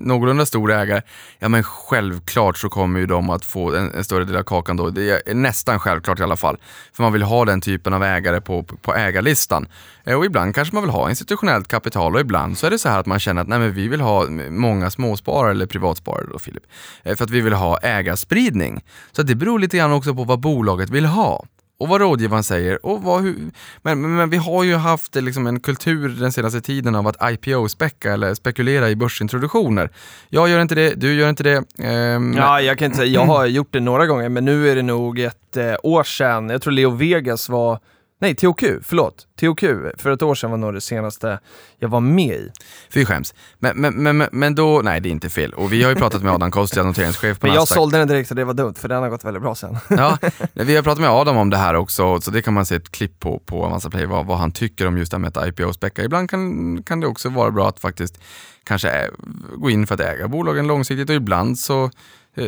någorlunda 0.00 0.46
stor 0.46 0.72
ägare. 0.72 1.02
Ja 1.38 1.48
men 1.48 1.62
självklart 1.62 2.58
så 2.58 2.68
kommer 2.68 3.00
ju 3.00 3.06
de 3.06 3.30
att 3.30 3.44
få 3.44 3.74
en, 3.74 3.92
en 3.94 4.04
större 4.04 4.24
del 4.24 4.36
av 4.36 4.42
kakan 4.42 4.76
då. 4.76 4.90
Det 4.90 5.28
är 5.28 5.34
nästan 5.34 5.78
självklart 5.78 6.20
i 6.20 6.22
alla 6.22 6.36
fall. 6.36 6.58
För 6.92 7.02
man 7.02 7.12
vill 7.12 7.22
ha 7.22 7.44
den 7.44 7.60
typen 7.60 7.92
av 7.92 8.04
ägare 8.04 8.40
på, 8.40 8.62
på 8.62 8.94
ägarlistan. 8.94 9.68
Eh, 10.04 10.18
och 10.18 10.24
ibland 10.24 10.54
kanske 10.54 10.74
man 10.74 10.82
vill 10.82 10.90
ha 10.90 11.08
institutionellt 11.08 11.68
kapital 11.68 12.14
och 12.14 12.20
ibland 12.20 12.58
så 12.58 12.66
är 12.66 12.70
det 12.70 12.78
så 12.78 12.88
här 12.88 13.00
att 13.00 13.06
man 13.06 13.20
känner 13.20 13.42
att 13.42 13.48
nej, 13.48 13.58
men 13.58 13.72
vi 13.72 13.88
vill 13.88 14.00
ha 14.00 14.26
många 14.50 14.90
småsparare 14.90 15.50
eller 15.50 15.66
privatsparare 15.66 16.26
då 16.32 16.38
Filip. 16.38 16.62
Eh, 17.02 17.16
för 17.16 17.24
att 17.24 17.30
vi 17.30 17.40
vill 17.40 17.52
ha 17.52 17.78
ägarspridning. 17.78 18.84
Så 19.12 19.22
det 19.22 19.34
beror 19.34 19.58
lite 19.58 19.76
grann 19.76 19.92
också 19.92 20.14
på 20.14 20.24
vad 20.24 20.40
bolaget 20.40 20.90
vill 20.90 21.06
ha 21.06 21.44
och 21.80 21.88
vad 21.88 22.00
rådgivaren 22.00 22.42
säger. 22.42 22.86
Och 22.86 23.02
vad, 23.02 23.22
hur, 23.22 23.36
men, 23.82 24.00
men, 24.00 24.16
men 24.16 24.30
vi 24.30 24.36
har 24.36 24.64
ju 24.64 24.74
haft 24.74 25.16
eh, 25.16 25.22
liksom 25.22 25.46
en 25.46 25.60
kultur 25.60 26.08
den 26.08 26.32
senaste 26.32 26.60
tiden 26.60 26.94
av 26.94 27.06
att 27.06 27.32
IPO-späcka 27.32 28.12
eller 28.12 28.34
spekulera 28.34 28.90
i 28.90 28.96
börsintroduktioner. 28.96 29.90
Jag 30.28 30.48
gör 30.48 30.60
inte 30.60 30.74
det, 30.74 30.94
du 30.94 31.14
gör 31.14 31.28
inte 31.28 31.42
det. 31.42 31.64
ehm, 31.78 32.34
ja, 32.36 32.60
jag 32.60 32.78
kan 32.78 32.86
inte 32.86 32.98
säga, 32.98 33.12
jag 33.12 33.26
har 33.26 33.46
gjort 33.46 33.72
det 33.72 33.80
några 33.80 34.06
gånger, 34.06 34.28
men 34.28 34.44
nu 34.44 34.68
är 34.70 34.76
det 34.76 34.82
nog 34.82 35.18
ett 35.18 35.56
eh, 35.56 35.74
år 35.82 36.04
sedan, 36.04 36.50
jag 36.50 36.62
tror 36.62 36.72
Leo 36.72 36.90
Vegas 36.90 37.48
var 37.48 37.78
Nej, 38.22 38.34
THQ, 38.34 38.64
förlåt. 38.82 39.26
THQ, 39.40 39.64
för 40.02 40.10
ett 40.10 40.22
år 40.22 40.34
sedan 40.34 40.50
var 40.50 40.58
nog 40.58 40.74
det 40.74 40.80
senaste 40.80 41.40
jag 41.78 41.88
var 41.88 42.00
med 42.00 42.34
i. 42.34 42.50
Fy 42.90 43.04
skäms. 43.04 43.34
Men, 43.58 43.76
men, 43.80 43.94
men, 44.16 44.28
men- 44.32 44.54
då, 44.54 44.80
nej 44.84 45.00
det 45.00 45.08
är 45.08 45.10
inte 45.10 45.28
fel. 45.30 45.52
Och 45.54 45.72
vi 45.72 45.82
har 45.82 45.90
ju 45.90 45.96
pratat 45.96 46.22
med 46.22 46.32
Adam 46.32 46.50
Kostiad, 46.50 46.86
noteringschef 46.86 47.38
på 47.40 47.46
Men 47.46 47.54
jag 47.54 47.60
Nasdaq. 47.62 47.76
sålde 47.76 47.98
den 47.98 48.08
direkt 48.08 48.30
och 48.30 48.36
det 48.36 48.44
var 48.44 48.54
dumt, 48.54 48.74
för 48.74 48.88
den 48.88 49.02
har 49.02 49.08
gått 49.10 49.24
väldigt 49.24 49.42
bra 49.42 49.54
sen. 49.54 49.76
Ja, 49.88 50.18
vi 50.52 50.76
har 50.76 50.82
pratat 50.82 51.00
med 51.00 51.10
Adam 51.10 51.36
om 51.36 51.50
det 51.50 51.56
här 51.56 51.74
också, 51.74 52.20
så 52.20 52.30
det 52.30 52.42
kan 52.42 52.54
man 52.54 52.66
se 52.66 52.74
ett 52.74 52.90
klipp 52.90 53.20
på, 53.20 53.38
på 53.46 53.64
Avanza 53.64 53.90
Play, 53.90 54.06
vad, 54.06 54.26
vad 54.26 54.38
han 54.38 54.52
tycker 54.52 54.86
om 54.86 54.98
just 54.98 55.10
det 55.10 55.16
här 55.16 55.20
med 55.20 55.36
att 55.38 55.48
IPO-späcka. 55.48 56.04
Ibland 56.04 56.30
kan, 56.30 56.82
kan 56.82 57.00
det 57.00 57.06
också 57.06 57.28
vara 57.28 57.50
bra 57.50 57.68
att 57.68 57.80
faktiskt 57.80 58.20
kanske 58.64 58.88
ä- 58.88 59.10
gå 59.56 59.70
in 59.70 59.86
för 59.86 59.94
att 59.94 60.00
äga 60.00 60.28
bolagen 60.28 60.66
långsiktigt 60.66 61.08
och 61.10 61.16
ibland 61.16 61.58
så, 61.58 61.84
eh, 61.84 61.90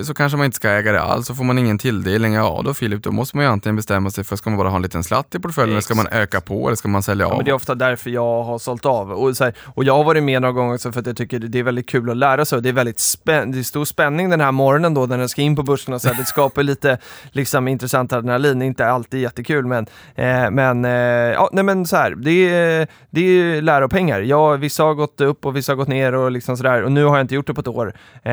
så 0.03 0.15
kanske 0.15 0.37
man 0.39 0.45
inte 0.45 0.57
ska 0.57 0.71
äga 0.71 0.93
det 0.93 1.03
alls, 1.03 1.27
så 1.27 1.35
får 1.35 1.45
man 1.45 1.59
ingen 1.59 1.79
tilldelning. 1.79 2.33
Ja 2.33 2.63
då 2.65 2.75
Filip, 2.75 3.03
då 3.03 3.11
måste 3.13 3.37
man 3.37 3.45
ju 3.47 3.53
antingen 3.53 3.77
bestämma 3.77 4.11
sig 4.11 4.25
för, 4.25 4.37
ska 4.37 4.51
man 4.51 4.57
bara 4.59 4.69
ha 4.69 4.77
en 4.77 4.83
liten 4.83 5.05
slatt 5.05 5.35
i 5.35 5.39
portföljen, 5.39 5.71
eller 5.73 5.81
ska 5.81 5.95
man 5.95 6.07
öka 6.13 6.41
på, 6.41 6.67
eller 6.67 6.77
ska 6.77 6.89
man 6.89 7.03
sälja 7.03 7.27
Ja, 7.27 7.33
av? 7.35 7.45
det 7.45 7.51
är 7.51 7.55
ofta 7.55 7.75
därför 7.75 8.11
jag 8.11 8.43
har 8.43 8.59
sålt 8.59 8.87
av. 8.87 9.13
Och, 9.13 9.37
så 9.37 9.45
här, 9.45 9.55
och 9.75 9.85
jag 9.85 9.97
har 9.97 10.05
varit 10.05 10.23
med 10.23 10.43
några 10.43 10.53
gånger 10.53 10.75
också 10.75 10.93
för 10.93 11.01
att 11.01 11.07
jag 11.07 11.17
tycker 11.17 11.39
det 11.39 11.59
är 11.59 11.63
väldigt 11.63 11.89
kul 11.89 12.11
att 12.11 12.17
lära 12.17 12.45
sig. 12.45 12.57
Och 12.57 12.63
det 12.63 12.69
är 12.69 12.73
väldigt 12.73 12.99
spänn 12.99 13.53
det 13.53 13.59
är 13.59 13.63
stor 13.63 13.85
spänning 13.85 14.31
den 14.31 14.41
här 14.41 14.53
morgonen 14.53 14.95
då 14.95 15.07
när 15.07 15.19
den 15.19 15.29
ska 15.29 15.43
in 15.43 15.57
på 15.57 15.63
börsen. 15.63 15.95
Och 15.95 16.01
så 16.01 16.09
här, 16.09 16.15
det 16.15 16.25
skapar 16.25 16.63
lite 16.73 16.99
liksom, 17.33 17.69
intressant 17.69 18.13
adrenalin. 18.13 18.63
Inte 18.63 18.87
alltid 18.87 19.21
jättekul 19.21 19.67
men, 19.67 19.87
eh, 20.15 20.51
men, 20.51 20.85
eh, 20.85 20.91
ja, 21.33 21.49
nej, 21.53 21.65
men 21.65 21.87
så 21.87 21.97
här, 21.97 22.11
det 22.11 22.55
är, 22.55 22.87
det 23.11 23.21
är 23.21 23.63
lära 23.63 23.85
och 23.85 23.91
pengar. 23.91 24.21
Jag, 24.21 24.59
vissa 24.59 24.83
har 24.83 24.95
gått 24.95 25.21
upp 25.21 25.47
och 25.47 25.57
vissa 25.57 25.73
har 25.73 25.77
gått 25.77 25.89
ner 25.89 26.15
och 26.15 26.31
liksom 26.31 26.57
sådär. 26.57 26.83
Och 26.83 26.93
nu 26.93 27.05
har 27.05 27.17
jag 27.17 27.25
inte 27.25 27.35
gjort 27.35 27.47
det 27.47 27.55
på 27.55 27.61
ett 27.61 27.69
år. 27.69 27.87
Eh, 28.23 28.33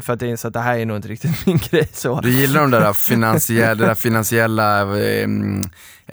för 0.00 0.10
att 0.10 0.22
jag 0.22 0.30
inser 0.30 0.48
att 0.48 0.55
det 0.56 0.62
här 0.62 0.78
är 0.78 0.86
nog 0.86 0.96
inte 0.96 1.08
riktigt 1.08 1.30
min 1.46 1.58
grej. 1.70 1.88
Så. 1.92 2.20
Du 2.20 2.30
gillar 2.30 2.60
de 2.60 2.70
där 2.70 2.92
finansiella, 2.92 3.86
där 3.86 3.94
finansiella 3.94 4.80
eh, 4.80 5.28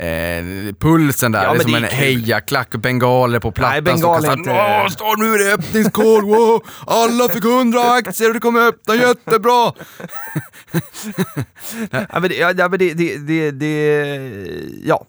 eh, 0.07 0.43
pulsen 0.79 1.31
där, 1.31 1.43
Ja, 1.43 1.53
det 1.53 1.59
är 1.59 1.61
som 1.61 1.71
det 1.71 1.77
är 1.77 1.81
en 1.83 1.87
kul. 1.89 1.97
hejaklack 1.97 2.75
bengaler 2.75 3.39
på 3.39 3.51
plattan. 3.51 3.71
Nej, 3.71 3.81
bengal 3.81 4.23
som 4.23 4.35
kastar, 4.43 4.83
inte- 4.83 4.93
står 4.93 5.17
nu 5.17 5.33
är 5.33 5.37
det 5.47 5.53
öppningskod, 5.53 6.23
wow! 6.23 6.63
alla 6.87 7.29
fick 7.29 7.45
100 7.45 7.79
aktier 7.91 8.27
och 8.27 8.33
det 8.33 8.39
kommer 8.39 8.67
öppna 8.67 8.95
jättebra! 8.95 9.71
Ja, 11.91 12.19
men 12.19 12.29
det, 12.29 12.35
ja, 12.35 12.53
men 12.69 12.79
det, 12.79 12.93
det, 12.93 13.17
det, 13.17 13.51
det, 13.51 14.17
ja, 14.83 15.05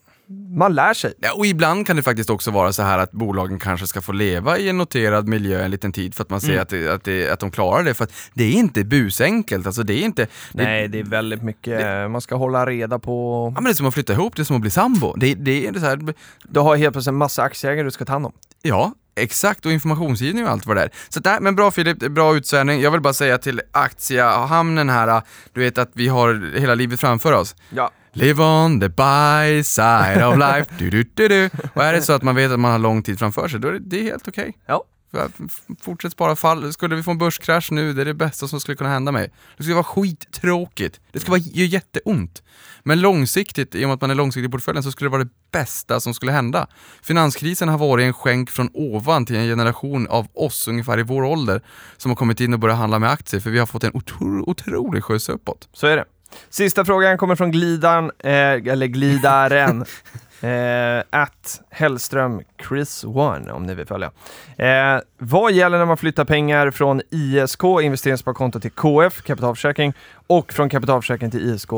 man 0.57 0.75
lär 0.75 0.95
sig. 0.95 1.15
Ja, 1.21 1.33
och 1.33 1.47
ibland 1.47 1.87
kan 1.87 1.97
det 1.97 2.03
faktiskt 2.03 2.31
också 2.31 2.51
vara 2.51 2.73
så 2.73 2.83
här 2.83 2.99
att 2.99 3.13
bolagen 3.13 3.59
kanske 3.59 3.87
ska 3.87 4.01
få 4.01 4.13
leva 4.13 4.59
i 4.59 4.69
en 4.69 4.79
noterad 4.79 5.29
miljö 5.29 5.65
en 5.65 5.71
liten 5.71 5.93
tid 5.93 6.15
för 6.15 6.23
att 6.23 6.31
man 6.31 6.41
ser 6.41 6.49
Mm. 6.51 6.63
att, 6.63 6.69
det, 6.69 6.89
att, 6.89 7.05
det, 7.05 7.31
att 7.31 7.41
de 7.41 7.51
klarar 7.51 7.83
det. 7.85 7.95
För 7.95 8.05
att 8.05 8.13
det 8.35 8.45
är 8.45 8.53
inte 8.53 8.85
busenkelt, 8.85 9.67
alltså 9.67 9.83
det 9.83 9.95
är 9.95 10.03
inte... 10.05 10.27
Det, 10.53 10.65
Nej, 10.65 10.89
det 10.89 10.99
är 11.01 11.05
väldigt 11.05 11.43
mycket, 11.43 12.11
man 12.11 12.21
ska 12.21 12.35
hålla 12.37 12.67
reda 12.67 12.99
på... 12.99 13.47
Ja, 13.55 13.61
men 13.61 13.65
det 13.65 13.71
är 13.71 13.75
som 13.75 13.87
att 13.87 13.95
flytta 13.95 14.13
ihop, 14.13 14.37
det 14.37 14.43
är 14.43 14.45
som 14.45 14.57
att 14.57 14.63
bli 14.63 14.71
sambo. 14.71 15.15
Det, 15.17 15.35
det 15.35 15.67
är 15.67 15.73
så 15.73 15.87
här, 15.87 16.15
Du 16.45 16.61
har 16.61 16.77
helt 16.77 16.93
plötsligt 16.93 17.13
en 17.13 17.19
massa 17.19 17.43
aktieägare 17.43 17.85
du 17.85 17.91
ska 17.91 18.05
ta 18.05 18.13
hand 18.13 18.27
om. 18.27 18.33
Ja, 18.63 18.93
exakt 19.17 19.67
och 19.67 19.73
informationsgivning 19.73 20.45
och 20.45 20.51
allt 20.51 20.67
vad 20.67 20.77
det 20.77 20.83
är. 20.83 20.91
Så 21.09 21.21
där, 21.21 21.41
men 21.41 21.57
bra 21.57 21.71
Filip, 21.71 21.99
bra 21.99 22.37
utsvävning. 22.37 22.81
Jag 22.81 22.91
vill 22.91 23.01
bara 23.01 23.13
säga 23.15 23.39
till 23.39 23.61
aktiehamnen 23.73 24.89
här, 24.91 25.23
du 25.53 25.61
vet 25.61 25.79
att 25.79 25.91
vi 25.93 26.09
har 26.09 26.59
hela 26.59 26.75
livet 26.75 27.01
framför 27.01 27.33
oss. 27.33 27.57
Ja. 27.71 27.91
Live 28.15 28.43
on 28.43 28.81
the 28.81 28.89
by 28.89 29.63
side 29.65 30.25
of 30.27 30.39
life, 30.39 30.67
du, 30.79 30.91
du, 30.91 31.05
du, 31.15 31.29
du. 31.29 31.51
Och 31.75 31.85
är 31.85 31.93
det 31.93 32.03
så 32.03 32.13
att 32.13 32.23
man 32.23 32.35
vet 32.35 32.51
att 32.53 32.61
man 32.61 32.71
har 32.73 32.79
lång 32.79 33.03
tid 33.03 33.19
framför 33.19 33.49
sig, 33.49 33.61
då 33.61 33.69
är 33.69 33.73
det, 33.73 33.79
det 33.79 33.99
är 34.01 34.03
helt 34.05 34.29
okej. 34.29 34.57
Ja. 34.67 34.85
F- 35.17 35.31
f- 35.47 35.77
Fortsätt 35.83 36.13
spara 36.13 36.37
fall. 36.37 36.73
Skulle 36.73 36.97
vi 36.97 37.03
få 37.03 37.11
en 37.11 37.19
börskrasch 37.19 37.73
nu, 37.73 37.93
det 37.93 38.01
är 38.01 38.05
det 38.05 38.15
bästa 38.15 38.49
som 38.49 38.61
skulle 38.61 38.77
kunna 38.77 38.91
hända 38.91 39.13
mig. 39.13 39.31
Det 39.57 39.63
skulle 39.63 39.75
vara 39.75 39.85
skittråkigt. 39.85 41.01
Det 41.13 41.21
skulle 41.21 41.31
vara, 41.31 41.41
göra 41.53 41.67
jätteont. 41.69 42.43
Men 42.83 43.01
långsiktigt, 43.01 43.75
i 43.75 43.85
och 43.85 43.89
med 43.89 43.95
att 43.95 44.01
man 44.01 44.11
är 44.11 44.15
långsiktig 44.15 44.49
i 44.49 44.51
portföljen, 44.53 44.83
så 44.83 44.93
skulle 44.93 45.07
det 45.07 45.13
vara 45.13 45.25
det 45.25 45.31
bästa 45.53 46.01
som 46.01 46.15
skulle 46.15 46.33
hända. 46.33 46.67
Finanskrisen 47.03 47.69
har 47.69 47.79
varit 47.79 48.05
en 48.05 48.13
skänk 48.13 48.51
från 48.51 48.71
ovan 48.75 49.27
till 49.27 49.37
en 49.37 49.47
generation 49.47 50.07
av 50.07 50.27
oss, 50.35 50.69
ungefär 50.69 50.99
i 51.01 51.03
vår 51.03 51.23
ålder, 51.23 51.63
som 51.97 52.11
har 52.11 52.17
kommit 52.17 52.41
in 52.41 52.53
och 52.53 52.59
börjat 52.59 52.79
handla 52.79 52.99
med 52.99 53.11
aktier, 53.11 53.41
för 53.41 53.51
vi 53.51 53.59
har 53.59 53.67
fått 53.67 53.85
en 53.85 53.91
otro, 53.95 54.51
otrolig 54.51 55.05
skjuts 55.05 55.29
uppåt. 55.29 55.69
Så 55.73 55.87
är 55.87 55.97
det. 55.97 56.05
Sista 56.51 56.85
frågan 56.85 57.19
kommer 57.19 57.37
från 57.37 57.51
glidan, 57.51 58.11
eh, 58.19 58.33
eller 58.33 58.87
glidaren. 58.87 59.85
Eh, 60.41 61.03
at 61.11 61.61
Hellström 61.71 62.43
Chris 62.69 63.05
One 63.05 63.53
om 63.53 63.63
ni 63.63 63.75
vill 63.75 63.87
följa. 63.87 64.11
Eh, 64.57 65.01
vad 65.19 65.53
gäller 65.53 65.79
när 65.79 65.87
man 65.87 65.97
flyttar 65.97 66.25
pengar 66.25 66.71
från 66.71 67.03
ISK, 67.11 67.65
investeringssparkonto, 67.83 68.61
till 68.61 68.71
KF, 68.71 69.23
kapitalförsäkring, 69.23 69.93
och 70.27 70.53
från 70.53 70.69
kapitalförsäkring 70.69 71.31
till 71.31 71.55
ISK 71.55 71.71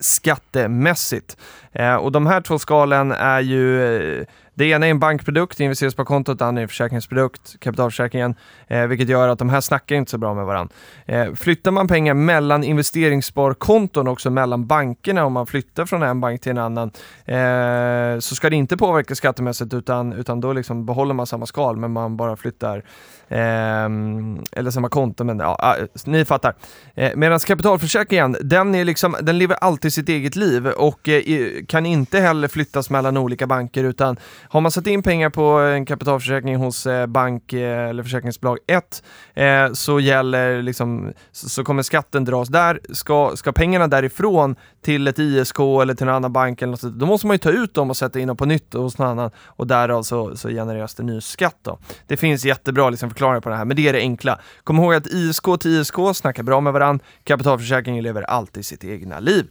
skattemässigt? 0.00 1.36
Eh, 1.72 1.94
och 1.94 2.12
de 2.12 2.26
här 2.26 2.40
två 2.40 2.58
skalen 2.58 3.12
är 3.12 3.40
ju 3.40 3.96
eh, 4.20 4.26
det 4.60 4.66
ena 4.66 4.86
är 4.86 4.90
en 4.90 4.98
bankprodukt, 4.98 5.60
investeringssparkontot, 5.60 6.38
det 6.38 6.46
andra 6.46 6.60
är 6.60 6.62
en 6.62 6.68
försäkringsprodukt, 6.68 7.60
kapitalförsäkringen, 7.60 8.34
eh, 8.66 8.86
vilket 8.86 9.08
gör 9.08 9.28
att 9.28 9.38
de 9.38 9.48
här 9.48 9.60
snackar 9.60 9.96
inte 9.96 10.10
så 10.10 10.18
bra 10.18 10.34
med 10.34 10.46
varandra. 10.46 10.74
Eh, 11.06 11.34
flyttar 11.34 11.70
man 11.70 11.88
pengar 11.88 12.14
mellan 12.14 12.64
investeringssparkonton, 12.64 14.08
också 14.08 14.30
mellan 14.30 14.66
bankerna, 14.66 15.24
om 15.24 15.32
man 15.32 15.46
flyttar 15.46 15.86
från 15.86 16.02
en 16.02 16.20
bank 16.20 16.40
till 16.40 16.50
en 16.50 16.58
annan, 16.58 16.90
eh, 17.24 18.18
så 18.18 18.34
ska 18.34 18.50
det 18.50 18.56
inte 18.56 18.76
påverka 18.76 19.14
skattemässigt, 19.14 19.74
utan, 19.74 20.12
utan 20.12 20.40
då 20.40 20.52
liksom 20.52 20.86
behåller 20.86 21.14
man 21.14 21.26
samma 21.26 21.46
skal, 21.46 21.76
men 21.76 21.92
man 21.92 22.16
bara 22.16 22.36
flyttar, 22.36 22.84
Ehm, 23.30 24.42
eller 24.52 24.70
samma 24.70 24.88
konto, 24.88 25.24
men 25.24 25.38
ja, 25.38 25.76
ni 26.04 26.24
fattar. 26.24 26.54
Eh, 26.94 27.12
Medan 27.16 27.38
kapitalförsäkringen, 27.38 28.36
den, 28.40 28.74
är 28.74 28.84
liksom, 28.84 29.16
den 29.22 29.38
lever 29.38 29.56
alltid 29.56 29.92
sitt 29.92 30.08
eget 30.08 30.36
liv 30.36 30.66
och 30.66 31.08
eh, 31.08 31.64
kan 31.68 31.86
inte 31.86 32.20
heller 32.20 32.48
flyttas 32.48 32.90
mellan 32.90 33.16
olika 33.16 33.46
banker, 33.46 33.84
utan 33.84 34.16
har 34.48 34.60
man 34.60 34.70
satt 34.70 34.86
in 34.86 35.02
pengar 35.02 35.30
på 35.30 35.42
en 35.42 35.86
kapitalförsäkring 35.86 36.56
hos 36.56 36.86
eh, 36.86 37.06
bank 37.06 37.52
eh, 37.52 37.88
eller 37.88 38.02
försäkringsbolag 38.02 38.58
1 38.66 39.02
eh, 39.34 39.72
så 39.72 40.00
gäller 40.00 40.62
liksom, 40.62 41.12
så, 41.32 41.48
så 41.48 41.64
kommer 41.64 41.82
skatten 41.82 42.24
dras 42.24 42.48
där. 42.48 42.80
Ska, 42.92 43.36
ska 43.36 43.52
pengarna 43.52 43.86
därifrån 43.86 44.56
till 44.82 45.08
ett 45.08 45.18
ISK 45.18 45.58
eller 45.60 45.94
till 45.94 46.08
en 46.08 46.14
annan 46.14 46.32
bank 46.32 46.62
eller 46.62 46.70
något, 46.70 46.80
sånt, 46.80 46.98
då 46.98 47.06
måste 47.06 47.26
man 47.26 47.34
ju 47.34 47.38
ta 47.38 47.50
ut 47.50 47.74
dem 47.74 47.90
och 47.90 47.96
sätta 47.96 48.20
in 48.20 48.28
dem 48.28 48.36
på 48.36 48.46
nytt 48.46 48.74
hos 48.74 48.98
någon 48.98 49.08
annan 49.08 49.30
och 49.46 49.66
därav 49.66 50.02
så, 50.02 50.36
så 50.36 50.48
genereras 50.48 50.94
det 50.94 51.02
ny 51.02 51.20
skatt. 51.20 51.56
Då. 51.62 51.78
Det 52.06 52.16
finns 52.16 52.44
jättebra 52.44 52.90
liksom, 52.90 53.10
förklaringar 53.20 53.40
på 53.40 53.48
det 53.48 53.56
här, 53.56 53.64
men 53.64 53.76
det 53.76 53.88
är 53.88 53.92
det 53.92 53.98
enkla. 53.98 54.40
Kom 54.64 54.76
ihåg 54.78 54.94
att 54.94 55.06
ISK 55.06 55.44
till 55.60 55.80
ISK 55.80 55.94
snackar 56.14 56.42
bra 56.42 56.60
med 56.60 56.72
varandra. 56.72 57.04
Kapitalförsäkringen 57.24 58.02
lever 58.04 58.22
alltid 58.22 58.66
sitt 58.66 58.84
egna 58.84 59.20
liv. 59.20 59.46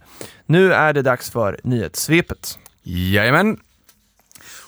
Nu 0.46 0.72
är 0.72 0.92
det 0.92 1.02
dags 1.02 1.30
för 1.30 1.60
nyhetssvepet. 1.64 2.58
Jajamän. 2.82 3.58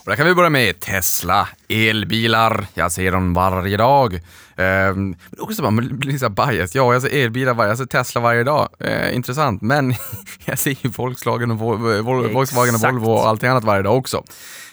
Och 0.05 0.11
där 0.11 0.17
kan 0.17 0.27
vi 0.27 0.35
börja 0.35 0.51
med 0.51 0.81
Tesla, 0.81 1.49
elbilar. 1.69 2.67
Jag 2.75 2.93
ser 2.93 3.13
dem 3.13 3.35
varje 3.35 3.77
dag. 3.77 4.15
Ehm, 4.57 5.17
men 5.31 5.41
också 5.41 5.63
bara, 5.63 5.71
man 5.71 5.99
blir 5.99 6.19
så 6.19 6.29
bias. 6.29 6.75
Ja, 6.75 6.93
jag 6.93 7.03
ser 7.03 7.25
elbilar 7.25 7.55
varje 7.55 7.71
jag 7.71 7.79
ser 7.79 7.85
Tesla 7.87 8.21
varje 8.21 8.45
dag. 8.45 8.69
Eh, 8.81 9.15
intressant, 9.17 9.63
men 9.63 9.95
jag 10.45 10.59
ser 10.59 10.71
ju 10.85 10.89
Volkswagen 10.91 11.51
och, 11.51 11.59
Vol- 11.59 12.03
Vol- 12.03 12.33
Volkswagen 12.33 12.75
och. 12.75 12.81
Volvo 12.81 13.11
och 13.13 13.29
allting 13.29 13.49
annat 13.49 13.65
varje 13.65 13.83
dag 13.83 13.97
också. 13.97 14.25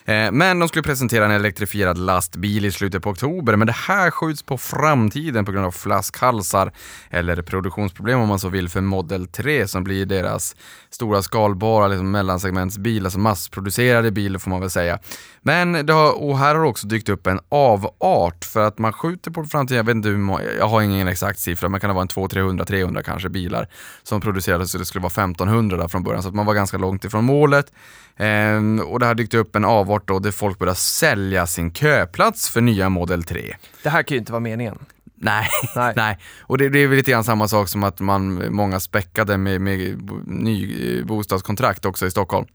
Eh, 0.10 0.32
men 0.32 0.60
de 0.60 0.68
skulle 0.68 0.84
presentera 0.84 1.26
en 1.26 1.32
elektrifierad 1.32 1.98
lastbil 1.98 2.66
i 2.66 2.72
slutet 2.72 3.04
på 3.04 3.10
oktober, 3.10 3.56
men 3.56 3.68
det 3.68 3.74
här 3.74 4.12
skjuts 4.12 4.44
på 4.44 4.58
framtiden 4.58 5.46
på 5.46 5.52
grund 5.52 5.66
av 5.66 5.72
flaskhalsar 5.72 6.72
eller 7.10 7.42
produktionsproblem 7.42 8.20
om 8.20 8.28
man 8.28 8.40
så 8.40 8.50
vill 8.50 8.70
för 8.70 8.82
Model 8.82 9.28
3 9.28 9.68
som 9.68 9.84
blir 9.84 10.06
deras 10.06 10.56
stora 10.90 11.22
skalbara 11.22 11.88
liksom 11.88 12.12
mellansegmentsbil, 12.12 13.06
alltså 13.06 13.20
massproducerade 13.20 14.12
bil 14.12 14.40
får 14.40 14.50
man 14.50 14.62
väl 14.62 14.70
säga. 14.70 15.00
Men 15.42 15.86
det 15.86 15.94
har, 15.94 16.24
och 16.24 16.38
här 16.38 16.56
har 16.56 16.64
också 16.64 16.88
dykt 16.88 17.10
upp 17.10 17.28
en 17.28 17.40
avart 17.50 18.46
för 18.46 18.68
att 18.68 18.78
man 18.78 18.94
skjuter 18.94 19.32
på 19.32 19.44
framtiden, 19.44 19.78
jag 19.78 19.84
vet 19.84 19.96
inte 19.96 20.10
hur 20.10 20.18
många, 20.18 20.42
jag 20.58 20.68
har 20.68 20.82
ingen 20.82 21.08
exakt 21.08 21.40
siffra, 21.40 21.70
men 21.70 21.80
kan 21.80 21.88
det 21.88 21.94
vara 21.94 22.02
en 22.02 22.08
200, 22.08 22.30
300, 22.30 22.66
300 22.66 23.04
kanske 23.04 23.30
bilar 23.30 23.68
som 24.04 24.22
producerades 24.22 24.72
så 24.72 24.78
det 24.78 24.86
skulle 24.86 25.02
vara 25.02 25.24
1500 25.24 25.78
där 25.78 25.88
från 25.88 26.04
början, 26.04 26.24
så 26.24 26.30
att 26.30 26.36
man 26.36 26.46
var 26.46 26.54
ganska 26.54 26.78
långt 26.78 27.06
ifrån 27.06 27.26
målet. 27.26 27.72
Ehm, 28.20 28.80
och 28.80 29.00
det 29.00 29.06
har 29.06 29.16
dykt 29.16 29.34
upp 29.34 29.56
en 29.56 29.66
avart 29.66 30.08
då 30.08 30.20
där 30.20 30.32
folk 30.32 30.60
börjar 30.60 30.74
sälja 30.74 31.48
sin 31.48 31.74
köplats 31.74 32.50
för 32.50 32.62
nya 32.62 32.90
Model 32.90 33.24
3. 33.24 33.56
Det 33.84 33.90
här 33.90 34.04
kan 34.04 34.16
ju 34.16 34.20
inte 34.20 34.32
vara 34.32 34.40
meningen. 34.40 34.78
Nej, 35.16 35.48
Nej. 35.76 35.94
nej. 35.98 36.18
Och 36.42 36.58
det, 36.58 36.70
det 36.70 36.80
är 36.80 36.88
väl 36.88 36.98
lite 36.98 37.12
grann 37.12 37.24
samma 37.24 37.48
sak 37.48 37.70
som 37.70 37.84
att 37.84 38.00
man, 38.00 38.54
många 38.56 38.80
späckade 38.80 39.38
med, 39.38 39.62
med 39.62 40.02
ny 40.26 40.98
eh, 41.00 41.06
bostadskontrakt 41.06 41.86
också 41.86 42.06
i 42.06 42.12
Stockholm. 42.12 42.48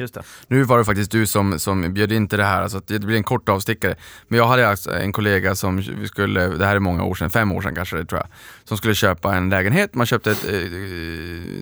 Just 0.00 0.14
det. 0.14 0.22
Nu 0.48 0.62
var 0.62 0.78
det 0.78 0.84
faktiskt 0.84 1.10
du 1.10 1.26
som, 1.26 1.58
som 1.58 1.94
bjöd 1.94 2.12
in 2.12 2.28
till 2.28 2.38
det 2.38 2.44
här, 2.44 2.68
så 2.68 2.78
att 2.78 2.86
det 2.86 2.98
blir 2.98 3.16
en 3.16 3.24
kort 3.24 3.48
avstickare. 3.48 3.94
Men 4.28 4.38
jag 4.38 4.46
hade 4.46 4.68
alltså 4.68 4.94
en 4.94 5.12
kollega 5.12 5.54
som 5.54 5.76
vi 5.76 6.08
skulle, 6.08 6.46
det 6.46 6.66
här 6.66 6.76
är 6.76 6.80
många 6.80 7.04
år 7.04 7.14
sedan, 7.14 7.30
fem 7.30 7.52
år 7.52 7.60
sedan 7.60 7.74
kanske 7.74 7.96
det 7.96 8.04
tror 8.04 8.20
jag, 8.20 8.28
som 8.64 8.76
skulle 8.76 8.94
köpa 8.94 9.34
en 9.34 9.50
lägenhet. 9.50 9.94
Man 9.94 10.06
köpte 10.06 10.30
ett 10.30 10.44
eh, 10.44 10.52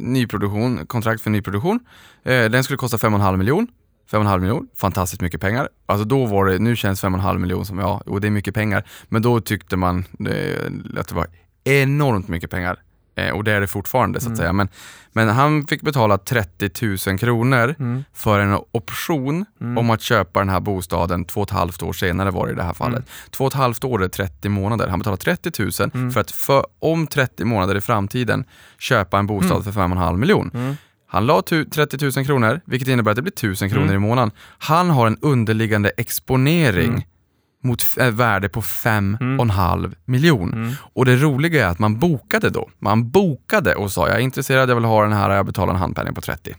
nyproduktion, 0.01 0.86
kontrakt 0.86 1.22
för 1.22 1.30
nyproduktion. 1.30 1.80
Eh, 2.24 2.45
den 2.45 2.64
skulle 2.64 2.76
kosta 2.76 2.97
5,5 2.97 3.36
miljon. 3.36 3.66
5,5 4.11 4.39
miljon, 4.39 4.68
fantastiskt 4.76 5.22
mycket 5.22 5.41
pengar. 5.41 5.68
Alltså 5.86 6.05
då 6.05 6.26
var 6.26 6.47
det, 6.47 6.59
nu 6.59 6.76
känns 6.76 7.05
5,5 7.05 7.39
miljon 7.39 7.66
som, 7.66 7.78
ja, 7.78 8.03
och 8.07 8.20
det 8.20 8.28
är 8.28 8.30
mycket 8.30 8.55
pengar. 8.55 8.84
Men 9.09 9.22
då 9.22 9.41
tyckte 9.41 9.76
man 9.76 10.05
eh, 10.28 11.01
att 11.01 11.09
det 11.09 11.14
var 11.14 11.26
enormt 11.64 12.28
mycket 12.28 12.51
pengar. 12.51 12.82
Eh, 13.18 13.30
och 13.30 13.44
det 13.44 13.52
är 13.52 13.60
det 13.60 13.66
fortfarande 13.66 14.20
så 14.20 14.30
att 14.30 14.36
säga. 14.36 14.52
Men, 14.52 14.68
men 15.12 15.28
han 15.28 15.66
fick 15.66 15.82
betala 15.82 16.18
30 16.18 16.70
000 17.08 17.18
kronor 17.18 17.74
för 18.14 18.38
en 18.40 18.58
option 18.72 19.44
om 19.78 19.90
att 19.90 20.00
köpa 20.02 20.38
den 20.40 20.48
här 20.48 20.60
bostaden 20.60 21.24
två 21.24 21.40
och 21.40 21.46
ett 21.48 21.54
halvt 21.56 21.82
år 21.82 21.92
senare 21.92 22.30
var 22.30 22.46
det 22.46 22.52
i 22.52 22.56
det 22.56 22.62
här 22.62 22.72
fallet. 22.74 23.04
Två 23.30 23.44
och 23.44 23.50
ett 23.52 23.58
halvt 23.58 23.84
år 23.84 24.04
är 24.04 24.08
30 24.08 24.48
månader. 24.48 24.88
Han 24.88 24.98
betalade 24.98 25.22
30 25.22 25.62
000 25.62 26.12
för 26.12 26.20
att 26.20 26.30
för, 26.30 26.66
om 26.78 27.06
30 27.06 27.44
månader 27.44 27.74
i 27.76 27.80
framtiden 27.80 28.44
köpa 28.78 29.18
en 29.18 29.26
bostad 29.26 29.64
för 29.64 29.70
5,5 29.72 30.16
miljon. 30.16 30.76
Han 31.10 31.26
la 31.26 31.42
tu- 31.42 31.64
30 31.64 32.10
000 32.16 32.26
kronor, 32.26 32.60
vilket 32.64 32.88
innebär 32.88 33.10
att 33.10 33.16
det 33.16 33.22
blir 33.22 33.32
1000 33.32 33.70
kronor 33.70 33.94
i 33.94 33.98
månaden. 33.98 34.30
Han 34.58 34.90
har 34.90 35.06
en 35.06 35.16
underliggande 35.20 35.90
exponering 35.96 37.06
mot 37.68 37.82
ett 37.96 38.14
värde 38.14 38.48
på 38.48 38.60
5,5 38.62 39.94
miljon. 40.04 40.76
Och 40.94 41.04
det 41.04 41.16
roliga 41.16 41.66
är 41.66 41.70
att 41.70 41.78
man 41.78 41.98
bokade 41.98 42.50
då. 42.50 42.68
Man 42.78 43.10
bokade 43.10 43.74
och 43.74 43.92
sa 43.92 44.08
jag 44.08 44.16
är 44.16 44.20
intresserad, 44.20 44.70
jag 44.70 44.74
vill 44.74 44.84
ha 44.84 45.02
den 45.02 45.12
här, 45.12 45.30
jag 45.30 45.46
betalar 45.46 45.72
en 45.74 45.78
handpenning 45.80 46.14
på 46.14 46.20
30. 46.20 46.54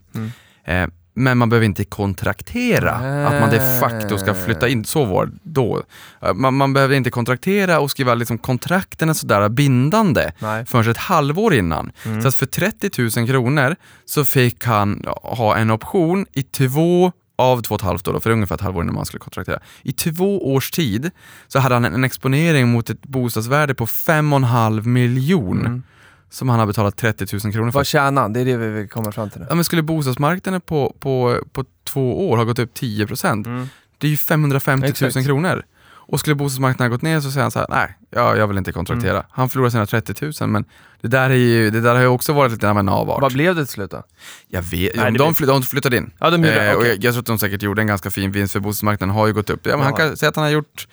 Eh, 0.66 0.88
men 1.14 1.38
man 1.38 1.49
behöver 1.49 1.66
inte 1.66 1.86
kontraktera 1.86 2.91
att 3.28 3.41
man 3.41 3.49
de 3.49 3.80
facto 3.80 4.18
ska 4.18 4.34
flytta 4.34 4.68
in. 4.68 4.86
Så 4.86 5.05
var 5.05 5.30
då. 5.43 5.84
Eh, 6.22 6.34
Man, 6.34 6.53
man 6.53 6.74
behöver 6.74 6.95
inte 6.95 7.10
kontraktera 7.10 7.80
och 7.80 7.91
skriva 7.91 8.14
liksom 8.16 8.38
kontrakten 8.38 9.10
är 9.10 9.14
sådär 9.14 9.49
bindande 9.49 10.32
Nej. 10.39 10.66
förrän 10.66 10.91
ett 10.91 10.97
halvår 10.97 11.53
innan. 11.53 11.91
Så 12.22 12.28
att 12.28 12.36
för 12.36 12.45
30 12.45 13.20
000 13.20 13.28
kronor 13.28 13.76
så 14.05 14.26
fick 14.26 14.66
han 14.66 15.03
ha 15.24 15.55
en 15.57 15.72
option 15.72 16.26
i 16.34 16.43
två 16.43 17.12
av 17.40 17.62
två 17.62 17.76
och 17.76 17.82
ett 17.82 17.86
halvt 17.86 18.08
år, 18.08 18.14
då, 18.14 18.20
för 18.20 18.30
det 18.30 18.32
är 18.32 18.36
ungefär 18.36 18.56
ett 18.56 18.62
halvår 18.62 18.84
innan 18.84 18.96
man 18.96 19.06
skulle 19.06 19.20
kontraktera. 19.20 19.60
I 19.82 19.92
två 19.92 20.54
års 20.54 20.72
tid 20.72 21.12
så 21.48 21.60
hade 21.60 21.76
han 21.76 21.86
en 21.86 22.04
exponering 22.04 22.72
mot 22.72 22.90
ett 22.90 23.02
bostadsvärde 23.02 23.76
på 23.76 23.86
5,5 23.86 24.86
miljon 24.86 25.84
som 26.30 26.50
han 26.50 26.60
har 26.60 26.66
betalat 26.66 26.98
30 26.98 27.26
000 27.44 27.54
kronor 27.54 27.72
för. 27.72 27.80
Vad 27.80 27.86
tjänar 27.86 28.22
han? 28.22 28.34
Det 28.34 28.40
är 28.40 28.46
det 28.46 28.58
vi 28.58 28.88
komma 28.88 29.12
fram 29.12 29.30
till 29.30 29.40
nu. 29.42 29.46
Ja, 29.50 29.56
men 29.56 29.64
skulle 29.64 29.82
bostadsmarknaden 29.82 30.62
på, 30.62 30.96
på, 31.00 31.40
på 31.52 31.66
två 31.84 32.30
år 32.30 32.38
ha 32.38 32.44
gått 32.44 32.60
upp 32.60 32.78
10% 32.78 33.68
det 34.00 34.08
är 34.08 34.12
ju 34.12 34.18
550 34.18 34.88
000 35.02 35.08
Exakt. 35.08 35.26
kronor. 35.26 35.64
Och 36.12 36.20
skulle 36.20 36.36
bostadsmarknaden 36.36 36.91
gått 36.91 37.01
ner 37.01 37.20
så 37.20 37.32
säger 37.32 37.41
han 37.41 37.51
så 37.51 37.60
här, 37.60 37.68
nej, 37.70 37.97
ja, 38.10 38.36
jag 38.36 38.47
vill 38.47 38.57
inte 38.57 38.72
kontraktera. 38.72 39.24
Han 39.30 39.49
förlorar 39.49 39.70
sina 39.70 39.86
30 39.86 40.32
000 40.41 40.49
men 40.49 40.66
det 41.01 41.07
där, 41.07 41.30
är 41.30 41.34
ju, 41.36 41.70
det 41.70 41.82
där 41.82 41.95
har 41.95 42.01
ju 42.01 42.07
också 42.07 42.34
varit 42.34 42.51
lite 42.51 42.70
av 42.70 42.78
en 42.80 42.89
avart. 42.89 43.22
Vad 43.22 43.34
blev 43.34 43.55
det 43.55 43.66
till 43.66 43.72
slut 43.74 43.91
då? 43.91 44.03
Jag 44.47 44.62
vet, 44.62 44.95
Nej, 44.95 45.12
de, 45.12 45.34
fly, 45.36 45.47
de 45.47 45.64
flyttade 45.64 45.97
in. 45.97 46.12
Ja, 46.20 46.30
de 46.30 46.43
gjorde 46.43 46.66
Eh, 46.70 46.74
och 46.74 46.78
okej. 46.80 46.89
jag, 46.89 47.03
jag 47.03 47.14
tror 47.14 47.20
att 47.22 47.26
de 47.26 47.39
säkert 47.39 47.62
gjorde 47.62 47.82
en 47.82 47.88
ganska 47.88 48.10
fin 48.10 48.32
vinst 48.32 48.53
för 48.53 48.60
bostadsmarknaden 48.60 49.16
har 49.16 49.28
ju 49.28 49.34
gått 49.34 49.49
upp. 49.49 49.66
Ja, 49.66 49.78
men 49.78 49.86
han 49.86 49.93
kan 49.93 50.18
säga 50.18 50.30
att 50.30 50.36
han 50.36 50.43
har 50.45 50.51
gjort 50.51 50.88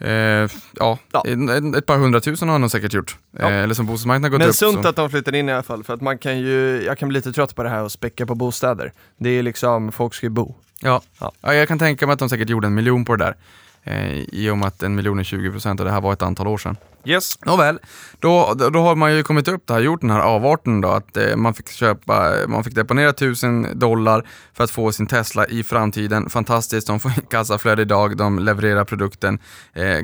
eh, 0.00 0.10
ja, 0.10 0.48
Ja. 1.12 1.24
Ett 1.78 1.86
par 1.86 1.98
hundratusen 1.98 2.48
har 2.48 2.52
han 2.54 2.60
nog 2.60 2.70
säkert 2.70 2.92
gjort. 2.94 3.16
Ja. 3.38 3.50
Eh, 3.50 3.56
eller 3.62 3.74
som 3.74 3.86
bostadsmarknaden 3.86 4.30
gått 4.30 4.38
Men 4.38 4.48
upp. 4.48 4.54
sunt 4.54 4.82
så. 4.82 4.88
att 4.88 4.96
de 4.96 5.10
flyttar 5.10 5.34
in 5.34 5.48
i 5.48 5.52
alla 5.52 5.62
fall, 5.62 5.84
för 5.84 5.94
att 5.94 6.00
man 6.00 6.18
kan 6.18 6.38
ju, 6.38 6.82
jag 6.86 6.98
kan 6.98 7.08
bli 7.08 7.18
lite 7.18 7.32
trött 7.32 7.54
på 7.54 7.62
det 7.62 7.68
här 7.68 7.82
och 7.82 7.92
späcka 7.92 8.26
på 8.26 8.34
bostäder. 8.34 8.92
Det 9.18 9.30
är 9.30 9.42
liksom, 9.42 9.92
folk 9.92 10.14
ska 10.14 10.26
ju 10.26 10.30
bo. 10.30 10.54
Ja. 10.80 11.02
Ja. 11.20 11.32
Ja. 11.40 11.54
jag 11.54 11.68
kan 11.68 11.78
tänka 11.78 12.06
mig 12.06 12.12
att 12.12 12.18
de 12.18 12.28
säkert 12.28 12.48
gjorde 12.48 12.66
en 12.66 12.74
miljon 12.74 13.04
på 13.04 13.16
det 13.16 13.24
där. 13.24 13.36
Eh, 13.84 14.18
I 14.18 14.50
och 14.50 14.58
med 14.58 14.68
att 14.68 14.82
en 14.82 14.94
miljon 14.94 15.18
är 15.18 15.24
20 15.24 15.50
procent 15.50 15.80
och 15.80 15.86
det 15.86 15.92
här 15.92 16.00
var 16.00 16.12
ett 16.12 16.22
antal 16.22 16.46
år 16.46 16.58
sedan. 16.58 16.76
Yes. 17.04 17.38
Nåväl, 17.44 17.78
då, 18.20 18.54
då 18.72 18.80
har 18.80 18.96
man 18.96 19.16
ju 19.16 19.22
kommit 19.22 19.48
upp 19.48 19.66
det 19.66 19.74
här, 19.74 19.80
gjort 19.80 20.00
den 20.00 20.10
här 20.10 20.20
avarten 20.20 20.80
då, 20.80 20.88
att 20.88 21.16
eh, 21.16 21.36
man 21.36 21.54
fick 21.54 21.70
köpa, 21.70 22.32
man 22.48 22.64
fick 22.64 22.74
deponera 22.74 23.10
1000 23.10 23.78
dollar 23.78 24.26
för 24.52 24.64
att 24.64 24.70
få 24.70 24.92
sin 24.92 25.06
Tesla 25.06 25.46
i 25.46 25.62
framtiden. 25.62 26.30
Fantastiskt, 26.30 26.86
de 26.86 27.00
får 27.00 27.10
kassaflöde 27.30 27.82
idag, 27.82 28.16
de 28.16 28.38
levererar 28.38 28.84
produkten 28.84 29.38
eh, 29.74 29.84
eh, 29.84 30.02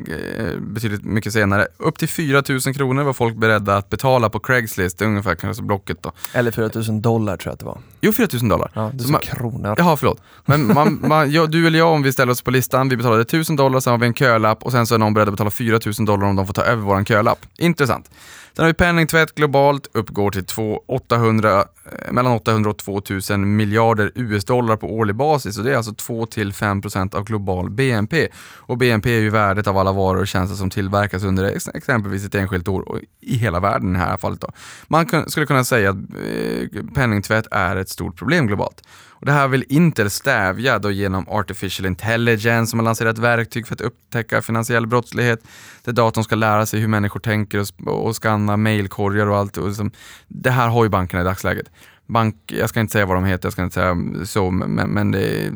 betydligt 0.60 1.04
mycket 1.04 1.32
senare. 1.32 1.66
Upp 1.76 1.98
till 1.98 2.08
4000 2.08 2.74
kronor 2.74 3.02
var 3.02 3.12
folk 3.12 3.36
beredda 3.36 3.76
att 3.76 3.90
betala 3.90 4.30
på 4.30 4.38
Craigslist, 4.38 5.02
ungefär 5.02 5.34
kanske 5.34 5.62
Blocket 5.62 6.02
då. 6.02 6.12
Eller 6.32 6.50
4000 6.50 7.02
dollar 7.02 7.36
tror 7.36 7.50
jag 7.50 7.52
att 7.52 7.60
det 7.60 7.66
var. 7.66 7.78
Jo, 8.00 8.12
4000 8.12 8.48
dollar. 8.48 8.70
Ja, 8.74 8.90
du 8.94 9.04
sa 9.04 9.18
kronor. 9.18 9.74
Jaha, 9.78 9.96
förlåt. 9.96 10.22
Men 10.44 10.74
man, 10.74 11.00
man, 11.02 11.30
jag, 11.30 11.50
du 11.50 11.66
eller 11.66 11.78
jag, 11.78 11.92
om 11.92 12.02
vi 12.02 12.12
ställer 12.12 12.32
oss 12.32 12.42
på 12.42 12.50
listan, 12.50 12.88
vi 12.88 12.96
betalade 12.96 13.22
1000 13.22 13.56
dollar, 13.56 13.80
sen 13.80 13.90
har 13.90 13.98
vi 13.98 14.06
en 14.06 14.14
kölapp 14.14 14.62
och 14.62 14.72
sen 14.72 14.86
så 14.86 14.94
är 14.94 14.98
någon 14.98 15.14
beredd 15.14 15.28
att 15.28 15.34
betala 15.34 15.50
4000 15.50 16.04
dollar 16.04 16.26
om 16.26 16.36
de 16.36 16.46
får 16.46 16.54
ta 16.54 16.62
över 16.62 16.83
vår 16.84 17.04
kölapp. 17.04 17.38
Intressant. 17.58 18.10
Sen 18.56 18.62
har 18.62 18.66
vi 18.66 18.74
penningtvätt 18.74 19.34
globalt, 19.34 19.88
uppgår 19.92 20.30
till 20.30 20.44
2 20.44 20.82
800, 20.86 21.64
Eh, 21.92 22.12
mellan 22.12 22.32
800 22.32 22.70
och 22.70 22.78
2000 22.78 23.56
miljarder 23.56 24.12
US-dollar 24.14 24.76
på 24.76 24.94
årlig 24.94 25.16
basis. 25.16 25.58
Och 25.58 25.64
det 25.64 25.72
är 25.72 25.76
alltså 25.76 25.92
2-5% 25.92 27.14
av 27.14 27.24
global 27.24 27.70
BNP. 27.70 28.28
Och 28.56 28.78
BNP 28.78 29.16
är 29.16 29.20
ju 29.20 29.30
värdet 29.30 29.66
av 29.66 29.78
alla 29.78 29.92
varor 29.92 30.20
och 30.20 30.28
tjänster 30.28 30.56
som 30.56 30.70
tillverkas 30.70 31.24
under 31.24 31.44
exempelvis 31.74 32.26
ett 32.26 32.34
enskilt 32.34 32.68
år 32.68 33.00
i 33.20 33.36
hela 33.36 33.60
världen 33.60 33.96
i 33.96 33.98
det 33.98 34.04
här 34.04 34.16
fallet. 34.16 34.40
Då. 34.40 34.48
Man 34.88 35.30
skulle 35.30 35.46
kunna 35.46 35.64
säga 35.64 35.90
att 35.90 35.96
eh, 35.96 36.84
penningtvätt 36.94 37.46
är 37.50 37.76
ett 37.76 37.88
stort 37.88 38.16
problem 38.16 38.46
globalt. 38.46 38.82
Och 39.24 39.26
det 39.26 39.32
här 39.32 39.48
vill 39.48 39.64
Intel 39.68 40.10
stävja 40.10 40.78
då 40.78 40.90
genom 40.90 41.28
Artificial 41.28 41.86
Intelligence 41.86 42.70
som 42.70 42.78
har 42.78 42.84
lanserat 42.84 43.18
verktyg 43.18 43.66
för 43.66 43.74
att 43.74 43.80
upptäcka 43.80 44.42
finansiell 44.42 44.86
brottslighet. 44.86 45.40
Där 45.84 45.92
datorn 45.92 46.24
ska 46.24 46.34
lära 46.34 46.66
sig 46.66 46.80
hur 46.80 46.88
människor 46.88 47.20
tänker 47.20 47.58
och, 47.58 48.06
och 48.06 48.16
skanna 48.22 48.56
mejlkorgar 48.56 49.26
och 49.26 49.36
allt. 49.36 49.56
Och 49.56 49.68
liksom, 49.68 49.90
det 50.28 50.50
här 50.50 50.68
har 50.68 50.84
ju 50.84 50.90
bankerna 50.90 51.22
i 51.22 51.24
dagsläget. 51.24 51.70
Bank, 52.06 52.36
jag 52.46 52.68
ska 52.68 52.80
inte 52.80 52.92
säga 52.92 53.06
vad 53.06 53.16
de 53.16 53.24
heter, 53.24 53.46
jag 53.46 53.52
ska 53.52 53.62
inte 53.62 53.74
säga 53.74 53.96
så, 54.24 54.50
men, 54.50 54.90
men 54.90 55.10
det 55.10 55.52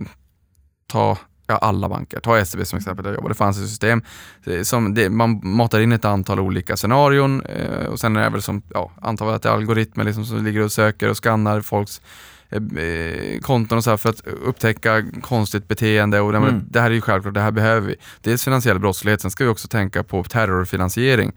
ta 0.86 1.18
Ja, 1.50 1.56
alla 1.56 1.88
banker. 1.88 2.20
Ta 2.20 2.44
SEB 2.44 2.66
som 2.66 2.78
exempel 2.78 3.04
där 3.04 3.10
jag 3.10 3.16
jobbade. 3.16 3.34
Det 3.34 3.38
fanns 3.38 3.58
ett 3.58 3.68
system 3.68 4.02
som 4.62 4.94
det, 4.94 5.10
man 5.10 5.40
matar 5.42 5.80
in 5.80 5.92
ett 5.92 6.04
antal 6.04 6.40
olika 6.40 6.76
scenarion 6.76 7.42
eh, 7.42 7.86
och 7.86 8.00
sen 8.00 8.16
är 8.16 8.22
det 8.22 8.30
väl 8.30 8.42
som, 8.42 8.62
ja, 8.74 8.90
antar 9.02 9.32
att 9.32 9.42
det 9.42 9.48
är 9.48 9.52
algoritmer 9.52 10.04
liksom 10.04 10.24
som 10.24 10.44
ligger 10.44 10.60
och 10.60 10.72
söker 10.72 11.10
och 11.10 11.24
skannar 11.24 11.60
folks 11.60 12.00
eh, 12.50 12.82
eh, 12.84 13.40
konton 13.40 13.78
och 13.78 13.84
så 13.84 13.96
för 13.96 14.08
att 14.10 14.26
upptäcka 14.26 15.04
konstigt 15.22 15.68
beteende 15.68 16.20
och 16.20 16.32
det, 16.32 16.38
Mm. 16.38 16.62
det 16.70 16.80
här 16.80 16.90
är 16.90 16.94
ju 16.94 17.00
självklart, 17.00 17.34
det 17.34 17.40
här 17.40 17.50
behöver 17.50 17.88
vi. 17.88 17.96
Dels 18.20 18.44
finansiell 18.44 18.78
brottslighet, 18.78 19.20
sen 19.20 19.30
ska 19.30 19.44
vi 19.44 19.50
också 19.50 19.68
tänka 19.68 20.02
på 20.02 20.24
terrorfinansiering. 20.24 21.32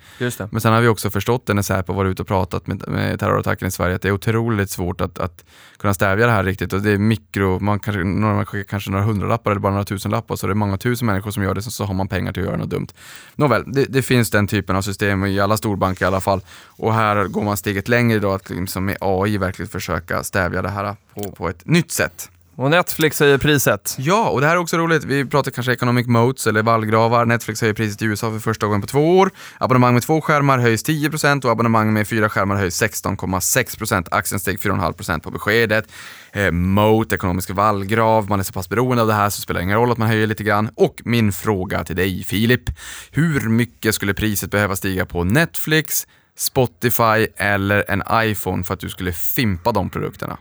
Men 0.51 0.61
sen 0.61 0.73
har 0.73 0.81
vi 0.81 0.87
också 0.87 1.09
förstått 1.09 1.45
det 1.45 1.53
när 1.53 1.61
Säpo 1.61 1.93
var 1.93 2.05
ute 2.05 2.21
och 2.21 2.27
pratat 2.27 2.67
med, 2.67 2.87
med 2.87 3.19
terrorattacken 3.19 3.67
i 3.67 3.71
Sverige 3.71 3.95
att 3.95 4.01
det 4.01 4.07
är 4.07 4.11
otroligt 4.11 4.69
svårt 4.69 5.01
att, 5.01 5.19
att 5.19 5.45
kunna 5.77 5.93
stävja 5.93 6.25
det 6.25 6.31
här 6.31 6.43
riktigt 6.43 6.73
och 6.73 6.81
det 6.81 6.91
är 6.91 6.97
mikro, 6.97 7.59
man 7.59 7.79
kanske, 7.79 8.03
några, 8.03 8.35
man 8.35 8.45
skickar 8.45 8.69
kanske 8.69 8.91
några 8.91 9.05
hundralappar 9.05 9.51
eller 9.51 9.61
bara 9.61 9.71
några 9.71 9.85
tusenlappar 9.85 10.35
så 10.35 10.47
det 10.47 10.53
är 10.53 10.55
många 10.55 10.77
tusen 10.77 11.05
människor 11.05 11.31
som 11.31 11.43
gör 11.43 11.55
det 11.55 11.61
så, 11.61 11.71
så 11.71 11.85
har 11.85 11.93
man 11.93 12.07
pengar 12.07 12.33
till 12.33 12.41
att 12.43 12.47
göra 12.47 12.57
något 12.57 12.69
dumt. 12.69 12.87
Nåväl, 13.35 13.63
det, 13.67 13.85
det 13.89 14.01
finns 14.01 14.29
den 14.29 14.47
typen 14.47 14.75
av 14.75 14.81
system 14.81 15.25
i 15.25 15.39
alla 15.39 15.57
storbanker 15.57 16.05
i 16.05 16.07
alla 16.07 16.21
fall 16.21 16.41
och 16.65 16.93
här 16.93 17.27
går 17.27 17.43
man 17.43 17.57
steget 17.57 17.87
längre 17.87 18.19
då 18.19 18.31
att 18.31 18.49
liksom 18.49 18.85
med 18.85 18.97
AI 19.01 19.37
verkligen 19.37 19.69
försöka 19.69 20.23
stävja 20.23 20.61
det 20.61 20.69
här 20.69 20.95
på, 21.15 21.31
på 21.31 21.49
ett 21.49 21.65
nytt 21.65 21.91
sätt. 21.91 22.29
Och 22.55 22.71
Netflix 22.71 23.19
höjer 23.19 23.37
priset. 23.37 23.95
Ja, 23.99 24.29
och 24.29 24.41
det 24.41 24.47
här 24.47 24.55
är 24.55 24.59
också 24.59 24.77
roligt. 24.77 25.03
Vi 25.03 25.25
pratar 25.25 25.51
kanske 25.51 25.73
economic 25.73 26.07
moats 26.07 26.47
eller 26.47 26.63
vallgravar. 26.63 27.25
Netflix 27.25 27.61
höjer 27.61 27.73
priset 27.73 28.01
i 28.01 28.05
USA 28.05 28.31
för 28.31 28.39
första 28.39 28.65
gången 28.65 28.81
på 28.81 28.87
två 28.87 29.19
år. 29.19 29.31
Abonnemang 29.57 29.93
med 29.93 30.03
två 30.03 30.21
skärmar 30.21 30.59
höjs 30.59 30.85
10% 30.85 31.45
och 31.45 31.51
abonnemang 31.51 31.93
med 31.93 32.07
fyra 32.07 32.29
skärmar 32.29 32.55
höjs 32.55 32.81
16,6%. 32.81 34.07
Aktien 34.11 34.39
steg 34.39 34.59
4,5% 34.59 35.19
på 35.19 35.31
beskedet. 35.31 35.85
Eh, 36.31 36.51
moat, 36.51 37.13
ekonomisk 37.13 37.49
vallgrav. 37.49 38.29
Man 38.29 38.39
är 38.39 38.43
så 38.43 38.53
pass 38.53 38.69
beroende 38.69 39.01
av 39.01 39.07
det 39.07 39.13
här 39.13 39.29
så 39.29 39.41
spelar 39.41 39.59
det 39.59 39.63
ingen 39.63 39.77
roll 39.77 39.91
att 39.91 39.97
man 39.97 40.07
höjer 40.07 40.27
lite 40.27 40.43
grann. 40.43 40.69
Och 40.75 41.01
min 41.05 41.31
fråga 41.31 41.83
till 41.83 41.95
dig 41.95 42.23
Filip. 42.23 42.69
Hur 43.11 43.49
mycket 43.49 43.95
skulle 43.95 44.13
priset 44.13 44.51
behöva 44.51 44.75
stiga 44.75 45.05
på 45.05 45.23
Netflix, 45.23 46.07
Spotify 46.37 47.27
eller 47.35 47.85
en 47.87 48.03
iPhone 48.13 48.63
för 48.63 48.73
att 48.73 48.79
du 48.79 48.89
skulle 48.89 49.13
fimpa 49.13 49.71
de 49.71 49.89
produkterna? 49.89 50.37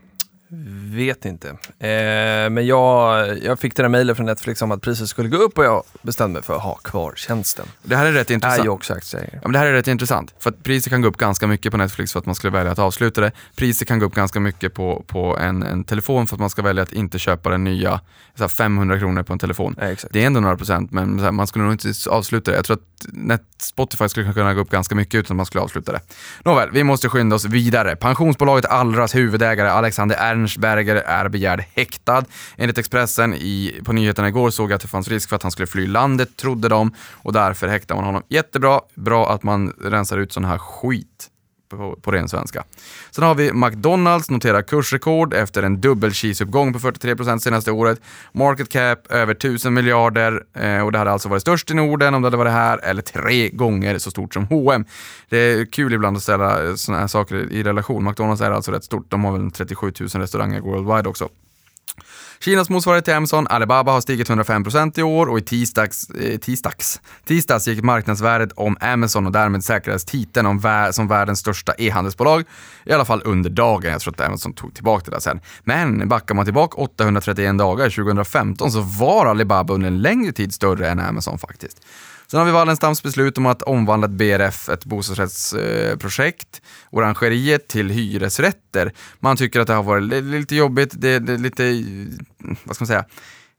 Vet 0.93 1.25
inte. 1.25 1.49
Eh, 1.49 2.51
men 2.51 2.67
jag, 2.67 3.39
jag 3.45 3.59
fick 3.59 3.77
det 3.77 3.83
där 3.83 3.89
mejlet 3.89 4.17
från 4.17 4.27
Netflix 4.27 4.63
om 4.63 4.71
att 4.71 4.83
priset 4.83 5.09
skulle 5.09 5.29
gå 5.29 5.37
upp 5.37 5.59
och 5.59 5.65
jag 5.65 5.83
bestämde 6.03 6.33
mig 6.33 6.43
för 6.43 6.55
att 6.57 6.63
ha 6.63 6.75
kvar 6.75 7.13
tjänsten. 7.17 7.67
Det 7.83 7.97
här 7.97 8.07
är 8.07 8.13
rätt 8.13 8.31
Är 8.31 8.35
intressant. 8.35 8.65
ju 8.65 8.69
också 8.69 8.95
aktieägare. 8.95 9.31
Ja, 9.33 9.41
men 9.43 9.53
det 9.53 9.59
här 9.59 9.67
är 9.67 9.73
rätt 9.73 9.89
intressant, 9.89 10.35
för 10.39 10.51
att 10.51 10.63
priset 10.63 10.91
kan 10.91 11.03
gå 11.03 11.09
upp 11.09 11.17
ganska 11.17 11.47
mycket 11.47 11.73
på 11.73 11.79
Netflix 11.79 12.13
för 12.13 12.19
att 12.19 12.27
man 12.27 12.35
skulle 12.35 12.51
välja 12.51 12.73
att 12.73 12.79
avsluta 12.79 13.21
det. 13.21 13.33
Priset 13.57 13.89
kan 13.89 13.99
gå 13.99 14.07
upp 14.07 14.15
ganska 14.15 14.41
mycket 14.41 14.75
på, 14.75 15.05
på 15.07 15.37
en, 15.39 15.63
en 15.63 15.85
telefon 15.85 16.27
för 16.27 16.37
att 16.37 16.41
man 16.41 16.51
ska 16.51 16.63
välja 16.63 16.83
att 16.83 16.93
inte 16.93 17.19
köpa 17.19 17.51
den 17.51 17.65
nya, 17.65 18.01
så 18.35 18.43
här 18.43 18.49
500 18.49 18.99
kronor 18.99 19.23
på 19.23 19.33
en 19.33 19.39
telefon. 19.39 19.77
Ja. 19.81 19.95
Det 20.11 20.23
är 20.23 20.27
ändå 20.27 20.41
några 20.41 20.57
procent, 20.57 20.91
men 20.91 21.21
här, 21.21 21.33
man 21.33 21.47
skulle 21.47 21.65
nog 21.65 21.75
inte 21.75 21.93
avsluta 22.11 22.51
det. 22.51 22.57
Jag 22.57 22.65
tror 22.65 22.77
att 22.77 23.07
net, 23.13 23.43
Spotify 23.59 24.09
skulle 24.09 24.33
kunna 24.33 24.55
gå 24.55 24.61
upp 24.61 24.71
ganska 24.71 24.95
mycket 24.95 25.15
utan 25.15 25.35
att 25.35 25.37
man 25.37 25.47
skulle 25.47 25.63
avsluta 25.63 25.93
det. 25.93 26.01
Nåväl, 26.45 26.71
vi 26.73 26.85
måste 26.85 27.09
skynda 27.09 27.37
oss 27.37 27.45
vidare. 27.45 27.97
Pensionsbolaget 27.97 28.65
Allras 28.65 29.15
huvudägare 29.15 29.69
Alexander 29.69 30.17
Ernstberger 30.41 30.97
är 30.97 31.29
begärd 31.29 31.65
häktad. 31.75 32.25
Enligt 32.57 32.79
Expressen 32.79 33.35
i, 33.35 33.81
på 33.85 33.93
nyheterna 33.93 34.29
igår 34.29 34.51
såg 34.51 34.71
jag 34.71 34.75
att 34.77 34.83
det 34.83 34.89
fanns 34.89 35.09
risk 35.09 35.29
för 35.29 35.37
att 35.37 35.43
han 35.43 35.53
skulle 35.53 35.67
fly 35.67 35.87
landet, 35.87 36.37
trodde 36.37 36.69
de, 36.69 36.95
och 37.13 37.33
därför 37.33 37.69
häktar 37.69 37.95
man 37.95 38.05
honom. 38.05 38.23
Jättebra, 38.29 38.81
bra 38.95 39.33
att 39.33 39.43
man 39.43 39.73
rensar 39.81 40.19
ut 40.19 40.33
sån 40.33 40.45
här 40.45 40.59
skit 40.59 41.31
på, 41.77 41.99
på 42.03 42.11
ren 42.11 42.29
svenska. 42.29 42.65
Sen 43.11 43.25
har 43.25 43.35
vi 43.35 43.53
McDonalds, 43.53 44.31
noterar 44.31 44.63
kursrekord 44.63 45.35
efter 45.35 45.63
en 45.63 45.81
dubbel 45.81 46.13
cheeseuppgång 46.13 46.73
på 46.73 46.79
43% 46.79 47.39
senaste 47.39 47.71
året. 47.73 48.01
Market 48.33 48.69
cap 48.69 49.07
över 49.11 49.35
1000 49.35 49.75
miljarder 49.75 50.43
eh, 50.55 50.81
och 50.81 50.93
det 50.93 50.99
hade 50.99 51.11
alltså 51.11 51.29
varit 51.29 51.43
störst 51.43 51.71
i 51.71 51.75
Norden 51.75 52.15
om 52.15 52.23
det 52.23 52.27
hade 52.27 52.37
varit 52.37 52.53
här, 52.53 52.79
eller 52.79 53.03
tre 53.03 53.49
gånger 53.49 53.99
så 53.99 54.11
stort 54.11 54.35
som 54.35 54.47
H&M. 54.47 54.85
Det 55.29 55.39
är 55.39 55.65
kul 55.65 55.95
ibland 55.95 56.17
att 56.17 56.23
ställa 56.23 56.65
eh, 56.65 56.75
sådana 56.75 57.01
här 57.01 57.09
saker 57.09 57.53
i 57.53 57.63
relation. 57.63 58.05
McDonalds 58.05 58.43
är 58.43 58.51
alltså 58.51 58.73
rätt 58.73 58.85
stort, 58.85 59.11
de 59.11 59.25
har 59.25 59.39
väl 59.39 59.51
37 59.51 59.93
000 60.01 60.09
restauranger 60.09 60.61
worldwide 60.61 61.09
också. 61.09 61.29
Kinas 62.41 62.71
motsvarighet 62.71 63.05
till 63.05 63.15
Amazon, 63.15 63.47
Alibaba, 63.47 63.93
har 63.93 64.01
stigit 64.01 64.29
105% 64.29 65.01
i 65.01 65.03
år 65.03 65.27
och 65.27 65.39
i 65.39 65.43
tisdags, 65.43 66.11
eh, 66.11 66.39
tisdags, 66.39 67.01
tisdags 67.25 67.69
gick 67.69 67.83
marknadsvärdet 67.85 68.53
om 68.53 68.77
Amazon 68.81 69.27
och 69.27 69.33
därmed 69.33 69.65
säkrades 69.65 70.05
titeln 70.05 70.47
om 70.47 70.59
vär, 70.59 70.93
som 70.93 71.09
världens 71.09 71.39
största 71.39 71.75
e-handelsbolag, 71.79 72.45
i 72.85 72.93
alla 72.93 73.05
fall 73.05 73.23
under 73.25 73.51
dagen. 73.51 73.93
Jag 73.93 74.01
tror 74.01 74.15
att 74.15 74.21
Amazon 74.21 74.53
tog 74.53 74.75
tillbaka 74.75 75.05
det 75.05 75.11
där 75.11 75.21
sen. 75.21 75.41
Men 75.65 76.09
backar 76.09 76.35
man 76.35 76.45
tillbaka 76.45 76.77
831 76.77 77.59
dagar 77.59 77.91
2015 77.91 78.73
så 78.73 78.81
var 78.81 79.27
Alibaba 79.27 79.75
under 79.75 79.89
en 79.89 80.03
längre 80.03 80.33
tid 80.33 80.55
större 80.55 80.89
än 80.89 81.01
Amazon 81.01 81.39
faktiskt. 81.39 81.81
Sen 82.31 82.39
har 82.39 82.47
vi 82.47 82.53
Wallenstams 82.53 83.03
beslut 83.03 83.39
om 83.39 83.47
att 83.47 83.63
omvandla 83.63 84.07
ett 84.07 84.13
BRF, 84.13 84.69
ett 84.69 84.85
bostadsrättsprojekt, 84.85 86.63
Orangeriet, 86.91 87.69
till 87.69 87.91
hyresrätter. 87.91 88.93
Man 89.19 89.37
tycker 89.37 89.61
att 89.61 89.67
det 89.67 89.75
har 89.75 89.83
varit 89.83 90.25
lite 90.25 90.57
jobbigt, 90.57 90.95
det 90.97 91.09
är 91.09 91.39
lite, 91.39 91.85
vad 92.65 92.77
ska 92.77 92.83
man 92.83 92.87
säga, 92.87 93.05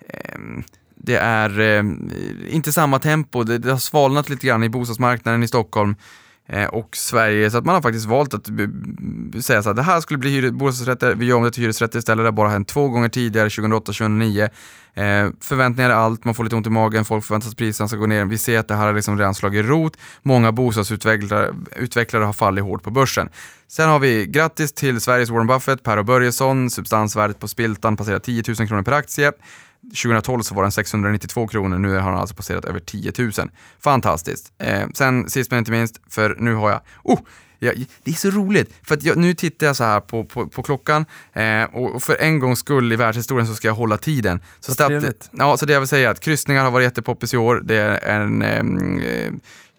ehm, 0.07 0.63
det 0.95 1.15
är 1.15 1.59
ehm, 1.59 2.11
inte 2.49 2.72
samma 2.72 2.99
tempo, 2.99 3.43
det, 3.43 3.72
har 3.72 3.78
svalnat 3.78 4.30
lite 4.30 4.47
grann 4.47 4.63
i 4.63 4.69
bostadsmarknaden 4.69 5.43
i 5.43 5.47
Stockholm. 5.47 5.95
Eh, 6.52 6.66
och 6.66 6.97
Sverige. 6.97 7.52
Så 7.52 7.58
att 7.58 7.66
man 7.66 7.76
har 7.76 7.82
faktiskt 7.82 8.06
valt 8.06 8.34
att 8.34 8.49
eh, 8.49 9.39
säga 9.41 9.64
så 9.64 9.70
att 9.70 9.76
det 9.76 9.82
här 9.82 10.02
skulle 10.02 10.18
bli 10.18 10.52
bostadsrätter, 10.52 11.16
vi 11.16 11.26
gör 11.26 11.38
om 11.38 11.43
det 11.43 11.52
till 11.52 11.64
hyresrätter 11.64 11.99
istället. 11.99 12.24
Det 12.24 12.28
har 12.28 12.32
bara 12.32 12.49
hänt 12.49 12.68
två 12.68 12.88
gånger 12.88 13.10
tidigare, 13.10 13.49
2008-2009. 13.49 14.43
Eh, 14.93 15.30
förväntningar 15.41 15.89
är 15.89 15.93
allt, 15.93 16.26
man 16.26 16.36
får 16.36 16.43
lite 16.43 16.56
ont 16.56 16.68
i 16.68 16.70
magen, 16.70 17.06
folk 17.06 17.26
förväntar 17.26 17.45
sig 17.45 17.52
att 17.52 17.58
priserna 17.58 17.88
ska 17.88 17.97
gå 17.97 18.06
ner. 18.06 18.26
Vi 18.26 18.38
ser 18.38 18.60
att 18.60 18.68
det 18.68 18.76
här 18.76 18.86
har 18.86 18.93
liksom 18.93 19.18
redan 19.18 19.36
slagit 19.36 19.66
rot. 19.66 19.97
Många 20.24 20.52
bostadsutvecklare 20.52 21.54
utvecklare 21.76 22.24
har 22.24 22.34
fallit 22.34 22.64
hårt 22.64 22.84
på 22.84 22.91
börsen. 22.91 23.30
Sen 23.68 23.89
har 23.89 23.99
vi 23.99 24.26
grattis 24.26 24.74
till 24.74 25.02
Sveriges 25.02 25.30
Warren 25.30 25.47
Buffett, 25.47 25.84
Per 25.84 25.97
och 25.97 26.06
Börjesson. 26.06 26.70
Substansvärdet 26.70 27.39
på 27.39 27.47
Spiltan 27.47 27.97
passerar 27.97 28.20
10 28.20 28.43
000 28.47 28.68
kronor 28.68 28.84
per 28.84 28.91
aktie. 28.91 29.32
2012 29.91 30.41
så 30.41 30.55
var 30.55 30.63
den 30.63 30.71
692 30.71 31.47
kronor, 31.47 31.77
nu 31.77 31.97
har 31.97 32.11
den 32.11 32.19
alltså 32.19 32.35
passerat 32.35 32.65
över 32.65 32.79
10 32.79 33.13
000. 33.17 33.31
Fantastiskt. 33.79 34.53
Eh, 34.57 34.87
sen 34.93 35.29
sist 35.29 35.51
men 35.51 35.57
inte 35.57 35.71
minst, 35.71 36.01
för 36.09 36.35
nu 36.39 36.53
har 36.53 36.69
jag, 36.69 36.81
oh, 37.03 37.19
jag, 37.59 37.85
det 38.03 38.11
är 38.11 38.15
så 38.15 38.29
roligt, 38.29 38.73
för 38.83 38.97
jag, 39.01 39.17
nu 39.17 39.33
tittar 39.33 39.67
jag 39.67 39.75
så 39.75 39.83
här 39.83 39.99
på, 39.99 40.23
på, 40.23 40.47
på 40.47 40.63
klockan 40.63 41.05
eh, 41.33 41.63
och, 41.63 42.03
för 42.03 42.15
en 42.21 42.39
gångs 42.39 42.59
skull 42.59 42.93
i 42.93 42.95
världshistorien 42.95 43.47
så 43.47 43.55
ska 43.55 43.67
jag 43.67 43.75
hålla 43.75 43.97
tiden. 43.97 44.41
Så, 44.59 44.73
stat, 44.73 44.91
ja, 45.31 45.57
så 45.57 45.65
det 45.65 45.73
jag 45.73 45.79
vill 45.79 45.87
säga 45.87 46.07
är 46.07 46.11
att 46.11 46.19
kryssningar 46.19 46.63
har 46.63 46.71
varit 46.71 46.83
jättepoppis 46.83 47.33
i 47.33 47.37
år. 47.37 47.61
Det 47.63 47.75
är 47.75 48.15
en 48.15 48.41
eh, 48.41 49.31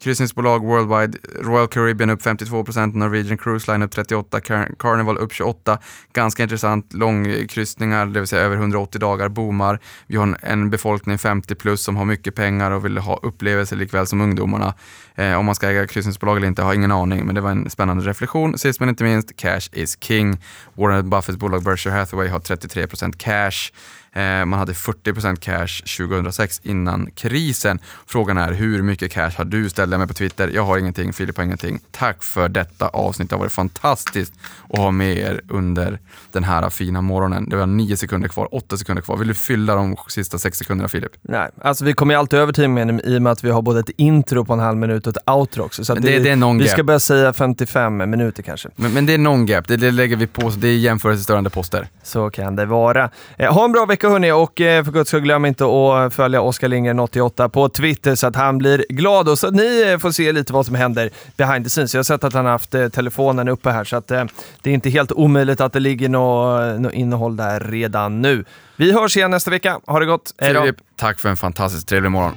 Kryssningsbolag 0.03 0.65
Worldwide, 0.65 1.17
Royal 1.41 1.67
Caribbean 1.67 2.09
upp 2.09 2.21
52%, 2.21 2.95
Norwegian 2.95 3.37
Cruise 3.37 3.71
Line 3.71 3.85
upp 3.85 3.93
38%, 3.93 4.41
Car 4.41 4.69
Carnival 4.79 5.17
upp 5.17 5.31
28%. 5.31 5.77
Ganska 6.13 6.43
intressant, 6.43 6.93
långkryssningar, 6.93 8.05
det 8.05 8.19
vill 8.19 8.27
säga 8.27 8.41
över 8.41 8.55
180 8.55 8.99
dagar, 8.99 9.29
boomar. 9.29 9.79
Vi 10.07 10.15
har 10.15 10.37
en 10.41 10.69
befolkning 10.69 11.17
50 11.17 11.55
plus 11.55 11.83
som 11.83 11.95
har 11.95 12.05
mycket 12.05 12.35
pengar 12.35 12.71
och 12.71 12.85
vill 12.85 12.97
ha 12.97 13.19
upplevelser 13.23 13.75
likväl 13.75 14.07
som 14.07 14.21
ungdomarna. 14.21 14.73
Eh, 15.15 15.33
om 15.33 15.45
man 15.45 15.55
ska 15.55 15.69
äga 15.69 15.87
kryssningsbolag 15.87 16.37
eller 16.37 16.47
inte 16.47 16.61
har 16.61 16.73
ingen 16.73 16.91
aning, 16.91 17.25
men 17.25 17.35
det 17.35 17.41
var 17.41 17.51
en 17.51 17.69
spännande 17.69 18.03
reflektion. 18.03 18.57
Sist 18.57 18.79
men 18.79 18.89
inte 18.89 19.03
minst, 19.03 19.35
cash 19.35 19.69
is 19.71 19.97
king. 20.01 20.37
Warren 20.73 21.09
Buffetts 21.09 21.37
bolag 21.37 21.63
Berkshire 21.63 21.93
Hathaway 21.93 22.27
har 22.27 22.39
33% 22.39 23.17
cash. 23.17 23.71
Eh, 24.13 24.45
man 24.45 24.59
hade 24.59 24.73
40% 24.73 25.35
cash 25.35 25.97
2006 25.97 26.61
innan 26.63 27.11
krisen. 27.15 27.79
Frågan 28.05 28.37
är 28.37 28.51
hur 28.51 28.81
mycket 28.81 29.11
cash 29.11 29.31
har 29.37 29.45
du? 29.45 29.69
Ställde 29.69 29.97
mig 29.97 30.07
på 30.07 30.13
Twitter. 30.13 30.51
Jag 30.53 30.63
har 30.63 30.77
ingenting, 30.77 31.13
Filip 31.13 31.37
har 31.37 31.43
ingenting. 31.43 31.79
Tack 31.91 32.23
för 32.23 32.49
detta 32.49 32.87
avsnitt. 32.87 33.29
Det 33.29 33.35
har 33.35 33.39
varit 33.39 33.51
fantastiskt 33.51 34.33
att 34.69 34.79
ha 34.79 34.91
med 34.91 35.17
er 35.17 35.41
under 35.49 35.99
den 36.31 36.43
här 36.43 36.69
fina 36.69 37.01
morgonen. 37.01 37.49
Det 37.49 37.55
var 37.55 37.65
nio 37.65 37.97
sekunder 37.97 38.27
kvar, 38.27 38.55
åtta 38.55 38.77
sekunder 38.77 39.01
kvar. 39.01 39.17
Vill 39.17 39.27
du 39.27 39.33
fylla 39.33 39.75
de 39.75 39.95
sista 40.07 40.39
sex 40.39 40.57
sekunderna 40.57 40.89
Filip? 40.89 41.11
Nej, 41.21 41.49
alltså 41.61 41.85
vi 41.85 41.93
kommer 41.93 42.13
ju 42.13 42.19
alltid 42.19 42.39
över 42.39 42.53
tiden 42.53 43.01
i 43.03 43.17
och 43.17 43.21
med 43.21 43.31
att 43.31 43.43
vi 43.43 43.49
har 43.49 43.61
både 43.61 43.79
ett 43.79 43.89
intro 43.97 44.45
på 44.45 44.53
en 44.53 44.59
halv 44.59 44.77
minut 44.77 45.07
och 45.07 45.17
ett 45.17 45.29
outro 45.29 45.63
också. 45.63 45.85
Så 45.85 45.95
det, 45.95 46.01
det, 46.01 46.19
det, 46.19 46.29
är 46.29 46.35
någon 46.35 46.57
vi 46.57 46.63
gap. 46.63 46.71
ska 46.71 46.83
börja 46.83 46.99
säga 46.99 47.33
55 47.33 47.97
minuter 47.97 48.43
kanske. 48.43 48.69
Men, 48.75 48.93
men 48.93 49.05
det 49.05 49.13
är 49.13 49.17
någon 49.17 49.45
gap, 49.45 49.67
det, 49.67 49.77
det 49.77 49.91
lägger 49.91 50.15
vi 50.15 50.27
på, 50.27 50.49
det 50.49 50.67
är 50.67 50.77
jämförelsestörande 50.77 51.49
poster. 51.49 51.87
Så 52.03 52.29
kan 52.29 52.55
det 52.55 52.65
vara. 52.65 53.09
Eh, 53.37 53.53
ha 53.53 53.65
en 53.65 53.71
bra 53.71 53.85
vecka 53.85 54.02
hörni 54.09 54.31
och 54.31 54.61
eh, 54.61 54.83
för 54.83 54.91
guds 54.91 55.09
skull 55.09 55.21
glöm 55.21 55.45
inte 55.45 55.63
att 55.63 56.03
eh, 56.03 56.09
följa 56.09 56.41
Oskar 56.41 56.67
Lindgren88 56.67 57.49
på 57.49 57.69
Twitter 57.69 58.15
så 58.15 58.27
att 58.27 58.35
han 58.35 58.57
blir 58.57 58.85
glad 58.89 59.29
och 59.29 59.39
så 59.39 59.47
att 59.47 59.53
ni 59.53 59.91
eh, 59.91 59.97
får 59.97 60.11
se 60.11 60.31
lite 60.31 60.53
vad 60.53 60.65
som 60.65 60.75
händer 60.75 61.09
behind 61.37 61.65
the 61.65 61.69
scenes. 61.69 61.93
Jag 61.93 61.99
har 61.99 62.03
sett 62.03 62.23
att 62.23 62.33
han 62.33 62.45
har 62.45 62.51
haft 62.51 62.71
telefonen 62.71 63.47
uppe 63.47 63.71
här 63.71 63.83
så 63.83 63.95
att 63.95 64.07
det 64.07 64.25
är 64.63 64.73
inte 64.73 64.89
helt 64.89 65.11
omöjligt 65.11 65.61
att 65.61 65.73
det 65.73 65.79
ligger 65.79 66.09
något 66.09 66.79
nå 66.79 66.91
innehåll 66.91 67.35
där 67.35 67.59
redan 67.59 68.21
nu. 68.21 68.45
Vi 68.75 68.91
hörs 68.91 69.17
igen 69.17 69.31
nästa 69.31 69.51
vecka. 69.51 69.79
Ha 69.85 69.99
det 69.99 70.05
gott. 70.05 70.33
Hej 70.37 70.53
då. 70.53 70.67
Tack 70.95 71.19
för 71.19 71.29
en 71.29 71.37
fantastiskt 71.37 71.87
trevlig 71.87 72.11
morgon. 72.11 72.33